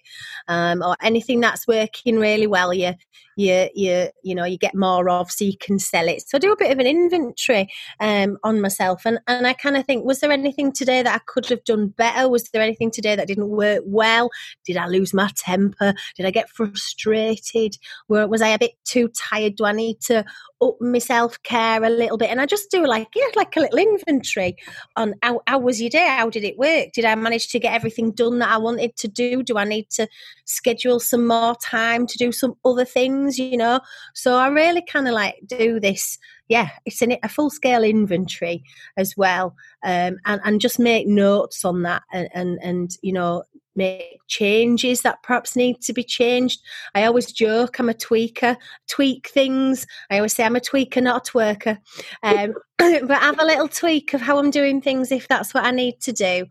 um, 0.48 0.82
or 0.82 0.96
anything 1.02 1.40
that's 1.40 1.66
working 1.66 2.18
really 2.18 2.46
well, 2.46 2.72
you 2.72 2.92
you 3.36 3.68
you 3.74 4.08
you 4.22 4.34
know 4.34 4.44
you 4.44 4.58
get 4.58 4.74
more 4.74 5.08
of, 5.08 5.30
so 5.30 5.44
you 5.44 5.56
can 5.58 5.78
sell 5.78 6.08
it. 6.08 6.22
So 6.22 6.36
I 6.36 6.38
do 6.38 6.52
a 6.52 6.56
bit 6.56 6.72
of 6.72 6.78
an 6.78 6.86
inventory 6.86 7.68
um, 8.00 8.38
on 8.44 8.60
myself, 8.60 9.02
and 9.04 9.18
and 9.26 9.46
I 9.46 9.52
kind 9.52 9.76
of 9.76 9.86
think, 9.86 10.04
was 10.04 10.20
there 10.20 10.32
anything 10.32 10.72
today 10.72 11.02
that 11.02 11.14
I 11.14 11.20
could 11.26 11.46
have 11.46 11.64
done 11.64 11.88
better? 11.88 12.28
Was 12.28 12.48
there 12.50 12.62
anything 12.62 12.90
today 12.90 13.16
that 13.16 13.26
didn't 13.26 13.48
work 13.48 13.82
well? 13.86 14.30
Did 14.64 14.76
I 14.76 14.86
lose 14.86 15.14
my 15.14 15.30
temper? 15.36 15.94
Did 16.16 16.26
I 16.26 16.30
get 16.30 16.48
frustrated? 16.48 17.76
Was 18.08 18.42
I 18.42 18.48
a 18.48 18.58
bit 18.58 18.72
too 18.84 19.08
tired? 19.08 19.56
Do 19.56 19.64
I 19.64 19.72
need 19.72 20.00
to 20.02 20.24
up 20.62 20.76
my 20.80 20.98
self 20.98 21.42
care 21.42 21.82
a 21.82 21.90
little 21.90 22.16
bit, 22.16 22.30
and 22.30 22.40
I 22.40 22.46
just 22.46 22.70
do 22.70 22.86
like 22.86 23.08
yeah, 23.14 23.26
like 23.34 23.56
a 23.56 23.60
little 23.60 23.78
inventory 23.78 24.56
on 24.96 25.14
how, 25.22 25.40
how 25.46 25.58
was 25.58 25.80
your 25.80 25.90
day? 25.90 26.06
How 26.06 26.30
did 26.30 26.44
it 26.44 26.58
work? 26.58 26.92
Did 26.94 27.04
I 27.04 27.14
manage 27.14 27.48
to 27.48 27.58
get 27.58 27.74
everything 27.74 28.12
done 28.12 28.38
that 28.38 28.50
I 28.50 28.58
wanted 28.58 28.96
to 28.96 29.08
do? 29.08 29.42
Do 29.42 29.58
I 29.58 29.64
need 29.64 29.90
to 29.90 30.08
schedule 30.44 31.00
some 31.00 31.26
more 31.26 31.54
time 31.56 32.06
to 32.06 32.18
do 32.18 32.32
some 32.32 32.54
other 32.64 32.84
things? 32.84 33.21
You 33.30 33.56
know, 33.56 33.80
so 34.14 34.36
I 34.36 34.48
really 34.48 34.82
kind 34.82 35.08
of 35.08 35.14
like 35.14 35.36
do 35.46 35.80
this. 35.80 36.18
Yeah, 36.48 36.70
it's 36.84 37.00
in 37.02 37.16
a 37.22 37.28
full 37.28 37.50
scale 37.50 37.82
inventory 37.82 38.62
as 38.96 39.16
well, 39.16 39.54
um, 39.84 40.18
and 40.24 40.40
and 40.44 40.60
just 40.60 40.78
make 40.78 41.06
notes 41.06 41.64
on 41.64 41.82
that, 41.82 42.02
and 42.12 42.28
and, 42.34 42.58
and 42.62 42.96
you 43.02 43.12
know 43.12 43.44
make 43.74 44.18
changes 44.28 45.02
that 45.02 45.22
perhaps 45.22 45.56
need 45.56 45.80
to 45.82 45.92
be 45.92 46.04
changed. 46.04 46.60
I 46.94 47.04
always 47.04 47.32
joke 47.32 47.78
I'm 47.78 47.88
a 47.88 47.94
tweaker, 47.94 48.56
tweak 48.88 49.28
things. 49.28 49.86
I 50.10 50.16
always 50.16 50.34
say 50.34 50.44
I'm 50.44 50.56
a 50.56 50.60
tweaker, 50.60 51.02
not 51.02 51.28
a 51.28 51.30
twerker. 51.30 51.78
Um, 52.22 52.54
but 52.78 53.18
have 53.18 53.38
a 53.38 53.44
little 53.44 53.68
tweak 53.68 54.14
of 54.14 54.20
how 54.20 54.38
I'm 54.38 54.50
doing 54.50 54.80
things 54.80 55.12
if 55.12 55.28
that's 55.28 55.54
what 55.54 55.64
I 55.64 55.70
need 55.70 56.00
to 56.00 56.12
do. 56.12 56.46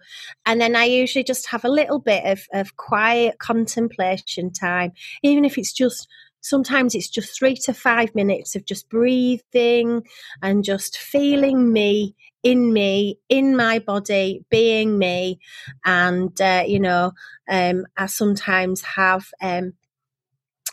And 0.45 0.59
then 0.59 0.75
I 0.75 0.85
usually 0.85 1.23
just 1.23 1.47
have 1.47 1.65
a 1.65 1.69
little 1.69 1.99
bit 1.99 2.25
of, 2.25 2.45
of 2.53 2.77
quiet 2.77 3.39
contemplation 3.39 4.51
time, 4.51 4.93
even 5.23 5.45
if 5.45 5.57
it's 5.57 5.73
just 5.73 6.07
sometimes 6.41 6.95
it's 6.95 7.09
just 7.09 7.37
three 7.37 7.55
to 7.55 7.73
five 7.73 8.13
minutes 8.13 8.55
of 8.55 8.65
just 8.65 8.89
breathing 8.89 10.03
and 10.41 10.63
just 10.63 10.97
feeling 10.97 11.71
me 11.71 12.15
in 12.43 12.73
me, 12.73 13.19
in 13.29 13.55
my 13.55 13.79
body, 13.79 14.43
being 14.49 14.97
me. 14.97 15.39
And, 15.85 16.39
uh, 16.41 16.63
you 16.65 16.79
know, 16.79 17.11
um, 17.49 17.85
I 17.95 18.07
sometimes 18.07 18.81
have, 18.81 19.27
um, 19.41 19.73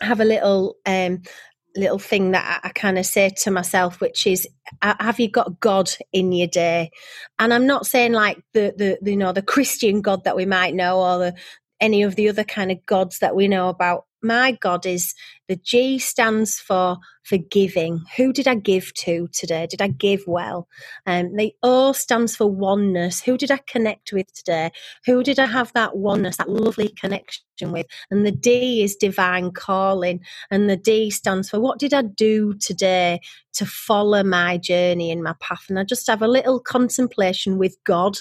have 0.01 0.21
a 0.21 0.25
little, 0.25 0.77
um, 0.87 1.23
little 1.77 1.99
thing 1.99 2.33
that 2.33 2.63
I, 2.65 2.69
I 2.69 2.73
kind 2.73 2.99
of 2.99 3.07
say 3.07 3.31
to 3.43 3.51
myself, 3.51 4.01
which 4.01 4.27
is, 4.27 4.49
have 4.83 5.21
you 5.21 5.31
got 5.31 5.61
God 5.61 5.91
in 6.13 6.33
your 6.33 6.49
day? 6.49 6.91
And 7.39 7.53
I'm 7.53 7.67
not 7.67 7.87
saying 7.87 8.13
like 8.13 8.43
the, 8.55 8.75
the, 8.77 8.99
the 9.03 9.11
you 9.13 9.17
know, 9.17 9.33
the 9.33 9.43
Christian 9.43 10.01
God 10.01 10.25
that 10.25 10.37
we 10.37 10.47
might 10.47 10.75
know 10.75 11.01
or 11.01 11.19
the, 11.19 11.35
any 11.81 12.03
of 12.03 12.17
the 12.17 12.29
other 12.29 12.45
kind 12.45 12.73
of 12.73 12.85
gods 12.87 13.19
that 13.21 13.37
we 13.37 13.47
know 13.47 13.69
about. 13.69 14.07
My 14.23 14.53
God 14.53 14.87
is 14.87 15.15
the 15.49 15.57
G 15.57 15.99
stands 15.99 16.57
for 16.57 16.99
forgiving. 17.29 18.05
Who 18.17 18.33
did 18.33 18.49
I 18.49 18.55
give 18.55 18.95
to 18.95 19.29
today? 19.33 19.67
Did 19.69 19.83
I 19.83 19.89
give 19.89 20.25
well? 20.27 20.67
Um, 21.07 21.37
the 21.37 21.53
O 21.63 21.93
stands 21.93 22.35
for 22.35 22.47
oneness. 22.47 23.23
Who 23.23 23.37
did 23.37 23.51
I 23.51 23.59
connect 23.67 24.13
with 24.13 24.33
today? 24.33 24.71
Who 25.05 25.23
did 25.23 25.39
I 25.39 25.47
have 25.47 25.73
that 25.75 25.97
oneness, 25.97 26.39
that 26.39 26.49
lovely 26.49 26.89
connection 26.89 27.73
with? 27.73 27.87
And 28.11 28.25
the 28.25 28.33
D 28.33 28.83
is 28.83 28.97
divine 28.97 29.51
calling. 29.51 30.21
And 30.51 30.71
the 30.71 30.77
D 30.77 31.11
stands 31.11 31.51
for 31.51 31.61
what 31.61 31.79
did 31.79 31.93
I 31.93 32.03
do 32.03 32.55
today 32.55 33.21
to 33.55 33.67
follow 33.67 34.23
my 34.23 34.57
journey 34.57 35.11
in 35.11 35.23
my 35.23 35.35
path? 35.41 35.67
And 35.69 35.79
I 35.79 35.85
just 35.85 36.07
have 36.07 36.23
a 36.23 36.29
little 36.29 36.61
contemplation 36.61 37.59
with 37.59 37.77
God 37.85 38.19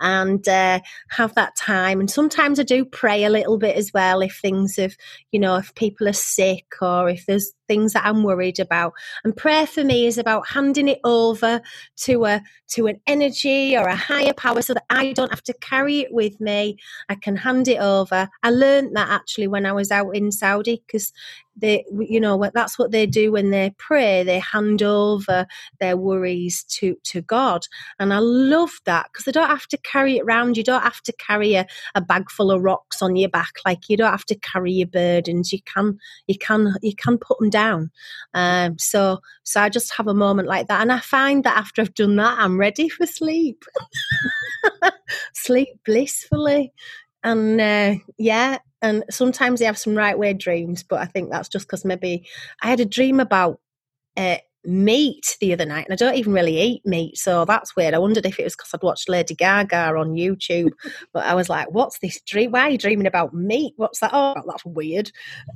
and 0.00 0.46
uh, 0.48 0.80
have 1.10 1.34
that 1.34 1.56
time. 1.56 2.00
And 2.00 2.10
sometimes 2.10 2.58
I 2.58 2.64
do 2.64 2.84
pray 2.84 3.24
a 3.24 3.30
little 3.30 3.56
bit 3.56 3.76
as 3.76 3.92
well 3.94 4.20
if 4.20 4.38
things 4.40 4.76
have, 4.76 4.96
you 5.30 5.40
know, 5.40 5.56
if 5.56 5.74
people 5.76 6.08
are 6.08 6.12
sick 6.12 6.66
or 6.82 7.08
if 7.08 7.24
there's 7.26 7.52
things 7.68 7.92
that 7.92 8.04
I'm 8.04 8.24
worried 8.24 8.49
about. 8.58 8.92
And 9.24 9.36
prayer 9.36 9.66
for 9.66 9.84
me 9.84 10.06
is 10.06 10.18
about 10.18 10.48
handing 10.48 10.88
it 10.88 11.00
over 11.04 11.60
to 11.98 12.24
a 12.24 12.42
to 12.68 12.86
an 12.86 13.00
energy 13.06 13.76
or 13.76 13.86
a 13.86 13.96
higher 13.96 14.32
power 14.32 14.62
so 14.62 14.74
that 14.74 14.84
I 14.90 15.12
don't 15.12 15.30
have 15.30 15.42
to 15.44 15.54
carry 15.54 16.00
it 16.00 16.12
with 16.12 16.40
me. 16.40 16.78
I 17.08 17.14
can 17.16 17.36
hand 17.36 17.68
it 17.68 17.80
over. 17.80 18.28
I 18.42 18.50
learned 18.50 18.96
that 18.96 19.08
actually 19.08 19.48
when 19.48 19.66
I 19.66 19.72
was 19.72 19.90
out 19.90 20.14
in 20.14 20.30
Saudi 20.32 20.82
because 20.86 21.12
they 21.56 21.84
you 22.08 22.20
know 22.20 22.50
that's 22.54 22.78
what 22.78 22.90
they 22.92 23.06
do 23.06 23.32
when 23.32 23.50
they 23.50 23.72
pray. 23.78 24.22
They 24.22 24.38
hand 24.38 24.82
over 24.82 25.46
their 25.78 25.96
worries 25.96 26.64
to 26.64 26.96
to 27.04 27.22
god. 27.22 27.62
And 27.98 28.12
i 28.12 28.18
love 28.18 28.72
that 28.86 29.06
because 29.12 29.24
they 29.24 29.32
don't 29.32 29.48
have 29.48 29.66
to 29.68 29.78
carry 29.78 30.18
it 30.18 30.22
around 30.22 30.56
you 30.56 30.64
don't 30.64 30.82
have 30.82 31.02
to 31.02 31.12
carry 31.12 31.54
a, 31.54 31.66
a 31.94 32.00
bag 32.00 32.30
full 32.30 32.50
of 32.50 32.62
rocks 32.62 33.02
on 33.02 33.16
your 33.16 33.28
back. 33.28 33.52
Like 33.64 33.88
you 33.88 33.96
don't 33.96 34.10
have 34.10 34.26
to 34.26 34.38
carry 34.38 34.72
your 34.72 34.88
burdens. 34.88 35.52
You 35.52 35.60
can 35.62 35.98
you 36.26 36.38
can 36.38 36.74
you 36.82 36.94
can 36.96 37.18
put 37.18 37.38
them 37.38 37.50
down. 37.50 37.90
Um 38.34 38.78
so 38.78 39.18
so 39.42 39.60
i 39.60 39.68
just 39.68 39.92
have 39.94 40.06
a 40.06 40.14
moment 40.14 40.48
like 40.48 40.68
that. 40.68 40.80
And 40.80 40.92
i 40.92 41.00
find 41.00 41.44
that 41.44 41.56
after 41.56 41.82
i've 41.82 41.94
done 41.94 42.16
that 42.16 42.38
i'm 42.38 42.58
ready 42.58 42.88
for 42.88 43.06
sleep. 43.06 43.64
Sleep 45.34 45.68
blissfully 45.84 46.72
and 47.24 47.60
uh, 47.60 47.94
yeah 48.18 48.58
and 48.82 49.04
sometimes 49.10 49.60
they 49.60 49.66
have 49.66 49.78
some 49.78 49.94
right 49.94 50.18
way 50.18 50.32
dreams 50.32 50.82
but 50.82 51.00
i 51.00 51.04
think 51.04 51.30
that's 51.30 51.48
just 51.48 51.66
because 51.66 51.84
maybe 51.84 52.26
i 52.62 52.68
had 52.68 52.80
a 52.80 52.84
dream 52.84 53.20
about 53.20 53.60
uh, 54.16 54.36
meat 54.64 55.36
the 55.40 55.52
other 55.52 55.64
night 55.64 55.86
and 55.88 55.92
i 55.92 55.96
don't 55.96 56.16
even 56.16 56.32
really 56.32 56.60
eat 56.60 56.82
meat 56.84 57.16
so 57.16 57.44
that's 57.46 57.74
weird. 57.76 57.94
I 57.94 57.98
wondered 57.98 58.26
if 58.26 58.38
it 58.38 58.44
was 58.44 58.54
because 58.54 58.70
i'd 58.74 58.82
watched 58.82 59.08
lady 59.08 59.34
gaga 59.34 59.94
on 59.96 60.10
youtube 60.10 60.70
but 61.14 61.24
i 61.24 61.34
was 61.34 61.48
like 61.48 61.70
what's 61.70 61.98
this 62.00 62.20
dream? 62.26 62.50
Why 62.50 62.62
are 62.62 62.70
you 62.70 62.78
dreaming 62.78 63.06
about 63.06 63.32
meat? 63.32 63.72
What's 63.76 64.00
that? 64.00 64.10
Oh 64.12 64.34
that's 64.46 64.64
weird. 64.64 65.10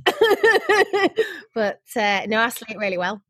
But 1.53 1.79
uh, 1.95 2.25
no 2.27 2.41
i 2.41 2.49
sleep 2.49 2.77
really 2.79 2.97
well. 2.97 3.21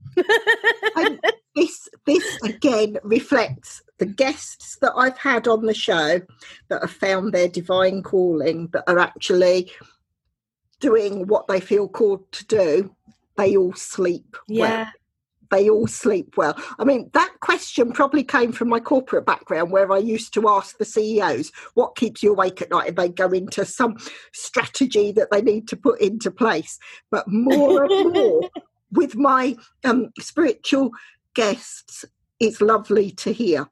This 1.56 1.88
this 2.06 2.38
again 2.44 2.98
reflects 3.04 3.82
the 3.98 4.06
guests 4.06 4.78
that 4.82 4.94
I've 4.96 5.18
had 5.18 5.48
on 5.48 5.66
the 5.66 5.74
show 5.74 6.22
that 6.70 6.82
have 6.82 6.92
found 6.92 7.34
their 7.34 7.48
divine 7.48 8.04
calling, 8.04 8.70
that 8.74 8.84
are 8.88 9.00
actually 9.00 9.72
doing 10.80 11.28
what 11.28 11.48
they 11.48 11.60
feel 11.60 11.88
called 11.88 12.32
to 12.34 12.46
do, 12.46 12.96
they 13.38 13.56
all 13.56 13.74
sleep 13.74 14.36
yeah. 14.48 14.62
well. 14.62 14.88
They 15.52 15.70
all 15.70 15.88
sleep 15.88 16.36
well. 16.38 16.56
I 16.80 16.84
mean, 16.86 17.12
that 17.14 17.32
question 17.40 17.92
probably 17.92 18.24
came 18.24 18.52
from 18.52 18.68
my 18.68 18.80
corporate 18.80 19.28
background 19.28 19.72
where 19.72 19.92
I 19.92 20.00
used 20.00 20.34
to 20.34 20.50
ask 20.50 20.78
the 20.78 20.86
CEOs, 20.86 21.52
what 21.76 21.96
keeps 21.96 22.24
you 22.24 22.32
awake 22.32 22.62
at 22.62 22.72
night? 22.72 22.90
And 22.90 22.98
they 22.98 23.10
go 23.10 23.30
into 23.30 23.64
some 23.64 23.96
strategy 24.34 25.12
that 25.12 25.30
they 25.32 25.42
need 25.42 25.68
to 25.68 25.78
put 25.78 26.02
into 26.02 26.32
place. 26.32 26.80
But 27.12 27.28
more 27.28 27.86
and 27.86 28.14
more 28.14 28.50
with 28.92 29.16
my 29.16 29.56
um, 29.84 30.10
spiritual 30.20 30.90
guests, 31.36 32.06
it's 32.40 32.60
lovely 32.60 33.12
to 33.12 33.32
hear 33.32 33.70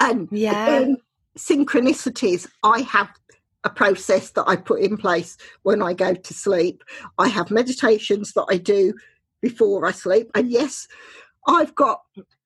and 0.00 0.28
yeah. 0.30 0.86
synchronicities, 1.36 2.48
I 2.62 2.80
have 2.82 3.08
a 3.64 3.70
process 3.70 4.30
that 4.30 4.44
I 4.46 4.56
put 4.56 4.80
in 4.80 4.96
place 4.96 5.36
when 5.62 5.82
I 5.82 5.94
go 5.94 6.14
to 6.14 6.34
sleep. 6.34 6.84
I 7.18 7.28
have 7.28 7.50
meditations 7.50 8.32
that 8.32 8.46
I 8.50 8.58
do 8.58 8.92
before 9.40 9.86
I 9.86 9.92
sleep. 9.92 10.30
And 10.34 10.50
yes, 10.50 10.86
I've 11.46 11.74
got 11.74 12.00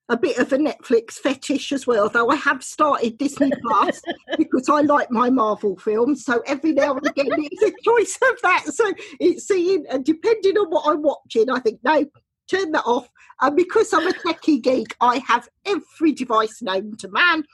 a 0.08 0.16
bit 0.16 0.38
of 0.38 0.52
a 0.52 0.56
Netflix 0.58 1.12
fetish 1.14 1.70
as 1.72 1.86
well, 1.86 2.08
though 2.08 2.30
I 2.30 2.36
have 2.36 2.62
started 2.64 3.18
Disney 3.18 3.52
Plus 3.62 4.00
because 4.38 4.68
I 4.68 4.80
like 4.80 5.10
my 5.10 5.28
Marvel 5.28 5.76
films. 5.76 6.24
So 6.24 6.42
every 6.46 6.72
now 6.72 6.94
and 6.94 7.06
again, 7.06 7.28
it's 7.30 7.62
a 7.62 7.72
choice 7.84 8.18
of 8.30 8.40
that. 8.42 8.64
So 8.68 8.92
it's 9.20 9.46
seeing, 9.46 9.84
and 9.90 10.04
depending 10.04 10.56
on 10.56 10.70
what 10.70 10.84
I'm 10.86 11.02
watching, 11.02 11.50
I 11.50 11.60
think, 11.60 11.80
no, 11.84 12.06
turn 12.50 12.72
that 12.72 12.84
off. 12.84 13.08
And 13.40 13.54
because 13.54 13.92
I'm 13.92 14.06
a 14.06 14.12
techie 14.12 14.60
geek, 14.62 14.96
I 15.00 15.18
have 15.18 15.48
every 15.64 16.12
device 16.12 16.60
known 16.60 16.96
to 16.96 17.08
man. 17.08 17.44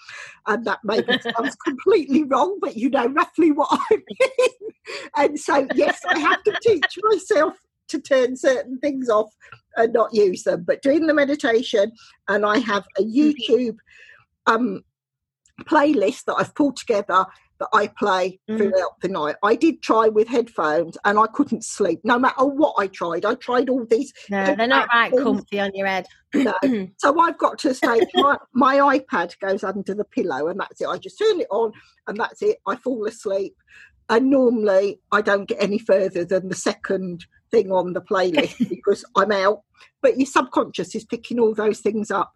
And 0.47 0.65
that 0.65 0.79
maybe 0.85 1.19
sounds 1.21 1.57
completely 1.65 2.25
wrong, 2.25 2.59
but 2.61 2.77
you 2.77 2.91
know 2.91 3.07
roughly 3.07 3.53
what 3.53 3.69
I 3.71 3.97
mean. 3.97 4.71
and 5.17 5.39
so, 5.39 5.67
yes, 5.75 6.01
I 6.09 6.19
have 6.19 6.43
to 6.45 6.59
teach 6.63 6.99
myself 7.03 7.55
to 7.89 8.01
turn 8.01 8.37
certain 8.37 8.79
things 8.79 9.11
off 9.11 9.31
and 9.77 9.93
not 9.93 10.15
use 10.15 10.45
them. 10.45 10.65
But 10.67 10.83
doing 10.83 11.07
the 11.07 11.15
meditation, 11.15 11.93
and 12.29 12.47
I 12.47 12.59
have 12.59 12.85
a 12.99 13.03
mm-hmm. 13.03 13.53
YouTube 13.53 13.77
um, 14.47 14.83
playlist 15.63 16.25
that 16.25 16.37
I've 16.39 16.55
pulled 16.55 16.77
together 16.77 17.27
that 17.59 17.69
I 17.73 17.87
play 17.87 18.41
mm. 18.49 18.57
throughout 18.57 19.01
the 19.01 19.09
night. 19.09 19.37
I 19.43 19.55
did 19.55 19.83
try 19.83 20.09
with 20.09 20.29
headphones 20.29 20.99
and 21.05 21.19
I 21.19 21.27
couldn't 21.29 21.65
sleep 21.65 22.01
no 22.05 22.19
matter 22.19 22.45
what 22.45 22.75
I 22.79 22.89
tried. 22.89 23.25
I 23.25 23.35
tried 23.35 23.69
all 23.69 23.87
these. 23.89 24.13
No, 24.31 24.55
they're 24.55 24.67
not 24.67 24.89
right 24.93 25.11
things. 25.11 25.23
comfy 25.23 25.61
on 25.61 25.71
your 25.75 25.87
head. 25.87 26.07
no. 26.35 26.55
So 26.99 27.19
I've 27.21 27.39
got 27.39 27.59
to 27.61 27.75
say, 27.75 28.01
my, 28.15 28.39
my 28.53 28.99
iPad 28.99 29.39
goes 29.39 29.63
under 29.63 29.95
the 29.95 30.05
pillow 30.05 30.49
and 30.49 30.59
that's 30.59 30.81
it. 30.81 30.89
I 30.89 30.99
just 30.99 31.19
turn 31.19 31.41
it 31.41 31.47
on 31.51 31.73
and 32.07 32.19
that's 32.19 32.43
it. 32.43 32.59
I 32.67 32.77
fall 32.77 33.07
asleep. 33.07 33.55
And 34.09 34.31
normally 34.31 35.01
I 35.13 35.23
don't 35.23 35.49
get 35.49 35.63
any 35.63 35.79
further 35.79 36.25
than 36.25 36.49
the 36.49 36.55
second 36.55 37.25
thing 37.51 37.73
on 37.73 37.93
the 37.93 38.03
playlist 38.03 38.69
because 38.69 39.05
I'm 39.17 39.33
out. 39.33 39.63
But 40.03 40.19
your 40.19 40.27
subconscious 40.27 40.95
is 40.95 41.05
picking 41.05 41.39
all 41.39 41.55
those 41.55 41.81
things 41.81 42.11
up. 42.11 42.33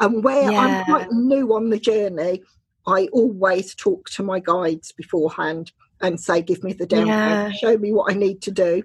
And 0.00 0.22
where 0.22 0.50
yeah. 0.50 0.60
I'm 0.60 0.84
quite 0.84 1.10
new 1.10 1.52
on 1.54 1.70
the 1.70 1.78
journey, 1.78 2.42
I 2.88 3.06
always 3.12 3.74
talk 3.74 4.08
to 4.10 4.22
my 4.22 4.40
guides 4.40 4.92
beforehand 4.92 5.72
and 6.00 6.18
say, 6.18 6.40
give 6.40 6.64
me 6.64 6.72
the 6.72 6.86
down 6.86 7.06
yeah. 7.06 7.50
show 7.50 7.76
me 7.76 7.92
what 7.92 8.10
I 8.10 8.16
need 8.16 8.40
to 8.42 8.50
do. 8.50 8.82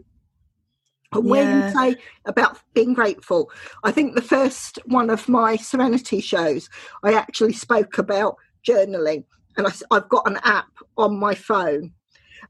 And 1.13 1.25
when 1.25 1.47
yeah. 1.47 1.67
you 1.67 1.73
say 1.73 2.01
about 2.25 2.59
being 2.73 2.93
grateful, 2.93 3.49
I 3.83 3.91
think 3.91 4.15
the 4.15 4.21
first 4.21 4.77
one 4.85 5.09
of 5.09 5.29
my 5.29 5.55
Serenity 5.55 6.19
shows, 6.19 6.69
I 7.03 7.13
actually 7.13 7.53
spoke 7.53 7.97
about 7.97 8.35
journaling. 8.67 9.23
And 9.55 9.67
I, 9.67 9.71
have 9.93 10.09
got 10.09 10.27
an 10.27 10.39
app 10.43 10.71
on 10.97 11.19
my 11.19 11.35
phone 11.35 11.93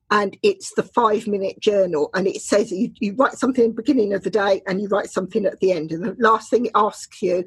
and 0.09 0.37
it's 0.41 0.73
the 0.75 0.83
five 0.83 1.27
minute 1.27 1.59
journal 1.59 2.09
and 2.13 2.27
it 2.27 2.41
says 2.41 2.71
you, 2.71 2.91
you 2.99 3.13
write 3.15 3.33
something 3.33 3.65
at 3.65 3.69
the 3.71 3.81
beginning 3.81 4.13
of 4.13 4.23
the 4.23 4.29
day 4.29 4.61
and 4.65 4.81
you 4.81 4.87
write 4.87 5.09
something 5.09 5.45
at 5.45 5.59
the 5.59 5.71
end 5.71 5.91
and 5.91 6.03
the 6.03 6.15
last 6.17 6.49
thing 6.49 6.65
it 6.65 6.71
asks 6.75 7.21
you 7.21 7.43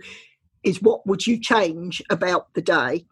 is 0.63 0.83
what 0.83 1.07
would 1.07 1.27
you 1.27 1.41
change 1.41 2.03
about 2.11 2.53
the 2.55 2.61
day 2.61 3.05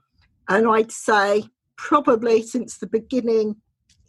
and 0.48 0.66
I'd 0.68 0.92
say 0.92 1.44
probably 1.76 2.42
since 2.42 2.78
the 2.78 2.86
beginning, 2.86 3.56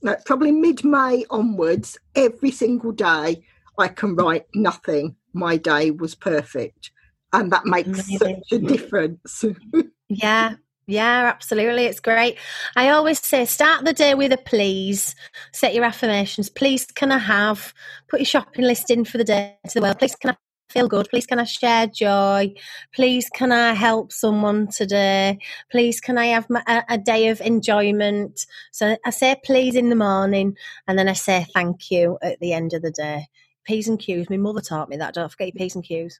no, 0.01 0.15
probably 0.25 0.51
mid 0.51 0.83
May 0.83 1.25
onwards, 1.29 1.97
every 2.15 2.51
single 2.51 2.91
day 2.91 3.43
I 3.77 3.87
can 3.87 4.15
write 4.15 4.45
nothing. 4.53 5.15
My 5.33 5.57
day 5.57 5.91
was 5.91 6.15
perfect. 6.15 6.91
And 7.33 7.51
that 7.51 7.65
makes 7.65 7.87
Amazing. 7.87 8.17
such 8.17 8.51
a 8.51 8.59
difference. 8.59 9.43
yeah, 10.09 10.55
yeah, 10.87 11.31
absolutely. 11.33 11.85
It's 11.85 11.99
great. 11.99 12.37
I 12.75 12.89
always 12.89 13.19
say 13.19 13.45
start 13.45 13.83
the 13.83 13.93
day 13.93 14.13
with 14.13 14.31
a 14.31 14.37
please. 14.37 15.15
Set 15.51 15.73
your 15.73 15.83
affirmations. 15.83 16.49
Please, 16.49 16.85
can 16.85 17.11
I 17.11 17.17
have? 17.17 17.73
Put 18.07 18.19
your 18.19 18.25
shopping 18.25 18.65
list 18.65 18.91
in 18.91 19.03
for 19.03 19.17
the 19.17 19.23
day 19.23 19.57
to 19.67 19.73
the 19.73 19.81
world. 19.81 19.99
Please, 19.99 20.15
can 20.15 20.31
I 20.31 20.35
feel 20.69 20.87
good. 20.87 21.07
Please, 21.09 21.25
can 21.25 21.39
I 21.39 21.43
share 21.43 21.87
joy? 21.87 22.53
Please, 22.93 23.29
can 23.29 23.51
I 23.51 23.73
help 23.73 24.11
someone 24.11 24.67
today? 24.67 25.39
Please, 25.71 26.01
can 26.01 26.17
I 26.17 26.27
have 26.27 26.49
my, 26.49 26.63
a, 26.67 26.83
a, 26.89 26.97
day 26.97 27.27
of 27.27 27.41
enjoyment? 27.41 28.45
So 28.71 28.97
I 29.05 29.09
say 29.09 29.35
please 29.43 29.75
in 29.75 29.89
the 29.89 29.95
morning 29.95 30.57
and 30.87 30.97
then 30.97 31.07
I 31.07 31.13
say 31.13 31.45
thank 31.53 31.91
you 31.91 32.17
at 32.21 32.39
the 32.39 32.53
end 32.53 32.73
of 32.73 32.81
the 32.81 32.91
day. 32.91 33.27
P's 33.65 33.87
and 33.87 33.99
Q's. 33.99 34.29
My 34.29 34.37
mother 34.37 34.61
taught 34.61 34.89
me 34.89 34.97
that. 34.97 35.13
Don't 35.13 35.31
forget 35.31 35.53
your 35.53 35.59
P's 35.59 35.75
and 35.75 35.83
Q's. 35.83 36.19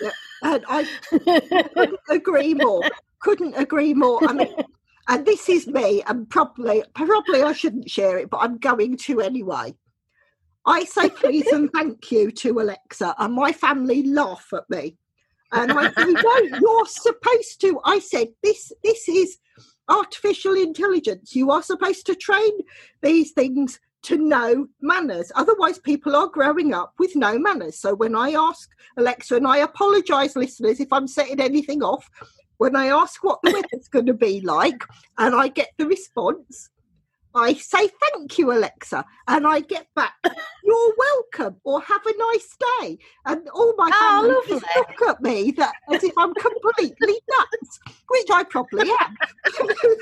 yeah, 0.00 0.10
and 0.42 0.64
I 0.68 0.88
couldn't 1.74 2.00
agree 2.08 2.54
more. 2.54 2.82
Couldn't 3.20 3.54
agree 3.54 3.92
more. 3.92 4.18
I 4.26 4.32
mean, 4.32 4.54
and 5.08 5.26
this 5.26 5.48
is 5.48 5.66
me, 5.66 6.02
and 6.06 6.28
probably, 6.28 6.82
probably 6.94 7.42
I 7.42 7.52
shouldn't 7.52 7.90
share 7.90 8.18
it, 8.18 8.30
but 8.30 8.38
I'm 8.38 8.58
going 8.58 8.96
to 8.98 9.20
anyway. 9.20 9.74
I 10.66 10.84
say 10.84 11.08
please 11.10 11.46
and 11.46 11.70
thank 11.72 12.10
you 12.10 12.30
to 12.32 12.60
Alexa, 12.60 13.14
and 13.18 13.34
my 13.34 13.52
family 13.52 14.02
laugh 14.02 14.48
at 14.52 14.68
me. 14.68 14.98
And 15.52 15.70
I 15.72 15.92
say, 15.92 16.10
no, 16.10 16.58
you're 16.60 16.86
supposed 16.86 17.60
to. 17.60 17.80
I 17.84 18.00
said, 18.00 18.28
this 18.42 18.72
this 18.82 19.08
is 19.08 19.38
artificial 19.88 20.54
intelligence. 20.54 21.36
You 21.36 21.52
are 21.52 21.62
supposed 21.62 22.04
to 22.06 22.16
train 22.16 22.50
these 23.00 23.30
things 23.30 23.78
to 24.02 24.18
know 24.18 24.66
manners. 24.80 25.30
Otherwise, 25.34 25.78
people 25.78 26.16
are 26.16 26.28
growing 26.28 26.74
up 26.74 26.94
with 26.98 27.14
no 27.14 27.38
manners. 27.38 27.78
So 27.78 27.94
when 27.94 28.16
I 28.16 28.30
ask 28.30 28.68
Alexa, 28.96 29.36
and 29.36 29.46
I 29.46 29.58
apologise, 29.58 30.36
listeners, 30.36 30.80
if 30.80 30.92
I'm 30.92 31.06
setting 31.06 31.40
anything 31.40 31.82
off, 31.82 32.08
when 32.58 32.74
I 32.74 32.86
ask 32.86 33.22
what 33.22 33.38
the 33.42 33.52
weather's 33.52 33.88
going 33.88 34.06
to 34.06 34.14
be 34.14 34.40
like, 34.40 34.84
and 35.18 35.34
I 35.34 35.48
get 35.48 35.70
the 35.78 35.86
response, 35.86 36.70
I 37.36 37.52
say 37.52 37.88
thank 38.12 38.38
you, 38.38 38.50
Alexa, 38.50 39.04
and 39.28 39.46
I 39.46 39.60
get 39.60 39.88
back, 39.94 40.14
you're 40.64 40.94
welcome, 40.96 41.60
or 41.64 41.82
have 41.82 42.00
a 42.06 42.16
nice 42.16 42.56
day. 42.80 42.98
And 43.26 43.46
all 43.50 43.74
my 43.76 43.90
Oh, 43.92 44.22
family 44.22 44.58
just 44.58 44.66
look 44.74 45.10
at 45.10 45.20
me 45.20 45.50
that 45.52 45.74
as 45.92 46.02
if 46.02 46.16
I'm 46.16 46.34
completely 46.34 47.20
nuts, 47.30 47.80
which 48.08 48.28
I 48.32 48.42
probably 48.44 48.88
am. 48.88 49.18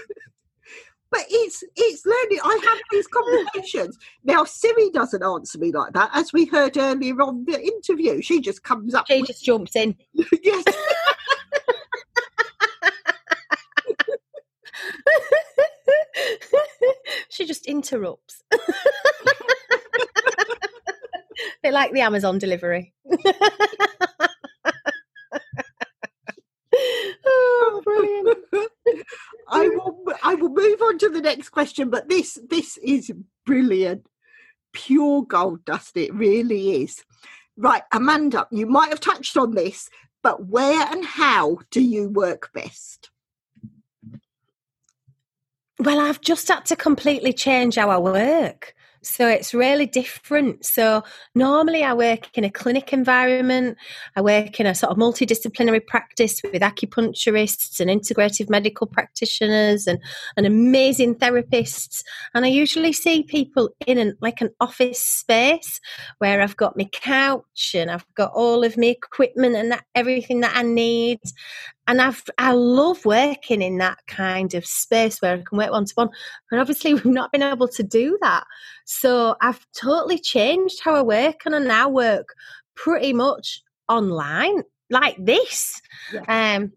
but 1.10 1.26
it's 1.28 1.64
it's 1.76 2.06
learning. 2.06 2.38
I 2.44 2.60
have 2.66 2.78
these 2.92 3.08
conversations 3.08 3.98
now. 4.22 4.44
Siri 4.44 4.90
doesn't 4.90 5.24
answer 5.24 5.58
me 5.58 5.72
like 5.72 5.92
that, 5.94 6.10
as 6.14 6.32
we 6.32 6.44
heard 6.46 6.76
earlier 6.76 7.20
on 7.20 7.44
the 7.46 7.60
interview. 7.60 8.22
She 8.22 8.40
just 8.40 8.62
comes 8.62 8.94
up. 8.94 9.06
She 9.08 9.20
with, 9.20 9.28
just 9.28 9.44
jumps 9.44 9.74
in. 9.74 9.96
yes, 10.42 10.64
she 17.34 17.44
just 17.44 17.66
interrupts. 17.66 18.42
bit 21.64 21.72
like 21.72 21.92
the 21.92 22.00
Amazon 22.02 22.38
delivery. 22.38 22.94
oh, 27.26 27.82
brilliant. 27.84 28.38
I 29.48 29.68
will. 29.68 30.04
I 30.22 30.34
will 30.36 30.50
move 30.50 30.80
on 30.82 30.98
to 30.98 31.08
the 31.08 31.20
next 31.20 31.48
question. 31.48 31.90
But 31.90 32.08
this 32.08 32.38
this 32.48 32.76
is 32.78 33.10
brilliant, 33.44 34.06
pure 34.72 35.24
gold 35.24 35.64
dust. 35.64 35.96
It 35.96 36.14
really 36.14 36.82
is. 36.82 37.02
Right, 37.56 37.82
Amanda, 37.92 38.46
you 38.50 38.66
might 38.66 38.90
have 38.90 39.00
touched 39.00 39.36
on 39.36 39.54
this, 39.54 39.88
but 40.22 40.46
where 40.46 40.86
and 40.90 41.04
how 41.04 41.58
do 41.70 41.80
you 41.80 42.08
work 42.08 42.50
best? 42.52 43.10
Well, 45.78 46.00
I've 46.00 46.20
just 46.20 46.48
had 46.48 46.66
to 46.66 46.76
completely 46.76 47.32
change 47.32 47.76
how 47.76 47.90
I 47.90 47.98
work. 47.98 48.74
So 49.06 49.28
it's 49.28 49.52
really 49.52 49.86
different. 49.86 50.64
So 50.64 51.02
normally 51.34 51.84
I 51.84 51.92
work 51.92 52.28
in 52.34 52.44
a 52.44 52.50
clinic 52.50 52.92
environment. 52.92 53.76
I 54.16 54.22
work 54.22 54.58
in 54.58 54.66
a 54.66 54.74
sort 54.74 54.92
of 54.92 54.98
multidisciplinary 54.98 55.86
practice 55.86 56.40
with 56.42 56.62
acupuncturists 56.62 57.80
and 57.80 57.90
integrative 57.90 58.48
medical 58.48 58.86
practitioners 58.86 59.86
and, 59.86 59.98
and 60.36 60.46
amazing 60.46 61.16
therapists. 61.16 62.02
And 62.34 62.44
I 62.44 62.48
usually 62.48 62.92
see 62.92 63.22
people 63.22 63.70
in 63.86 63.98
an 63.98 64.16
like 64.20 64.40
an 64.40 64.50
office 64.60 65.00
space 65.00 65.80
where 66.18 66.40
I've 66.40 66.56
got 66.56 66.76
my 66.76 66.88
couch 66.92 67.74
and 67.74 67.90
I've 67.90 68.06
got 68.14 68.32
all 68.34 68.64
of 68.64 68.76
my 68.78 68.86
equipment 68.86 69.54
and 69.54 69.70
that, 69.72 69.84
everything 69.94 70.40
that 70.40 70.56
I 70.56 70.62
need 70.62 71.20
and 71.86 72.00
I've 72.00 72.22
I 72.38 72.52
love 72.52 73.04
working 73.04 73.62
in 73.62 73.78
that 73.78 73.98
kind 74.06 74.54
of 74.54 74.66
space 74.66 75.20
where 75.20 75.34
I 75.34 75.42
can 75.46 75.58
work 75.58 75.70
one 75.70 75.84
to 75.84 75.92
one. 75.94 76.08
But 76.50 76.60
obviously, 76.60 76.94
we've 76.94 77.04
not 77.06 77.32
been 77.32 77.42
able 77.42 77.68
to 77.68 77.82
do 77.82 78.18
that. 78.22 78.44
So 78.86 79.36
I've 79.40 79.64
totally 79.78 80.18
changed 80.18 80.80
how 80.82 80.94
I 80.94 81.02
work, 81.02 81.42
and 81.44 81.54
I 81.54 81.58
now 81.58 81.88
work 81.88 82.28
pretty 82.74 83.12
much 83.12 83.62
online 83.88 84.62
like 84.90 85.16
this. 85.18 85.80
Um, 86.28 86.72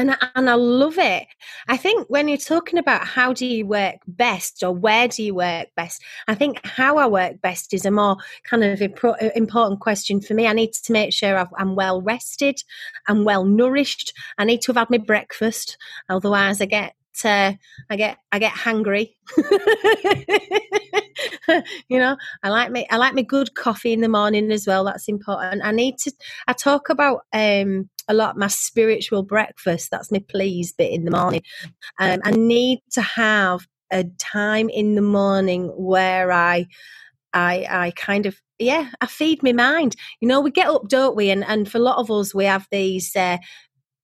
and 0.00 0.10
I, 0.12 0.16
and 0.34 0.48
I 0.48 0.54
love 0.54 0.98
it. 0.98 1.26
I 1.68 1.76
think 1.76 2.08
when 2.08 2.26
you're 2.26 2.38
talking 2.38 2.78
about 2.78 3.06
how 3.06 3.32
do 3.32 3.46
you 3.46 3.66
work 3.66 3.96
best 4.08 4.62
or 4.62 4.72
where 4.72 5.08
do 5.08 5.22
you 5.22 5.34
work 5.34 5.68
best, 5.76 6.02
I 6.26 6.34
think 6.34 6.64
how 6.64 6.96
I 6.96 7.06
work 7.06 7.40
best 7.42 7.74
is 7.74 7.84
a 7.84 7.90
more 7.90 8.16
kind 8.44 8.64
of 8.64 8.78
impro- 8.78 9.22
uh, 9.22 9.30
important 9.36 9.80
question 9.80 10.20
for 10.20 10.34
me. 10.34 10.46
I 10.46 10.54
need 10.54 10.72
to 10.72 10.92
make 10.92 11.12
sure 11.12 11.36
I've, 11.36 11.52
I'm 11.58 11.74
well 11.76 12.00
rested, 12.00 12.62
I'm 13.08 13.24
well 13.24 13.44
nourished. 13.44 14.12
I 14.38 14.44
need 14.44 14.62
to 14.62 14.72
have 14.72 14.76
had 14.76 14.90
my 14.90 14.98
breakfast, 14.98 15.76
otherwise 16.08 16.60
I 16.60 16.64
get 16.64 16.94
uh, 17.24 17.52
I 17.90 17.96
get 17.96 18.18
I 18.32 18.38
get 18.38 18.52
hungry. 18.52 19.16
you 21.88 21.98
know, 21.98 22.16
I 22.42 22.48
like 22.48 22.70
me 22.70 22.86
I 22.90 22.96
like 22.96 23.14
my 23.14 23.22
good 23.22 23.54
coffee 23.54 23.92
in 23.92 24.00
the 24.00 24.08
morning 24.08 24.50
as 24.50 24.66
well. 24.66 24.84
That's 24.84 25.08
important. 25.08 25.62
I 25.64 25.72
need 25.72 25.98
to. 25.98 26.12
I 26.46 26.52
talk 26.52 26.88
about 26.88 27.20
um 27.32 27.88
a 28.08 28.14
lot 28.14 28.36
my 28.36 28.48
spiritual 28.48 29.22
breakfast. 29.22 29.90
That's 29.90 30.10
my 30.10 30.22
please 30.28 30.72
bit 30.72 30.92
in 30.92 31.04
the 31.04 31.10
morning. 31.10 31.42
Um, 31.98 32.20
I 32.24 32.30
need 32.32 32.80
to 32.92 33.02
have 33.02 33.66
a 33.92 34.04
time 34.18 34.68
in 34.68 34.94
the 34.94 35.02
morning 35.02 35.68
where 35.76 36.32
I 36.32 36.66
I 37.32 37.66
I 37.68 37.92
kind 37.96 38.26
of 38.26 38.40
yeah 38.58 38.90
I 39.00 39.06
feed 39.06 39.42
my 39.42 39.52
mind. 39.52 39.96
You 40.20 40.28
know, 40.28 40.40
we 40.40 40.50
get 40.50 40.68
up, 40.68 40.88
don't 40.88 41.16
we? 41.16 41.30
And 41.30 41.44
and 41.44 41.70
for 41.70 41.78
a 41.78 41.82
lot 41.82 41.98
of 41.98 42.10
us, 42.10 42.34
we 42.34 42.44
have 42.44 42.66
these 42.70 43.14
uh, 43.16 43.38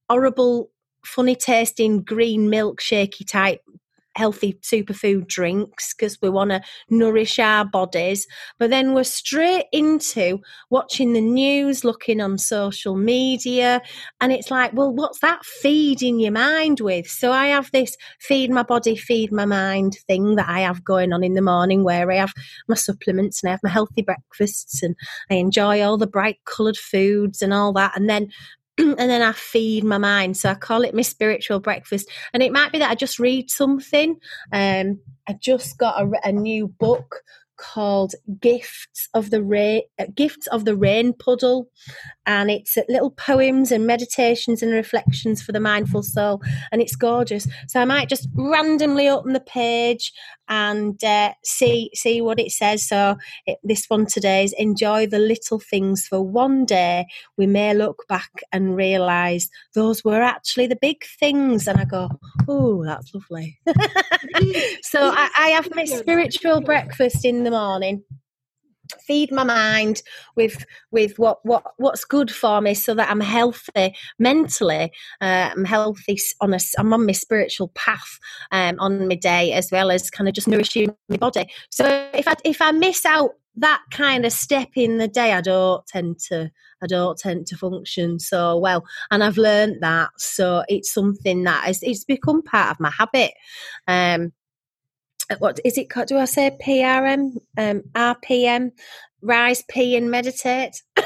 horrible 0.08 0.70
funny 1.06 1.36
tasting 1.36 2.02
green 2.02 2.48
milkshakey 2.50 3.26
type 3.26 3.60
healthy 4.16 4.58
superfood 4.62 5.26
drinks 5.26 5.94
because 5.94 6.18
we 6.22 6.28
want 6.30 6.50
to 6.50 6.62
nourish 6.88 7.38
our 7.38 7.64
bodies. 7.64 8.26
But 8.58 8.70
then 8.70 8.94
we're 8.94 9.04
straight 9.04 9.66
into 9.72 10.40
watching 10.70 11.12
the 11.12 11.20
news, 11.20 11.84
looking 11.84 12.20
on 12.20 12.38
social 12.38 12.96
media, 12.96 13.82
and 14.20 14.32
it's 14.32 14.50
like, 14.50 14.72
well, 14.72 14.92
what's 14.92 15.20
that 15.20 15.44
feeding 15.44 16.18
your 16.18 16.32
mind 16.32 16.80
with? 16.80 17.06
So 17.06 17.30
I 17.30 17.48
have 17.48 17.70
this 17.72 17.96
feed 18.18 18.50
my 18.50 18.62
body, 18.62 18.96
feed 18.96 19.32
my 19.32 19.44
mind 19.44 19.98
thing 20.06 20.36
that 20.36 20.48
I 20.48 20.60
have 20.60 20.82
going 20.82 21.12
on 21.12 21.22
in 21.22 21.34
the 21.34 21.42
morning 21.42 21.84
where 21.84 22.10
I 22.10 22.16
have 22.16 22.32
my 22.68 22.74
supplements 22.74 23.42
and 23.42 23.50
I 23.50 23.52
have 23.52 23.60
my 23.62 23.70
healthy 23.70 24.02
breakfasts 24.02 24.82
and 24.82 24.96
I 25.30 25.34
enjoy 25.34 25.82
all 25.82 25.98
the 25.98 26.06
bright 26.06 26.38
coloured 26.46 26.78
foods 26.78 27.42
and 27.42 27.52
all 27.52 27.72
that. 27.74 27.92
And 27.96 28.08
then 28.08 28.28
and 28.78 28.98
then 28.98 29.22
I 29.22 29.32
feed 29.32 29.84
my 29.84 29.98
mind. 29.98 30.36
So 30.36 30.50
I 30.50 30.54
call 30.54 30.82
it 30.82 30.94
my 30.94 31.02
spiritual 31.02 31.60
breakfast. 31.60 32.10
And 32.32 32.42
it 32.42 32.52
might 32.52 32.72
be 32.72 32.78
that 32.78 32.90
I 32.90 32.94
just 32.94 33.18
read 33.18 33.50
something. 33.50 34.16
Um, 34.52 35.00
I 35.28 35.34
just 35.40 35.78
got 35.78 36.00
a, 36.00 36.10
a 36.24 36.32
new 36.32 36.68
book 36.68 37.22
called 37.56 38.14
Gifts 38.40 39.08
of 39.14 39.30
the 39.30 39.42
Rain, 39.42 39.82
uh, 39.98 40.06
Gifts 40.14 40.46
of 40.48 40.64
the 40.64 40.76
Rain 40.76 41.12
Puddle, 41.12 41.68
and 42.26 42.50
it's 42.50 42.76
uh, 42.76 42.82
little 42.88 43.10
poems 43.10 43.72
and 43.72 43.86
meditations 43.86 44.62
and 44.62 44.72
reflections 44.72 45.42
for 45.42 45.52
the 45.52 45.60
mindful 45.60 46.02
soul, 46.02 46.42
and 46.70 46.80
it's 46.80 46.96
gorgeous. 46.96 47.48
So 47.68 47.80
I 47.80 47.84
might 47.84 48.08
just 48.08 48.28
randomly 48.34 49.08
open 49.08 49.32
the 49.32 49.40
page 49.40 50.12
and 50.48 51.02
uh, 51.04 51.32
see 51.44 51.90
see 51.94 52.20
what 52.20 52.38
it 52.38 52.52
says. 52.52 52.86
So 52.86 53.16
it, 53.46 53.58
this 53.62 53.86
one 53.86 54.06
today 54.06 54.44
is 54.44 54.54
enjoy 54.58 55.06
the 55.06 55.18
little 55.18 55.58
things 55.58 56.06
for 56.06 56.20
one 56.22 56.64
day. 56.64 57.06
We 57.36 57.46
may 57.46 57.74
look 57.74 58.04
back 58.08 58.30
and 58.52 58.76
realise 58.76 59.48
those 59.74 60.04
were 60.04 60.22
actually 60.22 60.66
the 60.66 60.78
big 60.80 61.04
things, 61.18 61.66
and 61.66 61.78
I 61.78 61.84
go, 61.84 62.08
oh, 62.48 62.84
that's 62.84 63.12
lovely. 63.14 63.58
so 64.82 65.00
I, 65.00 65.30
I 65.38 65.48
have 65.48 65.74
my 65.74 65.84
spiritual 65.84 66.60
breakfast 66.60 67.24
in 67.24 67.44
the 67.44 67.50
morning 67.50 68.02
feed 69.06 69.32
my 69.32 69.44
mind 69.44 70.02
with 70.34 70.64
with 70.90 71.18
what 71.18 71.38
what 71.44 71.64
what's 71.76 72.04
good 72.04 72.30
for 72.30 72.60
me 72.60 72.74
so 72.74 72.94
that 72.94 73.10
I'm 73.10 73.20
healthy 73.20 73.94
mentally. 74.18 74.92
Uh, 75.20 75.50
I'm 75.54 75.64
healthy 75.64 76.18
on 76.40 76.54
a 76.54 76.58
I'm 76.78 76.92
on 76.92 77.06
my 77.06 77.12
spiritual 77.12 77.68
path 77.68 78.18
um, 78.52 78.76
on 78.78 79.08
my 79.08 79.14
day 79.14 79.52
as 79.52 79.70
well 79.70 79.90
as 79.90 80.10
kind 80.10 80.28
of 80.28 80.34
just 80.34 80.48
nourishing 80.48 80.94
my 81.08 81.16
body. 81.16 81.46
So 81.70 82.08
if 82.14 82.28
I 82.28 82.34
if 82.44 82.60
I 82.60 82.72
miss 82.72 83.04
out 83.04 83.30
that 83.58 83.82
kind 83.90 84.26
of 84.26 84.32
step 84.32 84.68
in 84.76 84.98
the 84.98 85.08
day 85.08 85.32
I 85.32 85.40
don't 85.40 85.86
tend 85.86 86.18
to 86.28 86.50
I 86.82 86.86
don't 86.86 87.18
tend 87.18 87.46
to 87.46 87.56
function 87.56 88.18
so 88.18 88.58
well. 88.58 88.84
And 89.10 89.24
I've 89.24 89.38
learned 89.38 89.78
that. 89.80 90.10
So 90.18 90.62
it's 90.68 90.92
something 90.92 91.44
that 91.44 91.78
it's 91.82 92.04
become 92.04 92.42
part 92.42 92.70
of 92.70 92.80
my 92.80 92.90
habit. 92.90 93.32
Um 93.88 94.32
what 95.38 95.60
is 95.64 95.78
it 95.78 95.90
called? 95.90 96.08
Do 96.08 96.18
I 96.18 96.24
say 96.24 96.56
PRM? 96.62 97.36
Um, 97.56 97.82
RPM? 97.94 98.72
Rise, 99.22 99.64
pee, 99.68 99.96
and 99.96 100.10
meditate. 100.10 100.82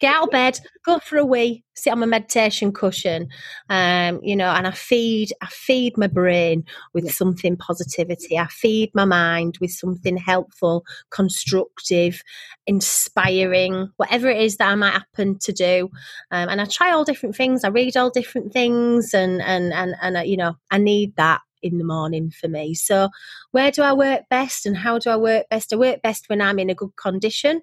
Get 0.00 0.14
out 0.14 0.24
of 0.24 0.30
bed, 0.30 0.60
go 0.84 0.98
for 0.98 1.16
a 1.16 1.24
wee, 1.24 1.64
sit 1.74 1.92
on 1.92 2.00
my 2.00 2.06
meditation 2.06 2.72
cushion, 2.72 3.28
um, 3.68 4.20
you 4.22 4.34
know, 4.34 4.50
and 4.50 4.66
I 4.66 4.72
feed, 4.72 5.32
I 5.40 5.46
feed 5.46 5.96
my 5.96 6.08
brain 6.08 6.64
with 6.92 7.10
something 7.12 7.56
positivity. 7.56 8.36
I 8.36 8.46
feed 8.48 8.90
my 8.94 9.04
mind 9.04 9.58
with 9.60 9.70
something 9.70 10.16
helpful, 10.16 10.84
constructive, 11.10 12.22
inspiring, 12.66 13.90
whatever 13.96 14.28
it 14.28 14.42
is 14.42 14.56
that 14.56 14.70
I 14.70 14.74
might 14.74 14.92
happen 14.92 15.38
to 15.38 15.52
do. 15.52 15.88
Um, 16.30 16.48
and 16.48 16.60
I 16.60 16.64
try 16.64 16.92
all 16.92 17.04
different 17.04 17.36
things. 17.36 17.62
I 17.64 17.68
read 17.68 17.96
all 17.96 18.10
different 18.10 18.52
things, 18.52 19.14
and 19.14 19.40
and 19.40 19.72
and 19.72 19.94
and 20.02 20.16
uh, 20.16 20.20
you 20.20 20.36
know, 20.36 20.56
I 20.70 20.78
need 20.78 21.14
that 21.16 21.40
in 21.62 21.78
the 21.78 21.84
morning 21.84 22.30
for 22.30 22.48
me. 22.48 22.74
So, 22.74 23.08
where 23.50 23.70
do 23.70 23.82
I 23.82 23.92
work 23.92 24.22
best 24.28 24.66
and 24.66 24.76
how 24.76 24.98
do 24.98 25.10
I 25.10 25.16
work 25.16 25.46
best? 25.50 25.72
I 25.72 25.76
work 25.76 26.02
best 26.02 26.28
when 26.28 26.40
I'm 26.40 26.58
in 26.58 26.70
a 26.70 26.74
good 26.74 26.96
condition. 26.96 27.62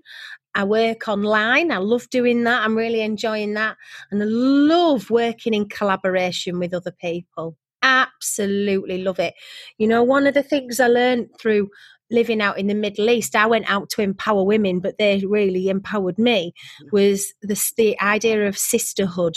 I 0.56 0.64
work 0.64 1.08
online. 1.08 1.72
I 1.72 1.78
love 1.78 2.10
doing 2.10 2.44
that. 2.44 2.64
I'm 2.64 2.76
really 2.76 3.02
enjoying 3.02 3.54
that. 3.54 3.78
And 4.12 4.22
I 4.22 4.26
love 4.26 5.10
working 5.10 5.54
in 5.54 5.70
collaboration 5.70 6.60
with 6.60 6.74
other 6.74 6.94
people. 7.00 7.56
Absolutely 7.82 9.04
love 9.04 9.20
it. 9.20 9.36
You 9.78 9.88
know, 9.88 10.04
one 10.04 10.28
of 10.28 10.34
the 10.34 10.44
things 10.44 10.80
I 10.80 10.88
learned 10.88 11.30
through 11.40 11.70
living 12.12 12.42
out 12.42 12.58
in 12.58 12.68
the 12.68 12.76
Middle 12.76 13.10
East, 13.10 13.36
I 13.36 13.46
went 13.46 13.70
out 13.70 13.90
to 13.92 14.02
empower 14.02 14.44
women, 14.44 14.80
but 14.80 14.98
they 14.98 15.24
really 15.26 15.70
empowered 15.70 16.18
me, 16.18 16.54
was 16.92 17.34
the, 17.42 17.72
the 17.78 18.00
idea 18.02 18.48
of 18.48 18.58
sisterhood 18.58 19.36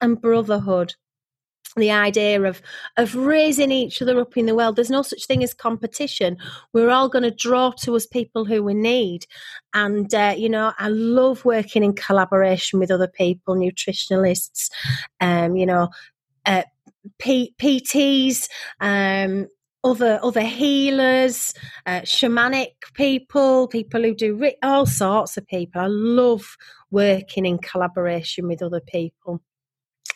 and 0.00 0.20
brotherhood 0.20 0.94
the 1.76 1.90
idea 1.90 2.42
of 2.42 2.62
of 2.96 3.14
raising 3.14 3.70
each 3.70 4.00
other 4.02 4.18
up 4.20 4.36
in 4.36 4.46
the 4.46 4.54
world 4.54 4.76
there's 4.76 4.90
no 4.90 5.02
such 5.02 5.26
thing 5.26 5.42
as 5.42 5.54
competition 5.54 6.36
we're 6.72 6.90
all 6.90 7.08
going 7.08 7.22
to 7.22 7.30
draw 7.30 7.70
to 7.70 7.94
us 7.94 8.06
people 8.06 8.44
who 8.44 8.62
we 8.62 8.74
need 8.74 9.26
and 9.74 10.14
uh, 10.14 10.34
you 10.36 10.48
know 10.48 10.72
i 10.78 10.88
love 10.88 11.44
working 11.44 11.82
in 11.82 11.92
collaboration 11.92 12.78
with 12.78 12.90
other 12.90 13.08
people 13.08 13.54
nutritionalists 13.54 14.70
um, 15.20 15.56
you 15.56 15.66
know 15.66 15.88
uh, 16.46 16.62
P- 17.18 17.54
pts 17.58 18.48
um, 18.80 19.46
other 19.84 20.18
other 20.22 20.42
healers, 20.42 21.54
uh, 21.86 22.00
shamanic 22.00 22.72
people, 22.94 23.68
people 23.68 24.02
who 24.02 24.14
do 24.14 24.50
all 24.62 24.86
sorts 24.86 25.36
of 25.36 25.46
people. 25.46 25.80
I 25.80 25.86
love 25.86 26.56
working 26.90 27.46
in 27.46 27.58
collaboration 27.58 28.48
with 28.48 28.62
other 28.62 28.80
people. 28.80 29.40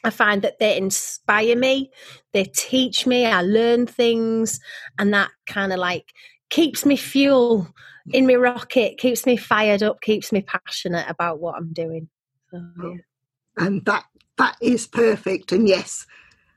I 0.04 0.10
find 0.10 0.42
that 0.42 0.58
they 0.58 0.76
inspire 0.76 1.56
me, 1.56 1.90
they 2.32 2.44
teach 2.44 3.06
me, 3.06 3.26
I 3.26 3.42
learn 3.42 3.86
things, 3.86 4.60
and 4.98 5.12
that 5.14 5.30
kind 5.46 5.72
of 5.72 5.78
like 5.78 6.12
keeps 6.50 6.84
me 6.84 6.96
fuel 6.96 7.68
in 8.12 8.26
my 8.26 8.34
rocket, 8.34 8.98
keeps 8.98 9.26
me 9.26 9.36
fired 9.36 9.82
up, 9.82 10.00
keeps 10.00 10.32
me 10.32 10.42
passionate 10.42 11.08
about 11.08 11.40
what 11.40 11.56
I'm 11.56 11.72
doing. 11.72 12.08
So, 12.50 12.62
yeah. 12.82 12.94
And 13.58 13.84
that 13.84 14.04
that 14.38 14.56
is 14.60 14.86
perfect. 14.86 15.52
And 15.52 15.68
yes, 15.68 16.06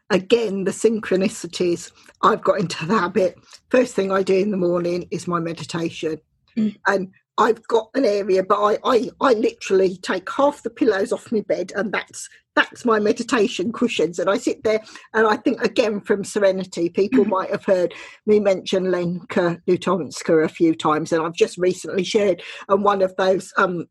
again, 0.10 0.64
the 0.64 0.72
synchronicities. 0.72 1.92
I've 2.22 2.44
got 2.44 2.60
into 2.60 2.86
the 2.86 2.98
habit. 2.98 3.38
First 3.70 3.96
thing 3.96 4.12
I 4.12 4.24
do 4.24 4.36
in 4.36 4.52
the 4.52 4.58
morning 4.58 5.08
is 5.12 5.28
my 5.28 5.40
meditation. 5.40 6.20
Mm. 6.58 6.76
And 6.88 7.12
I've 7.38 7.68
got 7.68 7.90
an 7.96 8.06
area, 8.06 8.44
but 8.44 8.62
I, 8.62 8.78
I, 8.84 9.10
I 9.20 9.34
literally 9.34 9.98
take 9.98 10.30
half 10.32 10.64
the 10.64 10.70
pillows 10.70 11.12
off 11.12 11.32
my 11.32 11.42
bed, 11.42 11.74
and 11.76 11.92
that's 11.92 12.30
that's 12.56 12.86
my 12.86 13.00
meditation 13.00 13.74
cushions. 13.74 14.20
And 14.20 14.30
I 14.30 14.38
sit 14.38 14.64
there, 14.64 14.82
and 15.14 15.28
I 15.28 15.36
think 15.36 15.62
again 15.62 16.00
from 16.00 16.24
Serenity, 16.24 16.90
people 16.90 17.26
mm. 17.26 17.30
might 17.30 17.52
have 17.52 17.66
heard 17.66 17.94
me 18.26 18.40
mention 18.40 18.90
Lenka 18.90 19.62
Lutonska 19.68 20.46
a 20.46 20.50
few 20.50 20.74
times, 20.76 21.12
and 21.12 21.22
I've 21.22 21.34
just 21.34 21.58
recently 21.58 22.04
shared 22.04 22.42
on 22.70 22.84
one 22.84 23.02
of 23.02 23.14
those 23.18 23.52
um, 23.58 23.88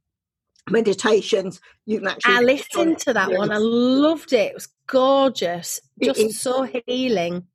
meditations. 0.70 1.60
You 1.84 1.98
can 1.98 2.08
actually. 2.08 2.34
I 2.34 2.40
listened 2.40 2.98
to 3.00 3.12
that 3.12 3.30
one. 3.30 3.52
I 3.52 3.58
loved 3.58 4.32
it. 4.32 4.52
It 4.52 4.54
was 4.54 4.68
gorgeous, 4.86 5.80
just 6.02 6.40
so 6.40 6.66
healing. 6.86 7.46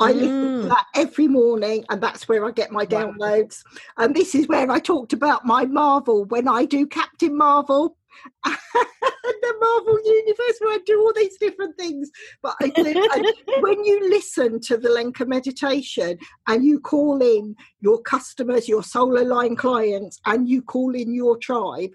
I 0.00 0.12
listen 0.12 0.28
to 0.28 0.64
mm. 0.64 0.68
that 0.68 0.86
every 0.94 1.26
morning, 1.26 1.84
and 1.90 2.00
that's 2.00 2.28
where 2.28 2.46
I 2.46 2.52
get 2.52 2.70
my 2.70 2.86
downloads. 2.86 3.62
And 3.96 4.14
this 4.14 4.34
is 4.34 4.46
where 4.46 4.70
I 4.70 4.78
talked 4.78 5.12
about 5.12 5.44
my 5.44 5.64
Marvel 5.64 6.24
when 6.26 6.46
I 6.46 6.64
do 6.64 6.86
Captain 6.86 7.36
Marvel. 7.36 7.96
the 8.44 9.54
Marvel 9.60 9.98
universe 10.04 10.58
where 10.60 10.74
I 10.74 10.78
do 10.84 11.00
all 11.00 11.12
these 11.14 11.36
different 11.38 11.76
things. 11.76 12.10
But 12.42 12.56
I 12.60 12.72
I, 12.76 13.32
when 13.60 13.84
you 13.84 14.08
listen 14.08 14.60
to 14.62 14.76
the 14.76 14.88
Lenka 14.88 15.24
meditation 15.26 16.18
and 16.46 16.64
you 16.64 16.80
call 16.80 17.20
in 17.20 17.54
your 17.80 18.00
customers, 18.02 18.68
your 18.68 18.82
solar 18.82 19.24
line 19.24 19.56
clients, 19.56 20.20
and 20.26 20.48
you 20.48 20.62
call 20.62 20.94
in 20.94 21.14
your 21.14 21.36
tribe, 21.38 21.90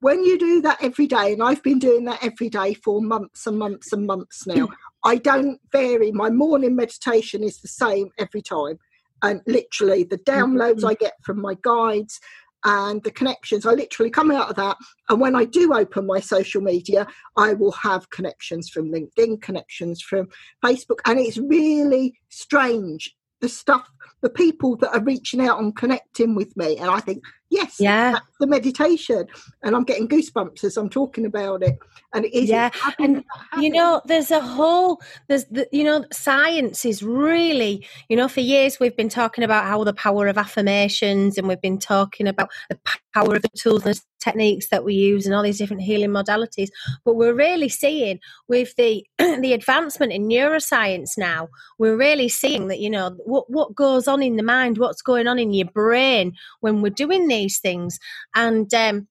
when 0.00 0.24
you 0.24 0.38
do 0.38 0.62
that 0.62 0.82
every 0.82 1.06
day, 1.06 1.32
and 1.32 1.42
I've 1.42 1.62
been 1.62 1.78
doing 1.78 2.04
that 2.06 2.24
every 2.24 2.48
day 2.48 2.74
for 2.74 3.02
months 3.02 3.46
and 3.46 3.58
months 3.58 3.92
and 3.92 4.06
months 4.06 4.46
now, 4.46 4.68
I 5.04 5.16
don't 5.16 5.60
vary. 5.72 6.12
My 6.12 6.30
morning 6.30 6.76
meditation 6.76 7.42
is 7.42 7.60
the 7.60 7.68
same 7.68 8.10
every 8.18 8.42
time. 8.42 8.78
And 9.22 9.42
literally, 9.46 10.04
the 10.04 10.18
downloads 10.18 10.78
mm-hmm. 10.78 10.86
I 10.86 10.94
get 10.94 11.14
from 11.24 11.40
my 11.40 11.56
guides 11.62 12.20
and 12.64 13.02
the 13.04 13.10
connections, 13.10 13.64
I 13.64 13.72
literally 13.72 14.10
come 14.10 14.30
out 14.30 14.50
of 14.50 14.56
that. 14.56 14.76
And 15.08 15.20
when 15.20 15.34
I 15.34 15.44
do 15.44 15.72
open 15.74 16.06
my 16.06 16.20
social 16.20 16.60
media, 16.60 17.06
I 17.36 17.54
will 17.54 17.72
have 17.72 18.10
connections 18.10 18.68
from 18.68 18.92
LinkedIn, 18.92 19.40
connections 19.40 20.02
from 20.02 20.28
Facebook. 20.64 20.98
And 21.06 21.18
it's 21.18 21.38
really 21.38 22.14
strange 22.28 23.14
the 23.40 23.48
stuff, 23.48 23.88
the 24.20 24.28
people 24.28 24.76
that 24.76 24.94
are 24.94 25.02
reaching 25.02 25.40
out 25.40 25.58
and 25.58 25.74
connecting 25.74 26.34
with 26.34 26.54
me. 26.56 26.76
And 26.76 26.90
I 26.90 27.00
think, 27.00 27.22
yes, 27.50 27.76
yeah, 27.78 28.18
the 28.38 28.46
meditation. 28.46 29.26
And 29.62 29.76
I'm 29.76 29.84
getting 29.84 30.08
goosebumps 30.08 30.64
as 30.64 30.76
I'm 30.76 30.88
talking 30.88 31.26
about 31.26 31.62
it. 31.62 31.78
And 32.12 32.24
it 32.24 32.34
is, 32.34 32.48
yeah. 32.48 32.70
And 32.98 33.24
you 33.58 33.70
know, 33.70 34.00
there's 34.06 34.30
a 34.30 34.40
whole, 34.40 35.00
there's 35.28 35.44
the, 35.46 35.68
you 35.70 35.84
know, 35.84 36.04
science 36.12 36.84
is 36.84 37.02
really, 37.02 37.86
you 38.08 38.16
know, 38.16 38.28
for 38.28 38.40
years 38.40 38.80
we've 38.80 38.96
been 38.96 39.08
talking 39.08 39.44
about 39.44 39.64
how 39.64 39.84
the 39.84 39.92
power 39.92 40.26
of 40.26 40.38
affirmations 40.38 41.38
and 41.38 41.46
we've 41.46 41.60
been 41.60 41.78
talking 41.78 42.26
about 42.26 42.50
the 42.68 42.78
power 43.14 43.36
of 43.36 43.42
the 43.42 43.48
tools 43.50 43.86
and 43.86 44.00
techniques 44.20 44.68
that 44.68 44.84
we 44.84 44.94
use 44.94 45.24
and 45.24 45.34
all 45.34 45.42
these 45.42 45.58
different 45.58 45.82
healing 45.82 46.10
modalities. 46.10 46.68
But 47.04 47.14
we're 47.14 47.34
really 47.34 47.68
seeing 47.68 48.20
with 48.48 48.74
the 48.76 49.04
the 49.18 49.52
advancement 49.52 50.12
in 50.12 50.28
neuroscience 50.28 51.16
now, 51.16 51.48
we're 51.78 51.96
really 51.96 52.28
seeing 52.28 52.68
that, 52.68 52.80
you 52.80 52.90
know, 52.90 53.16
what, 53.24 53.50
what 53.50 53.74
goes 53.74 54.06
on 54.06 54.22
in 54.22 54.36
the 54.36 54.42
mind, 54.42 54.78
what's 54.78 55.02
going 55.02 55.26
on 55.26 55.38
in 55.38 55.52
your 55.52 55.68
brain 55.68 56.34
when 56.60 56.82
we're 56.82 56.90
doing 56.90 57.28
these 57.28 57.39
things. 57.48 57.98
And 58.34 58.72
um, 58.74 59.08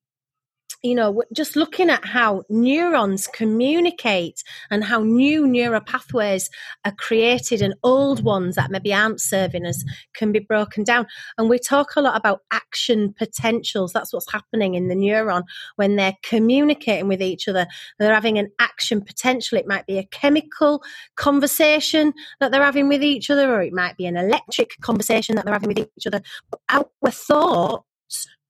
you 0.81 0.95
know, 0.95 1.21
just 1.33 1.55
looking 1.55 1.89
at 1.89 2.05
how 2.05 2.43
neurons 2.49 3.27
communicate 3.27 4.41
and 4.71 4.83
how 4.83 5.01
new 5.01 5.45
neural 5.45 5.81
pathways 5.81 6.49
are 6.85 6.93
created 6.97 7.61
and 7.61 7.75
old 7.83 8.23
ones 8.23 8.55
that 8.55 8.71
maybe 8.71 8.93
aren't 8.93 9.19
serving 9.19 9.65
us 9.65 9.83
can 10.13 10.31
be 10.31 10.39
broken 10.39 10.85
down. 10.85 11.05
And 11.37 11.49
we 11.49 11.59
talk 11.59 11.95
a 11.95 12.01
lot 12.01 12.15
about 12.15 12.41
action 12.51 13.13
potentials. 13.17 13.91
That's 13.91 14.13
what's 14.13 14.31
happening 14.31 14.75
in 14.75 14.87
the 14.87 14.95
neuron 14.95 15.43
when 15.75 15.97
they're 15.97 16.15
communicating 16.23 17.09
with 17.09 17.21
each 17.21 17.49
other. 17.49 17.67
They're 17.97 18.13
having 18.13 18.39
an 18.39 18.49
action 18.59 19.01
potential. 19.01 19.57
It 19.57 19.67
might 19.67 19.85
be 19.85 19.97
a 19.97 20.05
chemical 20.05 20.81
conversation 21.17 22.13
that 22.39 22.51
they're 22.51 22.63
having 22.63 22.87
with 22.87 23.03
each 23.03 23.29
other, 23.29 23.53
or 23.53 23.61
it 23.61 23.73
might 23.73 23.97
be 23.97 24.05
an 24.05 24.15
electric 24.15 24.71
conversation 24.79 25.35
that 25.35 25.43
they're 25.43 25.53
having 25.53 25.69
with 25.69 25.79
each 25.79 26.07
other. 26.07 26.21
Our 26.69 27.11
thoughts 27.11 27.88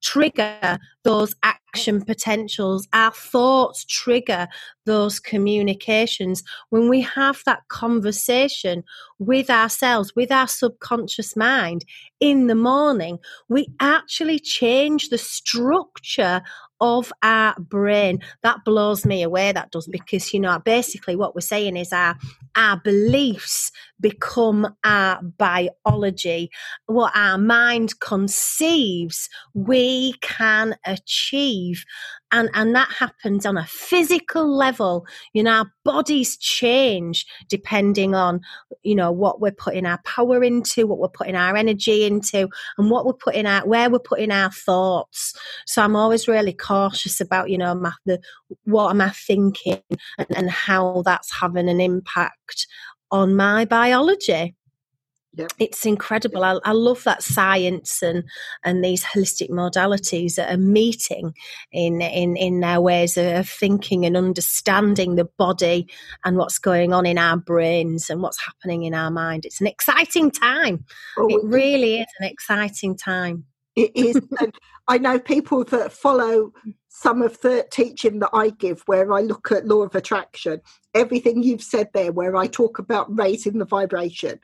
trigger 0.01 0.79
those 1.03 1.35
action 1.43 2.01
potentials. 2.03 2.87
Our 2.93 3.11
thoughts 3.11 3.85
trigger 3.85 4.47
those 4.85 5.19
communications. 5.19 6.43
When 6.69 6.89
we 6.89 7.01
have 7.01 7.41
that 7.45 7.67
conversation 7.67 8.83
with 9.19 9.49
ourselves, 9.49 10.15
with 10.15 10.31
our 10.31 10.47
subconscious 10.47 11.35
mind 11.35 11.85
in 12.19 12.47
the 12.47 12.55
morning, 12.55 13.19
we 13.49 13.67
actually 13.79 14.39
change 14.39 15.09
the 15.09 15.17
structure 15.17 16.41
of 16.81 17.11
our 17.23 17.55
brain. 17.59 18.19
That 18.41 18.63
blows 18.63 19.05
me 19.05 19.21
away, 19.21 19.51
that 19.51 19.71
does, 19.71 19.87
because, 19.87 20.33
you 20.33 20.39
know, 20.39 20.59
basically 20.59 21.17
what 21.17 21.35
we're 21.35 21.41
saying 21.41 21.75
is 21.75 21.91
our, 21.91 22.15
our 22.55 22.79
beliefs 22.83 23.71
become 23.99 24.75
our 24.83 25.21
biology. 25.21 26.49
What 26.85 27.11
our 27.15 27.37
mind 27.37 27.99
conceives, 27.99 29.29
we 29.53 30.13
can 30.21 30.75
achieve. 30.85 31.83
And 32.31 32.49
and 32.53 32.75
that 32.75 32.91
happens 32.91 33.45
on 33.45 33.57
a 33.57 33.65
physical 33.65 34.47
level. 34.47 35.05
You 35.33 35.43
know 35.43 35.51
our 35.51 35.71
bodies 35.83 36.37
change 36.37 37.25
depending 37.47 38.13
on 38.13 38.41
you 38.83 38.93
know 38.93 39.11
what 39.11 39.41
we're 39.41 39.51
putting 39.51 39.85
our 39.85 39.99
power 40.05 40.43
into 40.43 40.85
what 40.85 40.99
we're 40.99 41.09
putting 41.09 41.35
our 41.35 41.55
energy 41.55 42.05
into 42.05 42.47
and 42.77 42.91
what 42.91 43.05
we're 43.05 43.13
putting 43.13 43.47
out 43.47 43.67
where 43.67 43.89
we're 43.89 43.99
putting 43.99 44.31
our 44.31 44.51
thoughts. 44.51 45.33
So 45.65 45.81
i'm 45.81 45.95
always 45.95 46.27
really 46.27 46.53
cautious 46.53 47.19
about 47.19 47.49
you 47.49 47.57
know 47.57 47.73
my, 47.73 47.93
the 48.05 48.19
what 48.65 48.91
am 48.91 49.01
i 49.01 49.09
thinking 49.09 49.81
and, 50.17 50.27
and 50.35 50.49
how 50.49 51.01
that's 51.03 51.33
having 51.33 51.69
an 51.69 51.81
impact 51.81 52.67
on 53.11 53.35
my 53.35 53.65
biology 53.65 54.55
Yep. 55.35 55.53
It's 55.59 55.85
incredible. 55.85 56.43
I, 56.43 56.59
I, 56.65 56.71
love 56.71 57.03
that 57.03 57.21
science 57.21 58.01
and 58.01 58.23
and 58.63 58.83
these 58.83 59.05
holistic 59.05 59.51
modalities 59.51 60.35
that 60.35 60.51
are 60.51 60.57
meeting 60.57 61.35
in 61.71 62.01
in 62.01 62.35
in 62.35 62.61
their 62.61 62.81
ways 62.81 63.15
of 63.15 63.47
thinking 63.47 64.05
and 64.05 64.17
understanding 64.17 65.15
the 65.15 65.29
body 65.37 65.87
and 66.25 66.35
what's 66.35 66.57
going 66.57 66.93
on 66.93 67.05
in 67.05 67.19
our 67.19 67.37
brains 67.37 68.09
and 68.09 68.23
what's 68.23 68.43
happening 68.43 68.83
in 68.83 68.95
our 68.95 69.11
mind. 69.11 69.45
It's 69.45 69.61
an 69.61 69.67
exciting 69.67 70.31
time. 70.31 70.83
Oh, 71.15 71.27
it 71.29 71.41
really 71.43 71.99
is 71.99 72.07
an 72.19 72.25
exciting 72.25 72.97
time. 72.97 73.45
It 73.79 73.91
is. 73.95 74.17
and 74.41 74.53
I 74.87 74.97
know 74.99 75.19
people 75.19 75.63
that 75.65 75.93
follow 75.93 76.53
some 76.89 77.21
of 77.21 77.41
the 77.41 77.67
teaching 77.71 78.19
that 78.19 78.31
I 78.33 78.51
give, 78.51 78.83
where 78.87 79.13
I 79.13 79.21
look 79.21 79.51
at 79.51 79.67
law 79.67 79.83
of 79.83 79.95
attraction, 79.95 80.61
everything 80.95 81.43
you've 81.43 81.63
said 81.63 81.89
there, 81.93 82.11
where 82.11 82.35
I 82.35 82.47
talk 82.47 82.79
about 82.79 83.07
raising 83.17 83.59
the 83.59 83.65
vibration 83.65 84.39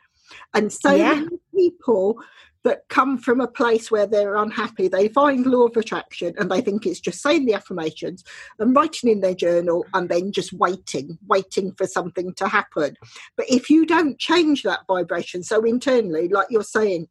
And 0.54 0.72
so 0.74 0.94
Yeah. 0.94 1.16
many 1.16 1.38
people 1.56 2.22
that 2.64 2.90
come 2.90 3.18
from 3.18 3.42
a 3.42 3.48
place 3.48 3.92
where 3.92 4.08
they're 4.08 4.36
unhappy, 4.36 4.88
they 4.90 5.08
find 5.10 5.46
law 5.48 5.68
of 5.68 5.78
attraction 5.78 6.34
and 6.38 6.52
they 6.52 6.62
think 6.62 6.86
it's 6.86 7.00
just 7.00 7.22
saying 7.22 7.46
the 7.46 7.56
affirmations 7.56 8.24
and 8.60 8.76
writing 8.76 9.10
in 9.10 9.22
their 9.22 9.36
journal 9.36 9.88
and 9.96 10.10
then 10.10 10.32
just 10.32 10.54
waiting, 10.54 11.18
waiting 11.28 11.74
for 11.74 11.88
something 11.88 12.34
to 12.36 12.48
happen. 12.50 12.98
But 13.38 13.48
if 13.50 13.70
you 13.70 13.86
don't 13.88 14.20
change 14.20 14.64
that 14.64 14.82
vibration, 14.88 15.44
so 15.44 15.64
internally, 15.64 16.28
like 16.28 16.48
you're 16.52 16.64
saying, 16.64 17.08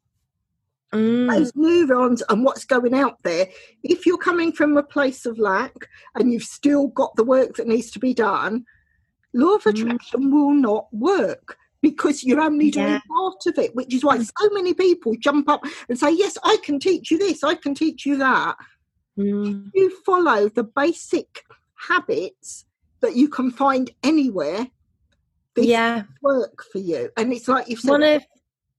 Mm. 0.94 1.28
those 1.32 1.52
neurons 1.54 2.22
and 2.28 2.44
what's 2.44 2.64
going 2.64 2.94
out 2.94 3.18
there, 3.22 3.48
if 3.82 4.06
you're 4.06 4.18
coming 4.18 4.52
from 4.52 4.76
a 4.76 4.82
place 4.82 5.26
of 5.26 5.38
lack 5.38 5.74
and 6.14 6.32
you've 6.32 6.44
still 6.44 6.88
got 6.88 7.16
the 7.16 7.24
work 7.24 7.56
that 7.56 7.66
needs 7.66 7.90
to 7.92 7.98
be 7.98 8.14
done, 8.14 8.64
law 9.32 9.54
of 9.56 9.64
Mm. 9.64 9.70
attraction 9.70 10.30
will 10.30 10.52
not 10.52 10.86
work 10.92 11.56
because 11.82 12.24
you're 12.24 12.40
only 12.40 12.70
doing 12.70 12.86
Yeah. 12.86 13.00
part 13.08 13.44
of 13.46 13.58
it, 13.58 13.74
which 13.74 13.92
is 13.92 14.04
why 14.04 14.18
so 14.18 14.50
many 14.52 14.72
people 14.72 15.14
jump 15.18 15.48
up 15.50 15.64
and 15.88 15.98
say, 15.98 16.10
Yes, 16.12 16.38
I 16.42 16.56
can 16.62 16.78
teach 16.78 17.10
you 17.10 17.18
this, 17.18 17.44
I 17.44 17.54
can 17.56 17.74
teach 17.74 18.06
you 18.06 18.16
that. 18.18 18.56
Mm. 19.18 19.70
You 19.74 19.90
follow 20.04 20.48
the 20.48 20.64
basic 20.64 21.44
habits 21.88 22.64
that 23.00 23.16
you 23.16 23.28
can 23.28 23.50
find 23.50 23.90
anywhere. 24.02 24.68
This 25.54 25.66
Yeah. 25.66 26.04
work 26.22 26.64
for 26.72 26.78
you. 26.78 27.10
And 27.16 27.32
it's 27.32 27.46
like 27.48 27.68
you've 27.68 27.80
said, 27.80 27.90
one 27.90 28.02
of 28.02 28.22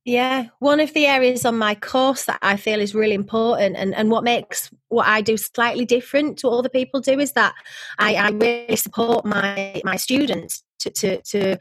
yeah 0.06 0.46
one 0.60 0.80
of 0.80 0.94
the 0.94 1.08
areas 1.08 1.46
on 1.46 1.58
my 1.58 1.76
course 1.76 2.26
that 2.26 2.40
i 2.42 2.56
feel 2.56 2.80
is 2.80 2.96
really 2.96 3.16
important 3.16 3.76
and, 3.76 3.94
and 3.94 4.10
what 4.10 4.24
makes 4.24 4.72
what 4.90 5.08
i 5.08 5.20
do 5.20 5.36
slightly 5.36 5.84
different 5.84 6.38
to 6.38 6.48
what 6.48 6.60
other 6.60 6.70
people 6.70 7.02
do 7.02 7.20
is 7.20 7.34
that 7.34 7.54
i, 8.00 8.16
I 8.16 8.30
really 8.30 8.76
support 8.76 9.26
my 9.26 9.82
my 9.84 9.98
students 9.98 10.64
to, 10.80 10.90
to, 10.92 11.22
to 11.22 11.58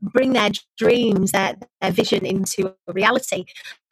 bring 0.00 0.32
their 0.32 0.50
dreams 0.76 1.32
their, 1.32 1.56
their 1.80 1.92
vision 1.92 2.26
into 2.26 2.74
reality. 2.88 3.44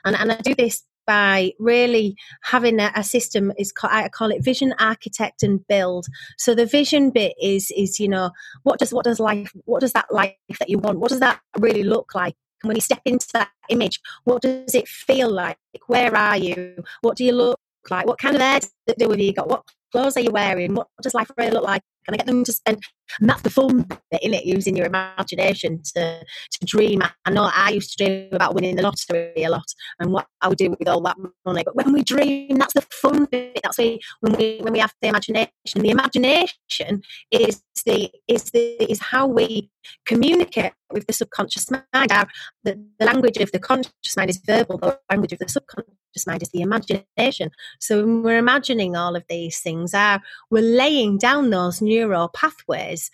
And, 0.04 0.16
and 0.16 0.32
i 0.32 0.36
do 0.36 0.54
this 0.54 0.84
by 1.04 1.52
really 1.58 2.16
having 2.44 2.78
a, 2.78 2.92
a 2.94 3.02
system 3.02 3.52
is 3.58 3.72
I 3.82 4.08
call 4.08 4.30
it 4.30 4.44
vision 4.44 4.72
architect 4.78 5.42
and 5.42 5.66
build. 5.66 6.06
So 6.38 6.54
the 6.54 6.64
vision 6.64 7.10
bit 7.10 7.34
is 7.42 7.72
is 7.76 7.98
you 7.98 8.08
know 8.08 8.30
what 8.62 8.78
does 8.78 8.92
what 8.94 9.04
does 9.04 9.18
life 9.18 9.52
what 9.64 9.80
does 9.80 9.94
that 9.94 10.12
life 10.12 10.36
that 10.60 10.70
you 10.70 10.78
want 10.78 11.00
what 11.00 11.10
does 11.10 11.18
that 11.18 11.40
really 11.58 11.82
look 11.82 12.14
like 12.14 12.36
when 12.62 12.76
you 12.76 12.80
step 12.80 13.00
into 13.04 13.26
that 13.34 13.50
image, 13.68 14.00
what 14.24 14.42
does 14.42 14.74
it 14.74 14.88
feel 14.88 15.30
like? 15.30 15.58
Where 15.86 16.14
are 16.16 16.36
you? 16.36 16.82
What 17.00 17.16
do 17.16 17.24
you 17.24 17.32
look 17.32 17.60
like? 17.90 18.06
What 18.06 18.18
kind 18.18 18.36
of 18.36 18.42
hair 18.42 18.60
do 18.60 19.16
you 19.16 19.32
got? 19.32 19.48
What 19.48 19.64
clothes 19.90 20.16
are 20.16 20.20
you 20.20 20.30
wearing? 20.30 20.74
What 20.74 20.88
does 21.02 21.14
life 21.14 21.30
really 21.36 21.50
look 21.50 21.64
like? 21.64 21.82
Can 22.04 22.14
I 22.14 22.16
get 22.16 22.26
them 22.26 22.44
to 22.44 22.52
spend? 22.52 22.82
And 23.20 23.28
that's 23.28 23.42
the 23.42 23.50
fun 23.50 23.82
bit 24.10 24.22
in 24.22 24.34
it, 24.34 24.44
using 24.44 24.76
your 24.76 24.86
imagination 24.86 25.82
to, 25.94 26.20
to 26.20 26.66
dream. 26.66 27.02
I 27.24 27.30
know 27.30 27.50
I 27.54 27.70
used 27.70 27.96
to 27.96 28.04
dream 28.04 28.28
about 28.32 28.54
winning 28.54 28.76
the 28.76 28.82
lottery 28.82 29.32
a 29.36 29.48
lot 29.48 29.66
and 29.98 30.12
what 30.12 30.26
I 30.40 30.48
would 30.48 30.58
do 30.58 30.70
with 30.70 30.88
all 30.88 31.00
that 31.02 31.16
money. 31.44 31.62
But 31.64 31.76
when 31.76 31.92
we 31.92 32.02
dream, 32.02 32.56
that's 32.58 32.74
the 32.74 32.82
fun 32.82 33.26
bit. 33.26 33.60
That's 33.62 33.78
when 33.78 34.36
we 34.38 34.58
when 34.60 34.72
we 34.72 34.78
have 34.78 34.92
the 35.00 35.08
imagination. 35.08 35.50
The 35.74 35.90
imagination 35.90 37.02
is 37.30 37.62
the 37.84 38.10
is 38.28 38.44
the 38.50 38.90
is 38.90 39.00
how 39.00 39.26
we 39.26 39.70
communicate 40.06 40.72
with 40.92 41.06
the 41.06 41.12
subconscious 41.12 41.70
mind. 41.70 42.12
Our, 42.12 42.26
the, 42.64 42.82
the 42.98 43.06
language 43.06 43.36
of 43.38 43.52
the 43.52 43.58
conscious 43.58 44.16
mind 44.16 44.30
is 44.30 44.40
verbal. 44.44 44.78
The 44.78 44.98
language 45.10 45.32
of 45.32 45.38
the 45.38 45.48
subconscious 45.48 45.94
mind 46.26 46.42
is 46.42 46.50
the 46.50 46.60
imagination. 46.60 47.50
So 47.80 48.00
when 48.00 48.22
we're 48.22 48.38
imagining 48.38 48.96
all 48.96 49.16
of 49.16 49.24
these 49.28 49.58
things, 49.60 49.94
our, 49.94 50.20
we're 50.50 50.62
laying 50.62 51.18
down 51.18 51.50
those 51.50 51.80
neural 51.80 52.28
pathways 52.28 53.10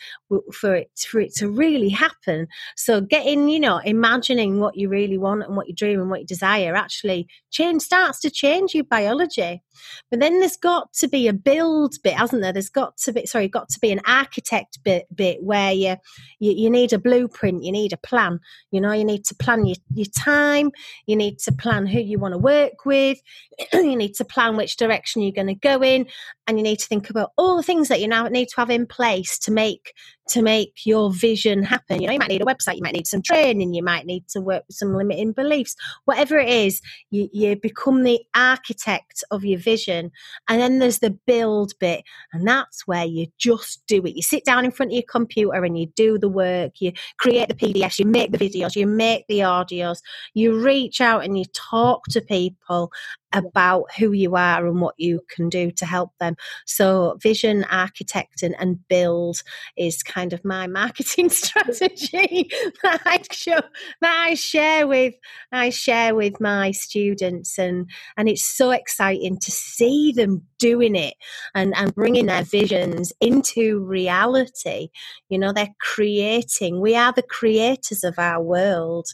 for 0.53 0.74
it 0.74 0.90
for 1.09 1.20
it 1.20 1.34
to 1.36 1.49
really 1.49 1.88
happen. 1.88 2.49
So 2.76 3.01
getting, 3.01 3.49
you 3.49 3.61
know, 3.61 3.78
imagining 3.78 4.61
what 4.61 4.76
you 4.76 4.88
really 4.88 5.18
want 5.18 5.44
and 5.44 5.57
what 5.57 5.68
you 5.68 5.74
dream 5.74 6.01
and 6.01 6.11
what 6.11 6.20
you 6.20 6.26
desire 6.26 6.74
actually 6.74 7.28
change 7.51 7.82
starts 7.82 8.20
to 8.20 8.30
change 8.30 8.74
your 8.74 8.84
biology. 8.84 9.62
But 10.11 10.20
then 10.20 10.41
there's 10.41 10.57
got 10.57 10.93
to 10.95 11.09
be 11.09 11.29
a 11.29 11.33
build 11.33 11.95
bit, 12.03 12.14
hasn't 12.14 12.43
there? 12.43 12.53
There's 12.53 12.68
got 12.68 12.97
to 12.99 13.12
be 13.12 13.26
sorry, 13.26 13.49
got 13.49 13.68
to 13.70 13.81
be 13.81 13.93
an 13.93 14.01
architect 14.07 14.79
bit 14.85 15.07
bit 15.14 15.43
where 15.43 15.72
you 15.72 15.97
you, 16.39 16.53
you 16.53 16.70
need 16.70 16.93
a 16.93 16.99
blueprint, 16.99 17.64
you 17.64 17.72
need 17.72 17.93
a 17.93 17.99
plan. 17.99 18.41
You 18.70 18.81
know, 18.81 18.93
you 18.93 19.05
need 19.05 19.24
to 19.26 19.35
plan 19.35 19.66
your, 19.66 19.76
your 19.95 20.07
time, 20.07 20.70
you 21.07 21.16
need 21.16 21.39
to 21.41 21.53
plan 21.53 21.87
who 21.87 22.01
you 22.01 22.18
want 22.18 22.33
to 22.33 22.39
work 22.39 22.85
with, 22.85 23.18
you 23.72 23.97
need 23.97 24.14
to 24.14 24.24
plan 24.24 24.57
which 24.57 24.76
direction 24.76 25.22
you're 25.22 25.33
going 25.33 25.47
to 25.47 25.55
go 25.55 25.83
in, 25.83 26.07
and 26.47 26.59
you 26.59 26.62
need 26.62 26.79
to 26.79 26.87
think 26.87 27.11
about 27.11 27.33
all 27.37 27.57
the 27.57 27.62
things 27.62 27.89
that 27.89 28.01
you 28.01 28.09
now 28.09 28.26
need 28.29 28.49
to 28.49 28.57
have 28.57 28.70
in 28.70 28.87
place 28.87 29.39
to 29.41 29.53
make 29.53 29.93
to 30.29 30.43
make 30.43 30.85
your 30.85 31.11
vision 31.12 31.62
happen. 31.62 32.01
You 32.01 32.07
know, 32.07 32.12
you 32.12 32.18
might 32.18 32.29
need 32.29 32.43
a 32.43 32.47
website, 32.47 32.76
you 32.76 32.83
might 32.83 32.95
need 32.95 33.07
some 33.07 33.22
training, 33.22 33.74
you 33.74 33.83
might 33.83 34.07
need 34.07 34.29
to 34.29 34.41
work 34.41 34.64
with 34.66 34.76
some 34.76 34.95
limiting 34.95 35.33
beliefs, 35.33 35.74
whatever 36.05 36.39
it 36.39 36.49
is, 36.49 36.81
you, 37.11 37.29
you 37.33 37.57
become 37.57 38.03
the 38.03 38.20
architect 38.35 39.24
of 39.31 39.45
your 39.45 39.59
vision. 39.59 40.11
And 40.49 40.61
then 40.61 40.79
there's 40.79 40.99
the 40.99 41.11
build 41.11 41.72
bit, 41.79 42.05
and 42.33 42.47
that's 42.47 42.87
where 42.87 43.05
you 43.05 43.26
just 43.39 43.83
do 43.87 44.05
it. 44.05 44.16
You 44.16 44.22
sit 44.22 44.45
down 44.45 44.64
in 44.64 44.70
front 44.70 44.93
of 44.93 44.95
your 44.95 45.05
computer 45.09 45.64
and 45.64 45.79
you 45.79 45.87
do 45.97 46.18
the 46.18 46.29
work, 46.29 46.81
you 46.81 46.93
create 47.18 47.49
the 47.49 47.55
PDFs, 47.55 47.99
you 47.99 48.07
make 48.07 48.33
the 48.33 48.39
videos, 48.39 48.76
you 48.76 48.87
make 48.87 49.26
the 49.29 49.41
audios, 49.41 49.99
you 50.35 50.59
reach 50.59 51.01
out 51.01 51.24
and 51.24 51.39
you 51.39 51.45
talk 51.55 52.05
to 52.09 52.20
people 52.20 52.93
about 53.33 53.85
who 53.99 54.12
you 54.12 54.37
are 54.37 54.66
and 54.66 54.81
what 54.81 54.95
you 54.99 55.20
can 55.29 55.49
do 55.49 55.70
to 55.72 55.87
help 55.87 56.12
them. 56.18 56.37
So, 56.66 57.18
vision, 57.20 57.64
architect, 57.64 58.43
and, 58.43 58.55
and 58.59 58.87
build 58.89 59.43
is 59.76 60.03
kind 60.03 60.33
of 60.33 60.45
my 60.45 60.66
marketing 60.79 61.31
strategy 61.31 62.51
that 62.83 63.03
I 63.05 63.22
show 63.31 63.61
that 64.01 64.24
I 64.26 64.35
share 64.35 64.87
with 64.87 65.14
I 65.53 65.70
share 65.70 66.14
with 66.14 66.41
my 66.41 66.70
students, 66.70 67.59
and 67.59 67.89
and 68.16 68.29
it's 68.29 68.45
so 68.45 68.70
exciting 68.70 69.39
to 69.41 69.51
see 69.51 70.12
them 70.12 70.43
doing 70.59 70.97
it 70.97 71.15
and 71.55 71.75
and 71.77 71.95
bringing 71.95 72.27
their 72.27 72.43
visions 72.43 73.13
into 73.21 73.81
reality. 73.85 74.89
You 75.29 75.39
know, 75.39 75.53
they're 75.53 75.75
creating. 75.81 76.81
We 76.81 76.97
are 76.97 77.13
the 77.13 77.23
creators 77.23 78.05
of 78.05 78.19
our 78.19 78.43
world, 78.43 79.09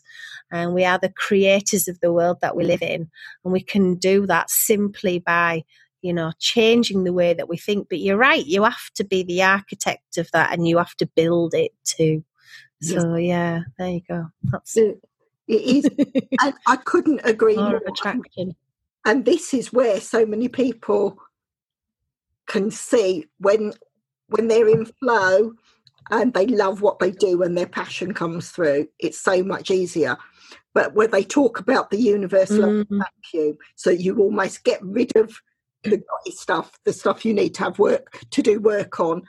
and 0.50 0.74
we 0.74 0.84
are 0.84 0.98
the 0.98 1.12
creators 1.12 1.88
of 1.88 2.00
the 2.00 2.12
world 2.12 2.38
that 2.40 2.56
we 2.56 2.64
live 2.64 2.82
in, 2.82 3.10
and 3.44 3.52
we 3.52 3.60
can 3.60 3.94
do 3.94 4.26
that 4.26 4.50
simply 4.50 5.18
by 5.18 5.64
you 6.04 6.12
know 6.12 6.32
changing 6.38 7.04
the 7.04 7.12
way 7.12 7.32
that 7.32 7.48
we 7.48 7.56
think 7.56 7.88
but 7.88 7.98
you're 7.98 8.18
right 8.18 8.46
you 8.46 8.62
have 8.62 8.90
to 8.94 9.02
be 9.02 9.22
the 9.22 9.42
architect 9.42 10.18
of 10.18 10.30
that 10.32 10.52
and 10.52 10.68
you 10.68 10.76
have 10.76 10.94
to 10.94 11.06
build 11.06 11.54
it 11.54 11.72
too 11.82 12.22
so 12.82 13.16
yeah 13.16 13.62
there 13.78 13.88
you 13.88 14.02
go 14.06 14.26
that's 14.44 14.76
it. 14.76 15.02
it 15.48 15.62
is. 15.62 15.88
and 16.42 16.54
I 16.66 16.76
couldn't 16.76 17.20
agree 17.24 17.56
more 17.56 17.70
more. 17.70 17.82
attraction 17.88 18.54
and 19.06 19.24
this 19.24 19.54
is 19.54 19.72
where 19.72 19.98
so 19.98 20.26
many 20.26 20.48
people 20.48 21.18
can 22.46 22.70
see 22.70 23.26
when 23.38 23.72
when 24.28 24.48
they're 24.48 24.68
in 24.68 24.86
flow 24.86 25.52
and 26.10 26.32
they 26.34 26.46
love 26.46 26.80
what 26.80 26.98
they 26.98 27.10
do 27.10 27.42
and 27.42 27.56
their 27.56 27.66
passion 27.66 28.12
comes 28.12 28.50
through 28.50 28.86
it's 28.98 29.20
so 29.20 29.42
much 29.42 29.70
easier. 29.70 30.16
But 30.72 30.94
where 30.94 31.06
they 31.08 31.24
talk 31.24 31.60
about 31.60 31.90
the 31.90 31.98
universal 31.98 32.72
Mhm. 32.72 32.98
vacuum 32.98 33.58
so 33.76 33.90
you 33.90 34.18
almost 34.18 34.64
get 34.64 34.82
rid 34.82 35.16
of 35.16 35.40
the 35.84 36.02
stuff 36.30 36.78
the 36.84 36.92
stuff 36.92 37.24
you 37.24 37.34
need 37.34 37.54
to 37.54 37.64
have 37.64 37.78
work 37.78 38.20
to 38.30 38.42
do 38.42 38.58
work 38.58 38.98
on 39.00 39.22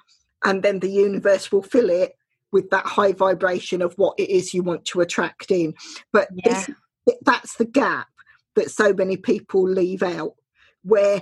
and 0.46 0.64
then 0.64 0.80
the 0.80 0.90
universe 0.90 1.52
will 1.52 1.62
fill 1.64 1.90
it 1.90 2.16
with 2.52 2.70
that 2.70 2.86
high 2.86 3.12
vibration 3.12 3.82
of 3.82 3.94
what 3.98 4.18
it 4.18 4.30
is 4.30 4.54
you 4.54 4.64
want 4.64 4.86
to 4.86 5.02
attract 5.02 5.52
in. 5.52 5.74
But 6.14 6.30
this, 6.46 6.70
that's 7.24 7.58
the 7.58 7.66
gap 7.66 8.08
that 8.56 8.72
so 8.72 8.94
many 8.94 9.18
people 9.18 9.68
leave 9.68 10.02
out 10.02 10.36
where 10.84 11.22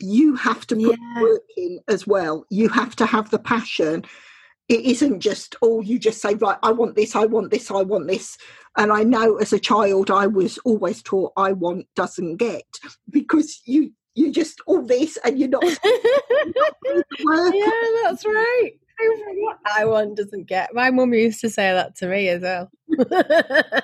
you 0.00 0.34
have 0.34 0.66
to 0.66 0.76
put 0.76 0.98
Yeah. 0.98 1.22
work 1.22 1.42
in 1.56 1.80
as 1.88 2.06
well 2.06 2.44
you 2.50 2.68
have 2.68 2.96
to 2.96 3.06
have 3.06 3.30
the 3.30 3.38
passion 3.38 4.04
it 4.68 4.80
isn't 4.80 5.20
just 5.20 5.56
oh 5.62 5.80
you 5.80 5.98
just 5.98 6.20
say 6.22 6.34
right 6.34 6.58
i 6.62 6.70
want 6.70 6.94
this 6.94 7.16
i 7.16 7.24
want 7.24 7.50
this 7.50 7.70
i 7.70 7.82
want 7.82 8.06
this 8.06 8.38
and 8.76 8.92
i 8.92 9.02
know 9.02 9.36
as 9.36 9.52
a 9.52 9.58
child 9.58 10.10
i 10.10 10.26
was 10.26 10.58
always 10.58 11.02
taught 11.02 11.32
i 11.36 11.52
want 11.52 11.86
doesn't 11.96 12.36
get 12.36 12.64
because 13.10 13.60
you 13.64 13.92
you 14.14 14.32
just 14.32 14.60
all 14.66 14.82
this 14.82 15.16
and 15.24 15.38
you're 15.38 15.48
not 15.48 15.62
work 15.64 17.54
yeah 17.54 17.70
that's 18.04 18.24
right 18.26 18.72
I 19.76 19.84
want 19.84 20.16
doesn't 20.16 20.46
get. 20.46 20.74
My 20.74 20.90
mum 20.90 21.14
used 21.14 21.40
to 21.40 21.48
say 21.50 21.72
that 21.72 21.96
to 21.96 22.06
me 22.06 22.28
as 22.28 22.42
well. 22.42 22.70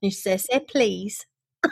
you 0.00 0.10
say, 0.10 0.36
say 0.36 0.60
please. 0.68 1.24
Ah, 1.64 1.70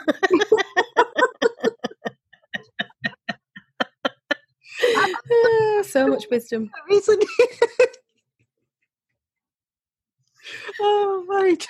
so 5.83 6.07
much 6.07 6.25
wisdom. 6.29 6.69
isn't 6.91 7.23
it? 7.39 7.97
oh 10.79 11.25
right 11.29 11.67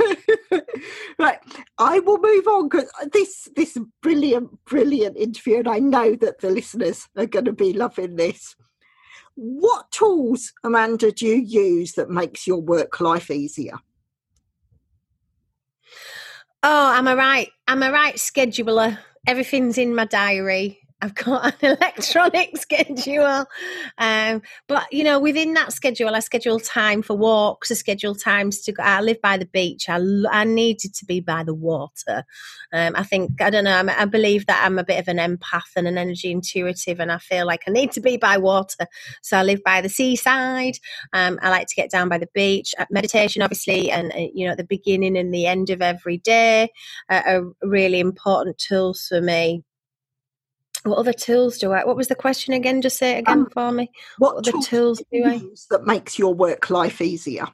right 1.19 1.39
i 1.79 1.99
will 1.99 2.17
move 2.19 2.47
on 2.47 2.69
because 2.69 2.89
this 3.11 3.49
this 3.55 3.77
brilliant 4.01 4.49
brilliant 4.63 5.17
interview 5.17 5.57
and 5.57 5.67
i 5.67 5.79
know 5.79 6.15
that 6.15 6.39
the 6.39 6.49
listeners 6.49 7.05
are 7.17 7.25
going 7.25 7.43
to 7.43 7.51
be 7.51 7.73
loving 7.73 8.15
this 8.15 8.55
what 9.35 9.91
tools 9.91 10.53
amanda 10.63 11.11
do 11.11 11.25
you 11.25 11.35
use 11.35 11.91
that 11.93 12.09
makes 12.09 12.47
your 12.47 12.61
work 12.61 13.01
life 13.01 13.29
easier 13.29 13.77
Oh, 16.61 16.91
I'm 16.91 17.07
a 17.07 17.15
right. 17.15 17.49
I'm 17.67 17.83
a 17.83 17.91
right 17.91 18.15
scheduler. 18.15 18.97
Everything's 19.25 19.77
in 19.77 19.95
my 19.95 20.05
diary. 20.05 20.78
I've 21.01 21.15
got 21.15 21.63
an 21.63 21.77
electronic 21.81 22.57
schedule. 22.57 23.45
Um, 23.97 24.41
but, 24.67 24.91
you 24.91 25.03
know, 25.03 25.19
within 25.19 25.53
that 25.53 25.71
schedule, 25.71 26.13
I 26.13 26.19
schedule 26.19 26.59
time 26.59 27.01
for 27.01 27.15
walks, 27.15 27.71
I 27.71 27.75
schedule 27.75 28.15
times 28.15 28.61
to 28.61 28.73
go. 28.73 28.83
I 28.83 28.99
live 28.99 29.21
by 29.21 29.37
the 29.37 29.45
beach. 29.45 29.87
I, 29.87 29.99
I 30.29 30.43
needed 30.43 30.93
to 30.95 31.05
be 31.05 31.21
by 31.21 31.43
the 31.43 31.53
water. 31.53 32.25
Um, 32.73 32.95
I 32.95 33.03
think, 33.03 33.41
I 33.41 33.49
don't 33.49 33.63
know, 33.63 33.75
I'm, 33.75 33.89
i 33.89 34.05
believe 34.05 34.45
that 34.47 34.63
I'm 34.65 34.77
a 34.77 34.83
bit 34.83 34.99
of 34.99 35.07
an 35.07 35.17
empath 35.17 35.75
and 35.75 35.87
an 35.87 35.97
energy 35.97 36.31
intuitive, 36.31 36.99
and 36.99 37.11
I 37.11 37.17
feel 37.17 37.45
like 37.45 37.61
I 37.65 37.71
need 37.71 37.91
to 37.93 38.01
be 38.01 38.17
by 38.17 38.37
water. 38.37 38.85
So 39.21 39.37
I 39.37 39.43
live 39.43 39.61
by 39.63 39.81
the 39.81 39.89
seaside. 39.89 40.79
Um, 41.13 41.39
I 41.41 41.49
like 41.49 41.67
to 41.67 41.75
get 41.75 41.91
down 41.91 42.09
by 42.09 42.17
the 42.17 42.29
beach. 42.33 42.75
Uh, 42.77 42.85
meditation, 42.91 43.41
obviously, 43.41 43.89
and, 43.89 44.11
uh, 44.11 44.27
you 44.33 44.45
know, 44.45 44.51
at 44.51 44.57
the 44.57 44.65
beginning 44.65 45.17
and 45.17 45.33
the 45.33 45.45
end 45.45 45.69
of 45.69 45.81
every 45.81 46.17
day 46.17 46.69
uh, 47.09 47.21
are 47.25 47.43
really 47.63 47.99
important 47.99 48.57
tools 48.57 49.07
for 49.07 49.21
me 49.21 49.63
what 50.83 50.97
other 50.97 51.13
tools 51.13 51.57
do 51.57 51.71
I? 51.71 51.83
What 51.85 51.97
was 51.97 52.07
the 52.07 52.15
question 52.15 52.53
again? 52.53 52.81
Just 52.81 52.97
say 52.97 53.17
it 53.17 53.19
again 53.19 53.39
um, 53.39 53.49
for 53.49 53.71
me. 53.71 53.91
What, 54.17 54.35
what 54.35 54.47
other 54.47 54.65
tools 54.65 55.01
do 55.11 55.25
I 55.25 55.41
that 55.69 55.85
makes 55.85 56.17
your 56.17 56.33
work 56.33 56.69
life 56.69 57.01
easier? 57.01 57.47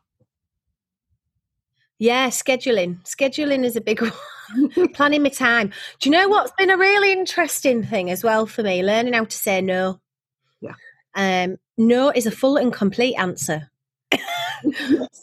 Yeah, 1.97 2.27
scheduling. 2.27 3.01
Scheduling 3.03 3.63
is 3.63 3.75
a 3.75 3.81
big 3.81 4.01
one. 4.01 4.11
Planning 4.93 5.23
my 5.23 5.29
time. 5.29 5.71
Do 5.99 6.09
you 6.09 6.15
know 6.15 6.27
what's 6.27 6.51
been 6.57 6.69
a 6.69 6.77
really 6.77 7.11
interesting 7.11 7.83
thing 7.83 8.09
as 8.09 8.23
well 8.23 8.45
for 8.45 8.63
me? 8.63 8.83
Learning 8.83 9.13
how 9.13 9.25
to 9.25 9.37
say 9.37 9.61
no. 9.61 9.99
Yeah. 10.61 10.73
Um, 11.15 11.57
no 11.77 12.11
is 12.11 12.25
a 12.25 12.31
full 12.31 12.57
and 12.57 12.71
complete 12.71 13.15
answer. 13.15 13.71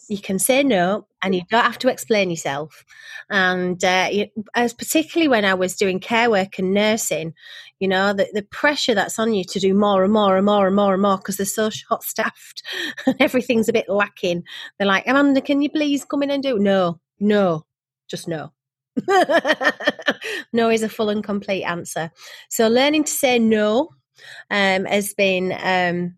You 0.09 0.19
can 0.19 0.39
say 0.39 0.63
no, 0.63 1.07
and 1.23 1.35
you 1.35 1.43
don't 1.51 1.65
have 1.65 1.79
to 1.79 1.89
explain 1.89 2.31
yourself. 2.31 2.85
And 3.31 3.83
uh, 3.83 4.09
you, 4.11 4.27
as 4.55 4.75
particularly 4.75 5.29
when 5.29 5.45
I 5.45 5.55
was 5.55 5.75
doing 5.75 6.01
care 6.01 6.31
work 6.31 6.59
and 6.59 6.75
nursing, 6.75 7.35
you 7.81 7.89
know, 7.89 8.13
the, 8.13 8.29
the 8.33 8.43
pressure 8.43 8.95
that's 8.95 9.19
on 9.19 9.33
you 9.33 9.45
to 9.45 9.59
do 9.61 9.75
more 9.75 10.05
and 10.05 10.13
more 10.13 10.37
and 10.37 10.47
more 10.47 10.67
and 10.67 10.77
more 10.77 10.93
and 10.93 11.03
more 11.03 11.17
because 11.17 11.37
they're 11.37 11.47
so 11.47 11.71
short 11.71 12.03
staffed 12.03 12.63
and 13.07 13.17
everything's 13.21 13.69
a 13.69 13.73
bit 13.73 13.89
lacking. 13.89 14.45
They're 14.79 14.89
like, 14.89 15.05
Amanda, 15.07 15.41
can 15.41 15.63
you 15.63 15.71
please 15.71 16.05
come 16.05 16.23
in 16.23 16.31
and 16.31 16.43
do? 16.43 16.59
No, 16.59 17.01
no, 17.19 17.65
just 18.09 18.29
no. 18.29 18.53
no 20.53 20.69
is 20.69 20.83
a 20.83 20.89
full 20.89 21.09
and 21.09 21.25
complete 21.25 21.65
answer. 21.65 22.11
So 22.51 22.69
learning 22.69 23.05
to 23.05 23.13
say 23.13 23.39
no 23.39 23.91
um, 24.51 24.85
has 24.85 25.15
been 25.15 25.53
um, 25.63 26.17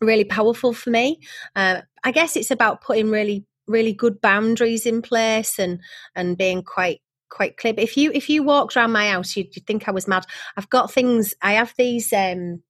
really 0.00 0.24
powerful 0.24 0.72
for 0.72 0.90
me. 0.90 1.20
Uh, 1.54 1.82
I 2.04 2.10
guess 2.10 2.36
it's 2.36 2.50
about 2.50 2.80
putting 2.80 3.10
really 3.10 3.44
really 3.66 3.92
good 3.92 4.20
boundaries 4.20 4.84
in 4.84 5.00
place 5.00 5.58
and 5.58 5.80
and 6.16 6.36
being 6.36 6.62
quite 6.62 7.00
quite 7.30 7.56
clear. 7.56 7.72
But 7.72 7.84
if 7.84 7.96
you 7.96 8.10
if 8.12 8.28
you 8.28 8.42
walked 8.42 8.76
around 8.76 8.92
my 8.92 9.08
house, 9.10 9.36
you'd, 9.36 9.54
you'd 9.54 9.66
think 9.66 9.88
I 9.88 9.92
was 9.92 10.08
mad. 10.08 10.26
I've 10.56 10.70
got 10.70 10.92
things. 10.92 11.34
I 11.42 11.52
have 11.52 11.72
these 11.78 12.12
um, 12.12 12.62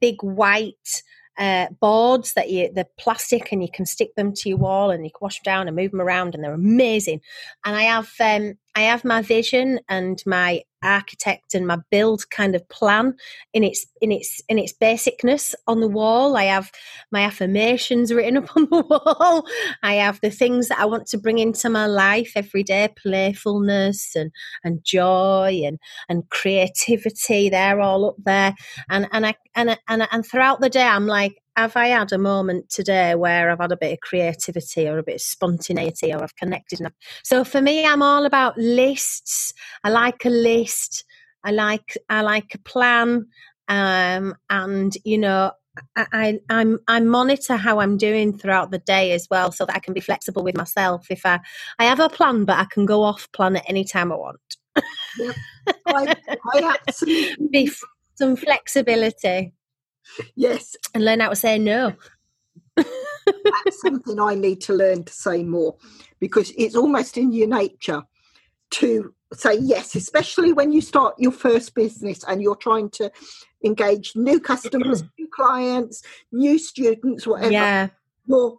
big 0.00 0.22
white 0.22 1.02
uh, 1.38 1.68
boards 1.80 2.34
that 2.34 2.50
you 2.50 2.70
the 2.72 2.86
plastic 2.98 3.52
and 3.52 3.62
you 3.62 3.68
can 3.72 3.86
stick 3.86 4.14
them 4.16 4.32
to 4.34 4.48
your 4.48 4.58
wall 4.58 4.90
and 4.90 5.04
you 5.04 5.10
can 5.10 5.18
wash 5.20 5.40
them 5.40 5.50
down 5.52 5.66
and 5.66 5.76
move 5.76 5.90
them 5.90 6.00
around 6.00 6.34
and 6.34 6.44
they're 6.44 6.52
amazing. 6.52 7.20
And 7.64 7.74
I 7.74 7.84
have 7.84 8.10
um, 8.20 8.58
I 8.74 8.82
have 8.82 9.04
my 9.04 9.22
vision 9.22 9.80
and 9.88 10.22
my 10.26 10.62
architect 10.82 11.54
and 11.54 11.66
my 11.66 11.78
build 11.90 12.28
kind 12.30 12.54
of 12.54 12.68
plan 12.68 13.14
in 13.52 13.64
its 13.64 13.86
in 14.00 14.10
its 14.10 14.42
in 14.48 14.58
its 14.58 14.72
basicness 14.72 15.54
on 15.66 15.80
the 15.80 15.88
wall. 15.88 16.36
I 16.36 16.44
have 16.44 16.70
my 17.10 17.22
affirmations 17.22 18.12
written 18.12 18.36
up 18.38 18.56
on 18.56 18.68
the 18.70 18.82
wall. 18.82 19.46
I 19.82 19.94
have 19.94 20.20
the 20.20 20.30
things 20.30 20.68
that 20.68 20.78
I 20.78 20.86
want 20.86 21.06
to 21.08 21.18
bring 21.18 21.38
into 21.38 21.68
my 21.70 21.86
life 21.86 22.32
every 22.34 22.62
day, 22.62 22.88
playfulness 22.96 24.16
and 24.16 24.32
and 24.64 24.82
joy 24.84 25.62
and 25.64 25.78
and 26.08 26.28
creativity. 26.30 27.48
They're 27.48 27.80
all 27.80 28.06
up 28.06 28.16
there. 28.24 28.54
And 28.88 29.08
and 29.12 29.26
I 29.26 29.34
and 29.54 29.78
and 29.88 30.08
and 30.10 30.26
throughout 30.26 30.60
the 30.60 30.70
day 30.70 30.82
I'm 30.82 31.06
like 31.06 31.41
have 31.56 31.76
I 31.76 31.88
had 31.88 32.12
a 32.12 32.18
moment 32.18 32.70
today 32.70 33.14
where 33.14 33.50
I've 33.50 33.60
had 33.60 33.72
a 33.72 33.76
bit 33.76 33.92
of 33.92 34.00
creativity 34.00 34.88
or 34.88 34.98
a 34.98 35.02
bit 35.02 35.16
of 35.16 35.20
spontaneity 35.20 36.12
or 36.12 36.22
I've 36.22 36.36
connected 36.36 36.80
enough? 36.80 36.94
So 37.22 37.44
for 37.44 37.60
me, 37.60 37.84
I'm 37.86 38.02
all 38.02 38.26
about 38.26 38.56
lists. 38.58 39.52
I 39.84 39.90
like 39.90 40.24
a 40.24 40.30
list. 40.30 41.04
I 41.44 41.50
like 41.50 41.96
I 42.08 42.22
like 42.22 42.54
a 42.54 42.58
plan, 42.58 43.26
um, 43.68 44.34
and 44.50 44.96
you 45.04 45.18
know. 45.18 45.52
I, 45.96 46.38
I 46.50 46.66
I 46.86 47.00
monitor 47.00 47.56
how 47.56 47.80
I'm 47.80 47.96
doing 47.96 48.36
throughout 48.36 48.70
the 48.70 48.78
day 48.78 49.12
as 49.12 49.26
well, 49.30 49.50
so 49.50 49.64
that 49.64 49.74
I 49.74 49.78
can 49.78 49.94
be 49.94 50.00
flexible 50.00 50.44
with 50.44 50.54
myself. 50.54 51.06
If 51.08 51.24
I 51.24 51.40
I 51.78 51.84
have 51.86 51.98
a 51.98 52.10
plan, 52.10 52.44
but 52.44 52.58
I 52.58 52.66
can 52.66 52.84
go 52.84 53.02
off 53.02 53.32
plan 53.32 53.56
at 53.56 53.64
any 53.66 53.82
time 53.82 54.12
I 54.12 54.16
want. 54.16 54.56
Yep. 55.18 55.34
I, 55.86 56.14
I 56.54 56.76
absolutely 56.86 57.48
be 57.50 57.72
some 58.16 58.36
flexibility. 58.36 59.54
Yes. 60.34 60.76
And 60.94 61.04
learn 61.04 61.20
how 61.20 61.30
to 61.30 61.36
say 61.36 61.58
no. 61.58 61.94
That's 62.76 63.80
something 63.80 64.18
I 64.18 64.34
need 64.34 64.60
to 64.62 64.74
learn 64.74 65.04
to 65.04 65.12
say 65.12 65.42
more 65.42 65.76
because 66.20 66.52
it's 66.56 66.76
almost 66.76 67.16
in 67.16 67.32
your 67.32 67.48
nature 67.48 68.02
to 68.72 69.14
say 69.34 69.58
yes, 69.58 69.94
especially 69.94 70.52
when 70.52 70.72
you 70.72 70.80
start 70.80 71.14
your 71.18 71.32
first 71.32 71.74
business 71.74 72.24
and 72.24 72.42
you're 72.42 72.56
trying 72.56 72.90
to 72.90 73.10
engage 73.64 74.12
new 74.16 74.40
customers, 74.40 75.02
new 75.18 75.28
clients, 75.28 76.02
new 76.32 76.58
students, 76.58 77.26
whatever. 77.26 77.52
Yeah. 77.52 77.88
You're 78.26 78.56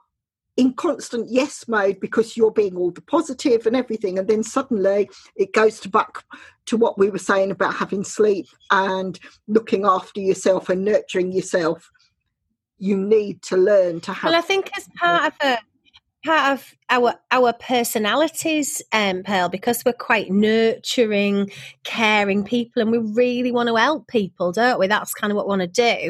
in 0.58 0.74
constant 0.74 1.28
yes 1.30 1.68
mode 1.68 2.00
because 2.00 2.38
you're 2.38 2.52
being 2.52 2.76
all 2.76 2.92
the 2.92 3.02
positive 3.02 3.66
and 3.66 3.76
everything 3.76 4.20
and 4.20 4.28
then 4.28 4.44
suddenly 4.44 5.10
it 5.36 5.52
goes 5.54 5.80
to 5.80 5.90
back 5.90 6.24
to 6.66 6.78
what 6.78 6.98
we 6.98 7.10
were 7.10 7.18
saying 7.18 7.52
about 7.52 7.74
having 7.74 8.04
sleep 8.04 8.46
and 8.72 9.20
looking 9.48 9.86
after 9.86 10.22
yourself 10.22 10.70
and 10.70 10.86
nurturing 10.86 11.32
yourself. 11.32 11.90
You 12.78 12.98
need 12.98 13.42
to 13.44 13.58
learn 13.58 14.02
to 14.02 14.14
have 14.14 14.32
well 14.32 14.40
i 14.40 14.42
think 14.42 14.70
as 14.78 14.90
part 14.98 15.26
of 15.26 15.34
a 15.42 15.58
part 16.26 16.54
of 16.54 16.74
our 16.94 17.16
our 17.32 17.54
personalities, 17.54 18.82
um, 18.92 19.24
Pearl, 19.24 19.50
because 19.50 19.84
we're 19.84 19.94
quite 19.94 20.30
nurturing, 20.30 21.50
caring 21.84 22.44
people, 22.44 22.84
and 22.84 22.92
we 22.92 23.00
really 23.00 23.52
want 23.52 23.68
to 23.68 23.76
help 23.76 24.08
people, 24.08 24.52
don't 24.52 24.80
we? 24.80 24.86
That's 24.86 25.16
kind 25.16 25.32
of 25.32 25.36
what 25.36 25.48
we 25.48 25.50
want 25.50 25.62
to 25.62 25.68
do. 25.68 26.10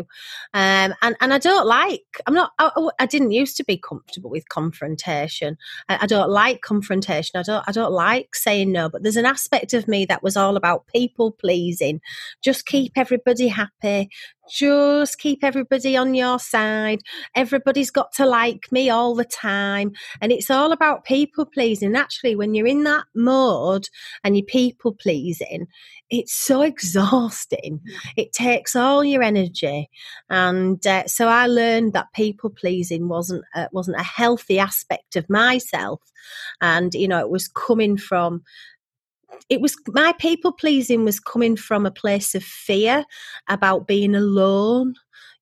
Um, 0.53 0.93
and 1.01 1.15
and 1.21 1.33
I 1.33 1.37
don't 1.37 1.65
like. 1.65 2.03
I'm 2.27 2.33
not. 2.33 2.51
I, 2.59 2.71
I, 2.99 3.05
didn't 3.05 3.31
used 3.31 3.55
to 3.57 3.63
be 3.63 3.77
comfortable 3.77 4.29
with 4.29 4.49
confrontation. 4.49 5.57
I, 5.87 5.99
I, 6.01 6.05
don't 6.05 6.29
like 6.29 6.61
confrontation. 6.61 7.39
I 7.39 7.43
don't. 7.43 7.63
I 7.65 7.71
don't 7.71 7.93
like 7.93 8.35
saying 8.35 8.71
no. 8.71 8.89
But 8.89 9.03
there's 9.03 9.15
an 9.15 9.25
aspect 9.25 9.73
of 9.73 9.87
me 9.87 10.05
that 10.07 10.21
was 10.21 10.35
all 10.35 10.57
about 10.57 10.87
people 10.87 11.31
pleasing. 11.31 12.01
Just 12.41 12.65
keep 12.65 12.91
everybody 12.97 13.47
happy 13.47 14.09
just 14.49 15.19
keep 15.19 15.43
everybody 15.43 15.95
on 15.95 16.13
your 16.13 16.39
side. 16.39 17.01
Everybody's 17.35 17.91
got 17.91 18.11
to 18.13 18.25
like 18.25 18.71
me 18.71 18.89
all 18.89 19.15
the 19.15 19.25
time. 19.25 19.93
And 20.21 20.31
it's 20.31 20.49
all 20.49 20.71
about 20.73 21.05
people 21.05 21.45
pleasing. 21.45 21.95
Actually, 21.95 22.35
when 22.35 22.53
you're 22.53 22.67
in 22.67 22.83
that 22.83 23.05
mode 23.15 23.87
and 24.23 24.35
you're 24.35 24.45
people 24.45 24.93
pleasing, 24.93 25.67
it's 26.09 26.33
so 26.33 26.61
exhausting. 26.73 27.79
It 28.17 28.33
takes 28.33 28.75
all 28.75 29.03
your 29.03 29.23
energy, 29.23 29.89
and 30.29 30.85
uh, 30.85 31.07
so 31.07 31.27
I 31.27 31.47
learned 31.47 31.93
that 31.93 32.13
people 32.13 32.49
pleasing 32.49 33.07
wasn't 33.07 33.45
uh, 33.55 33.67
wasn't 33.71 33.99
a 33.99 34.03
healthy 34.03 34.59
aspect 34.59 35.15
of 35.15 35.29
myself, 35.29 36.01
and 36.61 36.93
you 36.93 37.07
know 37.07 37.19
it 37.19 37.29
was 37.29 37.47
coming 37.47 37.97
from 37.97 38.43
it 39.49 39.61
was 39.61 39.75
my 39.87 40.13
people 40.19 40.51
pleasing 40.51 41.03
was 41.03 41.19
coming 41.19 41.55
from 41.55 41.85
a 41.85 41.91
place 41.91 42.35
of 42.35 42.43
fear 42.43 43.05
about 43.49 43.87
being 43.87 44.15
alone 44.15 44.93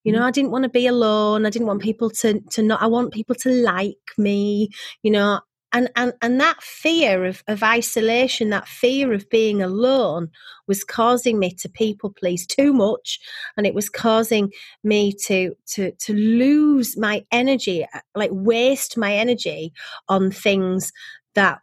you 0.03 0.11
know, 0.11 0.21
mm. 0.21 0.25
I 0.25 0.31
didn't 0.31 0.51
want 0.51 0.63
to 0.63 0.69
be 0.69 0.87
alone. 0.87 1.45
I 1.45 1.49
didn't 1.49 1.67
want 1.67 1.81
people 1.81 2.09
to 2.09 2.39
to 2.39 2.61
not. 2.61 2.81
I 2.81 2.87
want 2.87 3.13
people 3.13 3.35
to 3.35 3.49
like 3.49 3.97
me. 4.17 4.69
You 5.03 5.11
know, 5.11 5.41
and 5.73 5.89
and 5.95 6.13
and 6.21 6.39
that 6.39 6.61
fear 6.61 7.25
of 7.25 7.43
of 7.47 7.63
isolation, 7.63 8.49
that 8.49 8.67
fear 8.67 9.13
of 9.13 9.29
being 9.29 9.61
alone, 9.61 10.29
was 10.67 10.83
causing 10.83 11.39
me 11.39 11.51
to 11.55 11.69
people 11.69 12.11
please 12.11 12.45
too 12.45 12.73
much, 12.73 13.19
and 13.57 13.65
it 13.65 13.73
was 13.73 13.89
causing 13.89 14.51
me 14.83 15.13
to 15.25 15.55
to 15.67 15.91
to 15.91 16.13
lose 16.13 16.97
my 16.97 17.23
energy, 17.31 17.85
uh, 17.93 17.99
like 18.15 18.31
waste 18.33 18.97
my 18.97 19.13
energy 19.13 19.71
on 20.09 20.31
things 20.31 20.91
that 21.35 21.59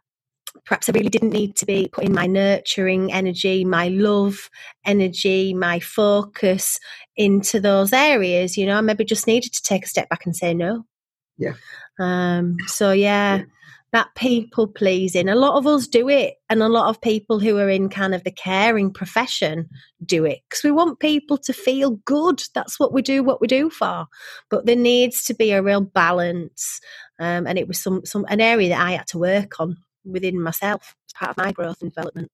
perhaps 0.65 0.89
I 0.89 0.93
really 0.93 1.09
didn't 1.09 1.31
need 1.31 1.55
to 1.57 1.65
be 1.65 1.89
putting 1.91 2.13
my 2.13 2.27
nurturing 2.27 3.11
energy, 3.11 3.65
my 3.65 3.89
love 3.89 4.49
energy, 4.85 5.53
my 5.53 5.79
focus 5.79 6.79
into 7.15 7.59
those 7.59 7.93
areas. 7.93 8.57
You 8.57 8.65
know, 8.65 8.77
I 8.77 8.81
maybe 8.81 9.05
just 9.05 9.27
needed 9.27 9.53
to 9.53 9.63
take 9.63 9.85
a 9.85 9.89
step 9.89 10.09
back 10.09 10.25
and 10.25 10.35
say 10.35 10.53
no. 10.53 10.85
Yeah. 11.37 11.53
Um, 11.99 12.57
so 12.67 12.91
yeah, 12.91 13.43
that 13.91 14.13
people 14.15 14.67
pleasing. 14.67 15.27
A 15.29 15.35
lot 15.35 15.57
of 15.57 15.65
us 15.65 15.87
do 15.87 16.09
it, 16.09 16.35
and 16.49 16.61
a 16.61 16.69
lot 16.69 16.89
of 16.89 17.01
people 17.01 17.39
who 17.39 17.57
are 17.57 17.69
in 17.69 17.89
kind 17.89 18.13
of 18.13 18.23
the 18.23 18.31
caring 18.31 18.91
profession 18.93 19.67
do 20.05 20.25
it 20.25 20.39
because 20.49 20.63
we 20.63 20.71
want 20.71 20.99
people 20.99 21.37
to 21.39 21.53
feel 21.53 21.91
good. 22.05 22.43
That's 22.53 22.79
what 22.79 22.93
we 22.93 23.01
do, 23.01 23.23
what 23.23 23.41
we 23.41 23.47
do 23.47 23.69
for. 23.69 24.05
But 24.49 24.65
there 24.65 24.75
needs 24.75 25.23
to 25.25 25.33
be 25.33 25.51
a 25.51 25.63
real 25.63 25.81
balance, 25.81 26.79
um, 27.19 27.47
and 27.47 27.57
it 27.57 27.67
was 27.67 27.81
some 27.81 28.05
some 28.05 28.25
an 28.29 28.41
area 28.41 28.69
that 28.69 28.81
I 28.81 28.91
had 28.91 29.07
to 29.07 29.17
work 29.17 29.59
on 29.59 29.77
within 30.05 30.41
myself 30.41 30.95
as 31.07 31.13
part 31.13 31.31
of 31.31 31.37
my 31.37 31.51
growth 31.51 31.81
and 31.81 31.93
development. 31.93 32.31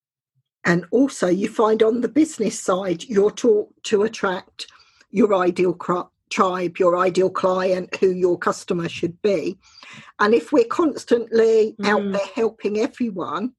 And 0.64 0.86
also, 0.92 1.28
you 1.28 1.48
find 1.48 1.84
on 1.84 2.02
the 2.02 2.08
business 2.10 2.60
side, 2.60 3.04
you're 3.04 3.32
taught 3.32 3.72
to 3.84 4.04
attract 4.04 4.68
your 5.12 5.36
ideal 5.36 5.74
crop 5.74 6.12
tribe, 6.30 6.80
your 6.80 6.98
ideal 6.98 7.30
client, 7.30 7.96
who 7.98 8.10
your 8.10 8.38
customer 8.38 8.90
should 8.90 9.22
be. 9.22 9.58
And 10.20 10.34
if 10.34 10.52
we're 10.52 10.66
constantly 10.66 11.76
mm. 11.80 11.88
out 11.88 12.12
there 12.12 12.28
helping 12.34 12.80
everyone, 12.80 13.54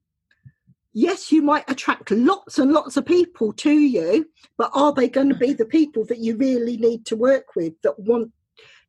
yes, 0.93 1.31
you 1.31 1.43
might 1.43 1.69
attract 1.69 2.11
lots 2.11 2.59
and 2.59 2.73
lots 2.73 2.97
of 2.97 3.07
people 3.07 3.53
to 3.53 3.73
you, 3.73 4.27
but 4.59 4.71
are 4.75 4.93
they 4.93 5.09
going 5.09 5.29
to 5.29 5.37
be 5.37 5.53
the 5.55 5.65
people 5.65 6.05
that 6.07 6.19
you 6.19 6.37
really 6.37 6.77
need 6.77 7.07
to 7.07 7.17
work 7.17 7.55
with 7.55 7.75
that 7.83 7.99
want 7.99 8.33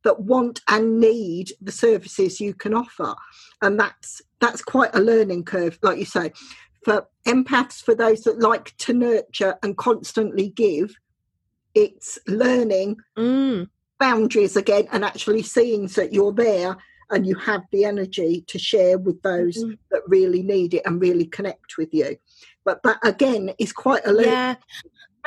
that 0.04 0.22
want 0.22 0.62
and 0.68 1.00
need 1.00 1.52
the 1.62 1.72
services 1.72 2.40
you 2.40 2.54
can 2.54 2.74
offer? 2.74 3.16
And 3.62 3.80
that's 3.80 4.22
that's 4.40 4.62
quite 4.62 4.94
a 4.94 5.00
learning 5.00 5.46
curve, 5.46 5.80
like 5.82 5.98
you 5.98 6.06
say. 6.06 6.32
For 6.84 7.08
empaths, 7.28 7.82
for 7.82 7.96
those 7.96 8.22
that 8.22 8.40
like 8.40 8.76
to 8.78 8.94
nurture 8.94 9.58
and 9.62 9.76
constantly 9.76 10.50
give, 10.50 10.96
it's 11.76 12.18
learning 12.28 12.98
mm. 13.18 13.68
boundaries 14.00 14.56
again 14.56 14.88
and 14.92 15.04
actually 15.04 15.44
seeing 15.44 15.88
that 15.88 16.14
you're 16.14 16.34
there 16.34 16.78
and 17.10 17.26
you 17.26 17.36
have 17.36 17.62
the 17.72 17.86
energy 17.86 18.44
to 18.48 18.60
share 18.60 18.98
with 18.98 19.22
those 19.22 19.58
mm-hmm. 19.58 19.74
that 19.92 20.02
really 20.08 20.44
need 20.44 20.74
it 20.74 20.82
and 20.86 21.02
really 21.02 21.26
connect 21.26 21.78
with 21.78 21.94
you 21.94 22.18
but 22.66 22.82
that 22.84 22.98
again 23.04 23.52
is 23.60 23.72
quite 23.72 24.06
a 24.06 24.12
learning 24.12 24.32
yeah 24.32 24.56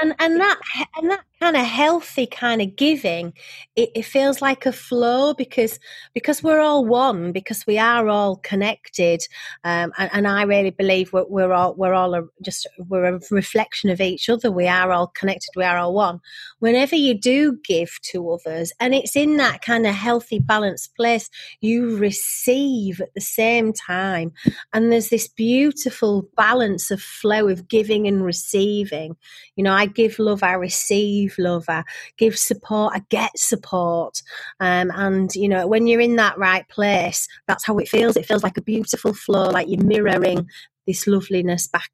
and 0.00 0.14
and 0.18 0.40
that 0.40 0.60
and 0.96 1.10
that 1.10 1.24
kind 1.40 1.56
of 1.56 1.64
healthy 1.64 2.26
kind 2.26 2.60
of 2.60 2.76
giving 2.76 3.32
it, 3.74 3.90
it, 3.94 4.04
feels 4.04 4.42
like 4.42 4.66
a 4.66 4.72
flow 4.72 5.32
because 5.32 5.78
because 6.12 6.42
we're 6.42 6.60
all 6.60 6.84
one 6.84 7.32
because 7.32 7.66
we 7.66 7.78
are 7.78 8.08
all 8.08 8.36
connected 8.36 9.22
um, 9.64 9.90
and, 9.96 10.10
and, 10.12 10.28
I 10.28 10.42
really 10.42 10.70
believe 10.70 11.12
we're, 11.12 11.24
we're 11.26 11.52
all 11.52 11.74
we're 11.74 11.94
all 11.94 12.14
a, 12.14 12.24
just 12.42 12.68
we're 12.88 13.16
a 13.16 13.20
reflection 13.30 13.88
of 13.90 14.00
each 14.00 14.28
other. 14.28 14.50
We 14.50 14.68
are 14.68 14.92
all 14.92 15.08
connected 15.08 15.50
we 15.56 15.64
are 15.64 15.78
all 15.78 15.94
one. 15.94 16.20
Whenever 16.58 16.94
you 16.94 17.18
do 17.18 17.58
give 17.64 17.98
to 18.10 18.30
others 18.30 18.72
and 18.78 18.94
it's 18.94 19.16
in 19.16 19.38
that 19.38 19.62
kind 19.62 19.86
of 19.86 19.94
healthy 19.94 20.38
balanced 20.38 20.94
place 20.94 21.30
you 21.60 21.96
receive 21.96 23.00
at 23.00 23.14
the 23.14 23.20
same 23.20 23.72
time. 23.72 24.32
And 24.74 24.92
there's 24.92 25.08
this 25.08 25.28
beautiful 25.28 26.28
balance 26.36 26.90
of 26.90 27.00
flow 27.00 27.48
of 27.48 27.66
giving 27.66 28.06
and 28.06 28.22
receiving. 28.22 29.16
You 29.56 29.64
know 29.64 29.72
I 29.72 29.86
give 29.86 30.18
love 30.18 30.42
I 30.42 30.52
receive 30.52 31.29
receive 31.30 31.44
love, 31.44 31.64
I 31.68 31.84
give 32.16 32.38
support, 32.38 32.94
I 32.94 33.02
get 33.08 33.36
support. 33.36 34.22
Um, 34.60 34.90
and, 34.94 35.34
you 35.34 35.48
know, 35.48 35.66
when 35.66 35.86
you're 35.86 36.00
in 36.00 36.16
that 36.16 36.38
right 36.38 36.68
place, 36.68 37.28
that's 37.46 37.64
how 37.64 37.78
it 37.78 37.88
feels. 37.88 38.16
It 38.16 38.26
feels 38.26 38.42
like 38.42 38.56
a 38.56 38.62
beautiful 38.62 39.14
flow, 39.14 39.50
like 39.50 39.68
you're 39.68 39.84
mirroring 39.84 40.48
this 40.86 41.06
loveliness 41.06 41.66
back 41.66 41.90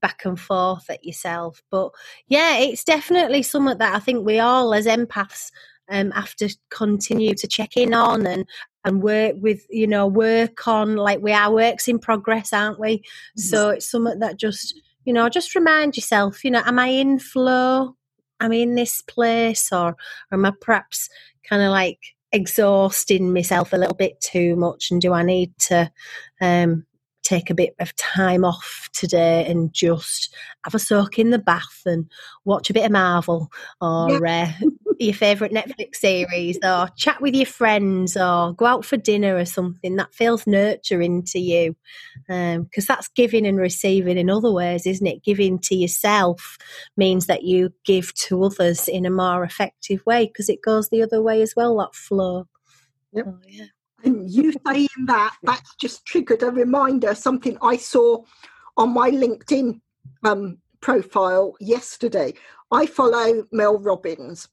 back 0.00 0.22
and 0.24 0.40
forth 0.40 0.88
at 0.88 1.04
yourself. 1.04 1.62
But 1.70 1.90
yeah, 2.26 2.56
it's 2.56 2.84
definitely 2.84 3.42
something 3.42 3.76
that 3.76 3.94
I 3.94 3.98
think 3.98 4.24
we 4.24 4.38
all 4.38 4.72
as 4.72 4.86
empaths 4.86 5.50
um, 5.90 6.10
have 6.12 6.34
to 6.36 6.48
continue 6.70 7.34
to 7.34 7.46
check 7.46 7.76
in 7.76 7.92
on 7.92 8.26
and 8.26 8.46
and 8.84 9.02
work 9.02 9.34
with 9.38 9.66
you 9.68 9.86
know 9.86 10.06
work 10.06 10.66
on 10.66 10.96
like 10.96 11.20
we 11.20 11.32
are 11.32 11.52
works 11.52 11.86
in 11.86 11.98
progress 11.98 12.50
aren't 12.50 12.80
we 12.80 13.02
so 13.36 13.68
it's 13.68 13.90
something 13.90 14.18
that 14.20 14.38
just 14.38 14.80
you 15.04 15.12
know 15.12 15.28
just 15.28 15.54
remind 15.54 15.96
yourself 15.96 16.44
you 16.44 16.50
know 16.50 16.62
am 16.64 16.78
i 16.78 16.86
in 16.86 17.18
flow 17.18 17.94
am 18.40 18.52
I 18.52 18.56
in 18.56 18.74
this 18.74 19.02
place 19.02 19.72
or, 19.72 19.88
or 19.88 19.96
am 20.32 20.44
I 20.44 20.52
perhaps 20.60 21.08
kind 21.48 21.62
of 21.62 21.70
like 21.70 21.98
exhausting 22.32 23.32
myself 23.32 23.72
a 23.72 23.76
little 23.76 23.94
bit 23.94 24.20
too 24.20 24.56
much 24.56 24.90
and 24.90 25.00
do 25.00 25.12
I 25.12 25.22
need 25.22 25.56
to 25.58 25.90
um, 26.40 26.86
take 27.22 27.50
a 27.50 27.54
bit 27.54 27.74
of 27.80 27.94
time 27.96 28.44
off 28.44 28.88
today 28.92 29.46
and 29.46 29.72
just 29.72 30.34
have 30.64 30.74
a 30.74 30.78
soak 30.78 31.18
in 31.18 31.30
the 31.30 31.38
bath 31.38 31.82
and 31.86 32.10
watch 32.44 32.70
a 32.70 32.72
bit 32.72 32.84
of 32.84 32.92
Marvel 32.92 33.50
or 33.80 34.24
yeah. 34.24 34.52
uh, 34.62 34.66
your 35.00 35.14
favourite 35.14 35.52
Netflix 35.52 35.96
series 35.96 36.58
or 36.62 36.88
chat 36.96 37.20
with 37.22 37.34
your 37.34 37.46
friends 37.46 38.16
or 38.16 38.52
go 38.52 38.66
out 38.66 38.84
for 38.84 38.98
dinner 38.98 39.36
or 39.36 39.46
something 39.46 39.96
that 39.96 40.14
feels 40.14 40.46
nurturing 40.46 41.24
to 41.24 41.38
you. 41.38 41.74
Because 42.28 42.58
um, 42.58 42.86
that's 42.86 43.08
giving 43.08 43.46
and 43.46 43.58
receiving 43.58 44.18
in 44.18 44.28
other 44.28 44.52
ways, 44.52 44.86
isn't 44.86 45.06
it? 45.06 45.24
Giving 45.24 45.58
to 45.60 45.74
yourself 45.74 46.58
means 46.96 47.26
that 47.26 47.44
you 47.44 47.72
give 47.84 48.14
to 48.14 48.44
others 48.44 48.88
in 48.88 49.06
a 49.06 49.10
more 49.10 49.42
effective 49.42 50.04
way 50.04 50.26
because 50.26 50.48
it 50.50 50.62
goes 50.62 50.90
the 50.90 51.02
other 51.02 51.22
way 51.22 51.40
as 51.40 51.54
well, 51.56 51.78
that 51.78 51.94
flow. 51.94 52.46
Yep. 53.12 53.24
Oh, 53.26 53.38
yeah. 53.48 53.64
And 54.04 54.30
you 54.30 54.52
saying 54.66 54.88
that, 55.06 55.34
that's 55.42 55.74
just 55.76 56.04
triggered 56.04 56.42
a 56.42 56.50
reminder, 56.50 57.14
something 57.14 57.56
I 57.62 57.76
saw 57.76 58.22
on 58.76 58.94
my 58.94 59.10
LinkedIn 59.10 59.80
um, 60.24 60.58
profile 60.80 61.54
yesterday. 61.60 62.34
I 62.70 62.86
follow 62.86 63.44
Mel 63.50 63.78
Robbins 63.78 64.48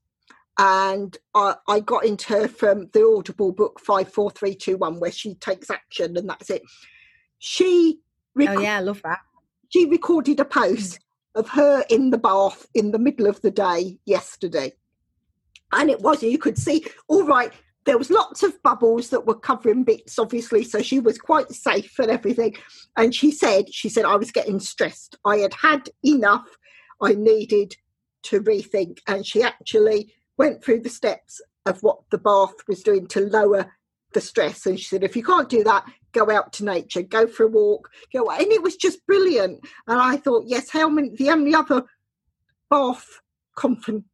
and 0.57 1.17
I, 1.35 1.55
I, 1.67 1.79
got 1.79 2.05
into 2.05 2.33
her 2.33 2.47
from 2.47 2.89
the 2.93 3.05
Audible 3.05 3.51
book 3.51 3.79
54321, 3.79 4.99
where 4.99 5.11
she 5.11 5.35
takes 5.35 5.69
action 5.69 6.17
and 6.17 6.29
that's 6.29 6.49
it. 6.49 6.63
She. 7.37 7.99
Rec- 8.35 8.49
oh, 8.49 8.59
yeah, 8.59 8.77
I 8.77 8.81
love 8.81 9.01
that. 9.03 9.19
She 9.69 9.85
recorded 9.85 10.39
a 10.39 10.45
post 10.45 10.99
of 11.35 11.49
her 11.49 11.83
in 11.89 12.09
the 12.09 12.17
bath 12.17 12.65
in 12.73 12.91
the 12.91 12.99
middle 12.99 13.27
of 13.27 13.41
the 13.41 13.51
day 13.51 13.99
yesterday. 14.05 14.73
And 15.71 15.89
it 15.89 16.01
was, 16.01 16.23
you 16.23 16.37
could 16.37 16.57
see, 16.57 16.85
all 17.07 17.25
right, 17.25 17.51
there 17.87 17.97
was 17.97 18.09
lots 18.09 18.43
of 18.43 18.61
bubbles 18.63 19.09
that 19.09 19.25
were 19.25 19.39
covering 19.39 19.85
bits 19.85 20.19
obviously 20.19 20.61
so 20.61 20.81
she 20.81 20.99
was 20.99 21.17
quite 21.17 21.49
safe 21.49 21.97
and 21.99 22.11
everything 22.11 22.53
and 22.97 23.15
she 23.15 23.31
said 23.31 23.73
she 23.73 23.87
said 23.87 24.03
i 24.03 24.17
was 24.17 24.29
getting 24.29 24.59
stressed 24.59 25.17
i 25.23 25.37
had 25.37 25.53
had 25.53 25.89
enough 26.03 26.57
i 27.01 27.13
needed 27.13 27.77
to 28.23 28.41
rethink 28.41 28.99
and 29.07 29.25
she 29.25 29.41
actually 29.41 30.13
went 30.37 30.63
through 30.63 30.81
the 30.81 30.89
steps 30.89 31.41
of 31.65 31.81
what 31.83 31.99
the 32.11 32.17
bath 32.17 32.55
was 32.67 32.83
doing 32.83 33.07
to 33.07 33.21
lower 33.21 33.73
the 34.13 34.21
stress 34.21 34.65
and 34.65 34.79
she 34.79 34.85
said 34.85 35.03
if 35.03 35.15
you 35.15 35.23
can't 35.23 35.49
do 35.49 35.63
that 35.63 35.85
go 36.13 36.31
out 36.31 36.53
to 36.53 36.63
nature 36.63 37.01
go 37.01 37.27
for 37.27 37.43
a 37.43 37.47
walk 37.47 37.89
go 38.13 38.29
and 38.31 38.51
it 38.51 38.63
was 38.63 38.77
just 38.77 39.05
brilliant 39.05 39.59
and 39.87 39.99
i 39.99 40.15
thought 40.15 40.45
yes 40.47 40.69
how 40.69 40.87
many 40.87 41.09
the 41.15 41.29
only 41.29 41.53
other 41.53 41.83
bath 42.69 43.19
conference 43.55 44.05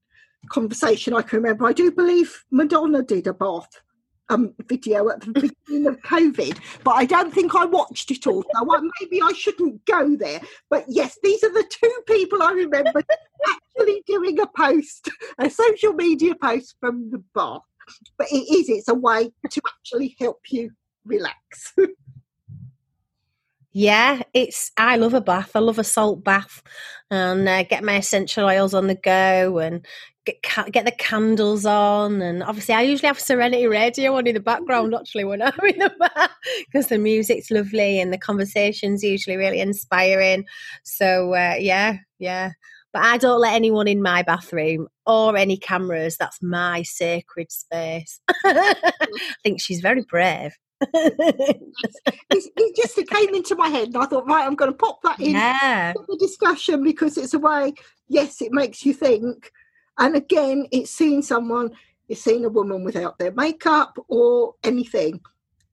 conversation 0.50 1.14
I 1.14 1.22
can 1.22 1.38
remember. 1.38 1.66
I 1.66 1.74
do 1.74 1.92
believe 1.92 2.44
Madonna 2.52 3.02
did 3.02 3.28
a 3.28 3.34
bath 3.34 3.82
um, 4.30 4.54
video 4.68 5.10
at 5.10 5.22
the 5.22 5.32
beginning 5.32 5.88
of 5.88 6.00
COVID, 6.02 6.58
but 6.84 6.92
I 6.92 7.06
don't 7.06 7.34
think 7.34 7.56
I 7.56 7.66
watched 7.66 8.12
it 8.12 8.28
all. 8.28 8.44
So 8.44 8.76
I, 8.76 8.82
maybe 9.02 9.22
I 9.22 9.34
shouldn't 9.34 9.86
go 9.86 10.16
there. 10.16 10.42
But 10.70 10.86
yes, 10.88 11.18
these 11.24 11.44
are 11.44 11.54
the 11.54 11.66
two 11.70 12.02
people 12.08 12.42
I 12.42 12.52
remember 12.52 13.04
actually 13.50 14.04
doing 14.08 14.40
a 14.40 14.48
post, 14.48 15.10
a 15.38 15.50
social 15.50 15.94
media 15.94 16.36
post 16.36 16.76
from 16.80 17.12
the 17.12 17.24
bath. 17.36 17.62
But 18.18 18.28
it 18.32 18.36
is, 18.36 18.70
it's 18.70 18.88
a 18.88 18.94
way 18.94 19.32
to 19.50 19.62
actually 19.68 20.16
help 20.20 20.40
you 20.50 20.72
relax. 21.06 21.76
Yeah, 23.76 24.22
it's. 24.36 24.72
I 24.78 24.98
love 24.98 25.16
a 25.16 25.22
bath. 25.22 25.56
I 25.56 25.60
love 25.60 25.80
a 25.80 25.84
salt 25.84 26.24
bath, 26.24 26.62
and 27.10 27.50
uh, 27.50 27.64
get 27.64 27.84
my 27.84 27.96
essential 27.96 28.46
oils 28.46 28.76
on 28.76 28.86
the 28.86 28.94
go, 28.94 29.58
and 29.58 29.84
get 30.26 30.72
get 30.72 30.86
the 30.86 30.92
candles 30.92 31.66
on, 31.66 32.22
and 32.22 32.44
obviously 32.44 32.76
I 32.76 32.82
usually 32.82 33.08
have 33.08 33.20
Serenity 33.20 33.68
Radio 33.68 34.16
on 34.16 34.28
in 34.28 34.36
the 34.36 34.40
background 34.40 34.96
actually 34.96 35.26
when 35.26 35.42
I'm 35.42 35.54
in 35.64 35.80
the 35.80 35.94
bath 36.00 36.32
because 36.66 36.88
the 36.88 36.98
music's 36.98 37.52
lovely 37.52 38.00
and 38.00 38.14
the 38.14 38.18
conversation's 38.18 39.04
usually 39.04 39.38
really 39.38 39.60
inspiring. 39.60 40.46
So 40.84 41.34
uh, 41.34 41.56
yeah, 41.60 41.98
yeah. 42.20 42.52
But 42.94 43.04
I 43.04 43.18
don't 43.18 43.42
let 43.42 43.56
anyone 43.56 43.88
in 43.88 44.04
my 44.04 44.22
bathroom 44.22 44.88
or 45.08 45.36
any 45.36 45.58
cameras. 45.58 46.16
That's 46.18 46.42
my 46.44 46.84
sacred 46.84 47.52
space. 47.52 48.20
I 48.46 48.94
think 49.42 49.60
she's 49.60 49.82
very 49.82 50.04
brave. 50.04 50.56
it, 50.94 51.62
it, 52.30 52.76
just 52.76 52.98
it 52.98 53.10
came 53.10 53.34
into 53.34 53.56
my 53.56 53.70
head, 53.70 53.88
and 53.88 53.98
I 53.98 54.06
thought, 54.06 54.28
right, 54.28 54.46
I'm 54.46 54.56
going 54.56 54.72
to 54.72 54.78
pop 54.78 55.02
that 55.04 55.20
in 55.20 55.32
yeah. 55.32 55.94
the 55.94 56.18
discussion 56.18 56.84
because 56.84 57.18
it's 57.18 57.34
a 57.34 57.40
way. 57.40 57.74
Yes, 58.10 58.42
it 58.42 58.52
makes 58.52 58.86
you 58.86 58.94
think, 58.94 59.52
and 59.98 60.16
again, 60.16 60.68
it's 60.72 60.92
seeing 60.92 61.22
someone, 61.22 61.72
it's 62.10 62.22
seeing 62.22 62.46
a 62.46 62.50
woman 62.50 62.84
without 62.84 63.18
their 63.20 63.32
makeup 63.32 63.98
or 64.08 64.56
anything. 64.64 65.22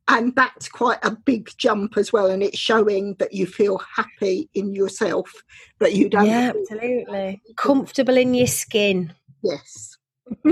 And 0.08 0.34
that's 0.34 0.68
quite 0.68 0.98
a 1.04 1.12
big 1.12 1.50
jump 1.56 1.96
as 1.96 2.12
well. 2.12 2.26
And 2.30 2.42
it's 2.42 2.58
showing 2.58 3.14
that 3.20 3.32
you 3.32 3.46
feel 3.46 3.78
happy 3.78 4.50
in 4.54 4.74
yourself, 4.74 5.32
that 5.78 5.94
you 5.94 6.08
don't. 6.08 6.26
Yeah, 6.26 6.52
absolutely. 6.56 7.40
Comfortable 7.56 8.16
in 8.16 8.34
your 8.34 8.48
skin. 8.48 9.14
Yes. 9.42 9.96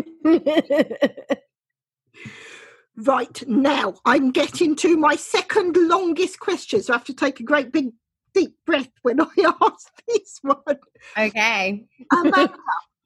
right 2.96 3.42
now, 3.48 3.94
I'm 4.04 4.30
getting 4.30 4.76
to 4.76 4.96
my 4.96 5.16
second 5.16 5.76
longest 5.76 6.38
question. 6.38 6.82
So 6.82 6.92
I 6.92 6.96
have 6.96 7.06
to 7.06 7.14
take 7.14 7.40
a 7.40 7.44
great 7.44 7.72
big 7.72 7.90
deep 8.34 8.54
breath 8.66 8.90
when 9.02 9.20
I 9.22 9.26
ask 9.62 9.88
this 10.06 10.38
one. 10.42 10.78
Okay. 11.16 11.84
Amanda, 12.12 12.54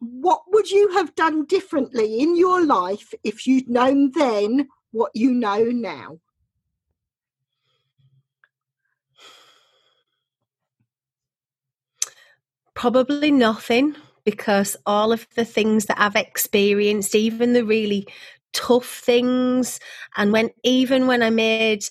what 0.02 0.42
would 0.48 0.68
you 0.68 0.88
have 0.94 1.14
done 1.14 1.44
differently 1.44 2.18
in 2.18 2.36
your 2.36 2.64
life 2.64 3.14
if 3.22 3.46
you'd 3.46 3.68
known 3.68 4.10
then 4.10 4.68
what 4.90 5.12
you 5.14 5.32
know 5.32 5.62
now? 5.62 6.18
Probably 12.74 13.30
nothing 13.30 13.94
because 14.24 14.76
all 14.86 15.12
of 15.12 15.28
the 15.36 15.44
things 15.44 15.86
that 15.86 16.00
I've 16.00 16.16
experienced, 16.16 17.14
even 17.14 17.52
the 17.52 17.64
really 17.64 18.08
tough 18.52 18.86
things, 18.86 19.78
and 20.16 20.32
when 20.32 20.50
even 20.64 21.06
when 21.06 21.22
I 21.22 21.30
made 21.30 21.84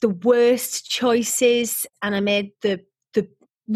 the 0.00 0.08
worst 0.08 0.90
choices 0.90 1.86
and 2.02 2.16
I 2.16 2.20
made 2.20 2.50
the 2.62 2.84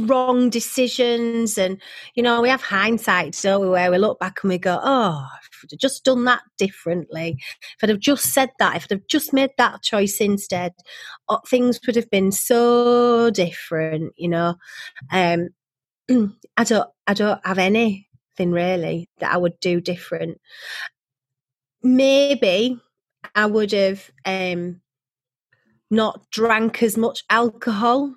wrong 0.02 0.50
decisions 0.50 1.58
and 1.58 1.80
you 2.14 2.22
know 2.22 2.40
we 2.40 2.48
have 2.48 2.62
hindsight 2.62 3.34
so 3.34 3.58
we 3.58 3.68
where 3.68 3.90
we 3.90 3.98
look 3.98 4.18
back 4.18 4.38
and 4.42 4.50
we 4.50 4.58
go 4.58 4.80
oh 4.82 5.26
if 5.52 5.64
I'd 5.72 5.78
just 5.78 6.04
done 6.04 6.24
that 6.24 6.42
differently 6.58 7.36
if 7.38 7.76
I'd 7.82 7.88
have 7.90 8.00
just 8.00 8.32
said 8.32 8.50
that 8.58 8.76
if 8.76 8.84
I'd 8.84 8.92
have 8.98 9.06
just 9.08 9.32
made 9.32 9.50
that 9.58 9.82
choice 9.82 10.20
instead 10.20 10.72
things 11.48 11.80
would 11.86 11.96
have 11.96 12.10
been 12.10 12.32
so 12.32 13.30
different 13.30 14.12
you 14.16 14.28
know? 14.28 14.54
Um 15.12 15.48
I 16.56 16.64
don't 16.64 16.88
I 17.06 17.14
don't 17.14 17.44
have 17.44 17.58
anything 17.58 18.06
really 18.52 19.08
that 19.18 19.32
I 19.32 19.36
would 19.36 19.58
do 19.60 19.80
different. 19.80 20.38
Maybe 21.82 22.80
I 23.34 23.46
would 23.46 23.72
have 23.72 24.10
um 24.24 24.80
not 25.90 26.28
drank 26.30 26.82
as 26.82 26.96
much 26.96 27.24
alcohol, 27.30 28.14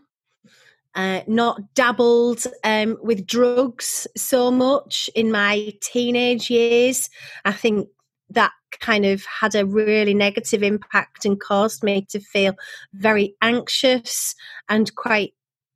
uh, 0.96 1.22
not 1.28 1.74
dabbled 1.76 2.44
um, 2.64 2.98
with 3.02 3.26
drugs 3.26 4.08
so 4.18 4.52
much 4.52 5.10
in 5.16 5.32
my 5.32 5.74
teenage 5.82 6.50
years. 6.50 7.10
I 7.46 7.52
think 7.52 7.90
that 8.32 8.52
kind 8.80 9.06
of 9.06 9.24
had 9.26 9.56
a 9.56 9.66
really 9.66 10.14
negative 10.14 10.64
impact 10.64 11.26
and 11.26 11.40
caused 11.40 11.84
me 11.84 12.06
to 12.10 12.20
feel 12.20 12.54
very 12.94 13.36
anxious 13.42 14.36
and 14.68 14.94
quite 14.96 15.34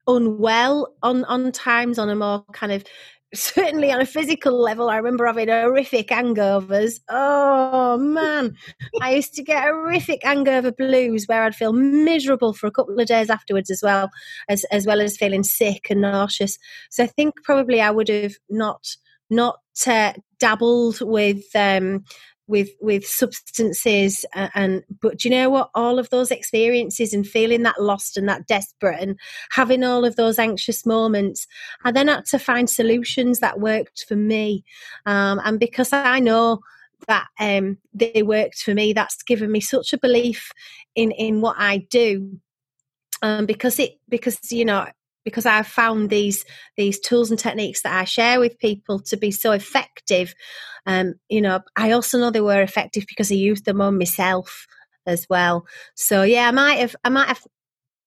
unwell 0.07 0.93
on 1.01 1.23
on 1.25 1.51
times 1.51 1.97
on 1.97 2.09
a 2.09 2.15
more 2.15 2.43
kind 2.51 2.71
of 2.71 2.83
certainly 3.33 3.91
on 3.91 4.01
a 4.01 4.05
physical 4.05 4.59
level, 4.59 4.89
I 4.89 4.97
remember 4.97 5.25
having 5.25 5.47
horrific 5.47 6.09
hangovers. 6.09 6.99
Oh 7.09 7.97
man, 7.97 8.55
I 9.01 9.15
used 9.15 9.33
to 9.35 9.43
get 9.43 9.63
horrific 9.63 10.23
hangover 10.23 10.71
blues 10.71 11.25
where 11.27 11.43
I'd 11.43 11.55
feel 11.55 11.73
miserable 11.73 12.53
for 12.53 12.67
a 12.67 12.71
couple 12.71 12.99
of 12.99 13.07
days 13.07 13.29
afterwards, 13.29 13.69
as 13.69 13.81
well 13.83 14.09
as 14.49 14.63
as 14.65 14.85
well 14.85 15.01
as 15.01 15.17
feeling 15.17 15.43
sick 15.43 15.87
and 15.89 16.01
nauseous. 16.01 16.57
So 16.89 17.03
I 17.03 17.07
think 17.07 17.35
probably 17.43 17.81
I 17.81 17.91
would 17.91 18.09
have 18.09 18.35
not 18.49 18.95
not 19.29 19.59
uh, 19.87 20.13
dabbled 20.39 20.99
with 21.01 21.43
um, 21.55 22.03
with 22.53 22.69
with 22.79 23.03
substances 23.03 24.25
and, 24.35 24.51
and 24.53 24.83
but 25.01 25.25
you 25.25 25.31
know 25.31 25.49
what? 25.49 25.71
All 25.73 25.97
of 25.97 26.11
those 26.11 26.29
experiences 26.29 27.11
and 27.11 27.25
feeling 27.25 27.63
that 27.63 27.81
lost 27.81 28.15
and 28.15 28.29
that 28.29 28.45
desperate 28.45 29.01
and 29.01 29.19
having 29.49 29.83
all 29.83 30.05
of 30.05 30.17
those 30.17 30.37
anxious 30.37 30.85
moments 30.85 31.47
i 31.83 31.91
then 31.91 32.09
had 32.09 32.25
to 32.25 32.37
find 32.37 32.69
solutions 32.69 33.39
that 33.39 33.59
worked 33.59 34.05
for 34.07 34.15
me. 34.15 34.63
Um, 35.07 35.41
and 35.43 35.59
because 35.59 35.91
i 35.93 36.19
know 36.19 36.59
that 37.07 37.27
um, 37.39 37.79
they 37.93 38.21
worked 38.21 38.59
for 38.61 38.75
me 38.75 38.93
that's 38.93 39.23
given 39.23 39.51
me 39.51 39.59
such 39.59 39.91
a 39.91 39.97
belief 39.97 40.51
in 40.95 41.09
in 41.11 41.41
what 41.41 41.55
i 41.57 41.77
do. 41.89 42.39
Um, 43.23 43.45
because 43.45 43.79
it 43.79 43.93
because 44.09 44.37
you 44.51 44.65
know 44.65 44.85
because 45.23 45.45
I've 45.45 45.67
found 45.67 46.09
these 46.09 46.45
these 46.77 46.99
tools 46.99 47.31
and 47.31 47.39
techniques 47.39 47.81
that 47.83 47.99
I 47.99 48.03
share 48.03 48.39
with 48.39 48.59
people 48.59 48.99
to 49.01 49.17
be 49.17 49.31
so 49.31 49.51
effective. 49.51 50.33
Um, 50.85 51.15
you 51.29 51.41
know, 51.41 51.61
I 51.75 51.91
also 51.91 52.17
know 52.17 52.29
they 52.29 52.41
were 52.41 52.61
effective 52.61 53.05
because 53.07 53.31
I 53.31 53.35
used 53.35 53.65
them 53.65 53.81
on 53.81 53.97
myself 53.97 54.67
as 55.05 55.27
well. 55.29 55.65
So 55.95 56.23
yeah, 56.23 56.47
I 56.47 56.51
might 56.51 56.79
have 56.79 56.95
I 57.03 57.09
might 57.09 57.27
have 57.27 57.41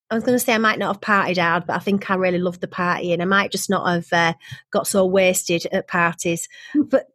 I 0.09 0.15
was 0.15 0.23
going 0.23 0.37
to 0.37 0.43
say 0.43 0.53
I 0.53 0.57
might 0.57 0.79
not 0.79 0.95
have 0.95 1.01
partied 1.01 1.37
hard, 1.37 1.65
but 1.67 1.75
I 1.75 1.79
think 1.79 2.09
I 2.09 2.15
really 2.15 2.39
loved 2.39 2.61
the 2.61 2.67
party, 2.67 3.11
and 3.11 3.21
I 3.21 3.25
might 3.25 3.51
just 3.51 3.69
not 3.69 3.87
have 3.87 4.07
uh, 4.13 4.33
got 4.71 4.87
so 4.87 5.05
wasted 5.05 5.65
at 5.71 5.87
parties. 5.87 6.47
But 6.75 7.07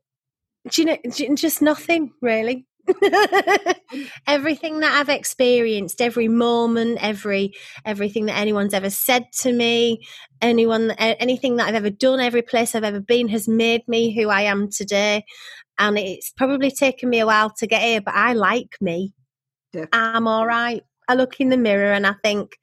do 0.71 0.83
you 0.83 0.87
know, 0.87 1.35
just 1.35 1.63
nothing 1.63 2.13
really. 2.21 2.67
everything 4.27 4.81
that 4.81 4.93
I've 4.93 5.09
experienced, 5.09 6.01
every 6.01 6.29
moment, 6.29 6.99
every 7.03 7.53
everything 7.85 8.27
that 8.27 8.39
anyone's 8.39 8.75
ever 8.75 8.91
said 8.91 9.27
to 9.41 9.53
me, 9.53 10.07
anyone, 10.41 10.91
anything 10.93 11.57
that 11.57 11.69
I've 11.69 11.75
ever 11.75 11.91
done, 11.91 12.21
every 12.21 12.43
place 12.43 12.75
I've 12.75 12.85
ever 12.85 13.01
been 13.01 13.29
has 13.29 13.49
made 13.49 13.87
me 13.87 14.15
who 14.15 14.29
I 14.29 14.43
am 14.43 14.69
today. 14.71 15.25
And 15.79 15.99
it's 15.99 16.31
probably 16.31 16.71
taken 16.71 17.09
me 17.09 17.21
a 17.21 17.27
while 17.27 17.51
to 17.59 17.67
get 17.67 17.83
here, 17.83 18.01
but 18.01 18.15
I 18.15 18.35
like 18.35 18.77
me. 18.81 19.13
Yeah. 19.73 19.87
I'm 19.93 20.29
all 20.29 20.47
right. 20.47 20.83
I 21.09 21.15
look 21.15 21.41
in 21.41 21.49
the 21.49 21.57
mirror 21.57 21.93
and 21.93 22.07
I 22.07 22.15
think 22.23 22.57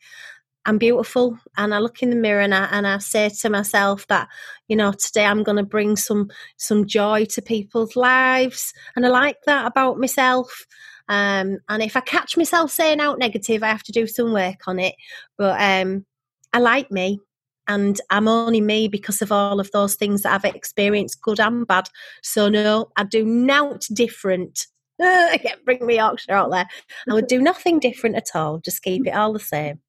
I'm 0.66 0.78
beautiful 0.78 1.38
and 1.58 1.74
I 1.74 1.80
look 1.80 2.04
in 2.04 2.10
the 2.10 2.16
mirror 2.16 2.42
and 2.42 2.54
I, 2.54 2.66
and 2.66 2.86
I 2.86 2.98
say 2.98 3.30
to 3.30 3.50
myself 3.50 4.06
that 4.08 4.28
you 4.68 4.76
know 4.76 4.92
today 4.92 5.26
I'm 5.26 5.44
going 5.44 5.58
to 5.58 5.64
bring 5.64 5.96
some 5.96 6.30
some 6.58 6.86
joy 6.86 7.26
to 7.26 7.42
people's 7.42 7.96
lives 7.96 8.74
and 8.96 9.06
I 9.06 9.10
like 9.10 9.38
that 9.46 9.66
about 9.66 10.00
myself. 10.00 10.66
Um, 11.08 11.58
and 11.70 11.82
if 11.82 11.96
I 11.98 12.02
catch 12.02 12.38
myself 12.38 12.72
saying 12.72 13.00
out 13.00 13.20
negative 13.20 13.64
I 13.64 13.68
have 13.68 13.84
to 13.84 13.92
do 13.92 14.06
some 14.06 14.34
work 14.34 14.68
on 14.68 14.80
it. 14.80 14.96
But 15.38 15.60
um, 15.62 16.06
I 16.54 16.60
like 16.60 16.92
me 16.92 17.20
and 17.68 18.00
I'm 18.10 18.28
only 18.28 18.62
me 18.62 18.88
because 18.90 19.22
of 19.22 19.32
all 19.32 19.60
of 19.60 19.72
those 19.72 19.96
things 19.96 20.24
that 20.24 20.34
I've 20.34 20.56
experienced 20.56 21.22
good 21.22 21.40
and 21.40 21.66
bad. 21.66 21.90
So 22.22 22.50
no 22.50 22.90
I 22.98 23.06
do 23.06 23.24
not 23.24 23.86
different. 23.94 24.68
Bring 25.66 25.86
me 25.86 25.96
Yorkshire 25.96 26.34
out 26.34 26.52
there. 26.52 26.68
I 27.10 27.14
would 27.14 27.28
do 27.28 27.42
nothing 27.42 27.80
different 27.80 28.18
at 28.18 28.36
all 28.36 28.60
just 28.60 28.84
keep 28.84 29.08
it 29.08 29.16
all 29.16 29.32
the 29.32 29.40
same 29.40 29.80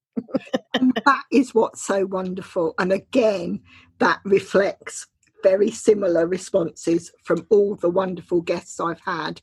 that 1.05 1.23
is 1.31 1.53
what's 1.53 1.81
so 1.81 2.05
wonderful. 2.05 2.73
And 2.79 2.91
again, 2.91 3.61
that 3.99 4.19
reflects 4.23 5.07
very 5.43 5.71
similar 5.71 6.27
responses 6.27 7.11
from 7.23 7.45
all 7.49 7.75
the 7.75 7.89
wonderful 7.89 8.41
guests 8.41 8.79
I've 8.79 9.01
had. 9.01 9.41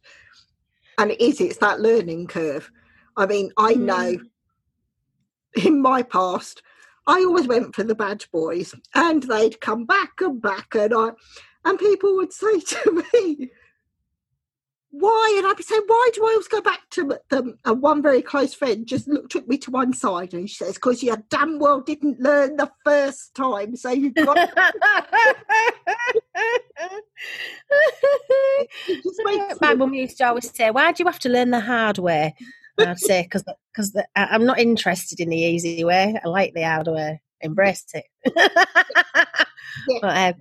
And 0.99 1.11
it 1.11 1.21
is, 1.21 1.41
it's 1.41 1.59
that 1.59 1.81
learning 1.81 2.27
curve. 2.27 2.71
I 3.17 3.27
mean, 3.27 3.53
I 3.57 3.75
mm. 3.75 3.81
know 3.81 4.19
in 5.65 5.81
my 5.81 6.03
past, 6.03 6.63
I 7.07 7.25
always 7.25 7.47
went 7.47 7.75
for 7.75 7.85
the 7.85 7.95
bad 7.95 8.25
boys 8.33 8.75
and 8.95 9.23
they'd 9.23 9.61
come 9.61 9.87
back 9.87 10.21
and 10.21 10.41
back 10.41 10.75
and 10.75 10.93
I 10.95 11.11
and 11.65 11.79
people 11.79 12.17
would 12.17 12.33
say 12.33 12.61
to 12.67 13.05
me, 13.13 13.51
why? 14.91 15.35
And 15.37 15.47
I'd 15.47 15.57
be 15.57 15.63
saying, 15.63 15.83
why 15.87 16.11
do 16.15 16.25
I 16.25 16.31
always 16.31 16.49
go 16.49 16.63
back 16.63 16.81
to 16.93 17.19
them? 17.31 17.59
And 17.65 17.83
one 17.83 18.03
very 18.03 18.23
close 18.23 18.55
friend 18.55 18.87
just 18.87 19.07
looked, 19.07 19.33
took 19.33 19.47
me 19.47 19.59
to 19.59 19.71
one 19.71 19.93
side 19.93 20.33
and 20.33 20.49
she 20.49 20.57
says, 20.57 20.75
because 20.75 21.03
you 21.03 21.15
damn 21.29 21.59
well 21.59 21.81
didn't 21.81 22.21
learn 22.21 22.57
the 22.57 22.71
first 22.85 23.35
time. 23.35 23.77
So 23.77 23.91
you've 23.91 24.15
got. 24.15 24.37
My 29.61 29.75
mum 29.75 29.93
used 29.93 30.17
to 30.19 30.29
always 30.29 30.55
say, 30.55 30.71
why 30.71 30.93
do 30.93 31.03
you 31.03 31.07
have 31.07 31.19
to 31.21 31.29
learn 31.29 31.51
the 31.51 31.61
hard 31.61 31.99
way? 31.99 32.35
And 32.79 32.89
I'd 32.89 32.99
say, 32.99 33.23
because 33.23 33.45
because 33.73 33.95
I'm 34.17 34.47
not 34.47 34.59
interested 34.59 35.21
in 35.21 35.29
the 35.29 35.37
easy 35.37 35.85
way. 35.85 36.19
I 36.25 36.29
like 36.29 36.55
the 36.55 36.63
hard 36.63 36.89
way. 36.89 37.21
Embrace 37.41 37.85
it. 37.93 38.05
yeah. 38.35 38.49
but, 40.01 40.17
um, 40.17 40.35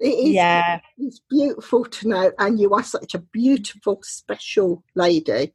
it 0.00 0.06
is, 0.06 0.34
yeah. 0.34 0.80
It's 0.98 1.20
beautiful 1.30 1.84
to 1.84 2.08
know, 2.08 2.32
and 2.38 2.58
you 2.58 2.74
are 2.74 2.82
such 2.82 3.14
a 3.14 3.18
beautiful, 3.18 4.00
special 4.02 4.82
lady. 4.94 5.52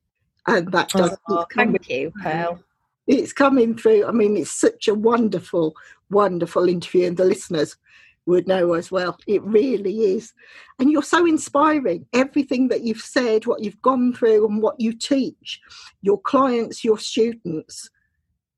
And 0.48 0.72
that 0.72 0.92
oh, 0.96 1.00
does 1.00 1.18
oh, 1.30 1.46
thank 1.54 1.90
you, 1.90 2.12
Pearl. 2.22 2.64
It's 3.06 3.34
coming 3.34 3.76
through. 3.78 4.06
I 4.06 4.12
mean, 4.12 4.38
it's 4.38 4.52
such 4.52 4.88
a 4.88 4.94
wonderful, 4.94 5.76
wonderful 6.10 6.68
interview, 6.68 7.08
and 7.08 7.18
the 7.18 7.26
listeners 7.26 7.78
would 8.26 8.48
know 8.48 8.74
as 8.74 8.92
well. 8.92 9.18
It 9.28 9.42
really 9.44 10.00
is. 10.00 10.34
And 10.80 10.92
you're 10.92 11.04
so 11.04 11.26
inspiring. 11.26 12.06
Everything 12.14 12.68
that 12.70 12.82
you've 12.82 13.02
said, 13.02 13.46
what 13.46 13.64
you've 13.64 13.82
gone 13.82 14.14
through, 14.14 14.48
and 14.48 14.62
what 14.62 14.80
you 14.80 14.94
teach 14.94 15.62
your 16.02 16.20
clients, 16.22 16.84
your 16.84 16.98
students, 16.98 17.90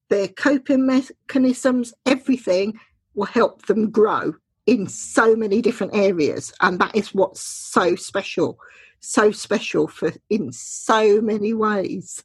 their 0.10 0.28
coping 0.28 0.86
mechanisms, 0.86 1.94
everything 2.06 2.80
will 3.14 3.26
help 3.26 3.66
them 3.66 3.92
grow 3.92 4.34
in 4.70 4.88
so 4.88 5.36
many 5.36 5.62
different 5.62 5.96
areas 5.96 6.54
and 6.62 6.80
that 6.80 6.96
is 6.96 7.14
what's 7.14 7.42
so 7.42 7.96
special 7.96 8.60
so 9.00 9.32
special 9.32 9.88
for 9.88 10.14
in 10.30 10.52
so 10.52 11.22
many 11.22 11.54
ways. 11.54 12.24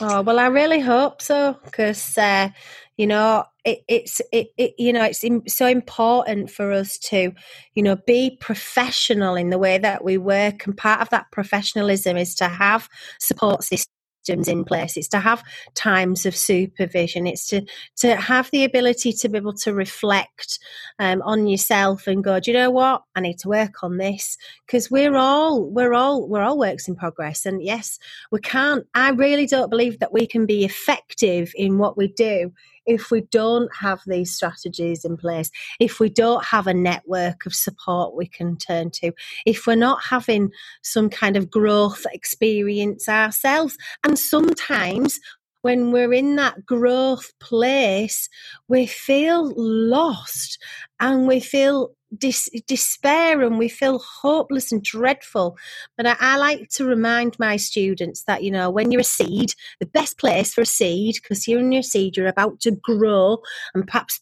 Oh 0.00 0.22
well 0.22 0.38
i 0.38 0.46
really 0.46 0.80
hope 0.80 1.20
so 1.20 1.58
because 1.64 2.16
uh, 2.16 2.48
you 2.96 3.06
know 3.06 3.44
it, 3.64 3.80
it's 3.88 4.22
it, 4.32 4.48
it, 4.56 4.74
you 4.78 4.92
know 4.92 5.04
it's 5.04 5.24
so 5.54 5.66
important 5.66 6.50
for 6.50 6.72
us 6.72 6.96
to 6.98 7.32
you 7.74 7.82
know 7.82 7.96
be 8.06 8.38
professional 8.40 9.34
in 9.34 9.50
the 9.50 9.58
way 9.58 9.76
that 9.76 10.02
we 10.02 10.16
work 10.16 10.64
and 10.64 10.76
part 10.76 11.00
of 11.00 11.10
that 11.10 11.26
professionalism 11.32 12.16
is 12.16 12.34
to 12.36 12.48
have 12.48 12.88
support 13.18 13.64
systems 13.64 13.93
systems 14.24 14.48
in 14.48 14.64
place. 14.64 14.96
It's 14.96 15.08
to 15.08 15.18
have 15.18 15.42
times 15.74 16.26
of 16.26 16.34
supervision. 16.34 17.26
It's 17.26 17.46
to 17.48 17.62
to 17.96 18.16
have 18.16 18.50
the 18.50 18.64
ability 18.64 19.12
to 19.12 19.28
be 19.28 19.38
able 19.38 19.54
to 19.54 19.74
reflect 19.74 20.58
um, 20.98 21.20
on 21.22 21.46
yourself 21.46 22.06
and 22.06 22.24
go, 22.24 22.40
do 22.40 22.50
you 22.50 22.56
know 22.56 22.70
what? 22.70 23.02
I 23.14 23.20
need 23.20 23.38
to 23.40 23.48
work 23.48 23.82
on 23.82 23.98
this 23.98 24.36
because 24.66 24.90
we're 24.90 25.16
all 25.16 25.68
we're 25.70 25.94
all 25.94 26.28
we're 26.28 26.42
all 26.42 26.58
works 26.58 26.88
in 26.88 26.96
progress. 26.96 27.44
And 27.46 27.62
yes, 27.62 27.98
we 28.30 28.40
can't. 28.40 28.86
I 28.94 29.10
really 29.10 29.46
don't 29.46 29.70
believe 29.70 29.98
that 29.98 30.12
we 30.12 30.26
can 30.26 30.46
be 30.46 30.64
effective 30.64 31.52
in 31.56 31.78
what 31.78 31.96
we 31.96 32.08
do 32.08 32.52
if 32.86 33.10
we 33.10 33.22
don't 33.22 33.70
have 33.74 34.00
these 34.06 34.34
strategies 34.34 35.04
in 35.04 35.16
place, 35.16 35.50
if 35.80 36.00
we 36.00 36.08
don't 36.08 36.44
have 36.44 36.66
a 36.66 36.74
network 36.74 37.46
of 37.46 37.54
support 37.54 38.14
we 38.14 38.26
can 38.26 38.56
turn 38.56 38.90
to, 38.90 39.12
if 39.46 39.66
we're 39.66 39.74
not 39.74 40.02
having 40.02 40.50
some 40.82 41.08
kind 41.08 41.36
of 41.36 41.50
growth 41.50 42.06
experience 42.12 43.08
ourselves, 43.08 43.76
and 44.04 44.18
sometimes 44.18 45.18
when 45.64 45.92
we're 45.92 46.12
in 46.12 46.36
that 46.36 46.66
growth 46.66 47.32
place, 47.40 48.28
we 48.68 48.84
feel 48.84 49.50
lost 49.56 50.62
and 51.00 51.26
we 51.26 51.40
feel 51.40 51.88
dis- 52.18 52.50
despair 52.66 53.40
and 53.40 53.58
we 53.58 53.70
feel 53.70 53.98
hopeless 53.98 54.72
and 54.72 54.82
dreadful. 54.82 55.56
But 55.96 56.06
I, 56.06 56.16
I, 56.20 56.36
like 56.36 56.68
to 56.74 56.84
remind 56.84 57.38
my 57.38 57.56
students 57.56 58.24
that, 58.24 58.42
you 58.42 58.50
know, 58.50 58.68
when 58.68 58.92
you're 58.92 59.00
a 59.00 59.04
seed, 59.04 59.54
the 59.80 59.86
best 59.86 60.18
place 60.18 60.52
for 60.52 60.60
a 60.60 60.66
seed, 60.66 61.14
because 61.14 61.48
you're 61.48 61.60
in 61.60 61.72
your 61.72 61.82
seed, 61.82 62.18
you're 62.18 62.26
about 62.26 62.60
to 62.60 62.72
grow 62.72 63.38
and 63.74 63.86
perhaps 63.86 64.20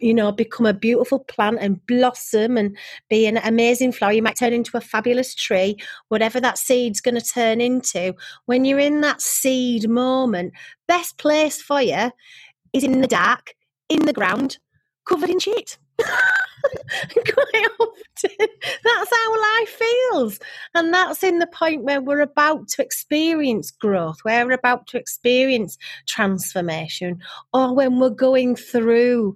you 0.00 0.14
know, 0.14 0.32
become 0.32 0.66
a 0.66 0.74
beautiful 0.74 1.20
plant 1.20 1.58
and 1.60 1.84
blossom 1.86 2.56
and 2.56 2.76
be 3.08 3.26
an 3.26 3.38
amazing 3.38 3.92
flower. 3.92 4.12
You 4.12 4.22
might 4.22 4.36
turn 4.36 4.52
into 4.52 4.76
a 4.76 4.80
fabulous 4.80 5.34
tree, 5.34 5.76
whatever 6.08 6.40
that 6.40 6.58
seed's 6.58 7.00
going 7.00 7.16
to 7.16 7.20
turn 7.20 7.60
into. 7.60 8.14
When 8.46 8.64
you're 8.64 8.78
in 8.78 9.00
that 9.02 9.20
seed 9.20 9.88
moment, 9.88 10.54
best 10.88 11.18
place 11.18 11.60
for 11.60 11.80
you 11.82 12.10
is 12.72 12.84
in 12.84 13.00
the 13.00 13.06
dark, 13.06 13.54
in 13.88 14.06
the 14.06 14.12
ground, 14.12 14.58
covered 15.06 15.30
in 15.30 15.38
shit. 15.38 15.78
Quite 17.14 17.68
often, 17.80 18.48
that's 18.84 19.10
how 19.10 19.40
life 19.40 19.68
feels. 19.68 20.38
And 20.74 20.92
that's 20.92 21.22
in 21.22 21.38
the 21.38 21.46
point 21.46 21.84
where 21.84 22.00
we're 22.00 22.20
about 22.20 22.68
to 22.68 22.82
experience 22.82 23.70
growth, 23.70 24.18
where 24.22 24.46
we're 24.46 24.52
about 24.52 24.86
to 24.88 24.98
experience 24.98 25.78
transformation, 26.06 27.20
or 27.52 27.74
when 27.74 27.98
we're 27.98 28.10
going 28.10 28.56
through 28.56 29.34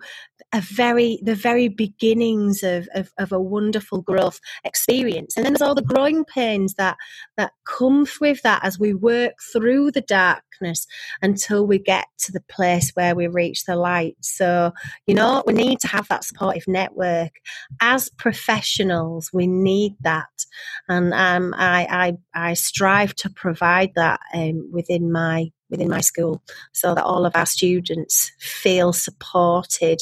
a 0.55 0.61
very 0.61 1.19
the 1.21 1.35
very 1.35 1.67
beginnings 1.67 2.63
of, 2.63 2.89
of, 2.95 3.13
of, 3.19 3.33
a 3.33 3.41
wonderful 3.41 4.01
growth 4.01 4.39
experience. 4.65 5.37
And 5.37 5.45
then 5.45 5.53
there's 5.53 5.61
all 5.63 5.75
the 5.75 5.83
growing 5.83 6.25
pains 6.25 6.75
that 6.75 6.97
that 7.37 7.53
come 7.67 8.07
with 8.21 8.41
that 8.43 8.65
as 8.65 8.79
we 8.79 8.95
work 8.95 9.33
through 9.53 9.91
the 9.91 10.01
darkness 10.03 10.87
until 11.23 11.67
we 11.67 11.79
get 11.79 12.07
to 12.19 12.33
the 12.33 12.43
place 12.49 12.93
where 12.95 13.17
we 13.17 13.27
reach 13.27 13.65
the 13.65 13.75
light. 13.75 14.17
So 14.21 14.71
you 15.09 15.15
know 15.15 15.43
we 15.45 15.55
need 15.55 15.81
to 15.81 15.89
have 15.89 16.07
that 16.09 16.25
supportive 16.25 16.69
network. 16.69 17.33
As 17.81 18.09
professionals 18.11 19.31
we 19.33 19.49
need 19.49 19.97
that. 20.03 20.47
And 20.89 21.13
um, 21.13 21.53
I, 21.57 22.15
I 22.35 22.51
i 22.51 22.55
strive 22.55 23.15
to 23.17 23.31
provide 23.31 23.91
that 23.97 24.21
um, 24.33 24.71
within 24.73 25.11
my 25.11 25.51
within 25.71 25.89
my 25.89 26.01
school 26.01 26.43
so 26.73 26.95
that 26.95 27.05
all 27.05 27.27
of 27.27 27.35
our 27.35 27.47
students 27.47 28.31
feel 28.39 28.93
supported 28.93 30.01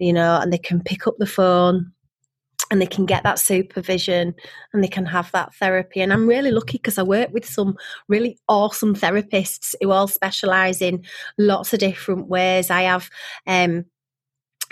you 0.00 0.12
know, 0.12 0.40
and 0.40 0.52
they 0.52 0.58
can 0.58 0.82
pick 0.82 1.06
up 1.06 1.14
the 1.18 1.26
phone 1.26 1.92
and 2.70 2.80
they 2.80 2.86
can 2.86 3.04
get 3.04 3.22
that 3.24 3.38
supervision 3.38 4.34
and 4.72 4.82
they 4.82 4.88
can 4.88 5.04
have 5.04 5.30
that 5.32 5.54
therapy. 5.54 6.00
And 6.00 6.12
I'm 6.12 6.26
really 6.26 6.50
lucky 6.50 6.78
because 6.78 6.98
I 6.98 7.02
work 7.02 7.30
with 7.32 7.44
some 7.44 7.76
really 8.08 8.38
awesome 8.48 8.94
therapists 8.94 9.74
who 9.80 9.90
all 9.90 10.08
specialize 10.08 10.80
in 10.80 11.04
lots 11.36 11.72
of 11.72 11.80
different 11.80 12.28
ways. 12.28 12.70
I 12.70 12.82
have 12.82 13.10
um, 13.46 13.84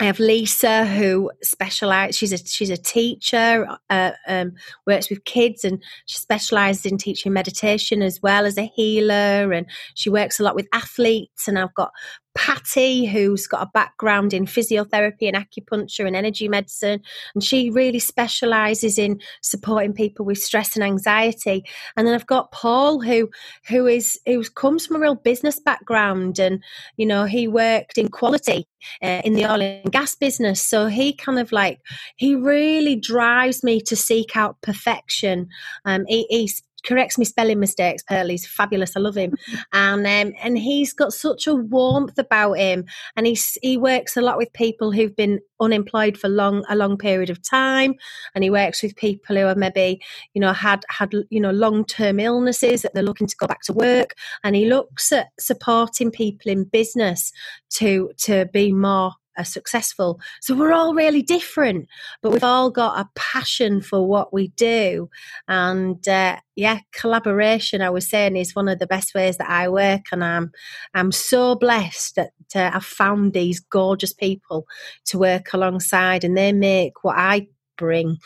I 0.01 0.05
have 0.05 0.19
Lisa 0.19 0.85
who 0.85 1.29
specializes. 1.43 2.15
She's 2.15 2.31
a 2.31 2.37
she's 2.37 2.69
a 2.69 2.77
teacher, 2.77 3.67
uh, 3.89 4.11
um, 4.27 4.53
works 4.87 5.09
with 5.09 5.25
kids, 5.25 5.65
and 5.65 5.83
she 6.05 6.17
specializes 6.19 6.85
in 6.85 6.97
teaching 6.97 7.33
meditation 7.33 8.01
as 8.01 8.21
well 8.21 8.45
as 8.45 8.57
a 8.57 8.71
healer. 8.75 9.51
And 9.51 9.65
she 9.95 10.09
works 10.09 10.39
a 10.39 10.43
lot 10.43 10.55
with 10.55 10.69
athletes. 10.71 11.49
And 11.49 11.59
I've 11.59 11.73
got 11.73 11.91
Patty, 12.39 13.05
who's 13.05 13.47
got 13.47 13.63
a 13.63 13.71
background 13.73 14.33
in 14.33 14.45
physiotherapy 14.45 15.27
and 15.27 15.35
acupuncture 15.35 16.07
and 16.07 16.15
energy 16.15 16.47
medicine, 16.47 17.01
and 17.35 17.43
she 17.43 17.69
really 17.69 17.99
specialises 17.99 18.97
in 18.97 19.19
supporting 19.41 19.91
people 19.91 20.25
with 20.25 20.37
stress 20.37 20.73
and 20.75 20.83
anxiety. 20.83 21.65
And 21.97 22.07
then 22.07 22.15
I've 22.15 22.25
got 22.25 22.53
Paul, 22.53 23.01
who 23.01 23.29
who 23.67 23.87
is 23.87 24.17
who 24.25 24.41
comes 24.43 24.85
from 24.85 24.95
a 24.95 24.99
real 24.99 25.15
business 25.15 25.59
background, 25.59 26.39
and 26.39 26.63
you 26.95 27.05
know 27.05 27.25
he 27.25 27.49
worked 27.49 27.97
in 27.97 28.07
quality 28.07 28.65
uh, 29.03 29.21
in 29.25 29.33
the 29.33 29.45
oil 29.45 29.61
and 29.61 29.91
gas 29.91 30.15
business, 30.15 30.61
so 30.61 30.87
he 30.87 31.11
kind 31.11 31.39
of 31.39 31.51
like 31.51 31.81
he 32.15 32.35
really 32.35 32.95
drives 32.95 33.65
me 33.65 33.81
to 33.81 33.97
seek 33.97 34.37
out 34.37 34.55
perfection. 34.61 35.49
Um, 35.83 36.05
he, 36.07 36.25
he's 36.29 36.63
corrects 36.85 37.17
me 37.17 37.25
spelling 37.25 37.59
mistakes. 37.59 38.03
Pearlie's 38.03 38.47
fabulous. 38.47 38.95
I 38.95 38.99
love 38.99 39.15
him, 39.15 39.35
and 39.73 40.05
um, 40.05 40.33
and 40.41 40.57
he's 40.57 40.93
got 40.93 41.13
such 41.13 41.47
a 41.47 41.55
warmth 41.55 42.17
about 42.17 42.53
him, 42.53 42.85
and 43.15 43.27
he's 43.27 43.57
he 43.61 43.77
works 43.77 44.17
a 44.17 44.21
lot 44.21 44.37
with 44.37 44.51
people 44.53 44.91
who've 44.91 45.15
been 45.15 45.39
unemployed 45.59 46.17
for 46.17 46.29
long 46.29 46.63
a 46.69 46.75
long 46.75 46.97
period 46.97 47.29
of 47.29 47.41
time, 47.41 47.95
and 48.35 48.43
he 48.43 48.49
works 48.49 48.81
with 48.83 48.95
people 48.95 49.35
who 49.35 49.43
have 49.43 49.57
maybe 49.57 50.01
you 50.33 50.41
know 50.41 50.53
had 50.53 50.83
had 50.89 51.11
you 51.29 51.39
know 51.39 51.51
long 51.51 51.85
term 51.85 52.19
illnesses 52.19 52.81
that 52.81 52.93
they're 52.93 53.03
looking 53.03 53.27
to 53.27 53.35
go 53.37 53.47
back 53.47 53.61
to 53.63 53.73
work, 53.73 54.15
and 54.43 54.55
he 54.55 54.65
looks 54.65 55.11
at 55.11 55.27
supporting 55.39 56.11
people 56.11 56.51
in 56.51 56.63
business 56.63 57.31
to 57.69 58.11
to 58.17 58.45
be 58.53 58.71
more 58.71 59.13
are 59.39 59.45
successful. 59.45 60.19
So 60.41 60.55
we're 60.55 60.73
all 60.73 60.93
really 60.93 61.21
different, 61.21 61.87
but 62.21 62.31
we've 62.31 62.43
all 62.43 62.69
got 62.69 62.99
a 62.99 63.09
passion 63.15 63.81
for 63.81 64.05
what 64.05 64.33
we 64.33 64.49
do. 64.49 65.09
And 65.47 66.05
uh, 66.07 66.37
yeah, 66.55 66.79
collaboration, 66.91 67.81
I 67.81 67.89
was 67.89 68.09
saying, 68.09 68.35
is 68.35 68.55
one 68.55 68.67
of 68.67 68.79
the 68.79 68.87
best 68.87 69.15
ways 69.15 69.37
that 69.37 69.49
I 69.49 69.69
work. 69.69 70.01
And 70.11 70.23
I'm, 70.23 70.51
I'm 70.93 71.11
so 71.11 71.55
blessed 71.55 72.15
that 72.15 72.31
uh, 72.55 72.71
I've 72.73 72.85
found 72.85 73.33
these 73.33 73.59
gorgeous 73.59 74.13
people 74.13 74.65
to 75.05 75.17
work 75.17 75.53
alongside, 75.53 76.23
and 76.23 76.37
they 76.37 76.51
make 76.51 77.03
what 77.03 77.17
I 77.17 77.47
bring 77.77 78.17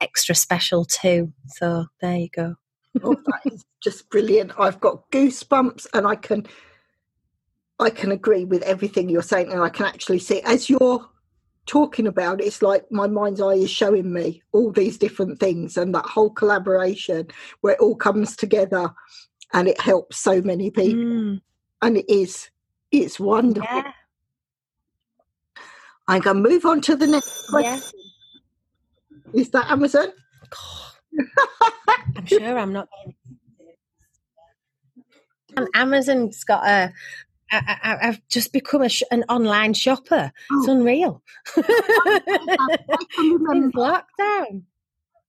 extra 0.00 0.34
special 0.34 0.84
too. 0.84 1.32
So 1.46 1.86
there 2.00 2.16
you 2.16 2.28
go. 2.34 2.56
oh, 3.02 3.14
that 3.14 3.52
is 3.52 3.64
just 3.82 4.10
brilliant. 4.10 4.52
I've 4.58 4.80
got 4.80 5.10
goosebumps 5.10 5.86
and 5.94 6.06
I 6.06 6.16
can 6.16 6.46
I 7.78 7.90
can 7.90 8.12
agree 8.12 8.44
with 8.44 8.62
everything 8.62 9.08
you're 9.08 9.22
saying, 9.22 9.52
and 9.52 9.62
I 9.62 9.68
can 9.68 9.86
actually 9.86 10.18
see 10.18 10.40
as 10.42 10.70
you're 10.70 11.08
talking 11.66 12.06
about 12.06 12.40
it, 12.40 12.44
it's 12.44 12.62
like 12.62 12.90
my 12.90 13.06
mind's 13.06 13.40
eye 13.40 13.54
is 13.54 13.70
showing 13.70 14.12
me 14.12 14.42
all 14.52 14.72
these 14.72 14.98
different 14.98 15.38
things 15.38 15.76
and 15.76 15.94
that 15.94 16.06
whole 16.06 16.30
collaboration 16.30 17.28
where 17.60 17.74
it 17.74 17.80
all 17.80 17.96
comes 17.96 18.36
together 18.36 18.90
and 19.52 19.68
it 19.68 19.80
helps 19.80 20.16
so 20.18 20.40
many 20.42 20.70
people. 20.70 20.94
Mm. 20.94 21.40
And 21.82 21.96
it 21.98 22.12
is, 22.12 22.50
it's 22.90 23.20
wonderful. 23.20 23.68
Yeah. 23.70 23.92
I'm 26.08 26.20
going 26.20 26.42
to 26.42 26.48
move 26.48 26.66
on 26.66 26.80
to 26.82 26.96
the 26.96 27.06
next 27.06 27.48
question. 27.48 28.00
Yeah. 29.32 29.40
Is 29.40 29.50
that 29.50 29.70
Amazon? 29.70 30.08
I'm 32.16 32.26
sure 32.26 32.58
I'm 32.58 32.72
not. 32.72 32.88
Amazon's 35.74 36.44
got 36.44 36.66
a 36.66 36.92
I, 37.52 37.98
have 38.00 38.20
just 38.28 38.52
become 38.52 38.86
sh- 38.88 39.02
an 39.10 39.24
online 39.28 39.74
shopper. 39.74 40.32
Oh. 40.50 40.58
It's 40.58 40.68
unreal. 40.68 41.22
Since 41.54 41.66
lockdown. 43.76 44.62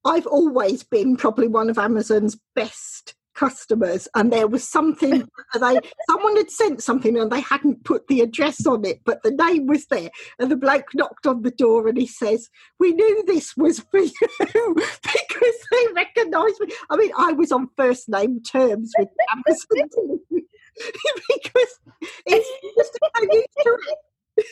I've 0.05 0.27
always 0.27 0.83
been 0.83 1.15
probably 1.15 1.47
one 1.47 1.69
of 1.69 1.77
Amazon's 1.77 2.37
best 2.55 3.15
customers 3.33 4.07
and 4.15 4.31
there 4.31 4.47
was 4.47 4.67
something 4.67 5.27
they 5.59 5.79
someone 6.07 6.37
had 6.37 6.51
sent 6.51 6.83
something 6.83 7.17
and 7.17 7.31
they 7.31 7.41
hadn't 7.41 7.83
put 7.83 8.07
the 8.07 8.21
address 8.21 8.65
on 8.67 8.85
it 8.85 9.01
but 9.05 9.23
the 9.23 9.31
name 9.31 9.65
was 9.65 9.87
there 9.87 10.11
and 10.37 10.51
the 10.51 10.55
bloke 10.55 10.89
knocked 10.93 11.25
on 11.25 11.41
the 11.41 11.51
door 11.51 11.87
and 11.87 11.97
he 11.97 12.05
says 12.05 12.49
we 12.79 12.91
knew 12.91 13.23
this 13.25 13.57
was 13.57 13.79
for 13.79 13.99
you 13.99 14.11
because 14.39 15.55
they 15.71 15.87
recognized 15.95 16.59
me 16.59 16.67
i 16.91 16.95
mean 16.95 17.11
i 17.17 17.33
was 17.33 17.51
on 17.51 17.67
first 17.75 18.07
name 18.07 18.39
terms 18.43 18.93
with 18.99 19.09
amazon 19.31 20.19
because 21.29 21.79
it's 22.25 22.49
just 22.77 22.93
so 22.93 23.21
used 23.31 23.47
to 23.63 23.77
it. 23.87 24.45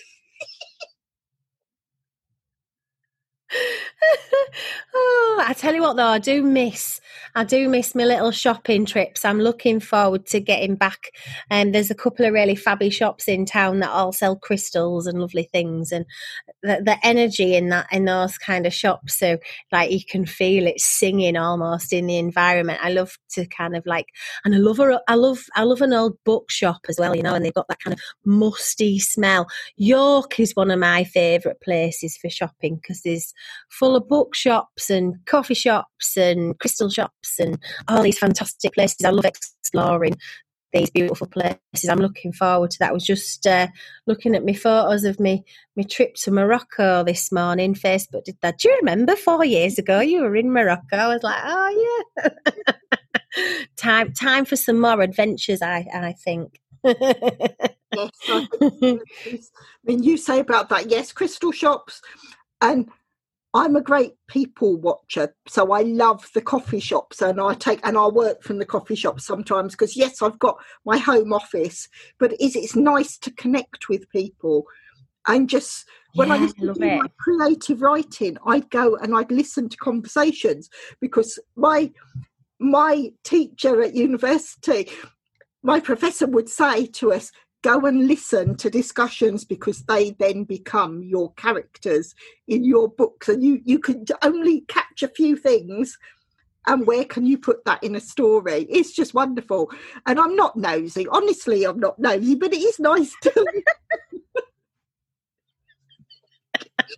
oh, 4.94 5.44
I 5.46 5.54
tell 5.54 5.74
you 5.74 5.82
what, 5.82 5.96
though, 5.98 6.08
I 6.08 6.20
do 6.20 6.44
miss 6.44 7.02
I 7.36 7.44
do 7.44 7.70
miss 7.70 7.96
my 7.96 8.04
little 8.04 8.32
shopping 8.32 8.86
trips. 8.86 9.24
I'm 9.26 9.40
looking 9.40 9.80
forward 9.80 10.26
to 10.28 10.40
getting 10.40 10.76
back. 10.76 11.12
And 11.50 11.68
um, 11.68 11.72
there's 11.72 11.92
a 11.92 11.96
couple 11.96 12.26
of 12.26 12.34
really 12.34 12.56
fabby 12.56 12.92
shops 12.92 13.28
in 13.28 13.46
town 13.46 13.80
that 13.80 13.92
all 13.92 14.12
sell 14.12 14.36
crystals 14.36 15.08
and 15.08 15.20
lovely 15.20 15.50
things, 15.52 15.92
and 15.92 16.06
the, 16.64 16.82
the 16.84 16.98
energy 17.04 17.56
in 17.56 17.70
that 17.70 17.88
in 17.92 18.06
those 18.06 18.38
kind 18.38 18.66
of 18.66 18.74
shops. 18.74 19.16
So 19.18 19.38
like 19.72 19.92
you 19.92 20.02
can 20.08 20.26
feel 20.26 20.68
it 20.68 20.80
singing 20.80 21.38
almost 21.38 21.94
in 21.94 22.08
the 22.08 22.18
environment. 22.18 22.80
I 22.82 22.92
love 22.92 23.18
to 23.32 23.46
kind 23.48 23.76
of 23.76 23.86
like, 23.86 24.08
and 24.46 24.54
I 24.54 24.58
love 24.58 24.80
a, 24.80 25.02
I 25.08 25.16
love 25.16 25.44
I 25.56 25.64
love 25.64 25.82
an 25.82 25.94
old 25.94 26.18
bookshop 26.26 26.82
as 26.90 26.98
well, 27.00 27.16
you 27.16 27.24
know, 27.24 27.34
and 27.34 27.46
they've 27.46 27.54
got 27.54 27.68
that 27.70 27.80
kind 27.80 27.94
of 27.94 28.00
musty 28.26 29.00
smell. 29.00 29.48
York 29.76 30.40
is 30.40 30.56
one 30.56 30.72
of 30.72 30.80
my 30.80 31.04
favourite 31.04 31.62
places 31.62 32.18
for 32.18 32.30
shopping 32.30 32.76
because 32.76 33.02
there's 33.02 33.34
full 33.70 33.96
of 33.96 34.08
bookshops 34.08 34.90
and 34.90 35.16
coffee 35.26 35.54
shops 35.54 35.91
and 36.18 36.58
crystal 36.60 36.90
shops 36.90 37.40
and 37.40 37.58
all 37.88 38.02
these 38.02 38.20
fantastic 38.20 38.74
places. 38.74 39.06
I 39.06 39.10
love 39.10 39.26
exploring 39.26 40.18
these 40.74 40.90
beautiful 40.90 41.28
places. 41.28 41.90
I'm 41.90 42.00
looking 42.00 42.32
forward 42.32 42.72
to 42.72 42.80
that. 42.80 42.90
I 42.90 42.94
was 42.94 43.06
just 43.06 43.46
uh, 43.46 43.68
looking 44.08 44.36
at 44.36 44.46
my 44.46 44.54
photos 44.54 45.04
of 45.04 45.20
me 45.20 45.44
my 45.76 45.84
trip 45.84 46.16
to 46.16 46.32
Morocco 46.32 47.04
this 47.04 47.32
morning. 47.32 47.74
Facebook 47.74 48.24
did 48.26 48.38
that. 48.42 48.60
Do 48.60 48.70
you 48.70 48.78
remember 48.78 49.16
four 49.16 49.44
years 49.46 49.78
ago 49.78 50.00
you 50.00 50.22
were 50.22 50.36
in 50.36 50.52
Morocco? 50.52 50.98
I 50.98 51.08
was 51.08 51.24
like, 51.24 51.42
oh 51.44 52.04
yeah. 52.16 52.30
time 53.78 54.14
time 54.14 54.46
for 54.46 54.56
some 54.56 54.80
more 54.80 55.02
adventures. 55.02 55.62
I 55.62 55.86
I 55.94 56.14
think. 56.14 56.60
yes, 56.84 56.96
I, 58.28 58.48
I 58.62 59.00
mean, 59.86 60.04
you 60.04 60.18
say 60.18 60.40
about 60.40 60.70
that. 60.70 60.90
Yes, 60.90 61.12
crystal 61.12 61.52
shops, 61.52 62.02
and 62.62 62.90
I'm 63.54 63.76
a 63.76 63.82
great 63.82 64.14
people 64.28 64.78
watcher, 64.78 65.36
so 65.48 65.74
I 65.74 65.82
love 65.82 66.26
the 66.34 66.42
coffee 66.42 66.80
shops, 66.80 67.22
and 67.22 67.42
I 67.42 67.54
take 67.54 67.86
and 67.86 67.98
I 67.98 68.08
work 68.08 68.44
from 68.44 68.60
the 68.60 68.66
coffee 68.66 68.96
shop 68.96 69.20
sometimes 69.20 69.74
because 69.74 69.98
yes, 69.98 70.22
I've 70.22 70.40
got 70.40 70.58
my 70.86 70.98
home 70.98 71.34
office, 71.34 71.90
but 72.18 72.34
is 72.40 72.56
it's 72.56 72.76
nice 72.76 73.18
to 73.20 73.32
connect 73.32 73.90
with 73.90 74.10
people, 74.10 74.66
and 75.28 75.50
just 75.50 75.86
when 76.16 76.30
yeah, 76.30 76.36
I 76.36 76.38
was 76.38 76.54
doing 76.54 76.98
my 76.98 77.08
creative 77.20 77.82
writing, 77.82 78.38
I'd 78.46 78.70
go 78.70 78.96
and 78.96 79.16
I'd 79.16 79.32
listen 79.32 79.68
to 79.70 79.78
conversations 79.78 80.70
because 81.02 81.38
my 81.56 81.92
my 82.60 83.12
teacher 83.24 83.82
at 83.82 83.96
university, 83.96 84.90
my 85.64 85.80
professor 85.80 86.28
would 86.28 86.48
say 86.48 86.86
to 86.86 87.12
us, 87.12 87.32
go 87.64 87.86
and 87.86 88.08
listen 88.08 88.56
to 88.58 88.70
discussions 88.70 89.46
because 89.46 89.84
they 89.84 90.12
then 90.12 90.44
become 90.44 91.04
your 91.04 91.34
characters 91.34 92.16
in 92.48 92.64
your 92.64 92.90
books. 92.90 93.30
And 93.30 93.44
you 93.44 93.62
you 93.64 93.80
can 93.80 94.06
only 94.24 94.62
catch 94.62 95.04
a 95.04 95.08
few 95.08 95.36
things 95.36 95.98
and 96.68 96.86
where 96.86 97.06
can 97.06 97.26
you 97.26 97.40
put 97.40 97.66
that 97.66 97.84
in 97.84 97.96
a 97.96 98.00
story? 98.00 98.68
It's 98.70 98.92
just 98.92 99.14
wonderful. 99.14 99.72
And 100.06 100.20
i'm 100.20 100.36
not 100.36 100.56
nosy. 100.56 101.08
Honestly 101.08 101.64
i'm 101.64 101.80
not 101.80 102.00
nosy 102.00 102.36
but 102.36 102.54
it 102.54 102.62
is 102.62 102.80
nice 102.80 103.14
to 103.22 103.46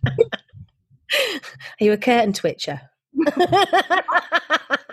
are 1.14 1.80
you 1.80 1.92
a 1.92 1.96
curtain 1.96 2.32
twitcher? 2.32 2.80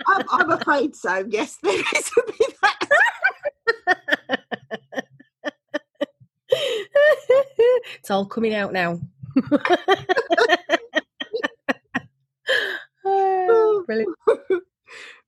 I'm, 0.08 0.24
I'm, 0.32 0.52
afraid 0.52 0.96
so 0.96 1.26
yes 1.28 1.58
there 1.64 1.74
is 1.74 2.12
a 2.18 2.22
bit 2.28 2.56
that 2.62 2.90
it's 6.52 8.12
all 8.12 8.26
coming 8.26 8.54
out 8.54 8.74
now. 8.74 9.00
brilliant. 13.86 14.16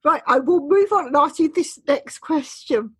Right, 0.05 0.21
I 0.27 0.39
will 0.39 0.67
move 0.67 0.91
on 0.91 1.07
and 1.07 1.15
ask 1.15 1.39
you 1.39 1.49
this 1.49 1.79
next 1.87 2.17
question. 2.17 2.95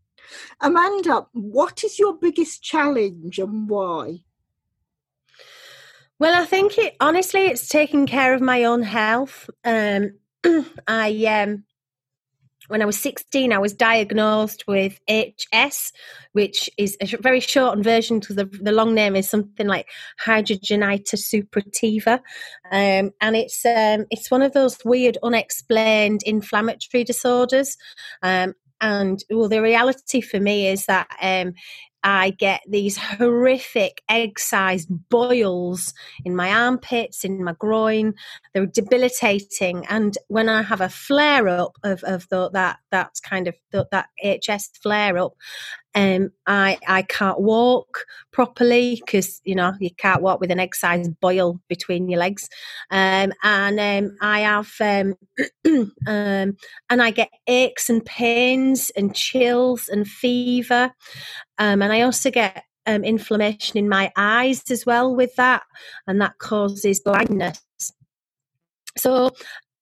Amanda, 0.61 1.27
what 1.33 1.83
is 1.83 1.99
your 1.99 2.13
biggest 2.13 2.63
challenge 2.63 3.39
and 3.39 3.69
why? 3.69 4.21
Well, 6.17 6.41
I 6.41 6.45
think 6.45 6.77
it 6.77 6.95
honestly 7.01 7.47
it's 7.47 7.67
taking 7.67 8.07
care 8.07 8.33
of 8.33 8.39
my 8.39 8.63
own 8.63 8.83
health. 8.83 9.49
Um, 9.65 10.13
I 10.87 11.25
um, 11.25 11.65
when 12.67 12.81
I 12.81 12.85
was 12.85 12.99
16, 12.99 13.51
I 13.51 13.57
was 13.57 13.73
diagnosed 13.73 14.63
with 14.67 14.99
HS, 15.09 15.91
which 16.31 16.69
is 16.77 16.97
a 17.01 17.17
very 17.17 17.39
shortened 17.39 17.83
version 17.83 18.19
because 18.19 18.35
the, 18.35 18.45
the 18.45 18.71
long 18.71 18.93
name 18.93 19.15
is 19.15 19.29
something 19.29 19.67
like 19.67 19.87
hidradenitis 20.25 21.23
suppurativa, 21.23 22.19
um, 22.71 23.11
and 23.21 23.35
it's 23.35 23.65
um, 23.65 24.05
it's 24.09 24.31
one 24.31 24.41
of 24.41 24.53
those 24.53 24.77
weird, 24.85 25.17
unexplained 25.23 26.21
inflammatory 26.25 27.03
disorders. 27.03 27.77
Um, 28.21 28.53
and 28.81 29.23
well, 29.29 29.47
the 29.47 29.61
reality 29.61 30.19
for 30.19 30.39
me 30.39 30.67
is 30.67 30.85
that 30.87 31.07
um, 31.21 31.53
I 32.03 32.31
get 32.31 32.61
these 32.67 32.97
horrific 32.97 34.01
egg 34.09 34.39
sized 34.39 34.89
boils 35.09 35.93
in 36.25 36.35
my 36.35 36.51
armpits, 36.51 37.23
in 37.23 37.43
my 37.43 37.53
groin. 37.53 38.13
They're 38.53 38.65
debilitating. 38.65 39.85
And 39.87 40.17
when 40.27 40.49
I 40.49 40.63
have 40.63 40.81
a 40.81 40.89
flare 40.89 41.47
up 41.47 41.77
of, 41.83 42.03
of 42.03 42.27
the, 42.29 42.49
that, 42.51 42.79
that 42.91 43.11
kind 43.23 43.47
of 43.47 43.55
the, 43.71 43.87
that 43.91 44.09
HS 44.23 44.71
flare 44.81 45.17
up, 45.17 45.33
um, 45.95 46.31
I 46.47 46.77
I 46.87 47.03
can't 47.03 47.39
walk 47.39 48.05
properly 48.31 49.01
because 49.05 49.41
you 49.43 49.55
know 49.55 49.73
you 49.79 49.91
can't 49.95 50.21
walk 50.21 50.39
with 50.39 50.51
an 50.51 50.59
egg-sized 50.59 51.19
boil 51.19 51.59
between 51.67 52.09
your 52.09 52.19
legs, 52.19 52.49
um, 52.89 53.31
and 53.43 53.79
um, 53.79 54.17
I 54.21 54.39
have 54.41 54.71
um, 54.79 55.15
um, 56.07 56.57
and 56.89 57.01
I 57.01 57.11
get 57.11 57.29
aches 57.47 57.89
and 57.89 58.03
pains 58.03 58.91
and 58.95 59.15
chills 59.15 59.87
and 59.87 60.07
fever, 60.07 60.91
um, 61.57 61.81
and 61.81 61.93
I 61.93 62.01
also 62.01 62.31
get 62.31 62.63
inflammation 62.87 63.77
in 63.77 63.87
my 63.87 64.11
eyes 64.17 64.69
as 64.71 64.85
well 64.85 65.15
with 65.15 65.35
that, 65.35 65.63
and 66.07 66.19
that 66.21 66.37
causes 66.39 66.99
blindness. 66.99 67.61
So 68.97 69.31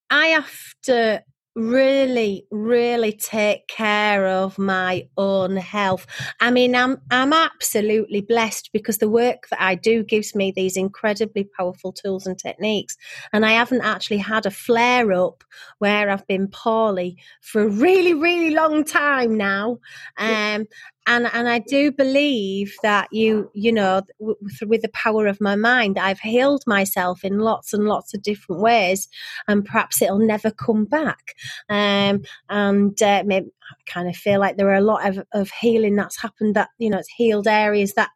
I 0.10 0.28
have 0.28 0.74
to 0.84 1.24
really 1.54 2.46
really 2.50 3.12
take 3.12 3.68
care 3.68 4.26
of 4.26 4.58
my 4.58 5.06
own 5.18 5.58
health. 5.58 6.08
I 6.40 6.50
mean 6.50 6.74
i'm 6.76 7.02
i'm 7.12 7.34
absolutely 7.34 8.22
blessed 8.22 8.70
because 8.72 9.00
the 9.00 9.10
work 9.10 9.50
that 9.50 9.62
i 9.62 9.76
do 9.76 10.02
gives 10.04 10.34
me 10.34 10.54
these 10.56 10.78
incredibly 10.78 11.44
powerful 11.44 11.92
tools 11.92 12.26
and 12.26 12.40
techniques 12.40 12.96
and 13.34 13.46
i 13.46 13.52
haven't 13.52 13.82
actually 13.82 14.20
had 14.20 14.46
a 14.46 14.52
flare 14.52 15.12
up 15.12 15.44
where 15.80 16.10
i've 16.10 16.26
been 16.28 16.48
poorly 16.48 17.18
for 17.42 17.64
a 17.64 17.68
really 17.70 18.14
really 18.14 18.52
long 18.52 18.84
time 18.86 19.36
now. 19.36 19.78
Um 20.18 20.68
and 21.08 21.28
and 21.34 21.50
I 21.50 21.60
do 21.60 21.92
believe 21.92 22.76
that 22.84 23.08
you 23.12 23.50
you 23.54 23.72
know 23.72 24.02
with, 24.20 24.82
the 24.82 24.90
power 24.94 25.28
of 25.28 25.42
my 25.42 25.56
mind 25.56 26.00
I've 26.00 26.20
healed 26.20 26.64
myself 26.66 27.24
in 27.24 27.40
lots 27.40 27.74
and 27.74 27.86
lots 27.86 28.14
of 28.14 28.24
different 28.24 28.62
ways 28.62 29.08
and 29.48 29.66
perhaps 29.66 30.02
it'll 30.02 30.20
never 30.20 30.52
come 30.52 30.86
back. 30.86 31.36
Um, 31.70 32.24
and 32.50 33.02
uh, 33.02 33.24
maybe, 33.26 33.52
I 33.72 33.92
kind 33.92 34.08
of 34.08 34.16
feel 34.16 34.40
like 34.40 34.58
there 34.58 34.70
are 34.70 34.76
a 34.76 34.82
lot 34.82 35.08
of, 35.08 35.24
of 35.34 35.52
healing 35.60 35.96
that's 35.96 36.22
happened 36.22 36.56
that 36.56 36.70
you 36.78 36.90
know 36.90 36.98
it's 36.98 37.10
healed 37.10 37.48
areas 37.48 37.94
that 37.94 38.10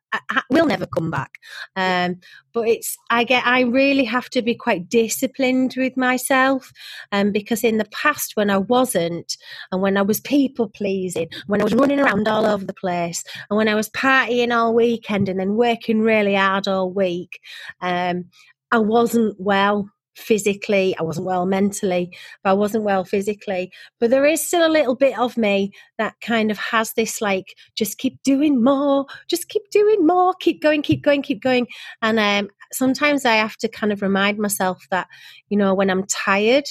will 0.49 0.65
never 0.65 0.85
come 0.85 1.11
back. 1.11 1.31
Um, 1.75 2.17
but 2.55 2.69
it's 2.69 2.97
i 3.11 3.23
get 3.23 3.45
i 3.45 3.61
really 3.61 4.05
have 4.05 4.29
to 4.29 4.41
be 4.41 4.55
quite 4.55 4.89
disciplined 4.89 5.75
with 5.77 5.95
myself 5.97 6.71
um, 7.11 7.31
because 7.31 7.63
in 7.63 7.77
the 7.77 7.85
past 7.91 8.31
when 8.35 8.49
i 8.49 8.57
wasn't 8.57 9.37
and 9.71 9.81
when 9.81 9.97
i 9.97 10.01
was 10.01 10.21
people 10.21 10.69
pleasing 10.69 11.27
when 11.45 11.61
i 11.61 11.63
was 11.63 11.75
running 11.75 11.99
around 11.99 12.27
all 12.27 12.45
over 12.45 12.65
the 12.65 12.73
place 12.73 13.23
and 13.49 13.57
when 13.57 13.67
i 13.67 13.75
was 13.75 13.89
partying 13.89 14.55
all 14.55 14.73
weekend 14.73 15.29
and 15.29 15.39
then 15.39 15.55
working 15.55 15.99
really 15.99 16.33
hard 16.33 16.67
all 16.67 16.89
week 16.89 17.39
um, 17.81 18.25
i 18.71 18.79
wasn't 18.79 19.35
well 19.37 19.89
physically. 20.15 20.95
I 20.97 21.03
wasn't 21.03 21.27
well 21.27 21.45
mentally, 21.45 22.15
but 22.43 22.51
I 22.51 22.53
wasn't 22.53 22.83
well 22.83 23.03
physically. 23.03 23.71
But 23.99 24.09
there 24.09 24.25
is 24.25 24.45
still 24.45 24.65
a 24.65 24.71
little 24.71 24.95
bit 24.95 25.17
of 25.19 25.37
me 25.37 25.71
that 25.97 26.15
kind 26.21 26.51
of 26.51 26.57
has 26.57 26.93
this 26.93 27.21
like, 27.21 27.55
just 27.75 27.97
keep 27.97 28.21
doing 28.23 28.63
more, 28.63 29.05
just 29.27 29.49
keep 29.49 29.69
doing 29.71 30.05
more, 30.05 30.33
keep 30.39 30.61
going, 30.61 30.81
keep 30.81 31.03
going, 31.03 31.21
keep 31.21 31.41
going. 31.41 31.67
And 32.01 32.19
um, 32.19 32.49
sometimes 32.71 33.25
I 33.25 33.35
have 33.35 33.57
to 33.57 33.67
kind 33.67 33.91
of 33.91 34.01
remind 34.01 34.37
myself 34.37 34.85
that, 34.91 35.07
you 35.49 35.57
know, 35.57 35.73
when 35.73 35.89
I'm 35.89 36.05
tired, 36.07 36.65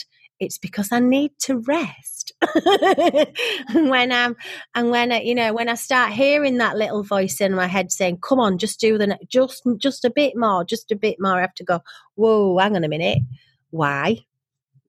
it's 0.45 0.59
because 0.59 0.93
I 0.93 1.01
need 1.01 1.33
to 1.41 1.59
rest. 1.59 2.33
when 3.73 4.13
I'm, 4.13 4.37
and 4.75 4.91
when 4.91 5.13
I, 5.13 5.21
you 5.23 5.35
know, 5.35 5.53
when 5.53 5.69
I 5.69 5.75
start 5.75 6.13
hearing 6.13 6.59
that 6.59 6.77
little 6.77 7.03
voice 7.03 7.41
in 7.41 7.55
my 7.55 7.67
head 7.67 7.91
saying, 7.91 8.19
"Come 8.19 8.41
on, 8.41 8.59
just 8.59 8.81
do 8.81 8.99
the 8.99 9.19
just, 9.29 9.63
just 9.79 10.05
a 10.05 10.11
bit 10.11 10.35
more, 10.37 10.65
just 10.65 10.93
a 10.93 10.97
bit 10.97 11.17
more," 11.19 11.39
I 11.39 11.41
have 11.43 11.55
to 11.55 11.65
go. 11.65 11.81
Whoa, 12.15 12.59
hang 12.59 12.77
on 12.77 12.85
a 12.85 12.89
minute. 12.89 13.19
Why? 13.71 14.25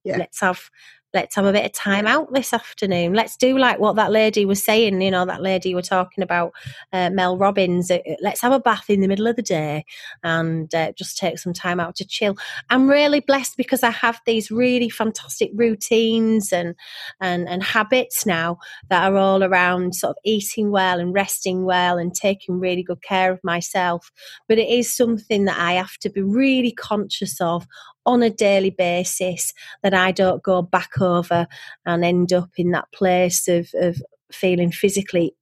Yeah. 0.04 0.18
Let's 0.18 0.40
have 0.42 0.70
let's 1.16 1.34
have 1.36 1.46
a 1.46 1.54
bit 1.54 1.66
of 1.66 1.72
time 1.72 2.06
out 2.06 2.32
this 2.34 2.54
afternoon. 2.54 3.14
Let's 3.14 3.38
do 3.38 3.58
like 3.58 3.80
what 3.80 3.96
that 3.96 4.12
lady 4.12 4.46
was 4.46 4.64
saying, 4.64 5.02
you 5.02 5.10
know, 5.10 5.26
that 5.26 5.42
lady 5.42 5.70
you 5.70 5.76
were 5.76 5.82
talking 5.82 6.24
about, 6.24 6.52
uh, 6.92 7.10
Mel 7.10 7.38
Robbins. 7.38 7.90
Uh, 7.90 8.00
let's 8.22 8.42
have 8.42 8.52
a 8.52 8.60
bath 8.60 8.90
in 8.90 9.00
the 9.00 9.08
middle 9.08 9.26
of 9.26 9.38
the 9.38 9.42
day 9.42 9.86
and 10.24 10.74
uh, 10.76 10.92
just 10.92 11.18
take 11.18 11.40
some 11.40 11.54
time 11.54 11.80
out 11.80 11.96
to 11.96 12.06
chill. 12.06 12.38
I'm 12.70 12.88
really 12.88 13.22
blessed 13.22 13.56
because 13.56 13.82
I 13.82 13.92
have 13.92 14.20
these 14.26 14.52
really 14.52 14.90
fantastic 14.90 15.52
routines 15.56 16.52
and, 16.52 16.76
and, 17.22 17.48
and 17.48 17.64
habits 17.64 18.26
now 18.26 18.60
that 18.90 19.10
are 19.10 19.18
all 19.18 19.42
around 19.42 19.96
sort 19.96 20.12
of 20.12 20.18
eating 20.26 20.70
well 20.70 21.00
and 21.00 21.14
resting 21.14 21.64
well 21.64 21.98
and 21.98 22.14
taking 22.14 22.60
really 22.60 22.84
good 22.84 23.02
care 23.02 23.32
of 23.32 23.40
myself. 23.42 24.12
But 24.50 24.60
it 24.60 24.68
is 24.68 24.94
something 24.94 25.46
that 25.46 25.58
I 25.58 25.74
have 25.74 25.98
to 26.00 26.10
be 26.10 26.22
really 26.22 26.74
conscious 26.74 27.40
of 27.40 27.66
on 28.06 28.24
a 28.24 28.30
daily 28.30 28.70
basis 28.70 29.54
that 29.84 29.94
I 29.94 30.12
don't 30.12 30.44
go 30.44 30.62
back 30.62 31.02
over 31.02 31.48
and 31.86 32.06
end 32.06 32.34
up 32.34 32.52
in 32.58 32.72
that 32.72 32.92
place 32.92 33.48
of, 33.48 33.70
of 33.76 34.02
feeling 34.32 34.72
physically 34.72 35.36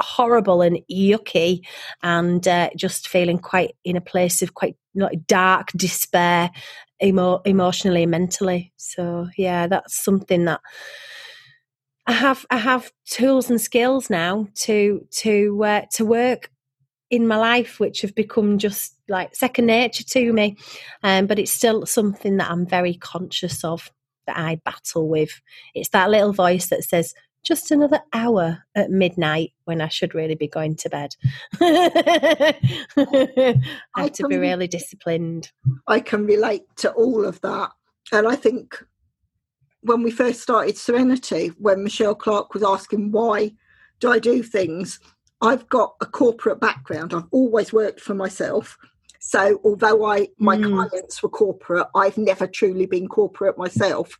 horrible 0.00 0.62
and 0.62 0.78
yucky 0.90 1.60
and 2.02 2.46
uh, 2.46 2.70
just 2.76 3.08
feeling 3.08 3.38
quite 3.38 3.76
in 3.84 3.96
a 3.96 4.00
place 4.00 4.42
of 4.42 4.54
quite 4.54 4.76
like 4.94 5.26
dark 5.26 5.70
despair 5.72 6.50
emo- 7.02 7.40
emotionally 7.44 8.02
and 8.02 8.10
mentally. 8.10 8.72
So 8.76 9.28
yeah 9.36 9.66
that's 9.66 10.02
something 10.02 10.44
that 10.46 10.60
I 12.06 12.12
have 12.12 12.44
I 12.50 12.58
have 12.58 12.90
tools 13.06 13.48
and 13.48 13.60
skills 13.60 14.10
now 14.10 14.48
to 14.56 15.06
to 15.10 15.64
uh, 15.64 15.82
to 15.92 16.04
work 16.04 16.50
in 17.12 17.28
my 17.28 17.36
life 17.36 17.78
which 17.78 18.00
have 18.00 18.14
become 18.14 18.56
just 18.56 18.96
like 19.06 19.36
second 19.36 19.66
nature 19.66 20.02
to 20.02 20.32
me. 20.32 20.56
Um, 21.02 21.26
but 21.26 21.38
it's 21.38 21.52
still 21.52 21.84
something 21.84 22.38
that 22.38 22.50
i'm 22.50 22.66
very 22.66 22.94
conscious 22.94 23.62
of 23.62 23.92
that 24.26 24.38
i 24.38 24.58
battle 24.64 25.08
with. 25.08 25.40
It's 25.74 25.90
that 25.90 26.10
little 26.10 26.32
voice 26.32 26.68
that 26.68 26.84
says 26.84 27.14
just 27.44 27.70
another 27.70 28.00
hour 28.14 28.64
at 28.74 28.90
midnight 28.90 29.52
when 29.64 29.82
i 29.82 29.88
should 29.88 30.14
really 30.14 30.34
be 30.34 30.48
going 30.48 30.74
to 30.76 30.88
bed. 30.88 31.14
I 31.60 32.54
have 33.96 34.12
to 34.12 34.26
be 34.26 34.38
really 34.38 34.66
disciplined. 34.66 35.52
I 35.86 36.00
can 36.00 36.24
relate 36.24 36.62
to 36.76 36.92
all 36.92 37.26
of 37.26 37.40
that. 37.42 37.70
And 38.10 38.26
i 38.26 38.34
think 38.36 38.82
when 39.82 40.02
we 40.02 40.10
first 40.10 40.40
started 40.40 40.78
serenity 40.78 41.48
when 41.58 41.82
michelle 41.84 42.14
clark 42.14 42.54
was 42.54 42.62
asking 42.62 43.12
why 43.12 43.52
do 44.00 44.10
i 44.10 44.18
do 44.18 44.42
things 44.42 44.98
I've 45.42 45.68
got 45.68 45.96
a 46.00 46.06
corporate 46.06 46.60
background. 46.60 47.12
I've 47.12 47.26
always 47.32 47.72
worked 47.72 48.00
for 48.00 48.14
myself. 48.14 48.78
So 49.18 49.60
although 49.64 50.04
I 50.04 50.28
my 50.38 50.56
mm. 50.56 50.72
clients 50.72 51.22
were 51.22 51.28
corporate, 51.28 51.88
I've 51.94 52.16
never 52.16 52.46
truly 52.46 52.86
been 52.86 53.08
corporate 53.08 53.58
myself. 53.58 54.18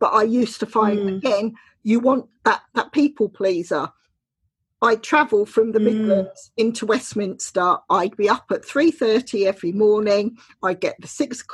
But 0.00 0.12
I 0.12 0.24
used 0.24 0.58
to 0.60 0.66
find 0.66 0.98
mm. 0.98 1.16
again, 1.16 1.54
you 1.84 2.00
want 2.00 2.26
that 2.44 2.62
that 2.74 2.92
people 2.92 3.28
pleaser. 3.28 3.88
I 4.80 4.96
travel 4.96 5.46
from 5.46 5.70
the 5.70 5.78
mm. 5.78 5.84
Midlands 5.84 6.50
into 6.56 6.86
Westminster. 6.86 7.76
I'd 7.88 8.16
be 8.16 8.28
up 8.28 8.46
at 8.50 8.64
three 8.64 8.90
thirty 8.90 9.46
every 9.46 9.72
morning. 9.72 10.38
I'd 10.62 10.80
get 10.80 10.96
the 11.00 11.08
six 11.08 11.44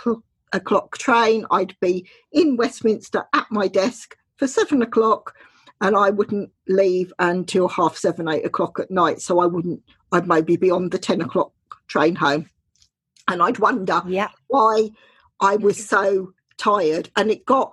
o'clock 0.53 0.97
train. 0.97 1.45
I'd 1.51 1.77
be 1.81 2.09
in 2.33 2.57
Westminster 2.57 3.25
at 3.35 3.47
my 3.51 3.69
desk 3.69 4.17
for 4.37 4.47
seven 4.47 4.81
o'clock 4.81 5.35
and 5.81 5.97
I 5.97 6.11
wouldn't 6.11 6.51
leave 6.67 7.13
until 7.19 7.69
half 7.69 7.97
seven, 7.97 8.29
eight 8.29 8.45
o'clock 8.45 8.81
at 8.81 8.91
night. 8.91 9.21
So 9.21 9.39
I 9.39 9.47
wouldn't, 9.47 9.83
I'd 10.13 10.27
maybe 10.27 10.57
be 10.57 10.71
on 10.71 10.89
the 10.89 10.99
10 10.99 11.21
o'clock 11.21 11.53
train 11.87 12.17
home. 12.17 12.51
And 13.29 13.43
I'd 13.43 13.59
wonder 13.59 14.03
yeah. 14.07 14.29
why 14.49 14.91
I 15.41 15.57
was 15.57 15.77
mm-hmm. 15.77 15.97
so 15.97 16.33
tired. 16.57 17.11
And 17.17 17.31
it 17.31 17.45
got, 17.45 17.73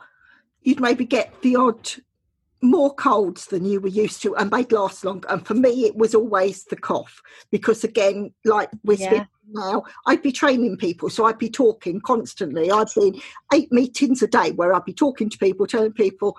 you'd 0.61 0.79
maybe 0.81 1.05
get 1.05 1.41
the 1.41 1.55
odd 1.55 1.89
more 2.61 2.93
colds 2.93 3.47
than 3.47 3.65
you 3.65 3.79
were 3.79 3.87
used 3.87 4.21
to 4.23 4.35
and 4.35 4.51
they'd 4.51 4.71
last 4.71 5.03
longer. 5.03 5.27
And 5.29 5.45
for 5.45 5.53
me, 5.53 5.85
it 5.85 5.95
was 5.95 6.13
always 6.13 6.65
the 6.65 6.75
cough 6.75 7.21
because, 7.51 7.83
again, 7.83 8.33
like 8.43 8.69
we're 8.83 8.97
yeah. 8.97 9.25
now, 9.51 9.83
I'd 10.07 10.21
be 10.21 10.31
training 10.31 10.77
people. 10.77 11.09
So 11.09 11.25
I'd 11.25 11.37
be 11.37 11.49
talking 11.49 12.01
constantly. 12.01 12.69
I'd 12.69 12.87
be 12.95 13.07
in 13.07 13.21
eight 13.53 13.71
meetings 13.71 14.21
a 14.21 14.27
day 14.27 14.51
where 14.51 14.73
I'd 14.73 14.85
be 14.85 14.93
talking 14.93 15.29
to 15.29 15.37
people, 15.37 15.65
telling 15.65 15.93
people, 15.93 16.37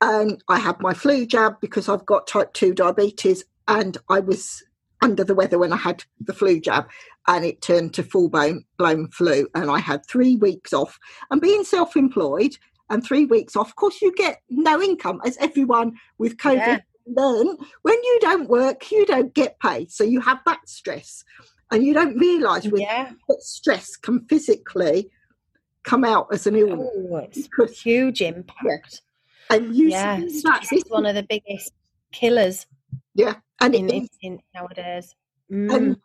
and 0.00 0.42
I 0.48 0.58
had 0.58 0.80
my 0.80 0.94
flu 0.94 1.26
jab 1.26 1.60
because 1.60 1.88
I've 1.88 2.06
got 2.06 2.26
type 2.26 2.52
2 2.54 2.74
diabetes 2.74 3.44
and 3.68 3.96
I 4.08 4.20
was 4.20 4.62
under 5.02 5.24
the 5.24 5.34
weather 5.34 5.58
when 5.58 5.72
I 5.72 5.76
had 5.76 6.04
the 6.20 6.32
flu 6.32 6.60
jab 6.60 6.88
and 7.28 7.44
it 7.44 7.60
turned 7.60 7.94
to 7.94 8.02
full 8.02 8.28
blown, 8.28 8.64
blown 8.78 9.08
flu 9.08 9.48
and 9.54 9.70
I 9.70 9.78
had 9.78 10.06
three 10.06 10.36
weeks 10.36 10.72
off. 10.72 10.98
And 11.30 11.40
being 11.40 11.64
self-employed 11.64 12.56
and 12.90 13.04
three 13.04 13.24
weeks 13.24 13.56
off 13.56 13.68
of 13.68 13.76
course 13.76 14.02
you 14.02 14.14
get 14.14 14.40
no 14.48 14.80
income 14.80 15.20
as 15.24 15.36
everyone 15.38 15.94
with 16.18 16.36
COVID 16.36 16.56
yeah. 16.56 16.78
learn. 17.06 17.56
When 17.82 18.02
you 18.02 18.18
don't 18.20 18.48
work 18.48 18.90
you 18.90 19.06
don't 19.06 19.34
get 19.34 19.58
paid 19.60 19.90
so 19.90 20.04
you 20.04 20.20
have 20.20 20.40
that 20.46 20.68
stress. 20.68 21.24
And 21.70 21.82
you 21.82 21.94
don't 21.94 22.18
realize 22.18 22.68
with 22.68 22.82
yeah. 22.82 23.12
that 23.28 23.42
stress 23.42 23.96
can 23.96 24.26
physically 24.26 25.10
come 25.84 26.04
out 26.04 26.26
as 26.30 26.46
an 26.46 26.54
illness. 26.54 26.90
Oh, 26.94 27.16
it's 27.16 27.80
huge 27.80 28.20
impact. 28.20 28.60
Yeah 28.64 28.98
and 29.52 29.74
you 29.76 29.88
yeah, 29.88 30.18
it's 30.20 30.90
one 30.90 31.06
of 31.06 31.14
the 31.14 31.22
biggest 31.22 31.72
killers. 32.12 32.66
Yeah, 33.14 33.36
and 33.60 33.74
in, 33.74 33.90
it, 33.90 34.10
in 34.20 34.40
nowadays. 34.54 35.14
Mm. 35.50 35.74
And 35.74 35.96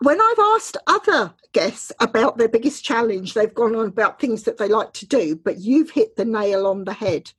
when 0.00 0.20
I've 0.20 0.38
asked 0.56 0.76
other 0.86 1.34
guests 1.52 1.92
about 2.00 2.38
their 2.38 2.48
biggest 2.48 2.84
challenge, 2.84 3.34
they've 3.34 3.54
gone 3.54 3.76
on 3.76 3.86
about 3.86 4.20
things 4.20 4.44
that 4.44 4.58
they 4.58 4.68
like 4.68 4.92
to 4.94 5.06
do, 5.06 5.36
but 5.36 5.60
you've 5.60 5.90
hit 5.90 6.16
the 6.16 6.24
nail 6.24 6.66
on 6.66 6.84
the 6.84 6.92
head 6.92 7.32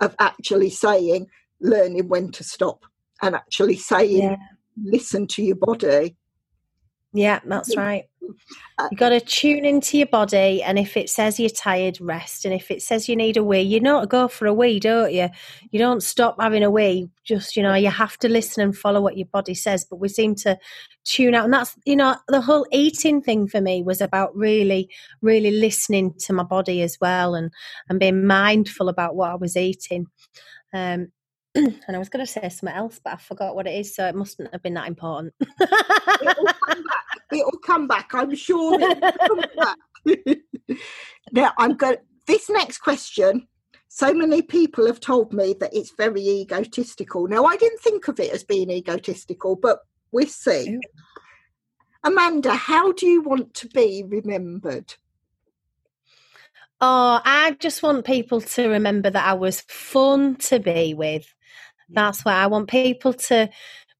of 0.00 0.14
actually 0.18 0.70
saying, 0.70 1.28
learning 1.60 2.08
when 2.08 2.30
to 2.32 2.44
stop, 2.44 2.84
and 3.22 3.34
actually 3.34 3.76
saying, 3.76 4.22
yeah. 4.22 4.36
listen 4.82 5.26
to 5.28 5.42
your 5.42 5.56
body. 5.56 6.16
Yeah, 7.12 7.40
that's 7.44 7.76
right. 7.76 8.04
Uh, 8.76 8.88
you 8.90 8.98
got 8.98 9.08
to 9.08 9.20
tune 9.20 9.64
into 9.64 9.96
your 9.96 10.06
body, 10.06 10.62
and 10.62 10.78
if 10.78 10.96
it 10.96 11.08
says 11.08 11.40
you're 11.40 11.48
tired, 11.48 11.98
rest. 12.00 12.44
And 12.44 12.52
if 12.52 12.70
it 12.70 12.82
says 12.82 13.08
you 13.08 13.16
need 13.16 13.38
a 13.38 13.42
wee, 13.42 13.60
you 13.60 13.80
know 13.80 14.02
to 14.02 14.06
go 14.06 14.28
for 14.28 14.46
a 14.46 14.52
wee, 14.52 14.78
don't 14.78 15.12
you? 15.12 15.28
You 15.70 15.78
don't 15.78 16.02
stop 16.02 16.36
having 16.38 16.62
a 16.62 16.70
wee. 16.70 17.08
Just 17.24 17.56
you 17.56 17.62
know, 17.62 17.74
you 17.74 17.88
have 17.88 18.18
to 18.18 18.28
listen 18.28 18.62
and 18.62 18.76
follow 18.76 19.00
what 19.00 19.16
your 19.16 19.26
body 19.28 19.54
says. 19.54 19.86
But 19.88 20.00
we 20.00 20.08
seem 20.08 20.34
to 20.36 20.58
tune 21.04 21.34
out, 21.34 21.44
and 21.44 21.54
that's 21.54 21.74
you 21.86 21.96
know, 21.96 22.16
the 22.28 22.42
whole 22.42 22.66
eating 22.70 23.22
thing 23.22 23.48
for 23.48 23.60
me 23.62 23.82
was 23.82 24.02
about 24.02 24.36
really, 24.36 24.90
really 25.22 25.50
listening 25.50 26.12
to 26.20 26.34
my 26.34 26.44
body 26.44 26.82
as 26.82 26.98
well, 27.00 27.34
and 27.34 27.50
and 27.88 27.98
being 27.98 28.26
mindful 28.26 28.90
about 28.90 29.16
what 29.16 29.30
I 29.30 29.36
was 29.36 29.56
eating. 29.56 30.06
Um, 30.74 31.08
and 31.86 31.96
I 31.96 31.98
was 31.98 32.08
going 32.08 32.24
to 32.24 32.30
say 32.30 32.48
something 32.48 32.76
else, 32.76 33.00
but 33.02 33.14
I 33.14 33.16
forgot 33.16 33.56
what 33.56 33.66
it 33.66 33.74
is, 33.74 33.94
so 33.94 34.06
it 34.06 34.14
mustn't 34.14 34.52
have 34.52 34.62
been 34.62 34.74
that 34.74 34.88
important. 34.88 35.34
it'll, 35.40 36.46
come 36.46 36.84
back. 36.84 37.04
it'll 37.32 37.58
come 37.64 37.88
back. 37.88 38.10
I'm 38.14 38.34
sure. 38.34 38.78
now 41.32 41.52
I'm 41.58 41.76
going. 41.76 41.96
This 42.26 42.48
next 42.48 42.78
question. 42.78 43.48
So 43.88 44.12
many 44.12 44.42
people 44.42 44.86
have 44.86 45.00
told 45.00 45.32
me 45.32 45.54
that 45.60 45.74
it's 45.74 45.92
very 45.96 46.20
egotistical. 46.20 47.26
Now 47.26 47.46
I 47.46 47.56
didn't 47.56 47.80
think 47.80 48.06
of 48.08 48.20
it 48.20 48.32
as 48.32 48.44
being 48.44 48.70
egotistical, 48.70 49.56
but 49.56 49.80
we'll 50.12 50.26
see. 50.26 50.78
Amanda, 52.04 52.54
how 52.54 52.92
do 52.92 53.06
you 53.06 53.22
want 53.22 53.54
to 53.54 53.68
be 53.68 54.04
remembered? 54.06 54.94
Oh, 56.80 57.20
I 57.24 57.56
just 57.58 57.82
want 57.82 58.04
people 58.04 58.40
to 58.40 58.68
remember 58.68 59.10
that 59.10 59.26
I 59.26 59.32
was 59.32 59.62
fun 59.62 60.36
to 60.36 60.60
be 60.60 60.94
with. 60.94 61.34
That's 61.88 62.24
why 62.24 62.34
I 62.34 62.46
want 62.46 62.68
people 62.68 63.14
to, 63.14 63.48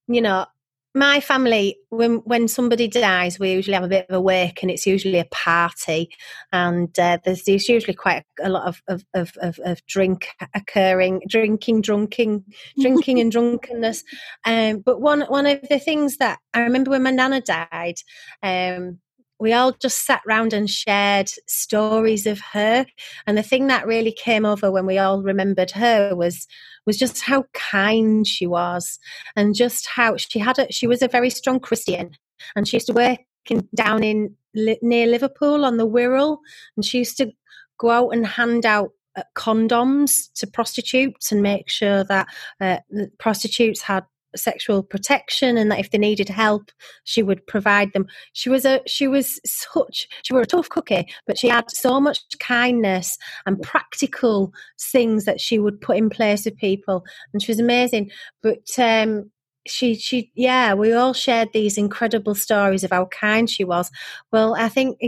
you 0.07 0.21
know, 0.21 0.47
my 0.95 1.21
family 1.21 1.79
when 1.91 2.17
when 2.25 2.49
somebody 2.49 2.89
dies 2.89 3.39
we 3.39 3.53
usually 3.53 3.75
have 3.75 3.85
a 3.85 3.89
bit 3.89 4.07
of 4.09 4.15
a 4.17 4.21
wake 4.21 4.63
and 4.63 4.71
it's 4.71 4.87
usually 4.87 5.19
a 5.19 5.27
party. 5.27 6.11
And 6.53 6.97
uh, 6.99 7.19
there's, 7.25 7.45
there's 7.45 7.69
usually 7.69 7.95
quite 7.95 8.25
a 8.43 8.49
lot 8.49 8.67
of 8.67 8.83
of, 8.89 9.05
of, 9.15 9.33
of, 9.41 9.61
of 9.65 9.85
drink 9.87 10.29
occurring 10.55 11.23
drinking 11.29 11.83
drunking 11.83 12.45
drinking 12.81 13.21
and 13.21 13.33
drunkenness. 13.33 14.05
Um, 14.45 14.79
but 14.79 15.01
one 15.01 15.23
one 15.23 15.47
of 15.47 15.61
the 15.69 15.79
things 15.79 16.19
that 16.19 16.39
i 16.55 16.61
remember 16.61 16.91
when 16.91 17.03
my 17.03 17.11
nana 17.11 17.41
died 17.41 17.97
um, 18.43 18.99
we 19.41 19.53
all 19.53 19.73
just 19.73 20.05
sat 20.05 20.23
round 20.27 20.53
and 20.53 20.69
shared 20.69 21.31
stories 21.47 22.27
of 22.27 22.41
her. 22.53 22.87
And 23.27 23.39
the 23.39 23.43
thing 23.43 23.69
that 23.69 23.87
really 23.87 24.13
came 24.13 24.45
over 24.45 24.71
when 24.71 24.87
we 24.87 24.99
all 24.99 25.23
remembered 25.23 25.71
her 25.73 26.15
was 26.15 26.47
was 26.87 26.97
just 26.97 27.23
how 27.23 27.45
kind 27.53 28.27
she 28.27 28.47
was 28.47 28.99
and 29.37 29.55
just 29.55 29.87
how 29.87 30.17
she 30.17 30.39
had 30.39 30.59
a 30.59 30.71
she 30.73 30.87
was 30.87 31.03
a 31.03 31.09
very 31.09 31.31
strong 31.31 31.61
christian. 31.61 32.11
And 32.57 32.67
she 32.67 32.77
used 32.77 32.87
to 32.87 32.93
work 32.93 33.19
in, 33.51 33.69
down 33.75 34.03
in 34.03 34.35
near 34.55 35.07
liverpool 35.07 35.65
on 35.65 35.77
the 35.77 35.89
wirral. 35.89 36.39
And 36.77 36.85
she 36.85 36.99
used 36.99 37.17
to 37.19 37.33
go 37.79 37.91
out 37.91 38.09
and 38.11 38.27
hand 38.27 38.67
out 38.67 38.91
uh, 39.17 39.23
condoms 39.37 40.33
to 40.35 40.47
prostitutes 40.47 41.33
and 41.33 41.43
make 41.43 41.69
sure 41.69 42.05
that 42.05 42.29
uh, 42.61 42.79
prostitutes 43.19 43.83
had 43.83 44.05
sexual 44.39 44.83
protection 44.83 45.57
and 45.57 45.71
that 45.71 45.81
if 45.81 45.91
they 45.91 45.99
needed 45.99 46.29
help 46.29 46.71
she 47.05 47.23
would 47.23 47.47
provide 47.47 47.93
them. 47.93 48.07
She 48.33 48.49
was 48.49 48.65
a 48.65 48.81
she 48.87 49.09
was 49.09 49.41
such 49.45 50.09
she 50.23 50.33
was 50.33 50.45
a 50.45 50.47
tough 50.47 50.69
cookie 50.69 51.07
but 51.27 51.39
she 51.39 51.49
had 51.49 51.71
so 51.71 52.01
much 52.01 52.21
kindness 52.39 53.19
and 53.47 53.61
practical 53.63 54.53
things 54.81 55.25
that 55.25 55.41
she 55.41 55.59
would 55.59 55.81
put 55.81 55.97
in 55.97 56.11
place 56.11 56.45
with 56.45 56.57
people 56.57 57.05
and 57.33 57.43
she 57.43 57.51
was 57.53 57.61
amazing. 57.61 58.11
But 58.43 58.69
um 58.79 59.31
she 59.67 59.95
she 59.95 60.31
yeah 60.35 60.75
we 60.75 60.93
all 60.93 61.13
shared 61.13 61.51
these 61.53 61.77
incredible 61.77 62.35
stories 62.35 62.85
of 62.85 62.91
how 62.91 63.07
kind 63.07 63.51
she 63.51 63.65
was. 63.65 63.91
Well 64.33 64.55
i 64.55 64.69
think 64.69 64.99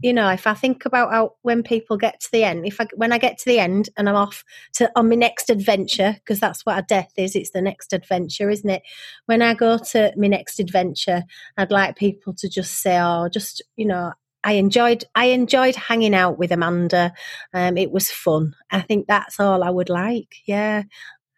you 0.00 0.12
know, 0.12 0.28
if 0.30 0.46
I 0.46 0.54
think 0.54 0.84
about 0.84 1.10
how 1.10 1.34
when 1.42 1.62
people 1.62 1.96
get 1.96 2.20
to 2.20 2.28
the 2.32 2.44
end, 2.44 2.66
if 2.66 2.80
I 2.80 2.86
when 2.94 3.12
I 3.12 3.18
get 3.18 3.38
to 3.38 3.44
the 3.46 3.58
end 3.58 3.88
and 3.96 4.08
I'm 4.08 4.14
off 4.16 4.44
to 4.74 4.90
on 4.96 5.08
my 5.08 5.14
next 5.16 5.50
adventure, 5.50 6.14
because 6.18 6.40
that's 6.40 6.66
what 6.66 6.78
a 6.78 6.82
death 6.82 7.12
is, 7.16 7.34
it's 7.34 7.50
the 7.50 7.62
next 7.62 7.92
adventure, 7.92 8.50
isn't 8.50 8.68
it? 8.68 8.82
When 9.26 9.42
I 9.42 9.54
go 9.54 9.78
to 9.92 10.12
my 10.16 10.26
next 10.28 10.60
adventure, 10.60 11.24
I'd 11.56 11.70
like 11.70 11.96
people 11.96 12.34
to 12.34 12.48
just 12.48 12.80
say, 12.82 12.98
"Oh, 13.00 13.28
just 13.32 13.62
you 13.76 13.86
know, 13.86 14.12
I 14.44 14.52
enjoyed 14.52 15.04
I 15.16 15.26
enjoyed 15.26 15.74
hanging 15.74 16.14
out 16.14 16.38
with 16.38 16.52
Amanda. 16.52 17.12
Um, 17.52 17.76
it 17.76 17.90
was 17.90 18.10
fun. 18.10 18.54
I 18.70 18.80
think 18.82 19.06
that's 19.08 19.40
all 19.40 19.64
I 19.64 19.70
would 19.70 19.88
like. 19.88 20.36
Yeah, 20.46 20.84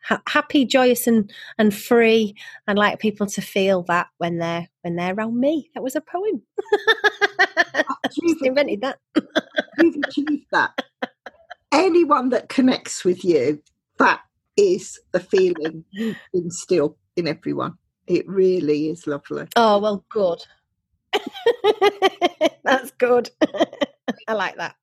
ha- 0.05 0.23
happy, 0.29 0.65
joyous, 0.65 1.07
and 1.07 1.33
and 1.59 1.75
free. 1.75 2.35
I'd 2.66 2.79
like 2.79 2.99
people 2.99 3.27
to 3.27 3.41
feel 3.41 3.83
that 3.85 4.09
when 4.19 4.39
they're 4.39 4.69
when 4.83 4.97
they're 4.97 5.15
around 5.15 5.39
me. 5.39 5.70
That 5.75 5.83
was 5.83 5.97
a 5.97 6.01
poem. 6.01 6.43
Just 8.11 8.43
invented 8.45 8.81
that. 8.83 8.99
you've 9.79 9.97
achieved 10.07 10.47
that. 10.53 10.83
Anyone 11.73 12.31
that 12.31 12.49
connects 12.49 13.05
with 13.05 13.25
you, 13.25 13.62
that 13.99 14.20
is 14.57 14.99
the 15.12 15.20
feeling 15.20 15.85
you 15.91 16.15
instill 16.33 16.97
in 17.16 17.29
everyone. 17.29 17.75
It 18.07 18.27
really 18.29 18.89
is 18.89 19.07
lovely. 19.07 19.47
Oh, 19.55 19.79
well, 19.79 20.05
good. 20.11 20.43
That's 22.65 22.91
good. 22.93 23.31
I 24.29 24.33
like 24.33 24.57
that. 24.57 24.77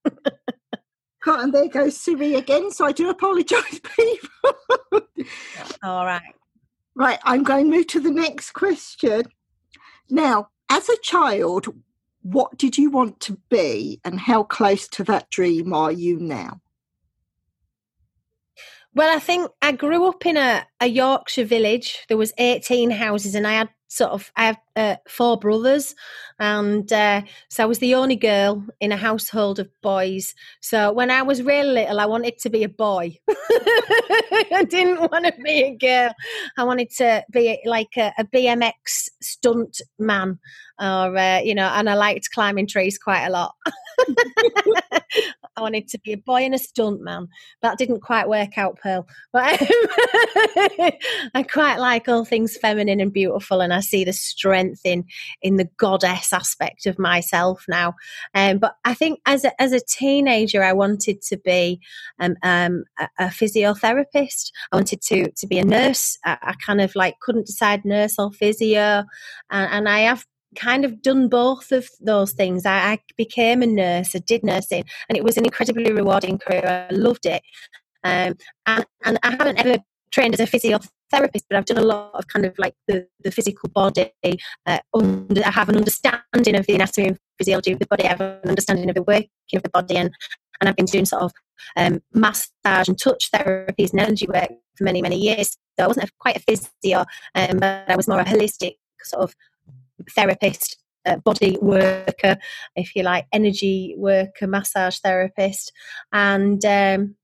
And 1.28 1.54
there 1.54 1.68
goes 1.68 1.98
Siri 1.98 2.36
again, 2.36 2.72
so 2.72 2.86
I 2.86 2.92
do 2.92 3.10
apologise, 3.10 3.80
people. 3.96 5.02
All 5.84 6.06
right. 6.06 6.36
Right, 6.96 7.20
I'm 7.24 7.44
going 7.44 7.70
to 7.70 7.78
move 7.78 7.88
to 7.88 8.00
the 8.00 8.12
next 8.12 8.52
question. 8.52 9.24
Now, 10.10 10.50
as 10.70 10.88
a 10.88 10.98
child, 11.02 11.68
what 12.22 12.58
did 12.58 12.78
you 12.78 12.90
want 12.90 13.20
to 13.22 13.38
be 13.50 14.00
and 14.04 14.20
how 14.20 14.44
close 14.44 14.88
to 14.90 15.04
that 15.06 15.30
dream 15.30 15.74
are 15.74 15.92
you 15.92 16.20
now? 16.20 16.62
Well, 18.96 19.14
I 19.14 19.20
think 19.20 19.52
I 19.62 19.74
grew 19.74 20.08
up 20.08 20.26
in 20.26 20.38
a, 20.38 20.66
a 20.80 20.88
Yorkshire 20.88 21.44
village. 21.44 22.06
There 22.08 22.18
was 22.18 22.34
18 22.38 22.92
houses 22.92 23.36
and 23.36 23.46
I 23.46 23.54
had 23.54 23.70
sort 23.96 24.12
of 24.12 24.32
I 24.36 24.46
have 24.46 24.60
uh, 24.76 24.96
four 25.08 25.38
brothers, 25.40 25.96
and 26.40 26.92
uh, 26.92 27.22
so 27.50 27.64
I 27.64 27.66
was 27.66 27.80
the 27.80 27.96
only 27.96 28.18
girl 28.18 28.66
in 28.82 28.92
a 28.92 28.98
household 28.98 29.60
of 29.60 29.70
boys. 29.82 30.36
So 30.60 30.92
when 30.92 31.10
I 31.10 31.22
was 31.22 31.42
really 31.42 31.74
little, 31.74 32.00
I 32.00 32.06
wanted 32.06 32.38
to 32.40 32.50
be 32.50 32.64
a 32.64 32.70
boy. 32.70 33.18
I 33.30 34.66
didn't 34.70 35.00
want 35.12 35.26
to 35.26 35.34
be 35.42 35.64
a 35.64 35.76
girl. 35.76 36.14
I 36.58 36.64
wanted 36.66 36.90
to 36.98 37.24
be 37.32 37.60
like 37.66 37.96
a, 37.98 38.12
a 38.18 38.26
BMX 38.26 39.10
stunt 39.22 39.82
man, 39.98 40.40
or 40.80 41.18
uh, 41.18 41.40
you 41.40 41.56
know, 41.56 41.68
and 41.68 41.90
I 41.90 41.96
liked 41.96 42.32
climbing 42.32 42.68
trees 42.68 42.98
quite 42.98 43.26
a 43.26 43.30
lot. 43.30 43.56
I 45.58 45.62
wanted 45.62 45.88
to 45.90 46.00
be 46.00 46.12
a 46.12 46.18
boy 46.18 46.42
and 46.42 46.54
a 46.54 46.58
stunt 46.58 47.02
man. 47.02 47.28
That 47.62 47.78
didn't 47.78 48.02
quite 48.02 48.28
work 48.28 48.58
out, 48.58 48.78
Pearl. 48.82 49.08
But 49.32 49.58
I 51.34 51.46
quite 51.50 51.78
like 51.78 52.10
all 52.10 52.26
things 52.26 52.58
feminine 52.58 53.00
and 53.00 53.14
beautiful, 53.14 53.62
and 53.62 53.74
I 53.74 53.80
see 53.80 54.04
the 54.04 54.14
strength 54.14 54.82
in 54.84 55.06
in 55.42 55.56
the 55.56 55.70
goddess 55.78 56.34
aspect 56.34 56.86
of 56.86 57.00
myself 57.00 57.64
now. 57.70 57.94
Um, 58.34 58.58
but 58.58 58.76
I 58.84 58.94
think 58.94 59.20
as 59.26 59.46
a, 59.46 59.62
as 59.62 59.72
a 59.72 59.80
teenager, 59.80 60.62
I 60.62 60.74
wanted 60.74 61.22
to 61.24 61.38
be 61.38 61.80
um, 62.20 62.36
um, 62.44 62.84
a, 63.00 63.08
a, 63.20 63.26
physiotherapist. 63.26 64.52
I 64.72 64.76
wanted 64.76 65.02
to 65.04 65.32
to 65.32 65.48
be 65.48 65.60
a 65.60 65.66
nurse. 65.66 66.18
I, 66.26 66.38
I 66.42 66.54
kind 66.66 66.82
of 66.82 66.96
like 66.96 67.20
couldn't 67.22 67.48
decide 67.48 67.86
nurse 67.86 68.20
or 68.20 68.32
physio, 68.34 69.06
and, 69.50 69.72
and 69.72 69.90
I 69.90 70.00
have 70.00 70.26
kind 70.56 70.86
of 70.86 71.02
done 71.02 71.28
both 71.28 71.72
of 71.72 71.90
those 72.00 72.32
things. 72.34 72.66
I, 72.66 72.94
I, 72.94 73.00
became 73.18 73.62
a 73.62 73.68
nurse, 73.68 74.16
I 74.16 74.20
did 74.20 74.44
nursing, 74.44 74.84
and 75.10 75.18
it 75.18 75.24
was 75.24 75.38
an 75.38 75.46
incredibly 75.46 75.92
rewarding 75.92 76.38
career. 76.38 76.88
I 76.90 76.94
loved 76.94 77.26
it. 77.26 77.42
Um, 78.04 78.36
and, 78.66 78.86
and 79.04 79.20
I 79.24 79.32
haven't 79.32 79.66
ever 79.66 79.80
trained 80.12 80.34
as 80.34 80.40
a 80.40 80.46
physiotherapist, 80.46 81.44
but 81.50 81.58
I've 81.58 81.66
done 81.66 81.78
a 81.78 81.86
lot 81.86 82.12
of 82.14 82.28
kind 82.28 82.46
of 82.46 82.58
like 82.58 82.76
the, 82.88 83.08
the 83.24 83.32
physical 83.32 83.70
body. 83.70 84.12
Uh, 84.66 84.80
under, 84.94 85.44
I 85.44 85.52
have 85.52 85.70
an 85.70 85.78
understanding 85.78 86.56
of 86.56 86.66
the 86.66 86.76
anatomy 86.76 87.08
and 87.10 87.20
physiology 87.38 87.74
of 87.74 87.80
the 87.80 87.88
body, 87.88 88.06
I 88.06 88.10
have 88.10 88.22
an 88.22 88.50
understanding 88.50 88.90
of 88.90 88.96
the 88.96 89.04
working 89.04 89.30
of 89.56 89.64
the 89.64 89.70
body, 89.70 89.98
and, 89.98 90.12
and 90.60 90.70
I've 90.70 90.76
been 90.76 90.86
doing 90.86 91.06
sort 91.06 91.24
of 91.24 91.32
um, 91.76 92.02
massage 92.14 92.88
and 92.88 93.00
touch 93.00 93.30
therapies 93.32 93.92
and 93.92 94.00
energy 94.00 94.28
work 94.28 94.50
for 94.78 94.84
many, 94.84 95.02
many 95.02 95.18
years. 95.18 95.58
So 95.78 95.86
I 95.86 95.88
wasn't 95.88 96.10
a, 96.10 96.12
quite 96.20 96.38
a 96.38 96.40
physio, 96.40 97.06
um, 97.34 97.58
but 97.58 97.90
I 97.90 97.96
was 97.96 98.08
more 98.08 98.20
a 98.20 98.26
holistic 98.26 98.76
sort 99.04 99.24
of 99.24 99.36
therapist, 100.12 100.78
uh, 101.06 101.18
body 101.18 101.58
worker, 101.62 102.38
if 102.76 102.96
you 102.96 103.04
like, 103.04 103.26
energy 103.32 103.96
worker, 103.98 104.48
massage 104.48 105.00
therapist, 105.00 105.72
and 106.12 106.64
um, 106.66 107.16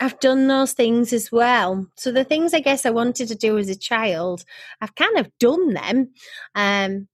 I've 0.00 0.18
done 0.20 0.48
those 0.48 0.72
things 0.72 1.12
as 1.12 1.30
well. 1.30 1.86
So 1.96 2.10
the 2.10 2.24
things 2.24 2.54
I 2.54 2.60
guess 2.60 2.86
I 2.86 2.90
wanted 2.90 3.28
to 3.28 3.34
do 3.34 3.58
as 3.58 3.68
a 3.68 3.78
child, 3.78 4.44
I've 4.80 4.94
kind 4.94 5.18
of 5.18 5.30
done 5.38 5.74
them. 5.74 6.12
Um, 6.54 7.08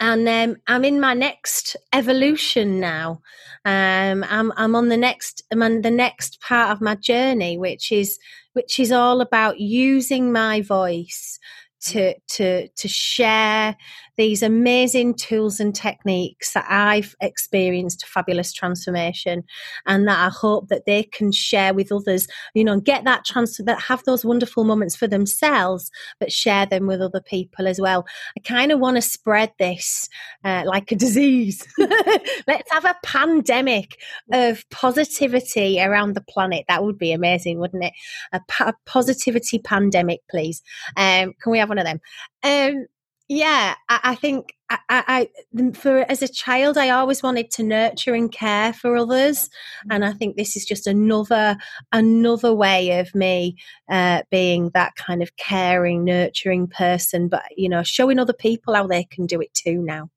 and 0.00 0.28
um, 0.28 0.56
I'm 0.66 0.84
in 0.84 1.00
my 1.00 1.14
next 1.14 1.76
evolution 1.92 2.80
now. 2.80 3.20
Um, 3.64 4.24
I'm 4.28 4.52
I'm 4.56 4.74
on 4.74 4.88
the 4.88 4.96
next 4.96 5.44
I'm 5.52 5.62
on 5.62 5.82
the 5.82 5.90
next 5.90 6.40
part 6.40 6.70
of 6.70 6.80
my 6.80 6.96
journey, 6.96 7.58
which 7.58 7.92
is 7.92 8.18
which 8.54 8.80
is 8.80 8.90
all 8.90 9.20
about 9.20 9.60
using 9.60 10.32
my 10.32 10.62
voice 10.62 11.38
to 11.82 12.14
to 12.30 12.68
to 12.68 12.88
share 12.88 13.76
these 14.16 14.42
amazing 14.42 15.14
tools 15.14 15.60
and 15.60 15.74
techniques 15.74 16.52
that 16.52 16.66
I've 16.68 17.14
experienced 17.20 18.06
fabulous 18.06 18.52
transformation 18.52 19.44
and 19.86 20.06
that 20.08 20.18
I 20.18 20.30
hope 20.30 20.68
that 20.68 20.86
they 20.86 21.04
can 21.04 21.32
share 21.32 21.74
with 21.74 21.90
others, 21.90 22.26
you 22.54 22.64
know, 22.64 22.80
get 22.80 23.04
that 23.04 23.24
chance 23.24 23.58
that 23.58 23.80
have 23.82 24.04
those 24.04 24.24
wonderful 24.24 24.64
moments 24.64 24.96
for 24.96 25.06
themselves, 25.06 25.90
but 26.20 26.32
share 26.32 26.66
them 26.66 26.86
with 26.86 27.00
other 27.00 27.20
people 27.20 27.66
as 27.66 27.80
well. 27.80 28.06
I 28.36 28.40
kind 28.40 28.72
of 28.72 28.80
want 28.80 28.96
to 28.96 29.02
spread 29.02 29.52
this 29.58 30.08
uh, 30.44 30.62
like 30.66 30.92
a 30.92 30.96
disease. 30.96 31.66
Let's 31.78 32.70
have 32.70 32.84
a 32.84 32.96
pandemic 33.02 33.98
of 34.32 34.64
positivity 34.70 35.80
around 35.80 36.14
the 36.14 36.22
planet. 36.22 36.64
That 36.68 36.84
would 36.84 36.98
be 36.98 37.12
amazing, 37.12 37.58
wouldn't 37.58 37.84
it? 37.84 37.92
A, 38.32 38.40
a 38.60 38.74
positivity 38.86 39.58
pandemic, 39.58 40.20
please. 40.30 40.62
Um, 40.96 41.32
can 41.42 41.52
we 41.52 41.58
have 41.58 41.68
one 41.68 41.78
of 41.78 41.84
them? 41.84 42.00
Um, 42.42 42.86
yeah, 43.28 43.74
I, 43.88 44.00
I 44.02 44.14
think 44.14 44.54
I, 44.70 44.78
I, 44.90 45.72
for 45.72 46.10
as 46.10 46.22
a 46.22 46.28
child, 46.28 46.76
I 46.76 46.90
always 46.90 47.22
wanted 47.22 47.50
to 47.52 47.62
nurture 47.62 48.14
and 48.14 48.30
care 48.30 48.72
for 48.72 48.96
others, 48.96 49.48
and 49.90 50.04
I 50.04 50.12
think 50.12 50.36
this 50.36 50.56
is 50.56 50.64
just 50.64 50.86
another 50.86 51.56
another 51.92 52.54
way 52.54 52.98
of 52.98 53.14
me 53.14 53.56
uh, 53.88 54.22
being 54.30 54.70
that 54.74 54.96
kind 54.96 55.22
of 55.22 55.36
caring, 55.36 56.04
nurturing 56.04 56.66
person. 56.66 57.28
But 57.28 57.44
you 57.56 57.68
know, 57.68 57.82
showing 57.82 58.18
other 58.18 58.32
people 58.34 58.74
how 58.74 58.86
they 58.86 59.04
can 59.04 59.26
do 59.26 59.40
it 59.40 59.54
too 59.54 59.82
now. 59.82 60.10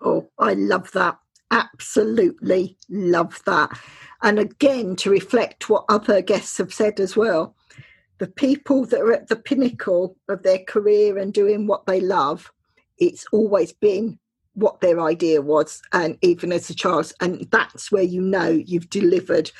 Oh, 0.00 0.28
I 0.38 0.54
love 0.54 0.92
that. 0.92 1.18
Absolutely 1.50 2.76
love 2.88 3.42
that. 3.46 3.78
And 4.22 4.38
again, 4.38 4.96
to 4.96 5.10
reflect 5.10 5.68
what 5.68 5.84
other 5.88 6.22
guests 6.22 6.58
have 6.58 6.72
said 6.72 7.00
as 7.00 7.16
well, 7.16 7.56
the 8.18 8.26
people 8.26 8.84
that 8.86 9.00
are 9.00 9.12
at 9.12 9.28
the 9.28 9.36
pinnacle 9.36 10.16
of 10.28 10.42
their 10.42 10.58
career 10.58 11.18
and 11.18 11.32
doing 11.32 11.66
what 11.66 11.86
they 11.86 12.00
love, 12.00 12.52
it's 12.98 13.26
always 13.32 13.72
been 13.72 14.18
what 14.54 14.80
their 14.80 15.00
idea 15.00 15.40
was, 15.40 15.80
and 15.92 16.18
even 16.20 16.52
as 16.52 16.68
a 16.68 16.74
child, 16.74 17.12
and 17.20 17.48
that's 17.52 17.92
where 17.92 18.02
you 18.02 18.20
know 18.20 18.48
you've 18.48 18.90
delivered 18.90 19.50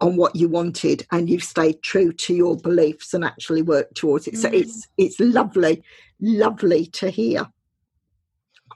on 0.00 0.16
what 0.16 0.34
you 0.34 0.48
wanted 0.48 1.06
and 1.12 1.30
you've 1.30 1.44
stayed 1.44 1.80
true 1.82 2.12
to 2.12 2.34
your 2.34 2.56
beliefs 2.56 3.14
and 3.14 3.24
actually 3.24 3.62
worked 3.62 3.96
towards 3.96 4.26
it. 4.26 4.34
Mm. 4.34 4.38
So 4.38 4.48
it's 4.48 4.88
it's 4.98 5.20
lovely, 5.20 5.82
lovely 6.20 6.86
to 6.86 7.10
hear. 7.10 7.46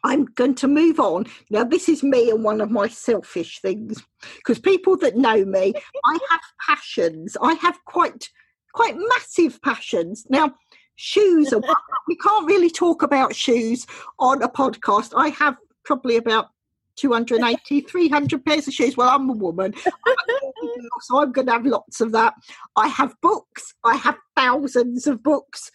I'm 0.05 0.27
going 0.27 0.55
to 0.57 0.69
move 0.69 1.01
on. 1.01 1.27
Now, 1.51 1.65
this 1.65 1.89
is 1.89 2.03
me 2.03 2.31
and 2.31 2.45
one 2.45 2.61
of 2.61 2.71
my 2.71 2.87
selfish 2.87 3.61
things 3.61 4.03
because 4.37 4.59
people 4.59 4.97
that 4.99 5.17
know 5.17 5.45
me, 5.45 5.75
I 6.05 6.19
have 6.31 6.41
passions. 6.65 7.37
I 7.43 7.55
have 7.55 7.85
quite 7.87 8.29
quite 8.77 8.95
massive 8.97 9.61
passions. 9.63 10.27
Now, 10.29 10.55
shoes 10.97 11.53
are 11.53 11.63
we 12.07 12.17
can't 12.17 12.47
really 12.47 12.71
talk 12.71 13.03
about 13.03 13.35
shoes 13.35 13.87
on 14.19 14.43
a 14.43 14.49
podcast. 14.49 15.13
I 15.17 15.31
have 15.31 15.57
probably 15.85 16.17
about 16.17 16.49
280, 16.97 17.81
300 17.81 18.45
pairs 18.45 18.69
of 18.69 18.75
shoes. 18.75 18.97
Well, 18.97 19.09
I'm 19.09 19.31
a 19.31 19.33
woman, 19.33 19.75
so 21.01 21.23
I'm 21.23 21.33
going 21.33 21.47
to 21.47 21.55
have 21.55 21.67
lots 21.67 22.01
of 22.01 22.13
that. 22.13 22.35
I 22.77 22.89
have 22.89 23.15
books. 23.23 23.75
I 23.83 23.97
have 23.97 24.17
thousands 24.37 25.07
of 25.07 25.23
books. 25.23 25.71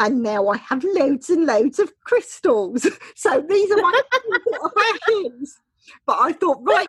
And 0.00 0.22
now 0.22 0.48
I 0.48 0.56
have 0.58 0.84
loads 0.84 1.28
and 1.28 1.44
loads 1.44 1.78
of 1.78 1.92
crystals. 2.06 2.86
So 3.16 3.44
these 3.48 3.70
are 3.72 3.82
my 3.82 4.00
passions. 4.76 5.56
But 6.06 6.18
I 6.20 6.32
thought, 6.32 6.58
right, 6.62 6.88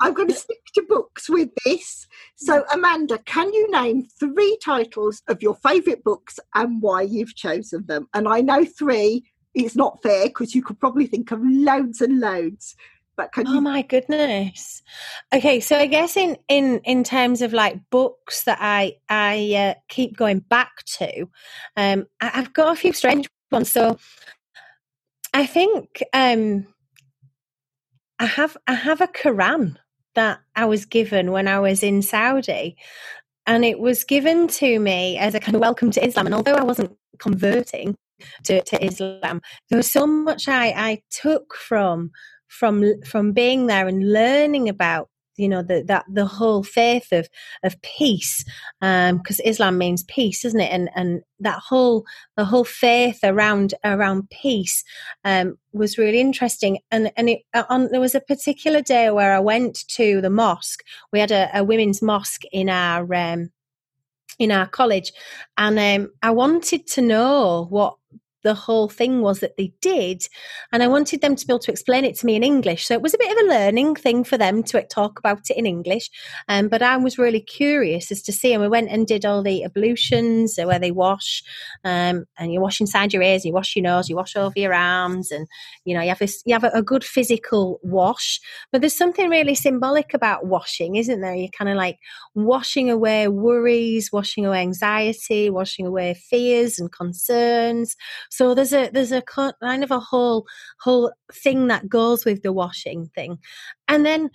I'm 0.00 0.14
going 0.14 0.28
to 0.28 0.34
stick 0.34 0.58
to 0.74 0.82
books 0.88 1.28
with 1.28 1.50
this. 1.64 2.06
So, 2.36 2.64
Amanda, 2.72 3.18
can 3.26 3.52
you 3.52 3.70
name 3.70 4.06
three 4.18 4.56
titles 4.64 5.22
of 5.28 5.42
your 5.42 5.54
favourite 5.56 6.02
books 6.02 6.40
and 6.54 6.80
why 6.80 7.02
you've 7.02 7.36
chosen 7.36 7.84
them? 7.86 8.08
And 8.14 8.26
I 8.26 8.40
know 8.40 8.64
three 8.64 9.24
is 9.54 9.76
not 9.76 10.02
fair 10.02 10.26
because 10.26 10.54
you 10.54 10.62
could 10.62 10.80
probably 10.80 11.06
think 11.06 11.30
of 11.32 11.40
loads 11.42 12.00
and 12.00 12.20
loads. 12.20 12.76
But 13.16 13.32
can 13.32 13.46
oh 13.46 13.54
you- 13.54 13.60
my 13.60 13.82
goodness! 13.82 14.82
Okay, 15.34 15.60
so 15.60 15.76
I 15.76 15.84
guess 15.86 16.16
in 16.16 16.38
in 16.48 16.80
in 16.84 17.04
terms 17.04 17.42
of 17.42 17.52
like 17.52 17.78
books 17.90 18.44
that 18.44 18.56
I 18.60 18.96
I 19.10 19.54
uh, 19.54 19.74
keep 19.88 20.16
going 20.16 20.38
back 20.38 20.84
to, 20.98 21.28
um, 21.76 22.06
I, 22.22 22.30
I've 22.34 22.54
got 22.54 22.72
a 22.72 22.80
few 22.80 22.94
strange 22.94 23.28
ones. 23.52 23.70
So 23.70 23.98
I 25.34 25.44
think 25.44 26.02
um, 26.14 26.66
I 28.18 28.24
have 28.24 28.56
I 28.66 28.72
have 28.72 29.02
a 29.02 29.06
Quran 29.08 29.76
that 30.20 30.40
I 30.54 30.66
was 30.66 30.84
given 30.84 31.32
when 31.32 31.48
I 31.48 31.58
was 31.60 31.82
in 31.82 32.02
Saudi. 32.02 32.76
And 33.46 33.64
it 33.64 33.80
was 33.80 34.04
given 34.04 34.48
to 34.48 34.78
me 34.78 35.16
as 35.16 35.34
a 35.34 35.40
kind 35.40 35.54
of 35.54 35.62
welcome 35.62 35.90
to 35.92 36.06
Islam. 36.06 36.26
And 36.26 36.34
although 36.34 36.56
I 36.56 36.62
wasn't 36.62 36.94
converting 37.18 37.96
to, 38.44 38.62
to 38.62 38.84
Islam, 38.84 39.40
there 39.70 39.78
was 39.78 39.90
so 39.90 40.06
much 40.06 40.46
I, 40.46 40.66
I 40.76 41.02
took 41.10 41.54
from 41.54 42.10
from 42.48 42.84
from 43.02 43.32
being 43.32 43.66
there 43.66 43.88
and 43.88 44.12
learning 44.12 44.68
about 44.68 45.08
you 45.40 45.48
know 45.48 45.62
the, 45.62 45.82
that 45.86 46.04
the 46.08 46.26
whole 46.26 46.62
faith 46.62 47.12
of 47.12 47.28
of 47.62 47.80
peace 47.82 48.44
because 48.80 49.40
um, 49.40 49.44
Islam 49.44 49.78
means 49.78 50.04
peace 50.04 50.44
isn't 50.44 50.60
it? 50.60 50.72
And 50.72 50.90
and 50.94 51.22
that 51.40 51.58
whole 51.58 52.04
the 52.36 52.44
whole 52.44 52.64
faith 52.64 53.20
around 53.24 53.74
around 53.84 54.28
peace 54.30 54.84
um, 55.24 55.58
was 55.72 55.98
really 55.98 56.20
interesting. 56.20 56.78
And 56.90 57.12
and 57.16 57.30
it, 57.30 57.40
uh, 57.54 57.64
on, 57.68 57.88
there 57.90 58.00
was 58.00 58.14
a 58.14 58.20
particular 58.20 58.82
day 58.82 59.10
where 59.10 59.34
I 59.34 59.40
went 59.40 59.86
to 59.88 60.20
the 60.20 60.30
mosque. 60.30 60.82
We 61.12 61.20
had 61.20 61.30
a, 61.30 61.48
a 61.54 61.64
women's 61.64 62.02
mosque 62.02 62.42
in 62.52 62.68
our 62.68 63.12
um, 63.14 63.50
in 64.38 64.50
our 64.50 64.66
college. 64.66 65.12
And 65.56 65.78
um, 65.78 66.12
I 66.22 66.30
wanted 66.30 66.86
to 66.88 67.02
know 67.02 67.66
what 67.70 67.96
the 68.42 68.54
whole 68.54 68.88
thing 68.88 69.20
was 69.20 69.40
that 69.40 69.56
they 69.56 69.72
did. 69.80 70.26
And 70.72 70.82
I 70.82 70.88
wanted 70.88 71.20
them 71.20 71.36
to 71.36 71.46
be 71.46 71.52
able 71.52 71.60
to 71.60 71.70
explain 71.70 72.04
it 72.04 72.16
to 72.16 72.26
me 72.26 72.36
in 72.36 72.42
English. 72.42 72.86
So 72.86 72.94
it 72.94 73.02
was 73.02 73.14
a 73.14 73.18
bit 73.18 73.32
of 73.32 73.44
a 73.44 73.48
learning 73.48 73.96
thing 73.96 74.24
for 74.24 74.38
them 74.38 74.62
to 74.64 74.82
talk 74.86 75.18
about 75.18 75.50
it 75.50 75.56
in 75.56 75.66
English. 75.66 76.10
Um, 76.48 76.68
but 76.68 76.82
I 76.82 76.96
was 76.96 77.18
really 77.18 77.40
curious 77.40 78.10
as 78.10 78.22
to 78.22 78.32
see. 78.32 78.52
And 78.52 78.62
we 78.62 78.68
went 78.68 78.90
and 78.90 79.06
did 79.06 79.24
all 79.24 79.42
the 79.42 79.64
ablutions 79.64 80.58
where 80.58 80.78
they 80.78 80.90
wash, 80.90 81.42
um, 81.84 82.24
and 82.38 82.52
you 82.52 82.60
wash 82.60 82.80
inside 82.80 83.12
your 83.12 83.22
ears, 83.22 83.44
you 83.44 83.52
wash 83.52 83.76
your 83.76 83.82
nose, 83.82 84.08
you 84.08 84.16
wash 84.16 84.36
over 84.36 84.58
your 84.58 84.74
arms, 84.74 85.30
and 85.30 85.46
you 85.84 85.94
know 85.94 86.02
you 86.02 86.08
have 86.08 86.18
this, 86.18 86.42
you 86.44 86.54
have 86.54 86.64
a, 86.64 86.70
a 86.74 86.82
good 86.82 87.04
physical 87.04 87.78
wash. 87.82 88.40
But 88.72 88.80
there's 88.80 88.96
something 88.96 89.28
really 89.28 89.54
symbolic 89.54 90.14
about 90.14 90.46
washing, 90.46 90.96
isn't 90.96 91.20
there? 91.20 91.34
You're 91.34 91.48
kind 91.48 91.70
of 91.70 91.76
like 91.76 91.98
washing 92.34 92.90
away 92.90 93.28
worries, 93.28 94.10
washing 94.12 94.46
away 94.46 94.60
anxiety, 94.60 95.50
washing 95.50 95.86
away 95.86 96.14
fears 96.14 96.78
and 96.78 96.90
concerns 96.90 97.96
so 98.30 98.54
there's 98.54 98.72
a 98.72 98.90
there's 98.90 99.12
a 99.12 99.22
kind 99.22 99.84
of 99.84 99.90
a 99.90 100.00
whole 100.00 100.46
whole 100.80 101.12
thing 101.32 101.66
that 101.66 101.88
goes 101.88 102.24
with 102.24 102.42
the 102.42 102.52
washing 102.52 103.10
thing, 103.14 103.38
and 103.88 104.06
then 104.06 104.30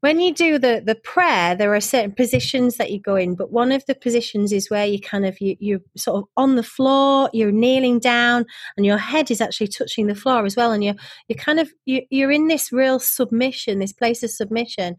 when 0.00 0.20
you 0.20 0.32
do 0.32 0.58
the 0.58 0.82
the 0.84 0.94
prayer 0.94 1.54
there 1.54 1.74
are 1.74 1.80
certain 1.80 2.12
positions 2.12 2.76
that 2.76 2.90
you 2.90 3.00
go 3.00 3.16
in 3.16 3.34
but 3.34 3.50
one 3.50 3.72
of 3.72 3.84
the 3.86 3.94
positions 3.94 4.52
is 4.52 4.70
where 4.70 4.86
you 4.86 5.00
kind 5.00 5.26
of 5.26 5.40
you 5.40 5.56
you're 5.58 5.80
sort 5.96 6.18
of 6.18 6.24
on 6.36 6.56
the 6.56 6.62
floor 6.62 7.28
you're 7.32 7.52
kneeling 7.52 7.98
down 7.98 8.44
and 8.76 8.86
your 8.86 8.98
head 8.98 9.30
is 9.30 9.40
actually 9.40 9.68
touching 9.68 10.06
the 10.06 10.14
floor 10.14 10.44
as 10.44 10.56
well 10.56 10.72
and 10.72 10.84
you're 10.84 10.94
you're 11.28 11.36
kind 11.36 11.58
of 11.58 11.72
you, 11.84 12.02
you're 12.10 12.30
in 12.30 12.46
this 12.46 12.72
real 12.72 12.98
submission 12.98 13.78
this 13.78 13.92
place 13.92 14.22
of 14.22 14.30
submission 14.30 14.96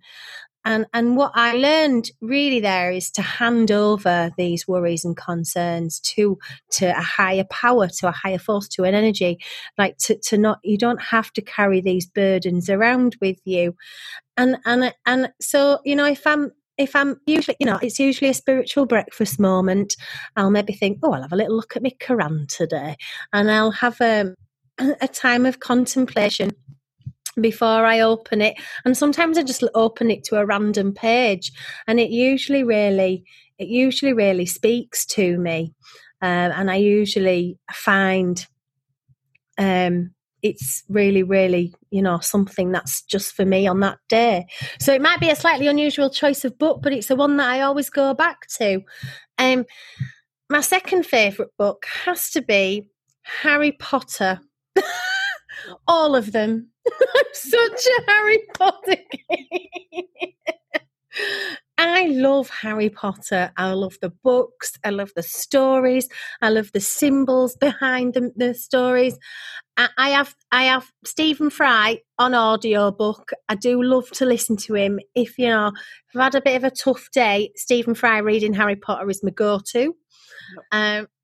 and 0.70 0.86
and 0.94 1.18
what 1.18 1.32
I 1.34 1.54
learned 1.54 2.12
really 2.22 2.60
there 2.60 2.92
is 2.92 3.10
to 3.12 3.24
hand 3.24 3.72
over 3.72 4.30
these 4.38 4.68
worries 4.68 5.04
and 5.04 5.18
concerns 5.18 6.00
to 6.02 6.38
to 6.74 6.96
a 6.96 7.02
higher 7.02 7.44
power, 7.50 7.88
to 7.88 8.08
a 8.08 8.12
higher 8.12 8.38
force, 8.38 8.68
to 8.70 8.84
an 8.84 8.94
energy. 8.94 9.40
Like 9.80 9.98
to, 9.98 10.16
to 10.26 10.38
not 10.38 10.60
you 10.64 10.78
don't 10.78 11.02
have 11.02 11.34
to 11.34 11.42
carry 11.42 11.82
these 11.82 12.06
burdens 12.06 12.70
around 12.70 13.18
with 13.20 13.40
you. 13.46 13.76
And 14.38 14.58
and 14.64 14.94
and 15.08 15.34
so, 15.42 15.80
you 15.86 15.96
know, 15.96 16.06
if 16.06 16.26
I'm 16.28 16.52
if 16.78 16.96
I'm 16.96 17.20
usually, 17.26 17.58
you 17.60 17.66
know, 17.66 17.80
it's 17.82 18.00
usually 18.00 18.30
a 18.30 18.36
spiritual 18.36 18.86
breakfast 18.86 19.40
moment. 19.40 19.96
I'll 20.36 20.52
maybe 20.52 20.74
think, 20.74 21.00
oh, 21.02 21.14
I'll 21.14 21.24
have 21.24 21.34
a 21.34 21.36
little 21.36 21.56
look 21.56 21.76
at 21.76 21.84
my 21.84 21.94
Quran 22.00 22.48
today, 22.48 22.96
and 23.34 23.50
I'll 23.50 23.72
have 23.72 24.00
um, 24.02 24.36
a, 24.80 24.96
a 25.02 25.08
time 25.08 25.48
of 25.48 25.60
contemplation 25.60 26.52
before 27.40 27.86
I 27.86 28.00
open 28.00 28.42
it. 28.42 28.56
And 28.86 28.98
sometimes 28.98 29.38
I 29.38 29.44
just 29.44 29.64
open 29.76 30.12
it 30.12 30.24
to 30.26 30.38
a 30.38 30.46
random 30.46 30.94
page, 30.94 31.52
and 31.88 32.00
it 32.00 32.10
usually 32.10 32.64
really, 32.64 33.24
it 33.58 33.68
usually 33.68 34.14
really 34.14 34.46
speaks 34.46 35.06
to 35.08 35.38
me. 35.38 35.74
Um, 36.22 36.52
and 36.52 36.72
I 36.72 36.76
usually 36.76 37.58
find 37.72 38.46
um, 39.58 40.12
it's 40.42 40.84
really, 40.90 41.24
really, 41.24 41.74
you 41.92 42.02
know, 42.02 42.20
something 42.20 42.72
that's 42.72 43.02
just 43.04 43.34
for 43.34 43.46
me 43.46 43.68
on 43.68 43.82
that 43.82 44.00
day. 44.08 44.48
So 44.80 44.94
it 44.94 45.02
might 45.02 45.20
be 45.20 45.30
a 45.30 45.36
slightly 45.36 45.68
unusual 45.68 46.10
choice 46.10 46.46
of 46.46 46.58
book, 46.58 46.82
but 46.82 46.94
it's 46.94 47.08
the 47.08 47.16
one 47.16 47.38
that 47.38 47.50
I 47.50 47.62
always 47.62 47.90
go 47.90 48.14
back 48.14 48.48
to. 48.58 48.82
Um, 49.38 49.66
my 50.50 50.62
second 50.62 51.06
favourite 51.06 51.52
book 51.58 51.86
has 52.06 52.32
to 52.32 52.42
be 52.42 52.88
Harry 53.24 53.74
Potter. 53.74 54.40
All 55.88 56.16
of 56.16 56.32
them. 56.32 56.70
I'm 56.88 57.24
such 57.34 57.86
a 57.86 58.12
Harry 58.12 58.40
Potter 58.58 58.96
I 61.78 62.08
love 62.08 62.50
Harry 62.50 62.90
Potter. 62.90 63.54
I 63.56 63.72
love 63.72 63.98
the 64.02 64.10
books. 64.10 64.74
I 64.84 64.90
love 64.90 65.12
the 65.16 65.24
stories. 65.24 66.10
I 66.42 66.50
love 66.50 66.72
the 66.74 66.82
symbols 66.82 67.56
behind 67.56 68.16
the, 68.16 68.34
the 68.36 68.54
stories. 68.54 69.18
I, 69.78 69.88
I, 69.98 70.10
have 70.10 70.36
I 70.52 70.66
have 70.66 70.92
Stephen 71.06 71.50
Fry 71.50 72.00
on 72.18 72.36
audiobook. 72.36 73.32
I 73.48 73.56
do 73.56 73.82
love 73.82 74.12
to 74.12 74.26
listen 74.26 74.58
to 74.58 74.76
him. 74.76 75.00
If 75.16 75.40
you 75.40 75.48
know, 75.48 75.68
if 75.68 76.16
I've 76.16 76.34
had 76.34 76.36
a 76.36 76.42
bit 76.42 76.58
of 76.58 76.66
a 76.66 76.72
tough 76.72 77.08
day, 77.14 77.54
Stephen 77.56 77.96
Fry 77.96 78.18
reading 78.18 78.54
Harry 78.54 78.76
Potter 78.76 79.10
is 79.10 79.24
my 79.24 79.32
go-to. 79.32 79.96
Um, 80.74 81.08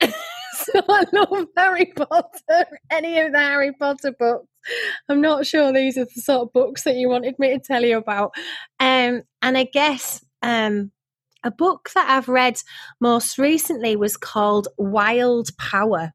I 0.90 1.06
love 1.14 1.48
Harry 1.58 1.86
Potter. 1.96 2.66
Any 2.92 3.20
of 3.20 3.32
the 3.32 3.40
Harry 3.40 3.74
Potter 3.74 4.14
books. 4.18 4.48
I'm 5.10 5.22
not 5.22 5.46
sure 5.46 5.72
these 5.72 5.98
are 5.98 6.06
the 6.06 6.22
sort 6.22 6.48
of 6.48 6.54
books 6.54 6.84
that 6.84 6.96
you 6.96 7.10
wanted 7.10 7.38
me 7.38 7.50
to 7.54 7.60
tell 7.60 7.84
you 7.84 7.98
about. 7.98 8.32
Um, 8.80 9.24
and 9.42 9.58
I 9.58 9.66
guess 9.66 10.24
um, 10.42 10.92
a 11.44 11.52
book 11.52 11.90
that 11.94 12.10
I've 12.10 12.28
read 12.28 12.60
most 13.00 13.38
recently 13.38 13.96
was 13.96 14.18
called 14.18 14.68
Wild 14.78 15.56
Power. 15.58 16.14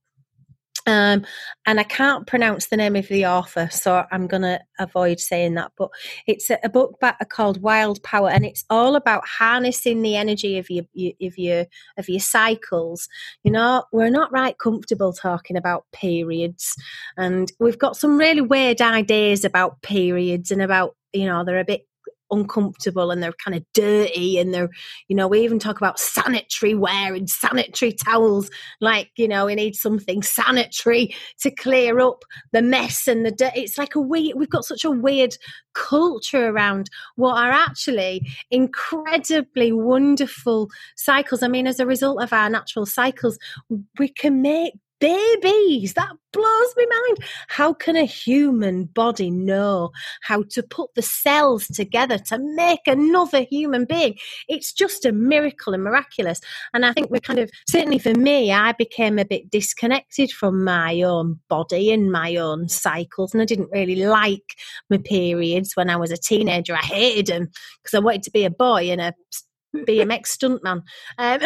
Um, 0.90 1.24
and 1.66 1.78
I 1.78 1.84
can't 1.84 2.26
pronounce 2.26 2.66
the 2.66 2.76
name 2.76 2.96
of 2.96 3.06
the 3.06 3.24
author, 3.26 3.68
so 3.70 4.04
I'm 4.10 4.26
going 4.26 4.42
to 4.42 4.60
avoid 4.80 5.20
saying 5.20 5.54
that. 5.54 5.70
But 5.76 5.90
it's 6.26 6.50
a, 6.50 6.58
a 6.64 6.68
book 6.68 6.98
by, 7.00 7.14
called 7.28 7.62
Wild 7.62 8.02
Power, 8.02 8.28
and 8.28 8.44
it's 8.44 8.64
all 8.68 8.96
about 8.96 9.22
harnessing 9.24 10.02
the 10.02 10.16
energy 10.16 10.58
of 10.58 10.68
your, 10.68 10.84
of 11.22 11.38
your 11.38 11.66
of 11.96 12.08
your 12.08 12.20
cycles. 12.20 13.08
You 13.44 13.52
know, 13.52 13.84
we're 13.92 14.10
not 14.10 14.32
right 14.32 14.58
comfortable 14.58 15.12
talking 15.12 15.56
about 15.56 15.84
periods, 15.92 16.74
and 17.16 17.52
we've 17.60 17.78
got 17.78 17.96
some 17.96 18.18
really 18.18 18.40
weird 18.40 18.80
ideas 18.80 19.44
about 19.44 19.82
periods 19.82 20.50
and 20.50 20.60
about 20.60 20.96
you 21.12 21.26
know 21.26 21.44
they're 21.44 21.60
a 21.60 21.64
bit 21.64 21.86
uncomfortable 22.30 23.10
and 23.10 23.22
they're 23.22 23.32
kind 23.44 23.56
of 23.56 23.64
dirty 23.74 24.38
and 24.38 24.52
they're 24.54 24.70
you 25.08 25.16
know 25.16 25.28
we 25.28 25.40
even 25.40 25.58
talk 25.58 25.76
about 25.76 25.98
sanitary 25.98 26.74
wear 26.74 27.14
and 27.14 27.28
sanitary 27.28 27.92
towels. 27.92 28.50
Like 28.80 29.10
you 29.16 29.28
know 29.28 29.46
we 29.46 29.54
need 29.54 29.74
something 29.74 30.22
sanitary 30.22 31.14
to 31.40 31.50
clear 31.50 32.00
up 32.00 32.24
the 32.52 32.62
mess 32.62 33.06
and 33.06 33.24
the 33.24 33.30
dirt. 33.30 33.52
It's 33.54 33.78
like 33.78 33.94
a 33.94 34.00
weird 34.00 34.36
we've 34.36 34.50
got 34.50 34.64
such 34.64 34.84
a 34.84 34.90
weird 34.90 35.36
culture 35.74 36.48
around 36.48 36.90
what 37.16 37.36
are 37.38 37.52
actually 37.52 38.26
incredibly 38.50 39.72
wonderful 39.72 40.68
cycles. 40.96 41.42
I 41.42 41.48
mean 41.48 41.66
as 41.66 41.80
a 41.80 41.86
result 41.86 42.22
of 42.22 42.32
our 42.32 42.50
natural 42.50 42.86
cycles 42.86 43.38
we 43.98 44.08
can 44.08 44.42
make 44.42 44.74
babies. 45.00 45.94
That 45.94 46.12
blows 46.32 46.74
my 46.76 46.86
mind. 46.86 47.18
How 47.48 47.72
can 47.72 47.96
a 47.96 48.04
human 48.04 48.84
body 48.84 49.30
know 49.30 49.90
how 50.22 50.44
to 50.50 50.62
put 50.62 50.94
the 50.94 51.02
cells 51.02 51.66
together 51.66 52.18
to 52.18 52.38
make 52.38 52.86
another 52.86 53.42
human 53.42 53.84
being? 53.84 54.16
It's 54.48 54.72
just 54.72 55.04
a 55.04 55.12
miracle 55.12 55.74
and 55.74 55.82
miraculous. 55.82 56.40
And 56.72 56.86
I 56.86 56.92
think 56.92 57.10
we're 57.10 57.20
kind 57.20 57.38
of, 57.38 57.50
certainly 57.68 57.98
for 57.98 58.14
me, 58.14 58.52
I 58.52 58.72
became 58.72 59.18
a 59.18 59.24
bit 59.24 59.50
disconnected 59.50 60.30
from 60.30 60.62
my 60.64 61.02
own 61.02 61.40
body 61.48 61.90
and 61.90 62.12
my 62.12 62.36
own 62.36 62.68
cycles. 62.68 63.32
And 63.32 63.42
I 63.42 63.46
didn't 63.46 63.70
really 63.72 63.96
like 63.96 64.56
my 64.88 64.98
periods 64.98 65.74
when 65.74 65.90
I 65.90 65.96
was 65.96 66.10
a 66.10 66.16
teenager. 66.16 66.74
I 66.74 66.84
hated 66.84 67.26
them 67.26 67.48
because 67.82 67.94
I 67.94 68.00
wanted 68.00 68.22
to 68.24 68.30
be 68.30 68.44
a 68.44 68.50
boy 68.50 68.90
and 68.90 69.00
a 69.00 69.14
BMX 69.74 70.36
stuntman. 70.36 70.82
Um, 71.18 71.40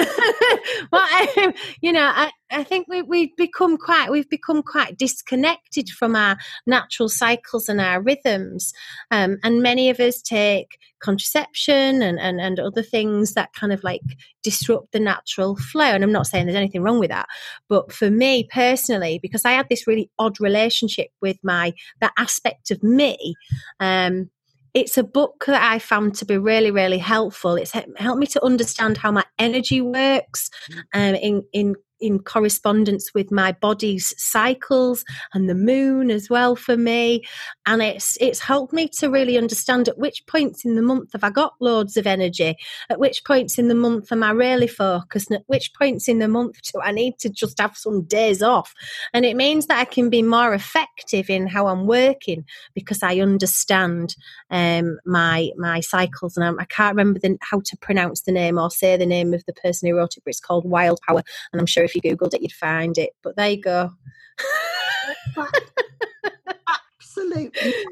um, 1.46 1.54
you 1.80 1.92
know, 1.92 2.10
I, 2.14 2.30
I 2.54 2.64
think 2.64 2.86
we, 2.88 3.02
we've 3.02 3.34
become 3.36 3.76
quite 3.76 4.10
we've 4.10 4.28
become 4.28 4.62
quite 4.62 4.96
disconnected 4.96 5.90
from 5.90 6.16
our 6.16 6.36
natural 6.66 7.08
cycles 7.08 7.68
and 7.68 7.80
our 7.80 8.00
rhythms, 8.00 8.72
um, 9.10 9.38
and 9.42 9.62
many 9.62 9.90
of 9.90 10.00
us 10.00 10.22
take 10.22 10.78
contraception 11.00 12.02
and, 12.02 12.18
and 12.18 12.40
and 12.40 12.58
other 12.58 12.82
things 12.82 13.34
that 13.34 13.52
kind 13.52 13.72
of 13.72 13.84
like 13.84 14.00
disrupt 14.42 14.92
the 14.92 15.00
natural 15.00 15.56
flow. 15.56 15.84
And 15.84 16.02
I'm 16.02 16.12
not 16.12 16.26
saying 16.26 16.46
there's 16.46 16.56
anything 16.56 16.82
wrong 16.82 16.98
with 16.98 17.10
that, 17.10 17.26
but 17.68 17.92
for 17.92 18.10
me 18.10 18.48
personally, 18.52 19.18
because 19.20 19.44
I 19.44 19.52
had 19.52 19.68
this 19.68 19.86
really 19.86 20.10
odd 20.18 20.40
relationship 20.40 21.08
with 21.20 21.36
my 21.42 21.74
that 22.00 22.12
aspect 22.18 22.70
of 22.70 22.82
me. 22.82 23.34
Um, 23.80 24.30
it's 24.74 24.98
a 24.98 25.04
book 25.04 25.44
that 25.46 25.62
I 25.62 25.78
found 25.78 26.16
to 26.16 26.24
be 26.24 26.36
really, 26.36 26.72
really 26.72 26.98
helpful. 26.98 27.54
It's 27.54 27.70
helped 27.70 28.18
me 28.18 28.26
to 28.26 28.44
understand 28.44 28.98
how 28.98 29.12
my 29.12 29.24
energy 29.38 29.80
works, 29.80 30.50
mm. 30.68 30.82
um, 30.92 31.14
in 31.14 31.44
in 31.52 31.74
in 32.00 32.18
correspondence 32.18 33.12
with 33.14 33.30
my 33.30 33.52
body's 33.52 34.14
cycles 34.18 35.04
and 35.32 35.48
the 35.48 35.54
moon 35.54 36.10
as 36.10 36.28
well 36.28 36.56
for 36.56 36.76
me. 36.76 37.22
And 37.66 37.82
it's 37.82 38.18
it's 38.20 38.40
helped 38.40 38.72
me 38.72 38.88
to 38.98 39.08
really 39.08 39.38
understand 39.38 39.88
at 39.88 39.98
which 39.98 40.26
points 40.26 40.64
in 40.64 40.74
the 40.74 40.82
month 40.82 41.12
have 41.12 41.24
I 41.24 41.30
got 41.30 41.54
loads 41.60 41.96
of 41.96 42.06
energy? 42.06 42.56
At 42.90 42.98
which 42.98 43.24
points 43.24 43.58
in 43.58 43.68
the 43.68 43.74
month 43.74 44.10
am 44.12 44.22
I 44.22 44.30
really 44.30 44.68
focused? 44.68 45.30
And 45.30 45.38
at 45.38 45.44
which 45.46 45.72
points 45.74 46.08
in 46.08 46.18
the 46.18 46.28
month 46.28 46.60
do 46.62 46.80
I 46.80 46.90
need 46.90 47.18
to 47.20 47.30
just 47.30 47.60
have 47.60 47.76
some 47.76 48.02
days 48.02 48.42
off? 48.42 48.74
And 49.12 49.24
it 49.24 49.36
means 49.36 49.66
that 49.66 49.78
I 49.78 49.84
can 49.84 50.10
be 50.10 50.22
more 50.22 50.52
effective 50.54 51.30
in 51.30 51.46
how 51.46 51.68
I'm 51.68 51.86
working 51.86 52.44
because 52.74 53.02
I 53.02 53.20
understand 53.20 54.16
um, 54.50 54.98
my 55.06 55.50
my 55.56 55.80
cycles. 55.80 56.36
And 56.36 56.44
I, 56.44 56.62
I 56.62 56.66
can't 56.66 56.96
remember 56.96 57.20
the, 57.20 57.38
how 57.40 57.60
to 57.64 57.76
pronounce 57.78 58.22
the 58.22 58.32
name 58.32 58.58
or 58.58 58.70
say 58.70 58.96
the 58.96 59.06
name 59.06 59.32
of 59.32 59.44
the 59.46 59.52
person 59.52 59.88
who 59.88 59.96
wrote 59.96 60.16
it 60.16 60.24
but 60.24 60.30
it's 60.30 60.40
called 60.40 60.64
Wild 60.64 61.00
Power. 61.06 61.22
And 61.52 61.60
I'm 61.60 61.66
sure 61.66 61.83
if 61.84 61.94
you 61.94 62.02
googled 62.02 62.34
it, 62.34 62.42
you'd 62.42 62.52
find 62.52 62.98
it. 62.98 63.10
But 63.22 63.36
there 63.36 63.50
you 63.50 63.60
go. 63.60 63.90
Absolutely. 67.00 67.50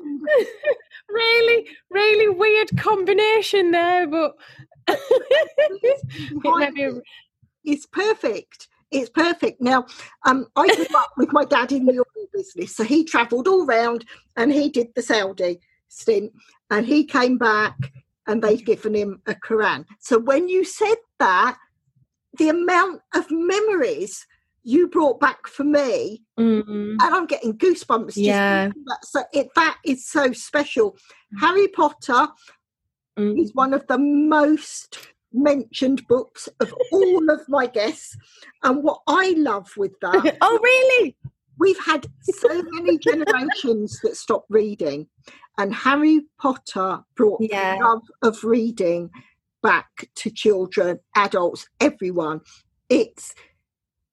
really, 1.09 1.67
really 1.91 2.29
weird 2.29 2.77
combination 2.77 3.71
there, 3.71 4.07
but 4.07 4.35
it 4.89 6.01
it's 7.65 7.87
perfect. 7.87 8.69
It's 8.91 9.09
perfect. 9.09 9.61
Now, 9.61 9.87
um, 10.27 10.47
I 10.57 10.75
grew 10.75 10.87
up 10.97 11.13
with 11.17 11.33
my 11.33 11.45
dad 11.45 11.73
in 11.73 11.87
the 11.87 11.99
oil 11.99 12.27
business, 12.33 12.77
so 12.77 12.85
he 12.85 13.05
travelled 13.05 13.49
all 13.49 13.65
round 13.65 14.05
and 14.37 14.53
he 14.53 14.69
did 14.69 14.89
the 14.95 15.03
Saudi 15.03 15.61
stint, 15.89 16.33
and 16.71 16.87
he 16.87 17.05
came 17.05 17.39
back 17.39 17.77
and 18.27 18.43
they'd 18.43 18.65
given 18.65 18.95
him 18.95 19.21
a 19.27 19.35
Quran. 19.35 19.85
So 19.99 20.19
when 20.19 20.49
you 20.49 20.65
said 20.65 20.97
that, 21.19 21.59
the 22.39 22.49
amount 22.49 23.01
of 23.15 23.27
memories 23.31 24.27
you 24.65 24.89
brought 24.89 25.19
back 25.19 25.47
for 25.47 25.65
me 25.65 26.23
mm-hmm. 26.39 26.97
and 27.01 27.15
i'm 27.15 27.27
getting 27.27 27.57
goosebumps 27.57 28.13
yeah 28.17 28.69
that. 28.69 28.99
so 29.05 29.23
it, 29.33 29.49
that 29.55 29.77
is 29.85 30.07
so 30.07 30.33
special 30.33 30.97
harry 31.41 31.69
potter 31.69 32.29
mm-hmm. 33.19 33.39
is 33.39 33.55
one 33.55 33.75
of 33.75 33.87
the 33.89 33.99
most 33.99 34.99
mentioned 35.33 36.07
books 36.09 36.49
of 36.61 36.75
all 36.93 37.31
of 37.31 37.41
my 37.49 37.67
guests 37.67 38.17
and 38.63 38.83
what 38.83 39.01
i 39.07 39.35
love 39.37 39.71
with 39.77 39.99
that 40.01 40.37
oh 40.41 40.59
really 40.63 41.17
we've 41.59 41.79
had 41.85 42.07
so 42.23 42.63
many 42.71 42.99
generations 42.99 43.99
that 44.03 44.17
stopped 44.17 44.47
reading 44.51 45.07
and 45.59 45.75
harry 45.75 46.23
potter 46.39 47.01
brought 47.17 47.41
yeah. 47.41 47.77
the 47.77 47.85
love 47.85 48.03
of 48.23 48.45
reading 48.45 49.11
back 49.63 50.09
to 50.17 50.31
children, 50.31 50.99
adults, 51.17 51.69
everyone. 51.81 52.41
It's 52.89 53.35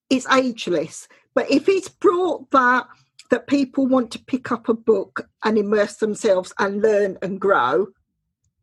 it's 0.10 0.28
ageless. 0.32 1.08
But 1.36 1.52
if 1.52 1.70
it's 1.70 1.90
brought 1.90 2.50
that 2.52 2.88
that 3.30 3.48
people 3.48 3.86
want 3.86 4.12
to 4.12 4.24
pick 4.26 4.52
up 4.52 4.70
a 4.70 4.74
book 4.74 5.28
and 5.44 5.58
immerse 5.58 5.98
themselves 5.98 6.52
and 6.58 6.82
learn 6.82 7.18
and 7.22 7.40
grow, 7.40 7.88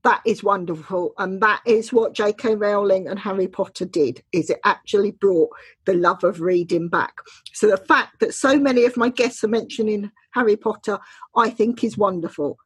that 0.02 0.22
is 0.24 0.42
wonderful. 0.42 1.14
And 1.18 1.40
that 1.42 1.62
is 1.66 1.92
what 1.92 2.14
J.K. 2.14 2.56
Rowling 2.56 3.08
and 3.08 3.18
Harry 3.18 3.48
Potter 3.48 3.84
did, 3.84 4.22
is 4.32 4.50
it 4.50 4.60
actually 4.64 5.12
brought 5.12 5.50
the 5.84 5.94
love 5.94 6.24
of 6.24 6.40
reading 6.40 6.88
back. 6.88 7.14
So 7.52 7.68
the 7.68 7.76
fact 7.76 8.20
that 8.20 8.34
so 8.34 8.58
many 8.58 8.84
of 8.84 8.96
my 8.96 9.08
guests 9.08 9.42
are 9.44 9.48
mentioning 9.48 10.10
Harry 10.32 10.56
Potter, 10.56 10.98
I 11.34 11.50
think 11.50 11.82
is 11.82 11.98
wonderful. 11.98 12.58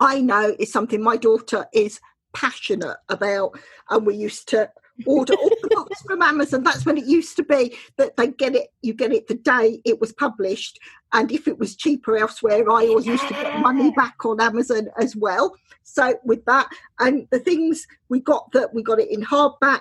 I 0.00 0.20
know 0.20 0.56
is 0.58 0.72
something 0.72 1.02
my 1.02 1.16
daughter 1.16 1.66
is 1.74 2.00
passionate 2.34 2.98
about, 3.08 3.58
and 3.90 4.06
we 4.06 4.14
used 4.14 4.48
to 4.50 4.70
order 5.06 5.34
all 5.34 5.48
the 5.48 5.68
books 5.68 6.02
from 6.02 6.22
Amazon. 6.22 6.62
That's 6.62 6.84
when 6.84 6.98
it 6.98 7.04
used 7.04 7.36
to 7.36 7.44
be 7.44 7.76
that 7.96 8.16
they 8.16 8.28
get 8.28 8.54
it, 8.54 8.68
you 8.82 8.94
get 8.94 9.12
it 9.12 9.26
the 9.26 9.34
day 9.34 9.80
it 9.84 10.00
was 10.00 10.12
published, 10.12 10.78
and 11.12 11.30
if 11.32 11.48
it 11.48 11.58
was 11.58 11.76
cheaper 11.76 12.16
elsewhere, 12.16 12.70
I 12.70 12.86
always 12.86 13.06
used 13.06 13.26
to 13.28 13.34
get 13.34 13.60
money 13.60 13.90
back 13.92 14.24
on 14.24 14.40
Amazon 14.40 14.88
as 14.98 15.16
well. 15.16 15.54
So 15.82 16.18
with 16.24 16.44
that, 16.46 16.68
and 17.00 17.26
the 17.30 17.38
things 17.38 17.86
we 18.08 18.20
got 18.20 18.50
that 18.52 18.72
we 18.74 18.82
got 18.82 19.00
it 19.00 19.10
in 19.10 19.22
hardback 19.22 19.80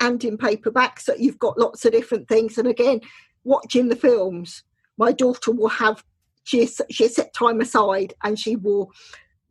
and 0.00 0.22
in 0.24 0.36
paperback, 0.36 1.00
so 1.00 1.14
you've 1.14 1.38
got 1.38 1.58
lots 1.58 1.84
of 1.84 1.92
different 1.92 2.28
things. 2.28 2.58
And 2.58 2.68
again, 2.68 3.00
watching 3.44 3.88
the 3.88 3.96
films, 3.96 4.62
my 4.96 5.12
daughter 5.12 5.52
will 5.52 5.68
have 5.68 6.02
she 6.44 6.68
she 6.90 7.08
set 7.08 7.32
time 7.34 7.60
aside 7.60 8.14
and 8.22 8.38
she 8.38 8.56
will 8.56 8.92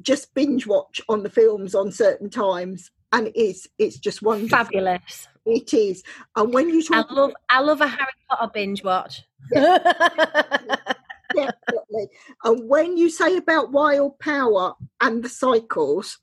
just 0.02 0.34
binge 0.34 0.68
watch 0.68 1.02
on 1.08 1.24
the 1.24 1.30
films 1.30 1.76
on 1.76 1.92
certain 1.92 2.30
times 2.30 2.92
and 3.14 3.28
it 3.28 3.38
is 3.38 3.70
it's 3.78 3.98
just 3.98 4.22
wonderful. 4.22 4.58
Fabulous. 4.58 5.28
It 5.46 5.74
is. 5.74 6.04
And 6.36 6.54
when 6.54 6.70
you 6.70 6.84
talk 6.84 7.08
i 7.10 7.14
love 7.14 7.34
i 7.50 7.60
love 7.60 7.82
a 7.82 7.88
harry 7.88 8.12
potter 8.30 8.52
binge 8.54 8.84
watch. 8.84 9.24
Definitely. 11.36 12.10
And 12.44 12.70
when 12.70 12.98
you 12.98 13.10
say 13.10 13.38
about 13.38 13.72
wild 13.72 14.20
power 14.20 14.74
and 15.02 15.24
the 15.24 15.30
cycles 15.30 16.20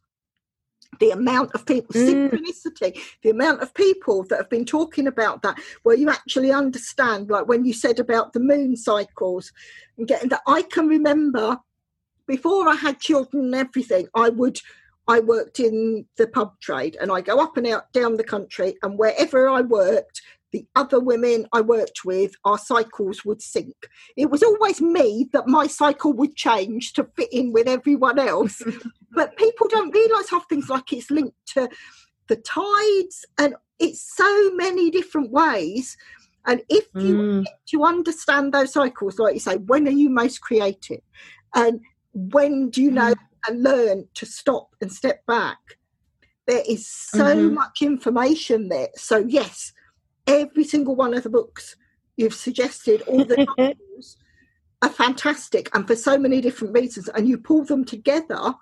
the 0.98 1.10
amount 1.10 1.52
of 1.54 1.64
people 1.66 1.94
mm. 1.94 2.30
synchronicity 2.30 3.00
the 3.22 3.30
amount 3.30 3.62
of 3.62 3.72
people 3.74 4.24
that 4.24 4.36
have 4.36 4.50
been 4.50 4.64
talking 4.64 5.06
about 5.06 5.42
that 5.42 5.56
where 5.82 5.96
you 5.96 6.10
actually 6.10 6.50
understand 6.50 7.30
like 7.30 7.46
when 7.46 7.64
you 7.64 7.72
said 7.72 8.00
about 8.00 8.32
the 8.32 8.40
moon 8.40 8.76
cycles 8.76 9.52
and 9.96 10.08
getting 10.08 10.28
that 10.28 10.42
i 10.48 10.62
can 10.62 10.88
remember 10.88 11.56
before 12.30 12.68
I 12.68 12.76
had 12.76 13.00
children 13.00 13.46
and 13.46 13.54
everything, 13.56 14.06
I 14.14 14.28
would 14.28 14.60
I 15.08 15.18
worked 15.18 15.58
in 15.58 16.06
the 16.16 16.28
pub 16.28 16.52
trade 16.60 16.96
and 17.00 17.10
I 17.10 17.22
go 17.22 17.40
up 17.40 17.56
and 17.56 17.66
out 17.66 17.92
down 17.92 18.14
the 18.14 18.22
country 18.22 18.76
and 18.84 18.96
wherever 18.96 19.48
I 19.48 19.62
worked, 19.62 20.22
the 20.52 20.64
other 20.76 21.00
women 21.00 21.48
I 21.52 21.60
worked 21.60 22.04
with, 22.04 22.32
our 22.44 22.58
cycles 22.58 23.24
would 23.24 23.42
sync. 23.42 23.74
It 24.16 24.30
was 24.30 24.44
always 24.44 24.80
me 24.80 25.28
that 25.32 25.48
my 25.48 25.66
cycle 25.66 26.12
would 26.12 26.36
change 26.36 26.92
to 26.92 27.08
fit 27.16 27.32
in 27.32 27.52
with 27.52 27.66
everyone 27.66 28.20
else. 28.20 28.62
but 29.12 29.36
people 29.36 29.66
don't 29.68 29.92
realise 29.92 30.30
how 30.30 30.40
things 30.40 30.70
like 30.70 30.92
it's 30.92 31.10
linked 31.10 31.34
to 31.54 31.68
the 32.28 32.36
tides 32.36 33.26
and 33.38 33.56
it's 33.80 34.16
so 34.16 34.52
many 34.52 34.88
different 34.90 35.32
ways. 35.32 35.96
And 36.46 36.62
if 36.68 36.86
you 36.94 37.16
mm. 37.16 37.44
to 37.70 37.84
understand 37.84 38.54
those 38.54 38.72
cycles, 38.72 39.18
like 39.18 39.34
you 39.34 39.40
say, 39.40 39.56
when 39.56 39.88
are 39.88 39.98
you 40.02 40.08
most 40.08 40.40
creative? 40.40 41.00
And 41.54 41.80
when 42.12 42.70
do 42.70 42.82
you 42.82 42.90
know 42.90 43.12
mm. 43.12 43.16
and 43.48 43.62
learn 43.62 44.08
to 44.14 44.26
stop 44.26 44.74
and 44.80 44.92
step 44.92 45.24
back? 45.26 45.58
There 46.46 46.62
is 46.68 46.86
so 46.86 47.24
mm-hmm. 47.24 47.54
much 47.54 47.82
information 47.82 48.68
there. 48.68 48.88
So, 48.96 49.18
yes, 49.18 49.72
every 50.26 50.64
single 50.64 50.96
one 50.96 51.14
of 51.14 51.22
the 51.22 51.30
books 51.30 51.76
you've 52.16 52.34
suggested, 52.34 53.02
all 53.02 53.24
the 53.24 53.46
novels 53.58 54.16
are 54.82 54.88
fantastic 54.88 55.68
and 55.74 55.86
for 55.86 55.94
so 55.94 56.18
many 56.18 56.40
different 56.40 56.74
reasons. 56.74 57.08
And 57.08 57.28
you 57.28 57.38
pull 57.38 57.64
them 57.64 57.84
together, 57.84 58.54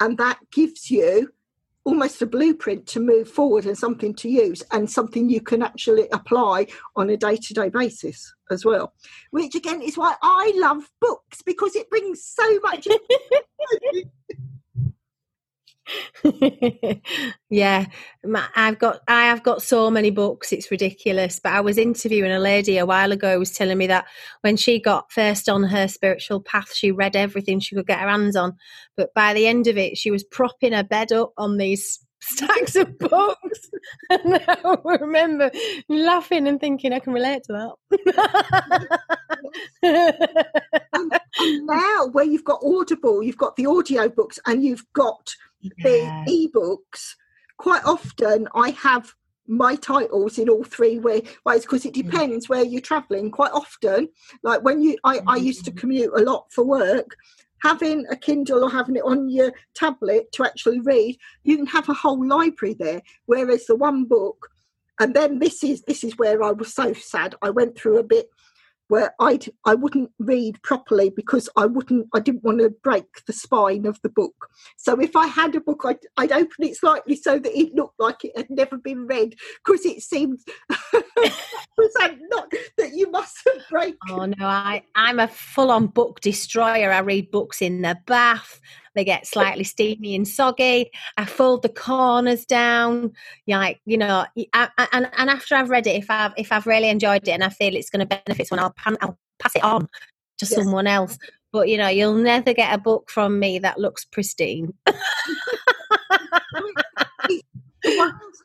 and 0.00 0.18
that 0.18 0.38
gives 0.52 0.90
you 0.90 1.30
almost 1.86 2.20
a 2.20 2.26
blueprint 2.26 2.84
to 2.88 3.00
move 3.00 3.30
forward 3.30 3.64
and 3.64 3.78
something 3.78 4.12
to 4.12 4.28
use 4.28 4.62
and 4.72 4.90
something 4.90 5.30
you 5.30 5.40
can 5.40 5.62
actually 5.62 6.08
apply 6.12 6.66
on 6.96 7.08
a 7.10 7.16
day-to-day 7.16 7.68
basis 7.68 8.34
as 8.50 8.64
well 8.64 8.92
which 9.30 9.54
again 9.54 9.80
is 9.80 9.96
why 9.96 10.14
i 10.20 10.52
love 10.56 10.90
books 11.00 11.42
because 11.42 11.76
it 11.76 11.88
brings 11.88 12.22
so 12.24 12.60
much 12.60 12.88
yeah 17.50 17.86
i've 18.56 18.78
got 18.78 19.00
i 19.08 19.24
have 19.26 19.42
got 19.42 19.62
so 19.62 19.90
many 19.90 20.10
books 20.10 20.52
it's 20.52 20.70
ridiculous 20.70 21.38
but 21.38 21.52
i 21.52 21.60
was 21.60 21.78
interviewing 21.78 22.32
a 22.32 22.38
lady 22.38 22.78
a 22.78 22.86
while 22.86 23.12
ago 23.12 23.34
who 23.34 23.38
was 23.38 23.52
telling 23.52 23.78
me 23.78 23.86
that 23.86 24.04
when 24.40 24.56
she 24.56 24.80
got 24.80 25.10
first 25.12 25.48
on 25.48 25.62
her 25.62 25.86
spiritual 25.88 26.40
path 26.40 26.74
she 26.74 26.90
read 26.90 27.14
everything 27.14 27.60
she 27.60 27.74
could 27.74 27.86
get 27.86 28.00
her 28.00 28.08
hands 28.08 28.36
on 28.36 28.56
but 28.96 29.14
by 29.14 29.32
the 29.32 29.46
end 29.46 29.66
of 29.66 29.76
it 29.76 29.96
she 29.96 30.10
was 30.10 30.24
propping 30.24 30.72
her 30.72 30.84
bed 30.84 31.12
up 31.12 31.32
on 31.38 31.56
these 31.56 32.00
stacks 32.20 32.74
of 32.74 32.98
books. 32.98 33.70
And 34.10 34.42
i 34.48 34.76
remember 35.00 35.50
laughing 35.88 36.48
and 36.48 36.60
thinking 36.60 36.92
i 36.92 36.98
can 36.98 37.12
relate 37.12 37.42
to 37.44 37.74
that 39.82 41.10
and, 41.38 41.66
now 41.66 42.06
where 42.12 42.24
you've 42.24 42.44
got 42.44 42.62
audible 42.64 43.22
you've 43.22 43.36
got 43.36 43.56
the 43.56 43.66
audio 43.66 44.08
books 44.08 44.38
and 44.46 44.64
you've 44.64 44.84
got 44.92 45.34
yeah. 45.60 46.24
the 46.26 46.48
ebooks, 46.54 47.14
quite 47.58 47.84
often 47.84 48.48
I 48.54 48.70
have 48.70 49.14
my 49.48 49.76
titles 49.76 50.38
in 50.38 50.48
all 50.48 50.64
three 50.64 50.98
ways 50.98 51.22
because 51.44 51.84
it 51.84 51.94
mm. 51.94 52.04
depends 52.04 52.48
where 52.48 52.64
you're 52.64 52.80
traveling 52.80 53.30
quite 53.30 53.52
often 53.52 54.08
like 54.42 54.62
when 54.62 54.82
you 54.82 54.96
I, 55.04 55.20
I 55.26 55.36
used 55.36 55.64
to 55.66 55.70
mm. 55.70 55.76
commute 55.76 56.12
a 56.16 56.22
lot 56.22 56.46
for 56.50 56.64
work 56.64 57.16
having 57.62 58.04
a 58.10 58.16
kindle 58.16 58.64
or 58.64 58.70
having 58.70 58.96
it 58.96 59.04
on 59.04 59.28
your 59.28 59.52
tablet 59.74 60.30
to 60.32 60.44
actually 60.44 60.80
read 60.80 61.16
you 61.44 61.56
can 61.56 61.66
have 61.66 61.88
a 61.88 61.94
whole 61.94 62.26
library 62.26 62.74
there 62.78 63.00
whereas 63.26 63.66
the 63.66 63.76
one 63.76 64.04
book 64.04 64.48
and 64.98 65.14
then 65.14 65.38
this 65.38 65.62
is 65.62 65.82
this 65.82 66.02
is 66.02 66.18
where 66.18 66.42
i 66.42 66.50
was 66.50 66.74
so 66.74 66.92
sad 66.92 67.36
i 67.42 67.48
went 67.48 67.78
through 67.78 67.98
a 67.98 68.02
bit 68.04 68.28
where 68.88 69.14
I 69.20 69.38
I 69.64 69.74
wouldn't 69.74 70.10
read 70.18 70.62
properly 70.62 71.10
because 71.10 71.48
I 71.56 71.66
wouldn't 71.66 72.08
I 72.14 72.20
didn't 72.20 72.44
want 72.44 72.60
to 72.60 72.70
break 72.82 73.24
the 73.26 73.32
spine 73.32 73.86
of 73.86 74.00
the 74.02 74.08
book. 74.08 74.48
So 74.76 75.00
if 75.00 75.16
I 75.16 75.26
had 75.26 75.54
a 75.54 75.60
book, 75.60 75.82
I'd, 75.84 75.98
I'd 76.16 76.32
open 76.32 76.64
it 76.64 76.76
slightly 76.76 77.16
so 77.16 77.38
that 77.38 77.58
it 77.58 77.74
looked 77.74 77.98
like 77.98 78.24
it 78.24 78.36
had 78.36 78.50
never 78.50 78.76
been 78.76 79.06
read 79.06 79.34
because 79.64 79.84
it 79.84 80.02
seemed 80.02 80.40
not 81.78 82.52
that 82.78 82.94
you 82.94 83.10
mustn't 83.10 83.62
break. 83.70 83.96
Oh 84.08 84.26
no, 84.26 84.46
I 84.46 84.82
I'm 84.94 85.18
a 85.18 85.28
full 85.28 85.70
on 85.70 85.88
book 85.88 86.20
destroyer. 86.20 86.90
I 86.90 87.00
read 87.00 87.30
books 87.30 87.60
in 87.62 87.82
the 87.82 87.98
bath. 88.06 88.60
They 88.94 89.04
get 89.04 89.26
slightly 89.26 89.64
steamy 89.64 90.14
and 90.14 90.26
soggy. 90.26 90.90
I 91.18 91.26
fold 91.26 91.62
the 91.62 91.68
corners 91.68 92.46
down, 92.46 93.12
like 93.46 93.80
you 93.84 93.98
know. 93.98 94.24
I, 94.54 94.68
and 94.92 95.10
and 95.16 95.30
after 95.30 95.54
I've 95.54 95.70
read 95.70 95.86
it, 95.86 95.96
if 95.96 96.10
I've 96.10 96.32
if 96.36 96.50
I've 96.50 96.66
really 96.66 96.88
enjoyed 96.88 97.28
it 97.28 97.32
and 97.32 97.44
I 97.44 97.50
feel 97.50 97.76
it's 97.76 97.90
going 97.90 98.06
to 98.06 98.20
benefit 98.24 98.48
someone, 98.48 98.64
I'll 98.64 98.72
pan, 98.72 98.96
I'll 99.02 99.18
pass 99.38 99.54
it 99.54 99.64
on 99.64 99.82
to 99.82 100.46
yes. 100.46 100.54
someone 100.54 100.86
else. 100.86 101.18
But 101.52 101.68
you 101.68 101.76
know, 101.76 101.88
you'll 101.88 102.14
never 102.14 102.54
get 102.54 102.74
a 102.74 102.78
book 102.78 103.10
from 103.10 103.38
me 103.38 103.58
that 103.58 103.78
looks 103.78 104.04
pristine. 104.04 104.72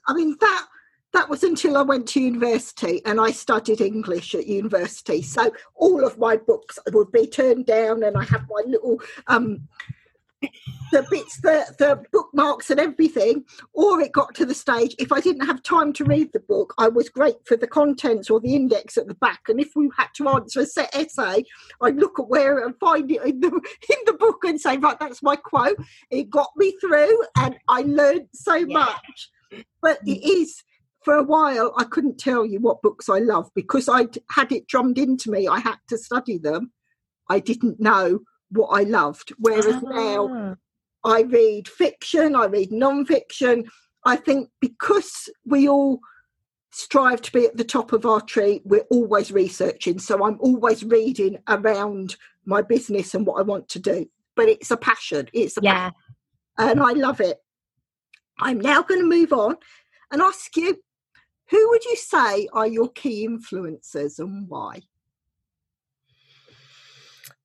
I 0.07 0.13
mean 0.13 0.35
that 0.39 0.67
that 1.13 1.29
was 1.29 1.43
until 1.43 1.77
I 1.77 1.81
went 1.81 2.07
to 2.09 2.21
university 2.21 3.01
and 3.05 3.19
I 3.19 3.31
studied 3.31 3.81
English 3.81 4.33
at 4.35 4.47
university. 4.47 5.21
So 5.21 5.51
all 5.75 6.05
of 6.05 6.17
my 6.17 6.37
books 6.37 6.79
would 6.91 7.11
be 7.11 7.27
turned 7.27 7.65
down, 7.65 8.03
and 8.03 8.17
I 8.17 8.23
had 8.23 8.45
my 8.49 8.63
little 8.65 8.99
um, 9.27 9.67
the 10.91 11.05
bits, 11.09 11.39
the, 11.41 11.65
the 11.77 12.03
bookmarks 12.11 12.69
and 12.69 12.79
everything, 12.79 13.45
or 13.73 14.01
it 14.01 14.11
got 14.11 14.33
to 14.35 14.45
the 14.45 14.53
stage, 14.53 14.95
if 14.99 15.11
I 15.11 15.19
didn't 15.19 15.45
have 15.45 15.63
time 15.63 15.93
to 15.93 16.03
read 16.03 16.33
the 16.33 16.39
book, 16.39 16.73
I 16.77 16.87
was 16.89 17.09
great 17.09 17.35
for 17.45 17.55
the 17.55 17.67
contents 17.67 18.29
or 18.29 18.39
the 18.39 18.55
index 18.55 18.97
at 18.97 19.07
the 19.07 19.15
back. 19.15 19.41
And 19.47 19.59
if 19.59 19.71
we 19.75 19.89
had 19.97 20.07
to 20.15 20.29
answer 20.29 20.61
a 20.61 20.65
set 20.65 20.93
essay, 20.95 21.43
I'd 21.81 21.97
look 21.97 22.19
at 22.19 22.27
where 22.27 22.65
and 22.65 22.75
find 22.79 23.09
it 23.11 23.23
in 23.23 23.39
the, 23.39 23.47
in 23.89 23.97
the 24.05 24.13
book 24.13 24.43
and 24.43 24.59
say, 24.59 24.77
right, 24.77 24.99
that's 24.99 25.23
my 25.23 25.35
quote. 25.35 25.77
It 26.09 26.29
got 26.29 26.49
me 26.55 26.75
through 26.81 27.23
and 27.37 27.55
I 27.67 27.81
learned 27.81 28.27
so 28.33 28.55
yeah. 28.55 28.65
much. 28.65 29.29
But 29.81 29.99
it 30.05 30.23
is, 30.25 30.63
for 31.03 31.15
a 31.15 31.23
while, 31.23 31.73
I 31.77 31.83
couldn't 31.85 32.19
tell 32.19 32.45
you 32.45 32.59
what 32.59 32.81
books 32.81 33.09
I 33.09 33.19
love 33.19 33.49
because 33.55 33.89
I'd 33.89 34.17
had 34.29 34.51
it 34.51 34.67
drummed 34.67 34.97
into 34.97 35.31
me. 35.31 35.47
I 35.47 35.59
had 35.59 35.77
to 35.89 35.97
study 35.97 36.37
them. 36.37 36.71
I 37.29 37.39
didn't 37.39 37.79
know 37.79 38.19
what 38.49 38.67
I 38.67 38.83
loved. 38.83 39.33
Whereas 39.39 39.65
ah. 39.67 39.89
now 39.89 40.57
I 41.03 41.21
read 41.21 41.67
fiction, 41.67 42.35
I 42.35 42.45
read 42.45 42.71
non-fiction. 42.71 43.65
I 44.05 44.15
think 44.15 44.49
because 44.59 45.29
we 45.45 45.67
all 45.67 45.99
strive 46.71 47.21
to 47.21 47.31
be 47.31 47.45
at 47.45 47.57
the 47.57 47.63
top 47.63 47.93
of 47.93 48.05
our 48.05 48.21
tree, 48.21 48.61
we're 48.63 48.85
always 48.91 49.31
researching. 49.31 49.99
So 49.99 50.25
I'm 50.25 50.37
always 50.39 50.83
reading 50.83 51.37
around 51.47 52.15
my 52.45 52.61
business 52.61 53.13
and 53.13 53.25
what 53.25 53.39
I 53.39 53.43
want 53.43 53.69
to 53.69 53.79
do. 53.79 54.05
But 54.35 54.49
it's 54.49 54.71
a 54.71 54.77
passion. 54.77 55.29
It's 55.33 55.57
a 55.57 55.61
yeah. 55.61 55.73
Passion, 55.73 55.95
and 56.57 56.79
I 56.79 56.91
love 56.91 57.19
it. 57.21 57.37
I'm 58.39 58.59
now 58.59 58.81
going 58.81 59.01
to 59.01 59.07
move 59.07 59.33
on 59.33 59.57
and 60.11 60.21
ask 60.21 60.55
you, 60.57 60.77
who 61.51 61.69
would 61.69 61.85
you 61.85 61.95
say 61.95 62.47
are 62.53 62.67
your 62.67 62.89
key 62.89 63.27
influencers 63.27 64.17
and 64.17 64.49
why? 64.49 64.81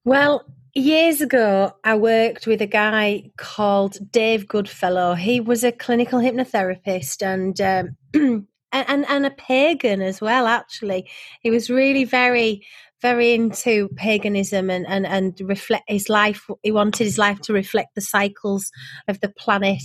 Well, 0.04 0.46
Years 0.78 1.22
ago, 1.22 1.72
I 1.84 1.96
worked 1.96 2.46
with 2.46 2.60
a 2.60 2.66
guy 2.66 3.30
called 3.38 3.96
Dave 4.12 4.46
Goodfellow. 4.46 5.14
He 5.14 5.40
was 5.40 5.64
a 5.64 5.72
clinical 5.72 6.20
hypnotherapist 6.20 7.22
and 7.22 7.58
um, 7.62 8.46
and 8.72 9.06
and 9.08 9.24
a 9.24 9.30
pagan 9.30 10.02
as 10.02 10.20
well. 10.20 10.46
Actually, 10.46 11.08
he 11.40 11.48
was 11.48 11.70
really 11.70 12.04
very 12.04 12.62
very 13.00 13.32
into 13.32 13.88
paganism 13.96 14.68
and 14.68 14.86
and 14.86 15.06
and 15.06 15.40
reflect 15.48 15.84
his 15.88 16.10
life. 16.10 16.46
He 16.62 16.72
wanted 16.72 17.04
his 17.04 17.16
life 17.16 17.40
to 17.40 17.54
reflect 17.54 17.94
the 17.94 18.02
cycles 18.02 18.70
of 19.08 19.18
the 19.20 19.30
planet, 19.30 19.82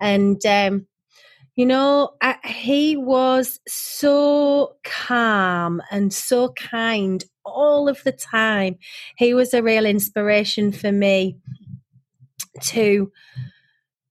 and 0.00 0.40
um, 0.46 0.86
you 1.58 1.66
know, 1.66 2.10
I, 2.22 2.36
he 2.44 2.96
was 2.96 3.58
so 3.66 4.76
calm 4.84 5.82
and 5.90 6.14
so 6.14 6.50
kind 6.50 7.24
all 7.44 7.88
of 7.88 8.00
the 8.04 8.12
time. 8.12 8.78
He 9.16 9.34
was 9.34 9.52
a 9.52 9.60
real 9.60 9.84
inspiration 9.84 10.70
for 10.70 10.92
me 10.92 11.36
to 12.62 13.10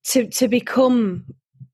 to 0.07 0.27
to 0.27 0.49
become 0.49 1.23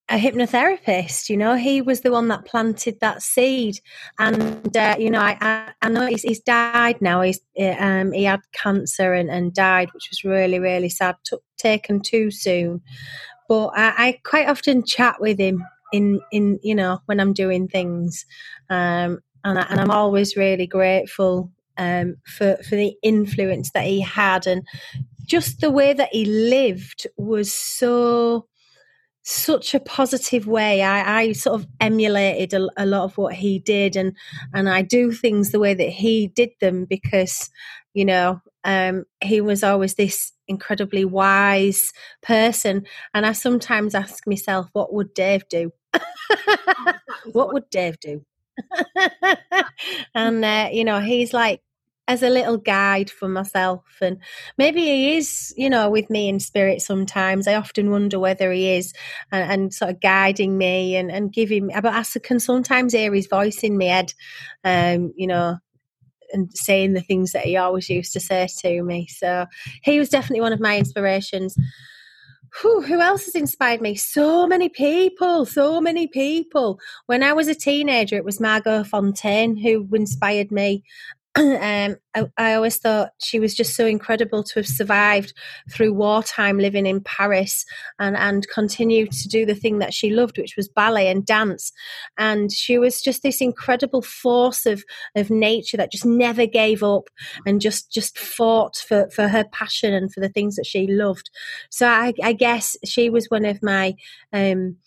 a 0.09 0.17
hypnotherapist. 0.19 1.29
You 1.29 1.37
know, 1.37 1.55
he 1.55 1.81
was 1.81 2.01
the 2.01 2.11
one 2.11 2.27
that 2.27 2.45
planted 2.45 2.99
that 2.99 3.23
seed, 3.23 3.79
and 4.19 4.77
uh, 4.77 4.95
you 4.99 5.09
know, 5.09 5.21
I, 5.21 5.71
I, 5.81 5.89
know 5.89 6.05
he's, 6.05 6.21
he's, 6.21 6.41
died 6.41 7.01
now. 7.01 7.21
He's 7.21 7.39
um, 7.79 8.11
he 8.11 8.25
had 8.25 8.41
cancer 8.51 9.13
and, 9.13 9.31
and 9.31 9.51
died, 9.51 9.89
which 9.91 10.09
was 10.11 10.23
really 10.23 10.59
really 10.59 10.89
sad. 10.89 11.15
Took 11.23 11.41
taken 11.57 11.99
too 11.99 12.29
soon, 12.29 12.81
but 13.47 13.67
I, 13.75 13.93
I 13.97 14.19
quite 14.23 14.47
often 14.47 14.85
chat 14.85 15.19
with 15.19 15.39
him 15.39 15.63
in 15.91 16.19
in 16.31 16.59
you 16.63 16.75
know 16.75 16.99
when 17.05 17.19
I'm 17.19 17.33
doing 17.33 17.67
things, 17.67 18.25
um, 18.69 19.19
and, 19.43 19.59
I, 19.59 19.65
and 19.69 19.79
I'm 19.79 19.91
always 19.91 20.35
really 20.35 20.67
grateful 20.67 21.51
um, 21.77 22.17
for 22.25 22.57
for 22.67 22.75
the 22.75 22.95
influence 23.01 23.71
that 23.71 23.85
he 23.85 24.01
had 24.01 24.47
and 24.47 24.67
just 25.25 25.61
the 25.61 25.71
way 25.71 25.93
that 25.93 26.09
he 26.11 26.25
lived 26.25 27.07
was 27.17 27.53
so 27.53 28.47
such 29.23 29.73
a 29.73 29.79
positive 29.79 30.47
way. 30.47 30.81
I, 30.81 31.21
I 31.21 31.31
sort 31.31 31.61
of 31.61 31.67
emulated 31.79 32.53
a, 32.53 32.67
a, 32.75 32.85
lot 32.85 33.05
of 33.05 33.17
what 33.17 33.33
he 33.33 33.59
did, 33.59 33.95
and 33.95 34.15
and 34.53 34.69
I 34.69 34.81
do 34.81 35.11
things 35.11 35.51
the 35.51 35.59
way 35.59 35.73
that 35.73 35.89
he 35.89 36.27
did 36.27 36.49
them 36.59 36.85
because 36.85 37.49
you 37.93 38.05
know 38.05 38.41
um, 38.63 39.05
he 39.21 39.41
was 39.41 39.63
always 39.63 39.95
this 39.95 40.32
incredibly 40.47 41.05
wise 41.05 41.91
person. 42.21 42.85
And 43.13 43.25
I 43.25 43.33
sometimes 43.33 43.95
ask 43.95 44.25
myself, 44.27 44.69
what 44.73 44.93
would 44.93 45.13
Dave 45.13 45.47
do? 45.49 45.71
what 47.31 47.53
would 47.53 47.69
Dave 47.69 47.99
do? 47.99 48.25
and, 50.15 50.45
uh, 50.45 50.69
you 50.71 50.83
know, 50.83 50.99
he's 50.99 51.33
like, 51.33 51.61
as 52.07 52.21
a 52.21 52.29
little 52.29 52.57
guide 52.57 53.09
for 53.09 53.27
myself. 53.27 53.83
And 54.01 54.17
maybe 54.57 54.81
he 54.81 55.15
is, 55.15 55.53
you 55.55 55.69
know, 55.69 55.89
with 55.89 56.09
me 56.09 56.27
in 56.27 56.39
spirit 56.39 56.81
sometimes. 56.81 57.47
I 57.47 57.55
often 57.55 57.91
wonder 57.91 58.19
whether 58.19 58.51
he 58.51 58.75
is 58.75 58.93
and, 59.31 59.51
and 59.51 59.73
sort 59.73 59.91
of 59.91 60.01
guiding 60.01 60.57
me 60.57 60.95
and, 60.95 61.09
and 61.09 61.31
giving 61.31 61.67
me, 61.67 61.75
but 61.75 61.93
I 61.93 62.03
can 62.19 62.39
sometimes 62.39 62.93
hear 62.93 63.13
his 63.13 63.27
voice 63.27 63.63
in 63.63 63.77
my 63.77 63.85
head, 63.85 64.13
um, 64.63 65.13
you 65.15 65.27
know, 65.27 65.57
and 66.34 66.49
saying 66.53 66.93
the 66.93 67.01
things 67.01 67.31
that 67.31 67.45
he 67.45 67.55
always 67.55 67.89
used 67.89 68.14
to 68.14 68.19
say 68.19 68.47
to 68.60 68.84
me. 68.84 69.07
So 69.07 69.45
he 69.84 69.99
was 69.99 70.10
definitely 70.10 70.41
one 70.41 70.53
of 70.53 70.60
my 70.60 70.77
inspirations. 70.77 71.55
Whew, 72.61 72.81
who 72.81 73.01
else 73.01 73.26
has 73.26 73.35
inspired 73.35 73.81
me? 73.81 73.95
So 73.95 74.45
many 74.45 74.69
people, 74.69 75.45
so 75.45 75.81
many 75.81 76.07
people. 76.07 76.80
When 77.07 77.23
I 77.23 77.34
was 77.34 77.47
a 77.47 77.55
teenager, 77.55 78.15
it 78.15 78.26
was 78.26 78.39
Margot 78.39 78.84
Fonteyn 78.84 79.60
who 79.61 79.88
inspired 79.95 80.51
me. 80.51 80.84
um, 81.39 81.95
I, 82.14 82.26
I, 82.38 82.53
always 82.53 82.77
thought 82.77 83.10
she 83.19 83.39
was 83.39 83.55
just 83.55 83.76
so 83.76 83.88
incredible 83.88 84.43
to 84.43 84.60
have 84.60 84.68
survived 84.68 85.34
through 85.72 85.91
wartime 85.93 86.60
living 86.60 86.85
in 86.85 87.01
Paris 87.01 87.65
and, 87.97 88.15
and 88.15 88.47
continue 88.49 89.07
to 89.07 89.27
do 89.27 89.43
the 89.43 89.55
thing 89.55 89.80
that 89.80 89.95
she 89.95 90.11
loved, 90.11 90.38
which 90.38 90.55
was 90.55 90.69
ballet 90.69 91.07
and 91.07 91.26
dance. 91.26 91.72
And 92.19 92.51
she 92.51 92.77
was 92.77 93.01
just 93.01 93.23
this 93.23 93.41
incredible 93.41 94.03
force 94.03 94.68
of, 94.68 94.84
of 95.15 95.31
nature 95.31 95.76
that 95.77 95.91
just 95.91 96.05
never 96.05 96.45
gave 96.45 96.84
up 96.84 97.10
and 97.47 97.60
just, 97.60 97.91
just 97.91 98.19
fought 98.19 98.76
for, 98.76 99.10
for 99.10 99.27
her 99.27 99.45
passion 99.51 99.91
and 99.91 100.14
for 100.14 100.19
the 100.19 100.30
things 100.30 100.55
that 100.57 100.68
she 100.68 100.85
loved. 100.85 101.31
So 101.72 101.88
I, 101.88 102.14
I 102.22 102.34
guess 102.34 102.77
she 102.85 103.10
was 103.10 103.31
one 103.31 103.45
of 103.45 103.64
my 103.64 103.95
um, 104.34 104.77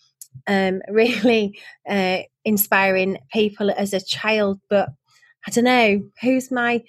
um, 0.47 0.81
really 0.89 1.59
uh, 1.89 2.19
inspiring 2.45 3.17
people 3.33 3.69
as 3.71 3.93
a 3.93 4.03
child. 4.03 4.61
But 4.69 4.89
I 5.47 5.49
don't 5.49 5.63
know 5.63 6.03
who's 6.21 6.51
my 6.51 6.83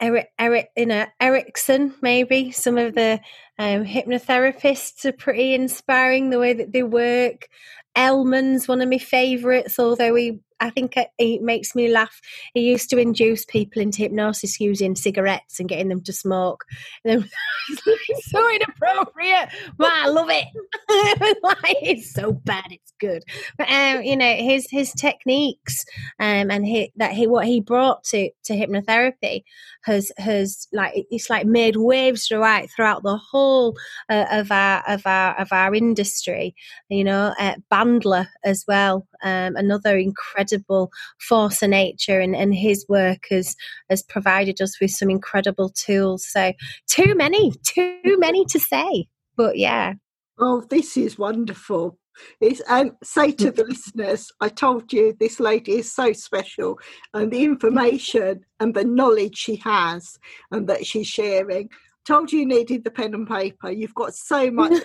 Eric 0.00 0.28
Eric 0.38 0.68
you 0.76 0.86
know 0.86 1.06
Erickson 1.20 1.94
maybe 2.02 2.50
some 2.50 2.76
of 2.76 2.94
the 2.94 3.20
um, 3.58 3.84
hypnotherapists 3.84 5.04
are 5.04 5.12
pretty 5.12 5.54
inspiring 5.54 6.30
the 6.30 6.38
way 6.38 6.52
that 6.52 6.72
they 6.72 6.82
work. 6.82 7.48
Elman's 7.96 8.68
one 8.68 8.80
of 8.80 8.88
my 8.88 8.98
favourites, 8.98 9.78
although 9.78 10.14
he 10.14 10.40
I 10.60 10.70
think 10.70 10.96
it, 10.96 11.42
makes 11.42 11.74
me 11.74 11.88
laugh. 11.88 12.20
He 12.54 12.60
used 12.60 12.90
to 12.90 12.98
induce 12.98 13.44
people 13.44 13.80
into 13.80 13.98
hypnosis 14.02 14.60
using 14.60 14.96
cigarettes 14.96 15.60
and 15.60 15.68
getting 15.68 15.88
them 15.88 16.02
to 16.02 16.12
smoke. 16.12 16.64
And 17.04 17.28
so 18.22 18.54
inappropriate. 18.54 19.50
but 19.76 19.92
I 19.92 20.08
love 20.08 20.28
it. 20.30 20.46
like, 21.42 21.76
it's 21.82 22.12
so 22.12 22.32
bad, 22.32 22.66
it's 22.70 22.92
good. 22.98 23.22
But 23.56 23.70
um, 23.70 24.02
you 24.02 24.16
know, 24.16 24.34
his 24.34 24.68
his 24.70 24.92
techniques 24.92 25.84
um, 26.18 26.50
and 26.50 26.66
he, 26.66 26.92
that 26.96 27.12
he 27.12 27.26
what 27.26 27.46
he 27.46 27.60
brought 27.60 28.04
to 28.04 28.30
to 28.44 28.52
hypnotherapy 28.54 29.42
has 29.84 30.10
has 30.18 30.68
like 30.72 31.06
it's 31.10 31.30
like 31.30 31.46
made 31.46 31.76
waves 31.76 32.26
throughout 32.26 32.68
throughout 32.70 33.02
the 33.02 33.16
whole 33.16 33.76
uh, 34.08 34.26
of 34.30 34.50
our 34.50 34.82
of 34.88 35.06
our 35.06 35.38
of 35.40 35.48
our 35.52 35.74
industry. 35.74 36.54
You 36.88 37.04
know, 37.04 37.34
uh, 37.38 37.56
Bandler 37.70 38.26
as 38.44 38.64
well. 38.66 39.06
Um, 39.22 39.56
another 39.56 39.96
incredible 39.96 40.90
force 41.20 41.62
of 41.62 41.70
nature, 41.70 42.20
and, 42.20 42.34
and 42.34 42.54
his 42.54 42.84
work 42.88 43.24
has 43.30 43.56
has 43.90 44.02
provided 44.02 44.60
us 44.60 44.80
with 44.80 44.90
some 44.90 45.10
incredible 45.10 45.70
tools. 45.70 46.26
So 46.26 46.52
too 46.86 47.14
many, 47.14 47.52
too 47.64 48.16
many 48.18 48.44
to 48.46 48.58
say, 48.58 49.06
but 49.36 49.58
yeah. 49.58 49.94
Oh, 50.38 50.64
this 50.68 50.96
is 50.96 51.18
wonderful. 51.18 51.98
It's, 52.40 52.60
and 52.68 52.92
say 53.02 53.32
to 53.32 53.50
the 53.50 53.64
listeners, 53.68 54.30
I 54.40 54.48
told 54.48 54.92
you 54.92 55.14
this 55.18 55.40
lady 55.40 55.78
is 55.78 55.92
so 55.92 56.12
special, 56.12 56.78
and 57.14 57.30
the 57.30 57.44
information 57.44 58.44
and 58.60 58.74
the 58.74 58.84
knowledge 58.84 59.36
she 59.36 59.56
has 59.56 60.18
and 60.50 60.68
that 60.68 60.86
she's 60.86 61.06
sharing. 61.06 61.70
Told 62.04 62.32
you 62.32 62.40
you 62.40 62.46
needed 62.46 62.84
the 62.84 62.90
pen 62.90 63.14
and 63.14 63.28
paper. 63.28 63.70
You've 63.70 63.94
got 63.94 64.14
so 64.14 64.50
much 64.50 64.82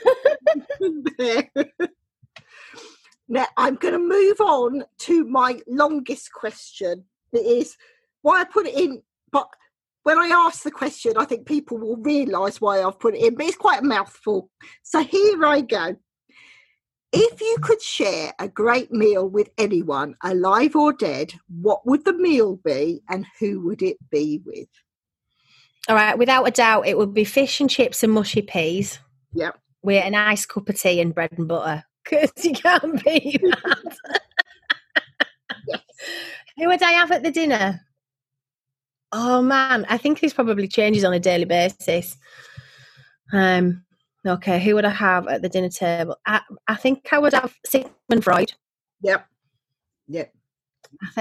there. 1.17 1.49
now 3.33 3.47
I'm 3.57 3.75
going 3.75 3.93
to 3.93 3.99
move 3.99 4.39
on 4.39 4.83
to 4.99 5.25
my 5.25 5.59
longest 5.67 6.31
question. 6.31 7.05
It 7.31 7.39
is 7.39 7.75
why 8.21 8.41
I 8.41 8.43
put 8.43 8.67
it 8.67 8.75
in, 8.75 9.01
but 9.31 9.47
when 10.03 10.19
I 10.19 10.27
ask 10.27 10.61
the 10.61 10.71
question, 10.71 11.13
I 11.17 11.25
think 11.25 11.47
people 11.47 11.79
will 11.79 11.97
realise 11.97 12.61
why 12.61 12.83
I've 12.83 12.99
put 12.99 13.15
it 13.15 13.25
in. 13.25 13.35
But 13.35 13.47
it's 13.47 13.57
quite 13.57 13.81
a 13.81 13.85
mouthful. 13.85 14.51
So 14.83 15.01
here 15.01 15.43
I 15.45 15.61
go. 15.61 15.95
If 17.11 17.41
you 17.41 17.57
could 17.61 17.81
share 17.81 18.33
a 18.39 18.47
great 18.47 18.91
meal 18.91 19.27
with 19.27 19.49
anyone, 19.57 20.15
alive 20.23 20.75
or 20.75 20.93
dead, 20.93 21.33
what 21.47 21.85
would 21.87 22.05
the 22.05 22.13
meal 22.13 22.57
be 22.63 23.01
and 23.09 23.25
who 23.39 23.61
would 23.61 23.81
it 23.81 23.97
be 24.11 24.41
with? 24.45 24.67
All 25.89 25.95
right, 25.95 26.17
without 26.17 26.47
a 26.47 26.51
doubt, 26.51 26.87
it 26.87 26.97
would 26.97 27.13
be 27.13 27.23
fish 27.23 27.59
and 27.59 27.69
chips 27.69 28.03
and 28.03 28.13
mushy 28.13 28.41
peas. 28.43 28.99
Yep. 29.33 29.59
With 29.81 30.05
a 30.05 30.09
nice 30.11 30.45
cup 30.45 30.69
of 30.69 30.79
tea 30.79 31.01
and 31.01 31.15
bread 31.15 31.33
and 31.37 31.47
butter. 31.47 31.83
Because 32.03 32.31
you 32.43 32.53
can't 32.53 33.03
beat 33.03 33.41
that. 33.41 33.97
yes. 35.67 35.81
Who 36.57 36.67
would 36.67 36.83
I 36.83 36.91
have 36.91 37.11
at 37.11 37.23
the 37.23 37.31
dinner? 37.31 37.81
Oh 39.11 39.41
man, 39.41 39.85
I 39.89 39.97
think 39.97 40.19
this 40.19 40.33
probably 40.33 40.67
changes 40.67 41.03
on 41.03 41.13
a 41.13 41.19
daily 41.19 41.45
basis. 41.45 42.17
Um, 43.31 43.83
Okay, 44.25 44.59
who 44.63 44.75
would 44.75 44.85
I 44.85 44.89
have 44.89 45.27
at 45.27 45.41
the 45.41 45.49
dinner 45.49 45.69
table? 45.69 46.15
I, 46.25 46.39
I 46.67 46.75
think 46.75 47.09
I 47.11 47.19
would 47.19 47.33
have 47.33 47.53
Sigmund 47.65 48.23
Freud. 48.23 48.53
Yep. 49.01 49.25
Yep. 50.07 50.33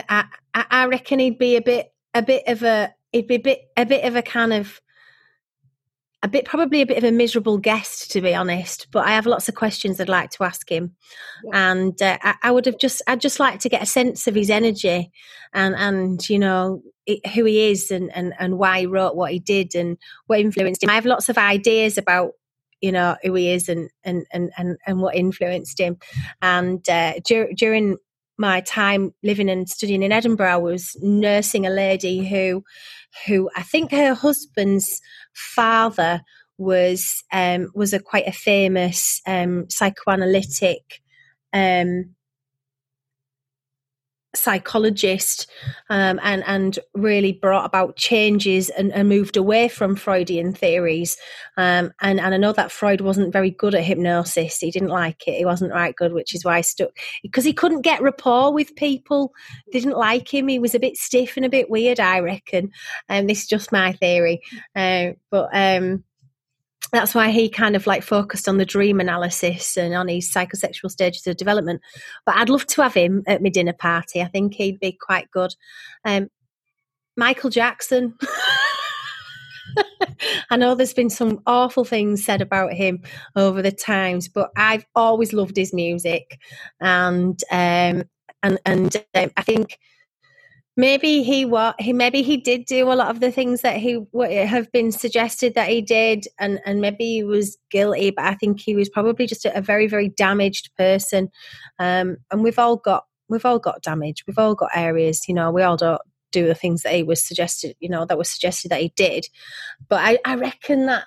I, 0.09 0.25
I, 0.55 0.65
I 0.71 0.87
reckon 0.87 1.19
he'd 1.19 1.39
be 1.39 1.57
a 1.57 1.63
bit 1.63 1.93
a 2.15 2.23
bit 2.23 2.45
of 2.47 2.63
a 2.63 2.95
he'd 3.11 3.27
be 3.27 3.37
a 3.37 3.41
bit 3.41 3.61
a 3.77 3.87
bit 3.87 4.05
of 4.05 4.15
a 4.15 4.23
kind 4.23 4.53
of 4.53 4.81
a 6.25 6.29
bit 6.29 6.45
probably 6.45 6.83
a 6.83 6.87
bit 6.87 6.99
of 6.99 7.05
a 7.05 7.11
miserable 7.11 7.59
guest 7.59 8.11
to 8.13 8.21
be 8.21 8.35
honest 8.35 8.87
but 8.93 9.07
i 9.07 9.11
have 9.11 9.27
lots 9.27 9.49
of 9.49 9.55
questions 9.55 10.01
i'd 10.01 10.09
like 10.09 10.31
to 10.31 10.45
ask 10.45 10.71
him. 10.71 10.95
Yeah. 11.45 11.73
and 11.73 12.01
uh, 12.01 12.19
I, 12.23 12.35
I, 12.45 12.51
would 12.53 12.67
have 12.67 12.79
just 12.79 13.03
i'd 13.09 13.21
just 13.21 13.41
like 13.41 13.59
to 13.61 13.69
get 13.69 13.83
a 13.83 13.87
sense 13.87 14.27
of 14.27 14.35
his 14.35 14.51
energy 14.51 15.11
and 15.53 15.75
and 15.75 16.29
you 16.29 16.39
know 16.39 16.83
it, 17.07 17.27
who 17.29 17.45
he 17.45 17.71
is 17.71 17.91
and, 17.91 18.15
and 18.15 18.33
and 18.39 18.59
why 18.59 18.81
he 18.81 18.87
wrote 18.87 19.17
what 19.17 19.33
he 19.33 19.39
did 19.39 19.75
and 19.75 19.99
what 20.27 20.41
influenced 20.41 20.83
him. 20.83 20.91
I 20.91 20.95
have 20.95 21.07
lots 21.07 21.29
of 21.29 21.39
ideas 21.39 21.99
about 21.99 22.33
you 22.81 22.93
know 22.93 23.17
who 23.23 23.35
he 23.35 23.53
is 23.53 23.69
and 23.69 23.91
and 24.05 24.27
and 24.33 24.53
and, 24.57 24.79
and 24.87 25.01
what 25.01 25.17
influenced 25.17 25.79
him. 25.81 25.99
And 26.41 26.87
uh, 26.89 27.15
dur- 27.27 27.53
during 27.55 27.97
my 28.39 28.61
time 28.63 29.15
living 29.23 29.49
and 29.49 29.69
studying 29.69 30.03
in 30.03 30.13
Edinburgh 30.13 30.49
I 30.49 30.57
was 30.57 30.97
nursing 31.01 31.67
a 31.67 31.71
lady 31.71 32.27
who 32.27 32.65
who 33.27 33.51
I 33.57 33.63
think 33.63 33.91
her 33.93 34.15
husband's 34.15 35.01
father 35.35 36.23
was 36.59 37.25
um, 37.33 37.71
was 37.75 37.93
a 37.93 38.01
quite 38.01 38.27
a 38.27 38.33
famous 38.33 39.21
um, 39.27 39.69
psychoanalytic 39.69 41.03
um, 41.53 42.15
psychologist 44.35 45.47
um, 45.91 46.19
and 46.23 46.43
and 46.47 46.79
really 46.95 47.33
brought 47.33 47.67
about 47.67 47.97
changes 47.97 48.71
and, 48.71 48.93
and 48.93 49.09
moved 49.09 49.37
away 49.37 49.69
from 49.69 49.97
Freudian 49.97 50.55
theories. 50.55 51.17
Um, 51.57 51.93
and 52.01 52.21
and 52.21 52.35
I 52.35 52.37
know 52.37 52.53
that 52.53 52.73
Freud 52.73 53.01
wasn't 53.01 53.33
very 53.33 53.51
good 53.51 53.75
at 53.75 53.85
hypnosis. 53.85 54.59
He 54.59 54.71
didn't 54.71 54.89
like 54.89 55.27
it. 55.27 55.37
He 55.37 55.45
wasn't 55.45 55.73
right 55.73 55.95
good, 55.95 56.13
which 56.13 56.35
is 56.35 56.45
why 56.45 56.59
I 56.59 56.61
stuck 56.63 56.91
because 57.23 57.45
he 57.45 57.53
couldn't 57.53 57.83
get 57.83 58.03
rapport 58.03 58.53
with 58.53 58.77
people. 58.77 59.33
They 59.73 59.81
didn't 59.81 59.99
like 59.99 60.33
him. 60.33 60.49
He 60.49 60.59
was 60.59 60.75
a 60.75 60.81
bit 60.81 60.97
stiff 60.97 61.37
and 61.37 61.47
a 61.47 61.51
bit 61.51 61.71
weird. 61.71 62.01
I 62.01 62.21
reckon. 62.21 62.71
And 63.09 63.25
um, 63.25 63.27
this 63.27 63.43
is 63.43 63.49
just 63.49 63.73
my 63.73 63.93
theory. 63.93 64.41
Uh, 64.75 65.13
but 65.31 65.51
um, 65.53 66.05
that's 66.93 67.15
why 67.15 67.31
he 67.31 67.49
kind 67.49 67.75
of 67.75 67.87
like 67.87 68.03
focused 68.03 68.49
on 68.49 68.59
the 68.59 68.67
dream 68.67 69.01
analysis 69.01 69.77
and 69.79 69.95
on 69.95 70.09
his 70.09 70.31
psychosexual 70.31 70.91
stages 70.91 71.27
of 71.27 71.39
development. 71.39 71.81
But 72.27 72.37
I'd 72.37 72.51
love 72.51 72.67
to 72.67 72.83
have 72.83 72.95
him 72.95 73.23
at 73.27 73.43
my 73.43 73.49
dinner 73.49 73.73
party. 73.73 74.21
I 74.21 74.27
think 74.27 74.55
he'd 74.55 74.79
be 74.79 74.93
quite 74.93 75.31
good. 75.31 75.55
Um, 76.05 76.29
Michael 77.17 77.51
Jackson. 77.51 78.15
I 80.51 80.57
know 80.57 80.75
there's 80.75 80.93
been 80.93 81.11
some 81.11 81.41
awful 81.47 81.85
things 81.85 82.25
said 82.25 82.43
about 82.43 82.75
him 82.75 83.03
over 83.37 83.63
the 83.63 83.73
times, 83.73 84.29
but 84.29 84.51
I've 84.57 84.85
always 84.95 85.33
loved 85.33 85.57
his 85.57 85.73
music, 85.73 86.39
and 86.81 87.41
um, 87.51 88.05
and 88.43 88.59
and 88.67 88.97
um, 89.15 89.31
I 89.37 89.43
think 89.43 89.79
maybe 90.77 91.23
he 91.23 91.45
what 91.45 91.79
he 91.81 91.93
maybe 91.93 92.23
he 92.23 92.37
did 92.37 92.65
do 92.65 92.91
a 92.91 92.95
lot 92.95 93.11
of 93.11 93.21
the 93.21 93.31
things 93.31 93.61
that 93.61 93.77
he 93.77 93.99
have 94.47 94.71
been 94.73 94.91
suggested 94.91 95.55
that 95.55 95.69
he 95.69 95.83
did 95.83 96.27
and 96.39 96.61
and 96.65 96.81
maybe 96.81 97.05
he 97.05 97.23
was 97.23 97.59
guilty 97.71 98.11
but 98.11 98.25
i 98.25 98.35
think 98.35 98.59
he 98.61 98.75
was 98.75 98.89
probably 98.89 99.27
just 99.27 99.45
a, 99.45 99.57
a 99.57 99.61
very 99.61 99.87
very 99.87 100.09
damaged 100.09 100.71
person. 100.77 101.29
Um, 101.79 102.17
and 102.31 102.43
we've 102.43 102.59
all 102.59 102.77
got 102.77 103.05
we've 103.29 103.47
all 103.47 103.59
got 103.59 103.83
damage. 103.83 104.25
We've 104.27 104.39
all 104.39 104.55
got 104.55 104.71
areas 104.75 105.23
you 105.29 105.35
know 105.35 105.51
we 105.51 105.63
all 105.63 105.77
don't 105.77 106.01
do 106.31 106.47
the 106.47 106.55
things 106.55 106.83
that 106.83 106.95
he 106.95 107.03
was 107.03 107.23
suggested 107.23 107.77
you 107.79 107.89
know 107.89 108.07
that 108.07 108.19
was 108.19 108.31
suggested 108.31 108.71
that 108.71 108.81
he 108.81 108.93
did. 108.97 109.27
But 109.89 110.01
i 110.03 110.19
i 110.25 110.35
reckon 110.37 110.87
that 110.87 111.05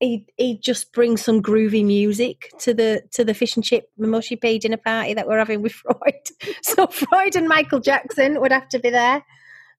he 0.00 0.26
he 0.36 0.58
just 0.58 0.92
brings 0.92 1.22
some 1.22 1.42
groovy 1.42 1.84
music 1.84 2.50
to 2.58 2.74
the 2.74 3.02
to 3.12 3.24
the 3.24 3.34
fish 3.34 3.54
and 3.54 3.64
chip 3.64 3.90
mushy 3.98 4.34
pea 4.34 4.58
dinner 4.58 4.78
party 4.78 5.14
that 5.14 5.28
we're 5.28 5.38
having 5.38 5.62
with 5.62 5.72
Freud. 5.72 6.14
so 6.62 6.86
Freud 6.86 7.36
and 7.36 7.46
Michael 7.46 7.80
Jackson 7.80 8.40
would 8.40 8.52
have 8.52 8.68
to 8.70 8.78
be 8.78 8.90
there. 8.90 9.24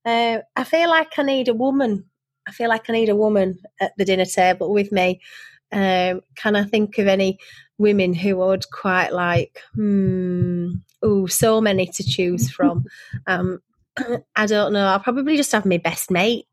Uh, 0.05 0.39
I 0.55 0.63
feel 0.63 0.89
like 0.89 1.17
I 1.17 1.23
need 1.23 1.47
a 1.47 1.53
woman. 1.53 2.05
I 2.47 2.51
feel 2.51 2.69
like 2.69 2.89
I 2.89 2.93
need 2.93 3.09
a 3.09 3.15
woman 3.15 3.59
at 3.79 3.91
the 3.97 4.05
dinner 4.05 4.25
table 4.25 4.71
with 4.73 4.91
me. 4.91 5.21
Um, 5.71 6.21
can 6.35 6.55
I 6.55 6.65
think 6.65 6.97
of 6.97 7.07
any 7.07 7.39
women 7.77 8.13
who 8.13 8.37
would 8.37 8.69
quite 8.71 9.11
like? 9.11 9.59
Hmm. 9.73 10.71
Oh, 11.01 11.25
so 11.27 11.61
many 11.61 11.87
to 11.87 12.03
choose 12.03 12.51
from. 12.51 12.85
um, 13.27 13.59
I 14.35 14.45
don't 14.45 14.73
know. 14.73 14.85
I'll 14.85 14.99
probably 14.99 15.37
just 15.37 15.51
have 15.51 15.65
my 15.65 15.77
best 15.77 16.11
mate. 16.11 16.45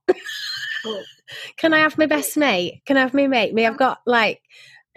Can 1.56 1.74
I 1.74 1.78
have 1.80 1.98
my 1.98 2.06
best 2.06 2.36
mate? 2.36 2.82
Can 2.86 2.96
I 2.96 3.00
have 3.00 3.14
my 3.14 3.26
mate? 3.26 3.55
Me, 3.55 3.66
I've 3.66 3.78
got 3.78 4.00
like 4.06 4.42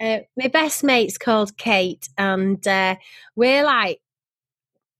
uh, 0.00 0.18
my 0.36 0.48
best 0.48 0.84
mate's 0.84 1.18
called 1.18 1.56
Kate, 1.56 2.08
and 2.18 2.66
uh, 2.66 2.96
we're 3.36 3.64
like 3.64 4.00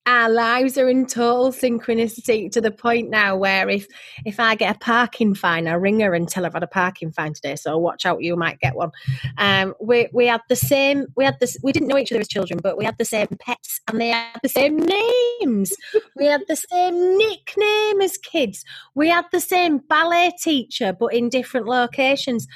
our 0.06 0.28
lives 0.28 0.76
are 0.78 0.88
in 0.88 1.06
total 1.06 1.52
synchronicity 1.52 2.50
to 2.50 2.60
the 2.60 2.70
point 2.70 3.08
now 3.08 3.36
where 3.36 3.68
if 3.68 3.86
if 4.24 4.40
I 4.40 4.54
get 4.56 4.76
a 4.76 4.78
parking 4.78 5.34
fine, 5.34 5.68
I 5.68 5.74
ring 5.74 6.00
her 6.00 6.14
and 6.14 6.28
tell 6.28 6.42
her 6.42 6.48
I've 6.48 6.54
had 6.54 6.62
a 6.62 6.68
parking 6.68 7.12
fine 7.12 7.34
today. 7.34 7.54
So 7.56 7.78
watch 7.78 8.04
out, 8.04 8.22
you 8.22 8.36
might 8.36 8.58
get 8.58 8.74
one. 8.74 8.90
Um, 9.38 9.74
we 9.80 10.08
we 10.12 10.26
had 10.26 10.40
the 10.48 10.56
same. 10.56 11.06
We 11.16 11.24
had 11.24 11.38
this. 11.40 11.56
We 11.62 11.72
didn't 11.72 11.88
know 11.88 11.98
each 11.98 12.10
other 12.10 12.20
as 12.20 12.28
children, 12.28 12.58
but 12.62 12.76
we 12.76 12.84
had 12.84 12.98
the 12.98 13.04
same 13.04 13.28
pets 13.38 13.80
and 13.88 14.00
they 14.00 14.08
had 14.08 14.40
the 14.42 14.48
same 14.48 14.76
names. 14.76 15.72
we 16.16 16.26
had 16.26 16.42
the 16.48 16.56
same 16.56 17.18
nickname 17.18 18.00
as 18.00 18.18
kids. 18.18 18.64
We 18.94 19.08
had 19.08 19.26
the 19.30 19.40
same 19.40 19.78
ballet 19.78 20.32
teacher, 20.40 20.92
but 20.92 21.14
in 21.14 21.28
different 21.28 21.66
locations. 21.66 22.46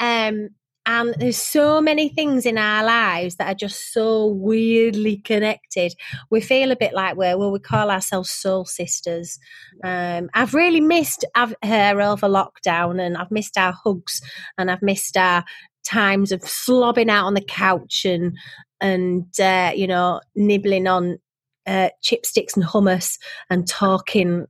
Um, 0.00 0.50
and 0.86 1.14
there's 1.18 1.38
so 1.38 1.80
many 1.80 2.10
things 2.10 2.44
in 2.44 2.58
our 2.58 2.84
lives 2.84 3.36
that 3.36 3.48
are 3.48 3.54
just 3.54 3.92
so 3.92 4.26
weirdly 4.26 5.16
connected. 5.16 5.94
We 6.30 6.42
feel 6.42 6.70
a 6.70 6.76
bit 6.76 6.92
like 6.92 7.16
we're, 7.16 7.38
well, 7.38 7.52
we 7.52 7.58
call 7.58 7.90
ourselves 7.90 8.30
soul 8.30 8.66
sisters. 8.66 9.38
Um, 9.82 10.28
I've 10.34 10.52
really 10.52 10.80
missed 10.80 11.24
her 11.34 12.00
over 12.00 12.28
lockdown 12.28 13.00
and 13.00 13.16
I've 13.16 13.30
missed 13.30 13.56
our 13.56 13.72
hugs 13.72 14.20
and 14.58 14.70
I've 14.70 14.82
missed 14.82 15.16
our 15.16 15.44
times 15.86 16.32
of 16.32 16.40
slobbing 16.42 17.08
out 17.08 17.26
on 17.26 17.34
the 17.34 17.40
couch 17.40 18.04
and, 18.04 18.36
and 18.80 19.40
uh, 19.40 19.72
you 19.74 19.86
know, 19.86 20.20
nibbling 20.34 20.86
on 20.86 21.18
uh, 21.66 21.88
chipsticks 22.02 22.56
and 22.56 22.64
hummus 22.64 23.18
and 23.48 23.66
talking 23.66 24.46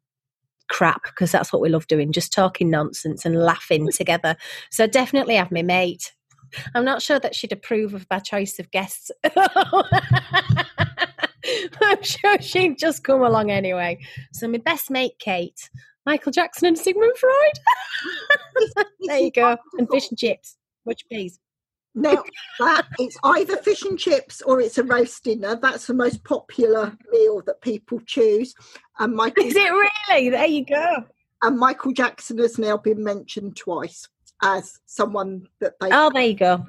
crap 0.69 1.05
because 1.05 1.31
that's 1.31 1.53
what 1.53 1.63
we 1.63 1.69
love 1.69 1.87
doing 1.87 2.11
just 2.11 2.33
talking 2.33 2.71
nonsense 2.71 3.27
and 3.27 3.37
laughing 3.37 3.87
together 3.93 4.35
so 4.71 4.87
definitely 4.87 5.35
have 5.35 5.53
my 5.53 5.61
mate 5.61 6.13
I'm 6.75 6.85
not 6.85 7.03
sure 7.03 7.19
that 7.21 7.35
she'd 7.35 7.53
approve 7.53 7.95
of 7.95 8.07
my 8.11 8.19
choice 8.19 8.59
of 8.59 8.71
guests. 8.71 9.11
I'm 11.83 12.03
sure 12.03 12.41
she'd 12.41 12.79
just 12.79 13.05
come 13.05 13.23
along 13.23 13.51
anyway. 13.51 13.99
So 14.33 14.49
my 14.49 14.59
best 14.59 14.91
mate, 14.91 15.19
Kate, 15.19 15.69
Michael 16.07 16.33
Jackson 16.33 16.69
and 16.69 16.79
Sigmund 16.79 17.17
Freud. 17.19 18.87
there 19.01 19.19
you 19.19 19.31
go. 19.31 19.57
And 19.79 19.89
fish 19.91 20.09
and 20.11 20.19
chips. 20.19 20.57
Much 20.87 21.03
please. 21.09 21.39
Now 21.95 22.25
that 22.59 22.87
it's 22.99 23.17
either 23.23 23.57
fish 23.59 23.83
and 23.83 23.97
chips 23.99 24.43
or 24.43 24.61
it's 24.61 24.79
a 24.79 24.83
roast 24.83 25.23
dinner. 25.23 25.55
That's 25.61 25.87
the 25.87 25.95
most 25.95 26.25
popular 26.25 26.97
meal 27.13 27.41
that 27.47 27.61
people 27.61 28.01
choose. 28.07 28.53
And 28.99 29.15
Michael, 29.17 29.45
Is 29.45 29.55
it 29.55 29.71
really? 29.71 30.31
There 30.31 30.47
you 30.47 30.65
go. 30.65 31.05
and 31.43 31.57
Michael 31.59 31.93
Jackson 31.93 32.39
has 32.39 32.59
now 32.59 32.77
been 32.77 33.05
mentioned 33.05 33.57
twice 33.57 34.09
as 34.43 34.79
someone 34.87 35.47
that 35.61 35.75
they 35.81 35.89
Oh, 35.93 36.11
there 36.13 36.23
you 36.23 36.35
go. 36.35 36.67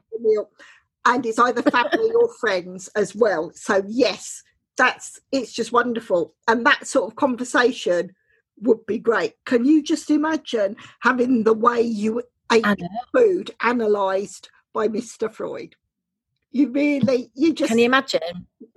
and 1.05 1.25
it's 1.25 1.39
either 1.39 1.61
family 1.61 2.11
or 2.11 2.33
friends 2.39 2.87
as 2.95 3.15
well. 3.15 3.51
So 3.55 3.83
yes, 3.87 4.41
that's 4.77 5.19
it's 5.31 5.51
just 5.53 5.71
wonderful, 5.71 6.33
and 6.47 6.65
that 6.65 6.85
sort 6.87 7.09
of 7.11 7.15
conversation 7.15 8.13
would 8.61 8.85
be 8.85 8.97
great. 8.99 9.33
Can 9.45 9.65
you 9.65 9.83
just 9.83 10.09
imagine 10.09 10.75
having 11.01 11.43
the 11.43 11.53
way 11.53 11.81
you 11.81 12.23
ate 12.51 12.65
food 13.13 13.51
analysed 13.61 14.49
by 14.73 14.87
Mr. 14.87 15.31
Freud? 15.31 15.75
You 16.51 16.71
really, 16.71 17.31
you 17.35 17.53
just, 17.53 17.69
Can 17.69 17.79
you 17.79 17.85
imagine? 17.85 18.21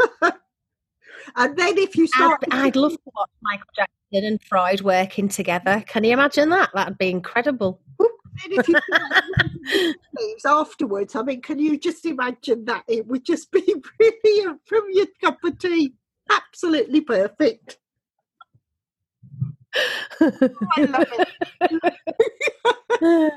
and 0.23 1.57
then 1.57 1.79
if 1.79 1.97
you 1.97 2.05
I'd, 2.05 2.09
start, 2.09 2.45
I'd 2.51 2.75
love 2.77 2.93
to 2.93 3.11
watch 3.15 3.31
Michael 3.41 3.67
Jackson 3.77 4.25
and 4.25 4.43
Freud 4.43 4.81
working 4.81 5.29
together. 5.29 5.85
Can 5.87 6.03
you 6.03 6.13
imagine 6.13 6.49
that? 6.51 6.71
That'd 6.75 6.99
be 6.99 7.11
incredible. 7.11 7.81
Then 8.39 8.59
if 8.59 8.69
you 8.69 9.95
leaves 10.19 10.45
afterwards, 10.47 11.17
I 11.17 11.23
mean, 11.23 11.43
can 11.43 11.59
you 11.59 11.79
just 11.79 12.05
imagine 12.07 12.65
that? 12.67 12.85
It 12.89 13.07
would 13.07 13.25
just 13.25 13.51
be 13.51 13.63
brilliant 13.99 14.61
from 14.67 14.85
your 14.91 15.07
cup 15.23 15.39
of 15.45 15.59
tea. 15.59 15.95
Absolutely 16.31 17.01
perfect. 17.01 17.79
I 20.21 20.49
love 20.79 21.07
it. 23.01 23.33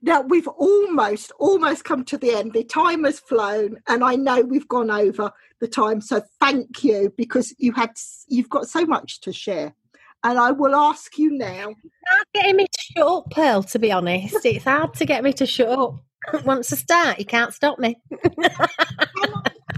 Now 0.00 0.20
we've 0.20 0.46
almost 0.46 1.32
almost 1.38 1.84
come 1.84 2.04
to 2.04 2.16
the 2.16 2.30
end. 2.32 2.52
The 2.52 2.62
time 2.62 3.04
has 3.04 3.18
flown, 3.18 3.78
and 3.88 4.04
I 4.04 4.14
know 4.14 4.40
we've 4.42 4.68
gone 4.68 4.90
over 4.90 5.32
the 5.60 5.68
time. 5.68 6.00
So 6.00 6.22
thank 6.40 6.84
you 6.84 7.12
because 7.16 7.54
you 7.58 7.72
had 7.72 7.92
you've 8.28 8.48
got 8.48 8.68
so 8.68 8.86
much 8.86 9.20
to 9.22 9.32
share. 9.32 9.74
And 10.24 10.38
I 10.38 10.50
will 10.50 10.74
ask 10.74 11.16
you 11.18 11.30
now. 11.30 11.74
hard 12.08 12.26
getting 12.34 12.56
me 12.56 12.64
to 12.64 12.80
shut 12.80 13.06
up, 13.06 13.30
Pearl, 13.30 13.62
to 13.64 13.78
be 13.78 13.92
honest. 13.92 14.44
It's 14.44 14.64
hard 14.64 14.94
to 14.94 15.04
get 15.04 15.22
me 15.22 15.32
to 15.34 15.46
shut 15.46 15.68
up. 15.68 15.94
Once 16.44 16.72
I 16.72 16.76
start, 16.76 17.18
you 17.18 17.24
can't 17.24 17.54
stop 17.54 17.78
me. 17.78 17.96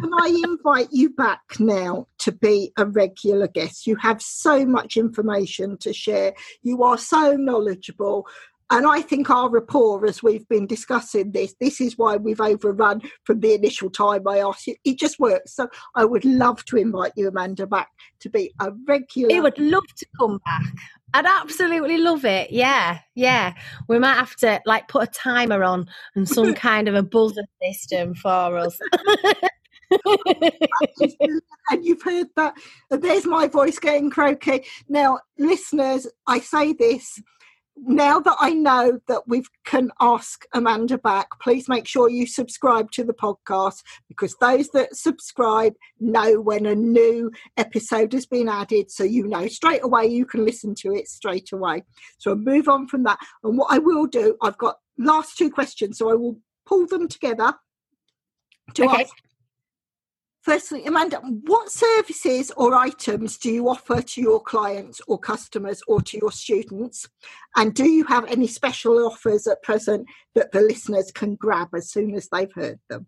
Can 0.01 0.11
I 0.15 0.43
invite 0.45 0.89
you 0.93 1.11
back 1.11 1.43
now 1.59 2.07
to 2.21 2.33
be 2.33 2.73
a 2.79 2.87
regular 2.87 3.49
guest? 3.49 3.87
You 3.87 3.97
have 3.97 4.23
so 4.23 4.65
much 4.65 4.97
information 4.97 5.77
to 5.79 5.93
share. 5.93 6.33
You 6.63 6.83
are 6.85 6.97
so 6.97 7.37
knowledgeable. 7.37 8.27
And 8.71 8.87
I 8.87 9.03
think 9.03 9.31
our 9.31 9.51
rapport, 9.51 10.07
as 10.07 10.23
we've 10.23 10.49
been 10.49 10.67
discussing 10.67 11.33
this, 11.33 11.55
this 11.61 11.81
is 11.81 11.99
why 11.99 12.17
we've 12.17 12.41
overrun 12.41 13.03
from 13.25 13.41
the 13.41 13.55
initial 13.55 13.91
time 13.91 14.27
I 14.29 14.39
asked 14.39 14.69
you. 14.69 14.77
It 14.85 14.99
just 14.99 15.19
works. 15.19 15.57
So 15.57 15.69
I 15.97 16.05
would 16.05 16.25
love 16.25 16.65
to 16.67 16.77
invite 16.77 17.13
you, 17.17 17.29
Amanda, 17.29 17.67
back 17.67 17.89
to 18.21 18.31
be 18.31 18.53
a 18.61 18.71
regular. 18.87 19.35
I 19.35 19.41
would 19.41 19.59
love 19.59 19.87
to 19.97 20.07
come 20.19 20.39
back. 20.45 20.63
I'd 21.13 21.27
absolutely 21.27 21.99
love 21.99 22.25
it. 22.25 22.53
Yeah, 22.53 23.01
yeah. 23.17 23.55
We 23.89 23.99
might 23.99 24.15
have 24.15 24.37
to 24.37 24.61
like 24.65 24.87
put 24.87 25.09
a 25.09 25.11
timer 25.11 25.65
on 25.65 25.87
and 26.15 26.29
some 26.29 26.55
kind 26.71 26.87
of 26.89 26.95
a 26.95 27.03
buzzer 27.03 27.45
system 27.61 28.15
for 28.15 28.57
us. 28.57 28.79
and 31.71 31.85
you've 31.85 32.03
heard 32.03 32.29
that. 32.37 32.55
There's 32.91 33.27
my 33.27 33.49
voice 33.49 33.81
getting 33.81 34.11
croaky. 34.11 34.65
Now, 34.89 35.19
listeners, 35.39 36.07
I 36.29 36.39
say 36.39 36.73
this 36.73 37.21
now 37.83 38.21
that 38.21 38.37
I 38.41 38.51
know 38.53 39.01
that 39.09 39.27
we 39.27 39.43
can 39.65 39.91
ask 40.01 40.45
Amanda 40.53 40.99
back, 40.99 41.29
please 41.41 41.69
make 41.69 41.87
sure 41.87 42.11
you 42.11 42.27
subscribe 42.27 42.91
to 42.93 43.05
the 43.05 43.15
podcast 43.15 43.83
because 44.09 44.37
those 44.41 44.69
that 44.71 44.95
subscribe 44.97 45.75
know 45.99 46.41
when 46.41 46.67
a 46.67 46.75
new 46.75 47.31
episode 47.57 48.13
has 48.13 48.27
been 48.27 48.49
added. 48.49 48.91
So 48.91 49.05
you 49.05 49.27
know 49.27 49.49
straight 49.49 49.83
away 49.83 50.07
you 50.07 50.27
can 50.27 50.45
listen 50.45 50.75
to 50.77 50.93
it 50.93 51.09
straight 51.09 51.53
away. 51.53 51.85
So 52.19 52.33
I'll 52.33 52.37
move 52.37 52.69
on 52.69 52.87
from 52.87 53.05
that. 53.05 53.19
And 53.43 53.57
what 53.57 53.73
I 53.73 53.79
will 53.79 54.07
do, 54.07 54.37
I've 54.43 54.59
got 54.59 54.77
last 54.99 55.39
two 55.39 55.51
questions, 55.51 55.99
so 55.99 56.11
I 56.11 56.15
will 56.15 56.39
pull 56.67 56.87
them 56.87 57.09
together 57.09 57.55
to 58.75 58.85
Okay. 58.85 59.03
ask. 59.03 59.15
Firstly, 60.43 60.87
Amanda, 60.87 61.19
what 61.19 61.71
services 61.71 62.51
or 62.57 62.75
items 62.75 63.37
do 63.37 63.51
you 63.51 63.69
offer 63.69 64.01
to 64.01 64.21
your 64.23 64.41
clients 64.41 65.01
or 65.07 65.19
customers 65.19 65.83
or 65.87 66.01
to 66.01 66.17
your 66.17 66.33
students? 66.33 67.07
And 67.57 67.75
do 67.75 67.87
you 67.87 68.05
have 68.05 68.25
any 68.25 68.47
special 68.47 69.07
offers 69.07 69.47
at 69.47 69.63
present 69.63 70.07
that 70.35 70.53
the 70.53 70.63
listeners 70.63 71.13
can 71.13 71.35
grab 71.35 71.69
as 71.75 71.91
soon 71.91 72.15
as 72.15 72.29
they've 72.29 72.53
heard 72.55 72.81
them? 72.89 73.07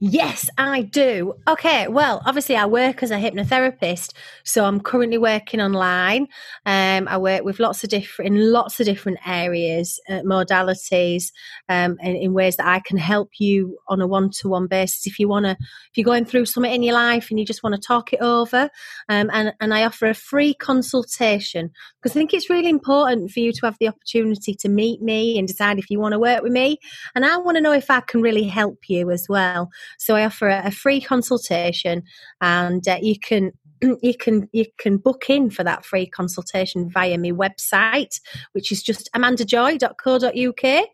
Yes, 0.00 0.48
I 0.56 0.82
do. 0.82 1.34
Okay, 1.48 1.88
well, 1.88 2.22
obviously, 2.24 2.54
I 2.54 2.66
work 2.66 3.02
as 3.02 3.10
a 3.10 3.16
hypnotherapist, 3.16 4.12
so 4.44 4.64
I'm 4.64 4.78
currently 4.80 5.18
working 5.18 5.60
online. 5.60 6.28
Um, 6.64 7.08
I 7.08 7.18
work 7.18 7.42
with 7.42 7.58
lots 7.58 7.82
of 7.82 7.90
different, 7.90 8.32
in 8.32 8.52
lots 8.52 8.78
of 8.78 8.86
different 8.86 9.18
areas, 9.26 9.98
uh, 10.08 10.20
modalities, 10.20 11.32
um, 11.68 11.98
and 12.00 12.16
in 12.16 12.32
ways 12.32 12.58
that 12.58 12.68
I 12.68 12.78
can 12.78 12.96
help 12.96 13.40
you 13.40 13.76
on 13.88 14.00
a 14.00 14.06
one-to-one 14.06 14.68
basis. 14.68 15.04
If 15.08 15.18
you 15.18 15.26
want 15.26 15.46
to, 15.46 15.56
if 15.60 15.96
you're 15.96 16.04
going 16.04 16.26
through 16.26 16.46
something 16.46 16.72
in 16.72 16.84
your 16.84 16.94
life 16.94 17.28
and 17.30 17.40
you 17.40 17.44
just 17.44 17.64
want 17.64 17.74
to 17.74 17.80
talk 17.80 18.12
it 18.12 18.20
over, 18.20 18.70
um, 19.08 19.28
and 19.32 19.52
and 19.60 19.74
I 19.74 19.84
offer 19.84 20.06
a 20.06 20.14
free 20.14 20.54
consultation 20.54 21.72
because 22.00 22.12
I 22.12 22.20
think 22.20 22.32
it's 22.32 22.48
really 22.48 22.70
important 22.70 23.32
for 23.32 23.40
you 23.40 23.52
to 23.52 23.66
have 23.66 23.76
the 23.80 23.88
opportunity 23.88 24.54
to 24.54 24.68
meet 24.68 25.02
me 25.02 25.36
and 25.40 25.48
decide 25.48 25.80
if 25.80 25.90
you 25.90 25.98
want 25.98 26.12
to 26.12 26.20
work 26.20 26.44
with 26.44 26.52
me, 26.52 26.78
and 27.16 27.24
I 27.26 27.36
want 27.38 27.56
to 27.56 27.60
know 27.60 27.72
if 27.72 27.90
I 27.90 27.98
can 27.98 28.22
really 28.22 28.44
help 28.44 28.88
you 28.88 29.10
as 29.10 29.26
well. 29.28 29.70
So 29.98 30.16
I 30.16 30.24
offer 30.24 30.48
a, 30.48 30.66
a 30.66 30.70
free 30.70 31.00
consultation, 31.00 32.02
and 32.40 32.86
uh, 32.86 32.98
you 33.00 33.18
can 33.18 33.52
you 34.02 34.14
can 34.18 34.48
you 34.52 34.66
can 34.78 34.96
book 34.98 35.28
in 35.28 35.50
for 35.50 35.64
that 35.64 35.84
free 35.84 36.06
consultation 36.06 36.90
via 36.90 37.18
my 37.18 37.30
website, 37.30 38.20
which 38.52 38.72
is 38.72 38.82
just 38.82 39.10
amandajoy.co.uk, 39.14 40.84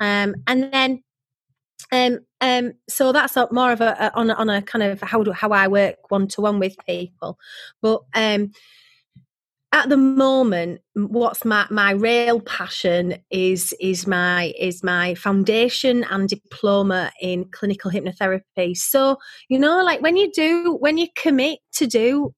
um, 0.00 0.34
and 0.46 0.72
then. 0.72 1.02
Um, 1.90 2.18
um, 2.42 2.72
so 2.88 3.12
that's 3.12 3.36
more 3.50 3.72
of 3.72 3.80
a, 3.80 3.96
a 3.98 4.12
on 4.14 4.30
a, 4.30 4.34
on 4.34 4.50
a 4.50 4.60
kind 4.60 4.82
of 4.82 5.00
how 5.00 5.22
do 5.22 5.30
how 5.32 5.50
I 5.50 5.68
work 5.68 6.10
one 6.10 6.26
to 6.28 6.40
one 6.42 6.58
with 6.58 6.76
people, 6.86 7.38
but 7.80 8.02
um, 8.14 8.50
at 9.78 9.88
the 9.88 9.96
moment 9.96 10.80
what's 10.94 11.44
my 11.44 11.66
my 11.70 11.92
real 11.92 12.40
passion 12.40 13.16
is 13.30 13.74
is 13.80 14.06
my 14.06 14.52
is 14.58 14.82
my 14.82 15.14
foundation 15.14 16.04
and 16.04 16.28
diploma 16.28 17.12
in 17.20 17.44
clinical 17.50 17.90
hypnotherapy. 17.90 18.76
So 18.76 19.16
you 19.48 19.58
know 19.58 19.82
like 19.84 20.00
when 20.00 20.16
you 20.16 20.30
do 20.32 20.76
when 20.80 20.98
you 20.98 21.06
commit 21.16 21.60
to 21.74 21.86
do 21.86 22.34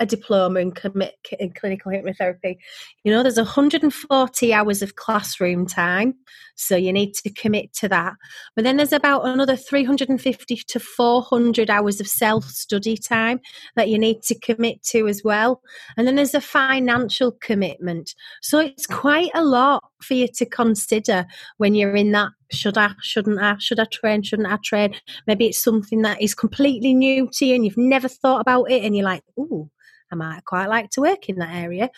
a 0.00 0.06
diploma 0.06 0.58
in, 0.58 0.72
commit, 0.72 1.14
in 1.38 1.52
clinical 1.52 1.92
hypnotherapy 1.92 2.56
you 3.04 3.12
know 3.12 3.22
there's 3.22 3.36
140 3.36 4.52
hours 4.52 4.82
of 4.82 4.96
classroom 4.96 5.66
time 5.66 6.14
so 6.54 6.76
you 6.76 6.92
need 6.92 7.12
to 7.14 7.30
commit 7.30 7.72
to 7.72 7.88
that 7.88 8.14
but 8.54 8.64
then 8.64 8.76
there's 8.76 8.92
about 8.92 9.26
another 9.26 9.56
350 9.56 10.56
to 10.56 10.80
400 10.80 11.70
hours 11.70 12.00
of 12.00 12.08
self 12.08 12.44
study 12.44 12.96
time 12.96 13.40
that 13.76 13.88
you 13.88 13.98
need 13.98 14.22
to 14.22 14.38
commit 14.38 14.82
to 14.82 15.08
as 15.08 15.22
well 15.24 15.60
and 15.96 16.06
then 16.06 16.16
there's 16.16 16.34
a 16.34 16.40
financial 16.40 17.32
commitment. 17.40 18.14
So 18.42 18.58
it's 18.58 18.86
quite 18.86 19.30
a 19.34 19.44
lot 19.44 19.84
for 20.00 20.14
you 20.14 20.28
to 20.36 20.46
consider 20.46 21.26
when 21.58 21.74
you're 21.74 21.96
in 21.96 22.12
that 22.12 22.30
should 22.50 22.78
I, 22.78 22.92
shouldn't 23.00 23.40
I, 23.40 23.56
should 23.58 23.80
I 23.80 23.86
train, 23.92 24.22
shouldn't 24.22 24.50
I 24.50 24.58
train? 24.62 24.94
Maybe 25.26 25.46
it's 25.46 25.62
something 25.62 26.02
that 26.02 26.22
is 26.22 26.34
completely 26.34 26.94
new 26.94 27.28
to 27.32 27.46
you 27.46 27.54
and 27.54 27.64
you've 27.64 27.76
never 27.76 28.08
thought 28.08 28.40
about 28.40 28.70
it 28.70 28.84
and 28.84 28.94
you're 28.94 29.04
like, 29.04 29.22
ooh, 29.38 29.70
I 30.12 30.14
might 30.14 30.44
quite 30.44 30.68
like 30.68 30.90
to 30.90 31.00
work 31.00 31.28
in 31.28 31.36
that 31.36 31.54
area. 31.54 31.90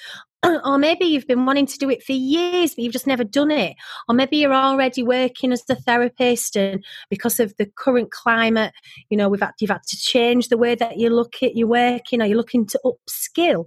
or 0.65 0.79
maybe 0.79 1.05
you've 1.05 1.27
been 1.27 1.47
wanting 1.47 1.67
to 1.67 1.79
do 1.79 1.91
it 1.91 2.03
for 2.03 2.13
years, 2.13 2.75
but 2.75 2.85
you've 2.85 2.93
just 2.93 3.07
never 3.07 3.25
done 3.25 3.51
it. 3.51 3.77
Or 4.09 4.15
maybe 4.15 4.37
you're 4.37 4.55
already 4.55 5.03
working 5.03 5.53
as 5.53 5.65
a 5.69 5.75
therapist, 5.75 6.57
and 6.57 6.85
because 7.11 7.41
of 7.41 7.55
the 7.59 7.67
current 7.67 8.11
climate, 8.11 8.73
you 9.11 9.17
know, 9.17 9.29
we've 9.29 9.41
had, 9.41 9.53
you've 9.61 9.71
had 9.71 9.83
to 9.89 9.97
change 9.97 10.49
the 10.49 10.59
way 10.59 10.75
that 10.75 10.99
you 10.99 11.11
look 11.11 11.43
at 11.43 11.57
your 11.57 11.69
working, 11.69 12.23
or 12.23 12.27
you're 12.27 12.37
looking 12.37 12.67
to 12.67 12.81
upskill. 12.85 13.67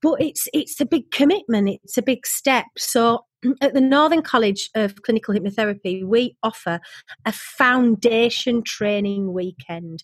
But 0.00 0.20
it's 0.20 0.48
it's 0.52 0.80
a 0.80 0.86
big 0.86 1.10
commitment. 1.12 1.68
It's 1.84 1.96
a 1.96 2.02
big 2.02 2.26
step. 2.26 2.66
So 2.76 3.24
at 3.60 3.74
the 3.74 3.80
Northern 3.80 4.22
College 4.22 4.68
of 4.74 5.02
Clinical 5.02 5.34
Hypnotherapy, 5.34 6.04
we 6.04 6.36
offer 6.42 6.80
a 7.24 7.32
foundation 7.32 8.62
training 8.62 9.32
weekend. 9.32 10.02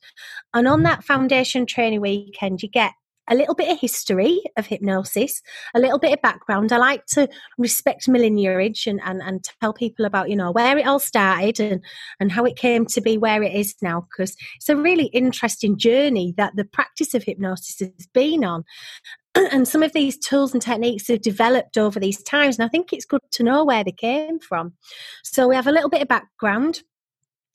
And 0.55 0.69
on 0.69 0.85
that 0.85 1.05
foundation 1.05 1.67
training 1.67 2.01
weekend, 2.01 2.63
you 2.63 2.69
get 2.69 2.93
a 3.29 3.35
little 3.35 3.55
bit 3.55 3.71
of 3.71 3.81
history 3.81 4.41
of 4.57 4.67
hypnosis, 4.67 5.43
a 5.75 5.81
little 5.81 5.99
bit 5.99 6.13
of 6.13 6.23
background. 6.23 6.73
I 6.73 6.79
like 6.79 7.07
to 7.07 7.29
respect 7.57 8.09
lineage 8.09 8.87
and, 8.87 9.01
and, 9.05 9.23
and 9.23 9.45
tell 9.61 9.73
people 9.73 10.05
about, 10.05 10.31
you 10.31 10.37
know, 10.37 10.51
where 10.51 10.79
it 10.79 10.87
all 10.87 10.99
started 10.99 11.61
and, 11.61 11.85
and 12.21 12.33
how 12.33 12.45
it 12.45 12.57
came 12.57 12.87
to 12.87 13.01
be 13.01 13.19
where 13.19 13.43
it 13.43 13.55
is 13.55 13.75
now, 13.83 14.07
because 14.11 14.37
it's 14.57 14.69
a 14.69 14.77
really 14.77 15.07
interesting 15.07 15.79
journey 15.79 16.35
that 16.37 16.57
the 16.57 16.65
practice 16.65 17.15
of 17.15 17.25
hypnosis 17.25 17.81
has 17.81 18.07
been 18.13 18.45
on. 18.45 18.65
and 19.35 19.69
some 19.69 19.83
of 19.83 19.93
these 19.93 20.19
tools 20.19 20.53
and 20.53 20.63
techniques 20.63 21.09
have 21.09 21.21
developed 21.23 21.77
over 21.77 22.01
these 22.01 22.23
times, 22.23 22.59
and 22.59 22.65
I 22.65 22.69
think 22.69 22.93
it's 22.93 23.05
good 23.05 23.21
to 23.33 23.43
know 23.43 23.65
where 23.65 23.85
they 23.85 23.93
came 23.93 24.39
from. 24.39 24.75
So 25.23 25.49
we 25.49 25.55
have 25.55 25.67
a 25.67 25.73
little 25.73 25.91
bit 25.91 26.03
of 26.03 26.09
background 26.09 26.83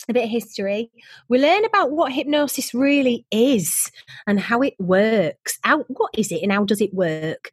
a 0.09 0.13
bit 0.13 0.25
of 0.25 0.29
history. 0.29 0.91
We 1.29 1.39
learn 1.39 1.65
about 1.65 1.91
what 1.91 2.11
hypnosis 2.11 2.73
really 2.73 3.25
is 3.31 3.91
and 4.27 4.39
how 4.39 4.61
it 4.61 4.73
works. 4.79 5.57
How, 5.63 5.83
what 5.87 6.11
is 6.17 6.31
it 6.31 6.43
and 6.43 6.51
how 6.51 6.65
does 6.65 6.81
it 6.81 6.93
work? 6.93 7.51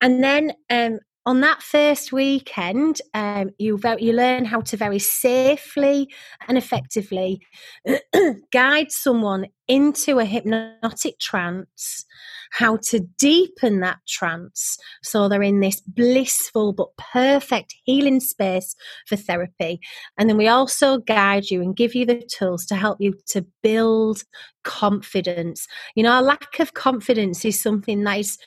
And 0.00 0.22
then 0.22 0.52
um, 0.68 0.98
on 1.26 1.40
that 1.40 1.62
first 1.62 2.12
weekend, 2.12 3.00
um, 3.12 3.50
you 3.58 3.80
you 3.98 4.12
learn 4.12 4.44
how 4.44 4.60
to 4.60 4.76
very 4.76 5.00
safely 5.00 6.08
and 6.46 6.56
effectively 6.56 7.40
guide 8.52 8.92
someone 8.92 9.46
into 9.66 10.20
a 10.20 10.24
hypnotic 10.24 11.18
trance, 11.18 12.04
how 12.52 12.78
to 12.88 13.00
deepen 13.18 13.80
that 13.80 13.98
trance 14.08 14.76
so 15.02 15.28
they're 15.28 15.42
in 15.42 15.60
this 15.60 15.80
blissful 15.80 16.72
but 16.72 16.88
perfect 16.96 17.74
healing 17.84 18.20
space 18.20 18.74
for 19.06 19.16
therapy. 19.16 19.80
And 20.18 20.28
then 20.28 20.36
we 20.36 20.48
also 20.48 20.98
guide 20.98 21.50
you 21.50 21.62
and 21.62 21.76
give 21.76 21.94
you 21.94 22.06
the 22.06 22.22
tools 22.36 22.66
to 22.66 22.76
help 22.76 22.98
you 23.00 23.14
to 23.28 23.46
build 23.62 24.22
confidence. 24.64 25.66
You 25.94 26.02
know, 26.02 26.18
a 26.18 26.22
lack 26.22 26.58
of 26.60 26.74
confidence 26.74 27.44
is 27.44 27.60
something 27.60 28.04
that 28.04 28.18
is 28.18 28.38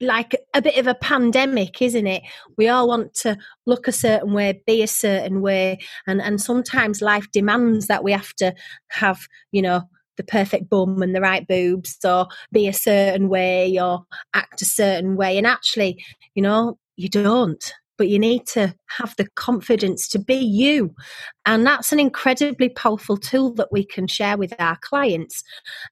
like 0.00 0.36
a 0.54 0.62
bit 0.62 0.78
of 0.78 0.86
a 0.86 0.94
pandemic, 0.94 1.82
isn't 1.82 2.06
it? 2.06 2.22
We 2.56 2.68
all 2.68 2.88
want 2.88 3.14
to 3.14 3.36
look 3.66 3.88
a 3.88 3.92
certain 3.92 4.32
way, 4.32 4.62
be 4.66 4.82
a 4.82 4.86
certain 4.86 5.40
way, 5.40 5.78
and 6.06 6.22
and 6.22 6.40
sometimes 6.40 7.02
life 7.02 7.26
demands 7.32 7.88
that 7.88 8.04
we 8.04 8.12
have 8.12 8.32
to 8.34 8.54
have, 8.90 9.26
you 9.50 9.62
know, 9.62 9.82
the 10.18 10.24
perfect 10.24 10.68
bum 10.68 11.00
and 11.00 11.14
the 11.14 11.22
right 11.22 11.48
boobs, 11.48 11.96
or 12.04 12.28
be 12.52 12.68
a 12.68 12.74
certain 12.74 13.30
way, 13.30 13.78
or 13.80 14.04
act 14.34 14.60
a 14.60 14.66
certain 14.66 15.16
way. 15.16 15.38
And 15.38 15.46
actually, 15.46 16.04
you 16.34 16.42
know, 16.42 16.78
you 16.96 17.08
don't 17.08 17.72
but 17.98 18.08
you 18.08 18.18
need 18.18 18.46
to 18.46 18.74
have 18.96 19.14
the 19.16 19.28
confidence 19.34 20.08
to 20.08 20.18
be 20.18 20.36
you. 20.36 20.94
And 21.44 21.66
that's 21.66 21.92
an 21.92 22.00
incredibly 22.00 22.68
powerful 22.68 23.16
tool 23.16 23.54
that 23.54 23.72
we 23.72 23.84
can 23.84 24.06
share 24.06 24.36
with 24.36 24.54
our 24.58 24.78
clients. 24.82 25.42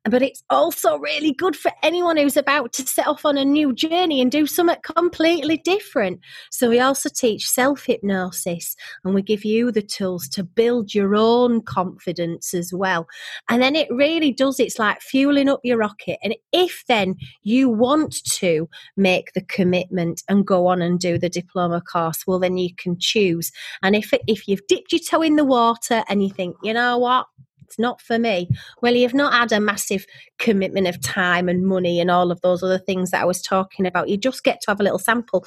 But 0.05 0.23
it's 0.23 0.43
also 0.51 0.99
really 0.99 1.33
good 1.33 1.57
for 1.57 1.73
anyone 1.83 2.17
who's 2.17 2.37
about 2.37 2.73
to 2.75 2.87
set 2.87 3.07
off 3.07 3.25
on 3.25 3.39
a 3.39 3.45
new 3.45 3.75
journey 3.75 4.21
and 4.21 4.31
do 4.31 4.47
something 4.47 4.77
completely 4.83 5.57
different. 5.57 6.21
So 6.51 6.69
we 6.69 6.79
also 6.79 7.09
teach 7.09 7.49
self 7.49 7.87
hypnosis 7.87 8.77
and 9.05 9.15
we 9.15 9.23
give 9.23 9.45
you 9.45 9.73
the 9.73 9.83
tools 9.83 10.29
to 10.31 10.45
build 10.45 10.95
your 10.95 11.15
own 11.17 11.63
confidence 11.63 12.53
as 12.53 12.73
well. 12.73 13.07
And 13.49 13.63
then 13.63 13.77
it 13.77 13.89
really 13.91 14.33
does, 14.33 14.61
it's 14.61 14.79
like 14.79 15.01
fueling 15.01 15.49
up 15.49 15.61
your 15.65 15.79
rocket. 15.79 16.19
And 16.23 16.37
if 16.53 16.85
then 16.87 17.17
you 17.43 17.71
want 17.71 18.23
to 18.33 18.69
make 18.97 19.33
the 19.33 19.43
commitment 19.43 20.23
and 20.29 20.47
go 20.47 20.67
on 20.67 20.83
and 20.83 21.01
do 21.01 21.19
the 21.19 21.31
diploma 21.31 21.81
well, 22.27 22.39
then 22.39 22.57
you 22.57 22.75
can 22.77 22.99
choose. 22.99 23.53
And 23.83 23.97
if 23.97 24.13
if 24.27 24.49
you've 24.49 24.67
dipped 24.69 24.93
your 24.93 25.01
toe 25.01 25.23
in 25.23 25.37
the 25.37 25.45
water 25.45 26.05
and 26.09 26.23
you 26.23 26.31
think, 26.31 26.57
you 26.63 26.73
know 26.73 26.99
what, 26.99 27.27
it's 27.67 27.79
not 27.79 28.01
for 28.01 28.19
me. 28.19 28.49
Well, 28.81 28.95
you've 28.95 29.15
not 29.15 29.33
had 29.33 29.53
a 29.53 29.61
massive 29.61 30.07
commitment 30.39 30.87
of 30.87 31.01
time 31.01 31.49
and 31.49 31.67
money 31.67 32.01
and 32.01 32.11
all 32.11 32.31
of 32.31 32.41
those 32.41 32.63
other 32.63 32.79
things 32.79 33.11
that 33.11 33.23
I 33.23 33.27
was 33.27 33.43
talking 33.43 33.87
about. 33.87 34.09
You 34.09 34.17
just 34.17 34.45
get 34.45 34.61
to 34.63 34.71
have 34.71 34.81
a 34.81 34.85
little 34.85 34.99
sample 34.99 35.45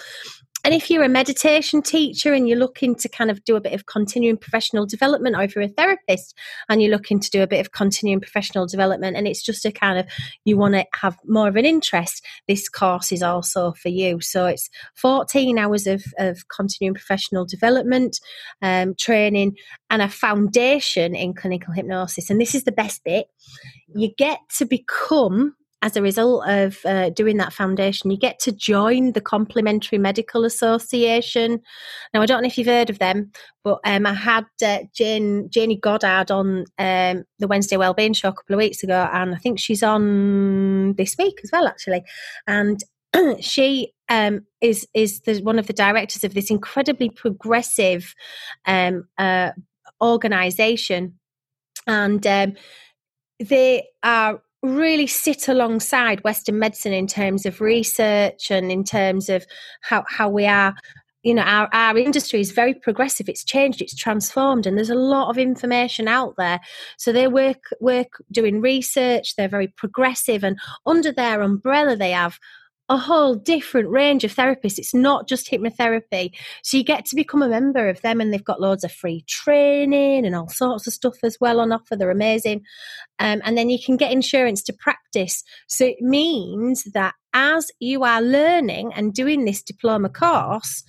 and 0.64 0.74
if 0.74 0.90
you're 0.90 1.04
a 1.04 1.10
meditation 1.10 1.82
teacher 1.82 2.34
and 2.34 2.48
you're 2.48 2.58
looking 2.58 2.96
to 2.96 3.10
kind 3.10 3.32
of 3.32 3.44
do 3.44 3.56
a 3.56 3.62
bit 3.62 3.74
of 3.74 3.86
continuing 3.86 4.38
professional 4.38 4.86
development, 4.86 5.36
or 5.36 5.42
if 5.42 5.56
you're 5.56 5.64
a 5.64 5.70
therapist 5.70 6.36
and 6.68 6.82
you're 6.82 6.92
looking 6.92 7.20
to 7.20 7.30
do 7.30 7.42
a 7.42 7.48
bit 7.48 7.60
of 7.60 7.72
continuing 7.72 8.20
professional 8.20 8.68
development, 8.68 9.16
and 9.16 9.28
it's 9.28 9.44
just 9.44 9.66
a 9.66 9.72
kind 9.72 10.00
of 10.00 10.06
you 10.46 10.58
want 10.58 10.76
to 10.76 10.86
have 10.94 11.18
more 11.26 11.48
of 11.48 11.56
an 11.56 11.66
interest, 11.66 12.26
this 12.48 12.68
course 12.68 13.12
is 13.12 13.24
also 13.24 13.72
for 13.74 13.90
you. 13.90 14.20
So 14.22 14.46
it's 14.46 14.70
14 14.96 15.58
hours 15.58 15.88
of, 15.88 16.04
of 16.18 16.48
continuing 16.48 16.96
professional 16.96 17.46
development, 17.46 18.20
um, 18.62 18.96
training, 18.96 19.56
and 19.90 20.02
a 20.02 20.10
foundation 20.10 21.16
in 21.16 21.34
clinical 21.34 21.74
hypnosis. 21.74 22.30
And 22.30 22.40
this 22.40 22.56
is 22.56 22.64
the 22.64 22.72
best 22.72 23.04
bit 23.04 23.28
you 23.96 24.12
get 24.18 24.40
to 24.58 24.66
become 24.66 25.56
as 25.82 25.96
a 25.96 26.02
result 26.02 26.48
of 26.48 26.78
uh, 26.86 27.10
doing 27.10 27.38
that 27.38 27.54
foundation, 27.54 28.12
you 28.12 28.18
get 28.18 28.40
to 28.40 28.52
join 28.52 29.14
the 29.14 29.22
Complementary 29.22 29.98
Medical 29.98 30.44
Association. 30.44 31.62
Now, 32.14 32.22
I 32.22 32.26
don't 32.26 32.42
know 32.42 32.48
if 32.48 32.58
you've 32.58 32.68
heard 32.68 32.90
of 32.90 33.00
them, 33.00 33.32
but 33.64 33.80
um, 33.86 34.06
I 34.06 34.14
had 34.14 34.46
uh, 34.64 34.80
Jane 34.94 35.50
Jayney 35.50 35.80
Goddard 35.80 36.32
on 36.32 36.66
um, 36.78 37.24
the 37.40 37.48
Wednesday 37.48 37.78
Wellbeing 37.78 38.14
Show 38.14 38.30
a 38.30 38.34
couple 38.34 38.56
of 38.56 38.60
weeks 38.60 38.84
ago, 38.84 39.10
and 39.14 39.34
I 39.34 39.38
think 39.38 39.60
she's 39.60 39.82
on 39.82 40.96
this 40.96 41.16
week 41.18 41.40
as 41.44 41.50
well, 41.52 41.68
actually. 41.68 42.04
And 42.46 42.84
she 43.40 43.94
um, 44.10 44.46
is 44.60 44.86
is 44.94 45.22
the, 45.22 45.42
one 45.42 45.60
of 45.60 45.68
the 45.68 45.74
directors 45.74 46.26
of 46.26 46.34
this 46.34 46.50
incredibly 46.50 47.10
progressive 47.10 48.14
um, 48.66 49.08
uh, 49.18 49.52
organization, 50.02 51.20
and 51.88 52.28
um, 52.28 52.56
they 53.40 53.88
are 54.04 54.42
really 54.62 55.08
sit 55.08 55.48
alongside 55.48 56.24
Western 56.24 56.60
medicine 56.60 56.94
in 56.94 57.08
terms 57.08 57.46
of 57.46 57.62
research 57.62 58.52
and 58.52 58.72
in 58.72 58.84
terms 58.84 59.30
of 59.30 59.46
how, 59.82 60.04
how 60.08 60.30
we 60.30 60.46
are 60.46 60.76
you 61.24 61.34
know 61.34 61.42
our, 61.42 61.70
our 61.74 61.98
industry 61.98 62.40
is 62.40 62.52
very 62.52 62.74
progressive. 62.74 63.28
It's 63.28 63.44
changed 63.44 63.82
it's 63.82 63.96
transformed 63.96 64.66
and 64.66 64.78
there's 64.78 64.90
a 64.90 64.96
lot 64.96 65.30
of 65.30 65.38
information 65.38 66.08
out 66.08 66.36
there. 66.38 66.60
So 66.98 67.12
they 67.12 67.28
work 67.28 67.66
work 67.82 68.24
doing 68.32 68.62
research 68.62 69.36
they're 69.36 69.50
very 69.50 69.68
progressive 69.68 70.44
and 70.44 70.58
under 70.86 71.12
their 71.12 71.42
umbrella 71.42 71.96
they 71.96 72.12
have 72.12 72.40
a 72.90 72.98
whole 72.98 73.36
different 73.36 73.90
range 73.90 74.24
of 74.24 74.36
therapists. 74.36 74.80
It's 74.80 74.96
not 74.96 75.28
just 75.28 75.50
hypnotherapy. 75.50 76.32
So 76.64 76.76
you 76.76 76.84
get 76.84 77.06
to 77.06 77.16
become 77.16 77.44
a 77.44 77.48
member 77.48 77.88
of 77.88 78.02
them, 78.02 78.20
and 78.20 78.34
they've 78.34 78.44
got 78.44 78.60
loads 78.60 78.84
of 78.84 78.92
free 78.92 79.24
training 79.28 80.26
and 80.26 80.36
all 80.36 80.50
sorts 80.50 80.88
of 80.88 80.94
stuff 80.94 81.18
as 81.24 81.38
well 81.40 81.60
on 81.60 81.72
offer. 81.72 81.96
They're 81.96 82.10
amazing. 82.10 82.62
Um, 83.20 83.42
and 83.46 83.58
then 83.58 83.70
you 83.70 83.78
can 83.84 83.96
get 83.96 84.12
insurance 84.12 84.64
to 84.64 84.74
practice. 84.74 85.44
So 85.68 85.86
it 85.86 86.02
means 86.02 86.86
that 86.94 87.14
as 87.34 87.70
you 87.80 88.04
are 88.04 88.22
learning 88.22 88.92
and 88.96 89.14
doing 89.14 89.46
this 89.46 89.62
diploma 89.62 90.10
course, 90.10 90.84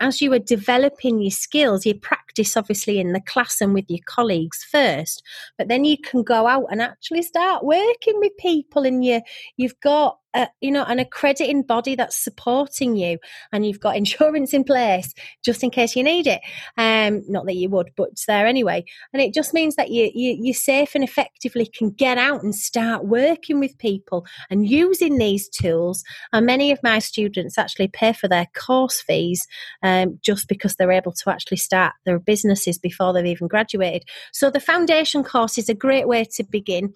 as 0.00 0.20
you 0.20 0.32
are 0.32 0.40
developing 0.40 1.20
your 1.20 1.30
skills, 1.30 1.86
you 1.86 1.94
practice 1.94 2.56
obviously 2.56 2.98
in 2.98 3.12
the 3.12 3.20
class 3.20 3.60
and 3.60 3.72
with 3.74 3.84
your 3.88 4.00
colleagues 4.06 4.64
first, 4.64 5.22
but 5.56 5.68
then 5.68 5.84
you 5.84 5.96
can 5.98 6.24
go 6.24 6.48
out 6.48 6.66
and 6.70 6.82
actually 6.82 7.22
start 7.22 7.64
working 7.64 8.18
with 8.18 8.32
people 8.38 8.84
and 8.84 9.04
you 9.04 9.20
you've 9.56 9.78
got 9.80 10.18
a, 10.34 10.48
you 10.60 10.70
know 10.70 10.84
an 10.84 10.98
accrediting 10.98 11.62
body 11.62 11.94
that's 11.94 12.16
supporting 12.16 12.96
you 12.96 13.18
and 13.52 13.66
you've 13.66 13.80
got 13.80 13.96
insurance 14.04 14.52
in 14.52 14.64
place 14.64 15.14
just 15.44 15.62
in 15.62 15.70
case 15.70 15.96
you 15.96 16.02
need 16.02 16.26
it. 16.26 16.40
Um 16.76 17.22
not 17.28 17.46
that 17.46 17.56
you 17.56 17.68
would 17.70 17.90
but 17.96 18.10
it's 18.10 18.26
there 18.26 18.46
anyway. 18.46 18.84
And 19.12 19.22
it 19.22 19.32
just 19.32 19.54
means 19.54 19.76
that 19.76 19.90
you, 19.90 20.10
you 20.14 20.36
you 20.40 20.54
safe 20.54 20.94
and 20.94 21.04
effectively 21.04 21.66
can 21.66 21.90
get 21.90 22.18
out 22.18 22.42
and 22.42 22.54
start 22.54 23.04
working 23.04 23.60
with 23.60 23.78
people 23.78 24.26
and 24.50 24.68
using 24.68 25.18
these 25.18 25.48
tools. 25.48 26.04
And 26.32 26.46
many 26.46 26.70
of 26.70 26.80
my 26.82 26.98
students 26.98 27.58
actually 27.58 27.88
pay 27.88 28.12
for 28.12 28.28
their 28.28 28.46
course 28.54 29.00
fees 29.00 29.46
um, 29.82 30.18
just 30.22 30.48
because 30.48 30.76
they're 30.76 30.92
able 30.92 31.12
to 31.12 31.30
actually 31.30 31.58
start 31.58 31.94
their 32.04 32.18
businesses 32.18 32.78
before 32.78 33.12
they've 33.12 33.26
even 33.26 33.48
graduated. 33.48 34.04
So 34.32 34.50
the 34.50 34.60
foundation 34.60 35.24
course 35.24 35.58
is 35.58 35.68
a 35.68 35.74
great 35.74 36.08
way 36.08 36.24
to 36.36 36.44
begin. 36.44 36.94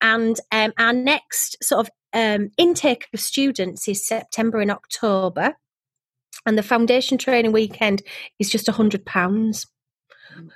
And 0.00 0.38
um, 0.50 0.72
our 0.78 0.92
next 0.92 1.62
sort 1.62 1.80
of 1.80 1.90
um, 2.12 2.50
intake 2.56 3.08
of 3.12 3.20
students 3.20 3.88
is 3.88 4.06
September 4.06 4.60
and 4.60 4.70
October, 4.70 5.54
and 6.46 6.56
the 6.56 6.62
foundation 6.62 7.18
training 7.18 7.52
weekend 7.52 8.02
is 8.38 8.50
just 8.50 8.68
a 8.68 8.72
hundred 8.72 9.04
pounds. 9.04 9.66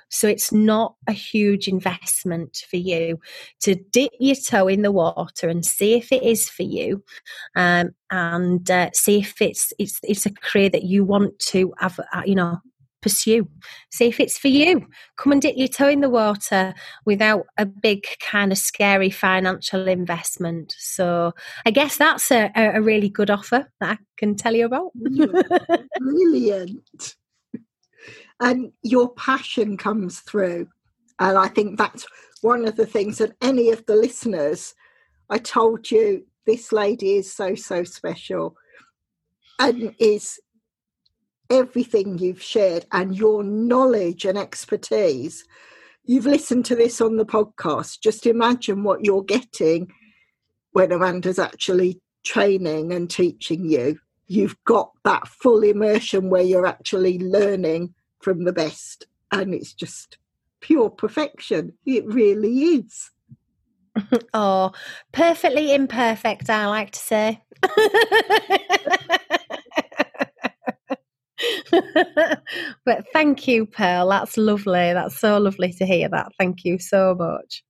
So 0.09 0.27
it's 0.27 0.53
not 0.53 0.95
a 1.07 1.11
huge 1.11 1.67
investment 1.67 2.63
for 2.69 2.77
you 2.77 3.19
to 3.61 3.75
dip 3.75 4.11
your 4.19 4.35
toe 4.35 4.69
in 4.69 4.83
the 4.83 4.91
water 4.91 5.49
and 5.49 5.65
see 5.65 5.95
if 5.95 6.11
it 6.11 6.23
is 6.23 6.49
for 6.49 6.63
you, 6.63 7.03
um, 7.55 7.91
and 8.09 8.69
uh, 8.71 8.89
see 8.93 9.19
if 9.19 9.41
it's 9.41 9.73
it's 9.77 9.99
it's 10.03 10.25
a 10.25 10.31
career 10.31 10.69
that 10.69 10.83
you 10.83 11.03
want 11.03 11.37
to 11.39 11.73
have. 11.79 11.99
Uh, 12.13 12.21
you 12.25 12.35
know, 12.35 12.59
pursue. 13.05 13.47
See 13.91 14.07
if 14.07 14.19
it's 14.19 14.39
for 14.39 14.47
you. 14.47 14.87
Come 15.15 15.31
and 15.31 15.41
dip 15.41 15.55
your 15.55 15.67
toe 15.67 15.89
in 15.89 16.01
the 16.01 16.09
water 16.09 16.73
without 17.05 17.45
a 17.55 17.67
big 17.67 18.03
kind 18.19 18.51
of 18.51 18.57
scary 18.57 19.11
financial 19.11 19.87
investment. 19.87 20.73
So 20.79 21.33
I 21.67 21.69
guess 21.69 21.97
that's 21.97 22.31
a, 22.31 22.51
a 22.55 22.81
really 22.81 23.09
good 23.09 23.29
offer 23.29 23.69
that 23.79 23.91
I 23.91 23.97
can 24.17 24.35
tell 24.35 24.55
you 24.55 24.65
about. 24.65 24.91
Brilliant. 25.99 27.15
And 28.39 28.71
your 28.81 29.13
passion 29.13 29.77
comes 29.77 30.21
through. 30.21 30.67
And 31.19 31.37
I 31.37 31.47
think 31.47 31.77
that's 31.77 32.07
one 32.41 32.67
of 32.67 32.75
the 32.75 32.87
things 32.87 33.19
that 33.19 33.35
any 33.39 33.69
of 33.69 33.85
the 33.85 33.95
listeners, 33.95 34.73
I 35.29 35.37
told 35.37 35.91
you, 35.91 36.25
this 36.47 36.71
lady 36.71 37.17
is 37.17 37.31
so, 37.31 37.53
so 37.53 37.83
special 37.83 38.55
and 39.59 39.93
is 39.99 40.39
everything 41.49 42.17
you've 42.17 42.41
shared 42.41 42.85
and 42.91 43.15
your 43.15 43.43
knowledge 43.43 44.25
and 44.25 44.37
expertise. 44.37 45.45
You've 46.03 46.25
listened 46.25 46.65
to 46.65 46.75
this 46.75 47.01
on 47.01 47.17
the 47.17 47.25
podcast. 47.25 47.99
Just 48.01 48.25
imagine 48.25 48.83
what 48.83 49.03
you're 49.03 49.23
getting 49.23 49.91
when 50.71 50.91
Amanda's 50.91 51.39
actually 51.39 52.01
training 52.23 52.91
and 52.93 53.09
teaching 53.09 53.65
you. 53.65 53.99
You've 54.27 54.55
got 54.65 54.91
that 55.03 55.27
full 55.27 55.63
immersion 55.63 56.29
where 56.29 56.41
you're 56.41 56.65
actually 56.65 57.19
learning 57.19 57.93
from 58.19 58.43
the 58.43 58.53
best, 58.53 59.05
and 59.31 59.53
it's 59.53 59.73
just 59.73 60.17
pure 60.59 60.89
perfection. 60.89 61.73
It 61.85 62.05
really 62.07 62.57
is. 62.59 63.11
oh, 64.33 64.71
perfectly 65.11 65.73
imperfect, 65.73 66.49
I 66.49 66.65
like 66.67 66.91
to 66.91 66.99
say. 66.99 67.41
but 72.85 73.05
thank 73.13 73.47
you, 73.47 73.65
Pearl. 73.65 74.09
That's 74.09 74.37
lovely. 74.37 74.93
That's 74.93 75.19
so 75.19 75.37
lovely 75.37 75.73
to 75.73 75.85
hear 75.85 76.09
that. 76.09 76.31
Thank 76.37 76.63
you 76.63 76.79
so 76.79 77.15
much. 77.15 77.63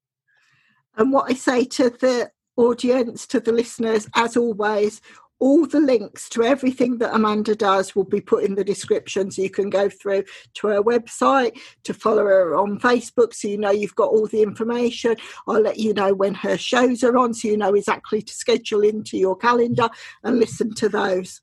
And 0.97 1.11
what 1.11 1.29
I 1.29 1.33
say 1.33 1.65
to 1.65 1.89
the 1.89 2.29
audience, 2.57 3.27
to 3.27 3.39
the 3.39 3.51
listeners, 3.51 4.07
as 4.15 4.37
always, 4.37 5.01
all 5.39 5.65
the 5.65 5.79
links 5.79 6.29
to 6.29 6.43
everything 6.43 6.97
that 6.99 7.13
Amanda 7.13 7.55
does 7.55 7.93
will 7.95 8.05
be 8.05 8.21
put 8.21 8.45
in 8.45 8.55
the 8.55 8.63
description 8.63 9.29
so 9.29 9.41
you 9.41 9.49
can 9.49 9.69
go 9.69 9.89
through 9.89 10.23
to 10.55 10.67
her 10.67 10.81
website 10.81 11.59
to 11.83 11.93
follow 11.93 12.23
her 12.23 12.55
on 12.55 12.79
Facebook 12.79 13.33
so 13.33 13.49
you 13.49 13.57
know 13.57 13.71
you've 13.71 13.95
got 13.95 14.11
all 14.11 14.27
the 14.27 14.41
information. 14.41 15.17
I'll 15.47 15.61
let 15.61 15.77
you 15.77 15.93
know 15.93 16.13
when 16.13 16.35
her 16.35 16.57
shows 16.57 17.03
are 17.03 17.17
on 17.17 17.33
so 17.33 17.49
you 17.49 17.57
know 17.57 17.73
exactly 17.73 18.21
to 18.21 18.33
schedule 18.33 18.81
into 18.81 19.17
your 19.17 19.35
calendar 19.35 19.89
and 20.23 20.39
listen 20.39 20.73
to 20.75 20.87
those. 20.87 21.41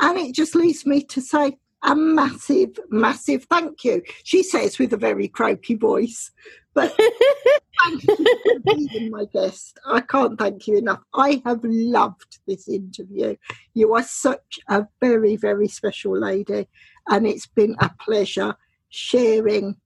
And 0.00 0.18
it 0.18 0.34
just 0.34 0.54
leaves 0.54 0.84
me 0.86 1.02
to 1.04 1.20
say 1.20 1.58
a 1.84 1.94
massive, 1.94 2.78
massive 2.88 3.44
thank 3.44 3.84
you. 3.84 4.02
She 4.24 4.42
says 4.42 4.78
with 4.78 4.92
a 4.92 4.96
very 4.96 5.28
croaky 5.28 5.74
voice. 5.74 6.32
But 6.72 6.92
thank 7.84 8.02
you 8.04 8.16
for 8.16 8.60
being 8.74 9.10
my 9.10 9.26
guest. 9.32 9.78
I 9.86 10.00
can't 10.00 10.38
thank 10.38 10.66
you 10.66 10.78
enough. 10.78 11.00
I 11.14 11.40
have 11.44 11.60
loved 11.62 12.38
this 12.46 12.68
interview. 12.68 13.36
You 13.74 13.94
are 13.94 14.02
such 14.02 14.58
a 14.68 14.86
very, 15.00 15.36
very 15.36 15.68
special 15.68 16.18
lady, 16.18 16.68
and 17.08 17.26
it's 17.26 17.46
been 17.46 17.76
a 17.78 17.90
pleasure 18.00 18.56
sharing 18.88 19.76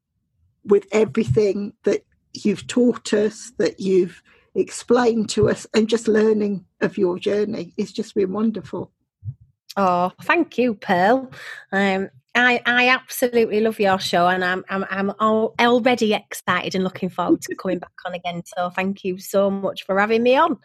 with 0.65 0.87
everything 0.93 1.75
that 1.85 2.05
you've 2.33 2.67
taught 2.67 3.13
us, 3.13 3.53
that 3.59 3.81
you've 3.81 4.23
explained 4.55 5.29
to 5.31 5.51
us, 5.51 5.67
and 5.75 5.89
just 5.89 6.09
learning 6.09 6.65
of 6.81 6.97
your 6.97 7.19
journey. 7.19 7.75
It's 7.77 7.93
just 7.93 8.15
been 8.15 8.33
wonderful. 8.33 8.93
Oh, 9.81 10.11
thank 10.23 10.59
you, 10.59 10.75
Pearl. 10.75 11.31
Um, 11.71 12.11
I, 12.35 12.61
I 12.67 12.89
absolutely 12.89 13.61
love 13.61 13.79
your 13.79 14.01
show, 14.01 14.27
and 14.27 14.45
I'm 14.45 14.65
I'm 14.69 14.85
I'm 14.91 15.11
already 15.21 16.15
excited 16.15 16.75
and 16.75 16.83
looking 16.83 17.09
forward 17.09 17.43
to 17.43 17.55
coming 17.55 17.79
back 17.79 17.93
on 18.05 18.13
again. 18.13 18.43
So 18.45 18.71
thank 18.71 19.05
you 19.05 19.19
so 19.19 19.49
much 19.51 19.85
for 19.87 20.01
having 20.01 20.25
me 20.25 20.35
on. 20.35 20.59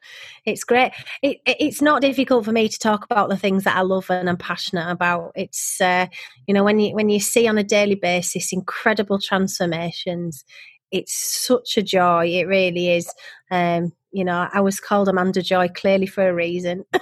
It's 0.45 0.63
great. 0.63 0.93
It, 1.21 1.41
it's 1.45 1.79
not 1.79 2.01
difficult 2.01 2.45
for 2.45 2.51
me 2.51 2.67
to 2.69 2.79
talk 2.79 3.05
about 3.05 3.29
the 3.29 3.37
things 3.37 3.65
that 3.65 3.77
I 3.77 3.81
love 3.81 4.09
and 4.09 4.27
I'm 4.27 4.37
passionate 4.37 4.89
about. 4.89 5.33
It's 5.35 5.79
uh, 5.79 6.07
you 6.47 6.55
know 6.55 6.63
when 6.63 6.79
you 6.79 6.95
when 6.95 7.09
you 7.09 7.19
see 7.19 7.47
on 7.47 7.59
a 7.59 7.63
daily 7.63 7.95
basis 7.95 8.51
incredible 8.51 9.19
transformations, 9.19 10.43
it's 10.91 11.13
such 11.13 11.77
a 11.77 11.83
joy. 11.83 12.29
It 12.29 12.47
really 12.47 12.89
is. 12.95 13.13
Um, 13.51 13.93
you 14.13 14.23
know, 14.23 14.47
I 14.53 14.61
was 14.61 14.79
called 14.79 15.09
Amanda 15.09 15.41
Joy 15.41 15.67
clearly 15.69 16.05
for 16.05 16.29
a 16.29 16.33
reason. 16.33 16.85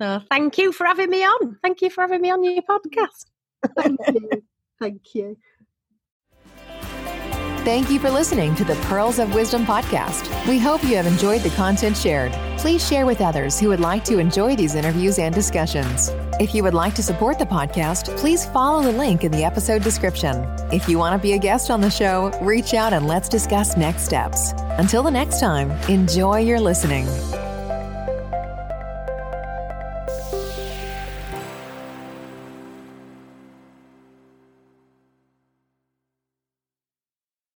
so 0.00 0.20
thank 0.28 0.58
you 0.58 0.72
for 0.72 0.84
having 0.84 1.08
me 1.08 1.22
on. 1.24 1.58
Thank 1.62 1.80
you 1.80 1.90
for 1.90 2.02
having 2.02 2.20
me 2.20 2.30
on 2.30 2.42
your 2.42 2.62
podcast. 2.62 3.26
thank 3.76 3.98
you. 4.08 4.42
Thank 4.80 5.14
you. 5.14 5.36
Thank 7.64 7.90
you 7.90 8.00
for 8.00 8.10
listening 8.10 8.54
to 8.56 8.64
the 8.64 8.74
Pearls 8.86 9.18
of 9.18 9.34
Wisdom 9.34 9.64
podcast. 9.64 10.48
We 10.48 10.58
hope 10.58 10.82
you 10.82 10.96
have 10.96 11.06
enjoyed 11.06 11.42
the 11.42 11.50
content 11.50 11.96
shared. 11.96 12.32
Please 12.60 12.86
share 12.86 13.06
with 13.06 13.22
others 13.22 13.58
who 13.58 13.68
would 13.70 13.80
like 13.80 14.04
to 14.04 14.18
enjoy 14.18 14.54
these 14.54 14.74
interviews 14.74 15.18
and 15.18 15.34
discussions. 15.34 16.10
If 16.38 16.54
you 16.54 16.62
would 16.62 16.74
like 16.74 16.94
to 16.96 17.02
support 17.02 17.38
the 17.38 17.46
podcast, 17.46 18.14
please 18.18 18.44
follow 18.44 18.82
the 18.82 18.92
link 18.92 19.24
in 19.24 19.32
the 19.32 19.44
episode 19.44 19.82
description. 19.82 20.44
If 20.70 20.86
you 20.86 20.98
want 20.98 21.14
to 21.14 21.22
be 21.22 21.32
a 21.32 21.38
guest 21.38 21.70
on 21.70 21.80
the 21.80 21.90
show, 21.90 22.30
reach 22.42 22.74
out 22.74 22.92
and 22.92 23.08
let's 23.08 23.30
discuss 23.30 23.78
next 23.78 24.02
steps. 24.02 24.52
Until 24.76 25.02
the 25.02 25.10
next 25.10 25.40
time, 25.40 25.70
enjoy 25.88 26.40
your 26.40 26.60
listening. 26.60 27.06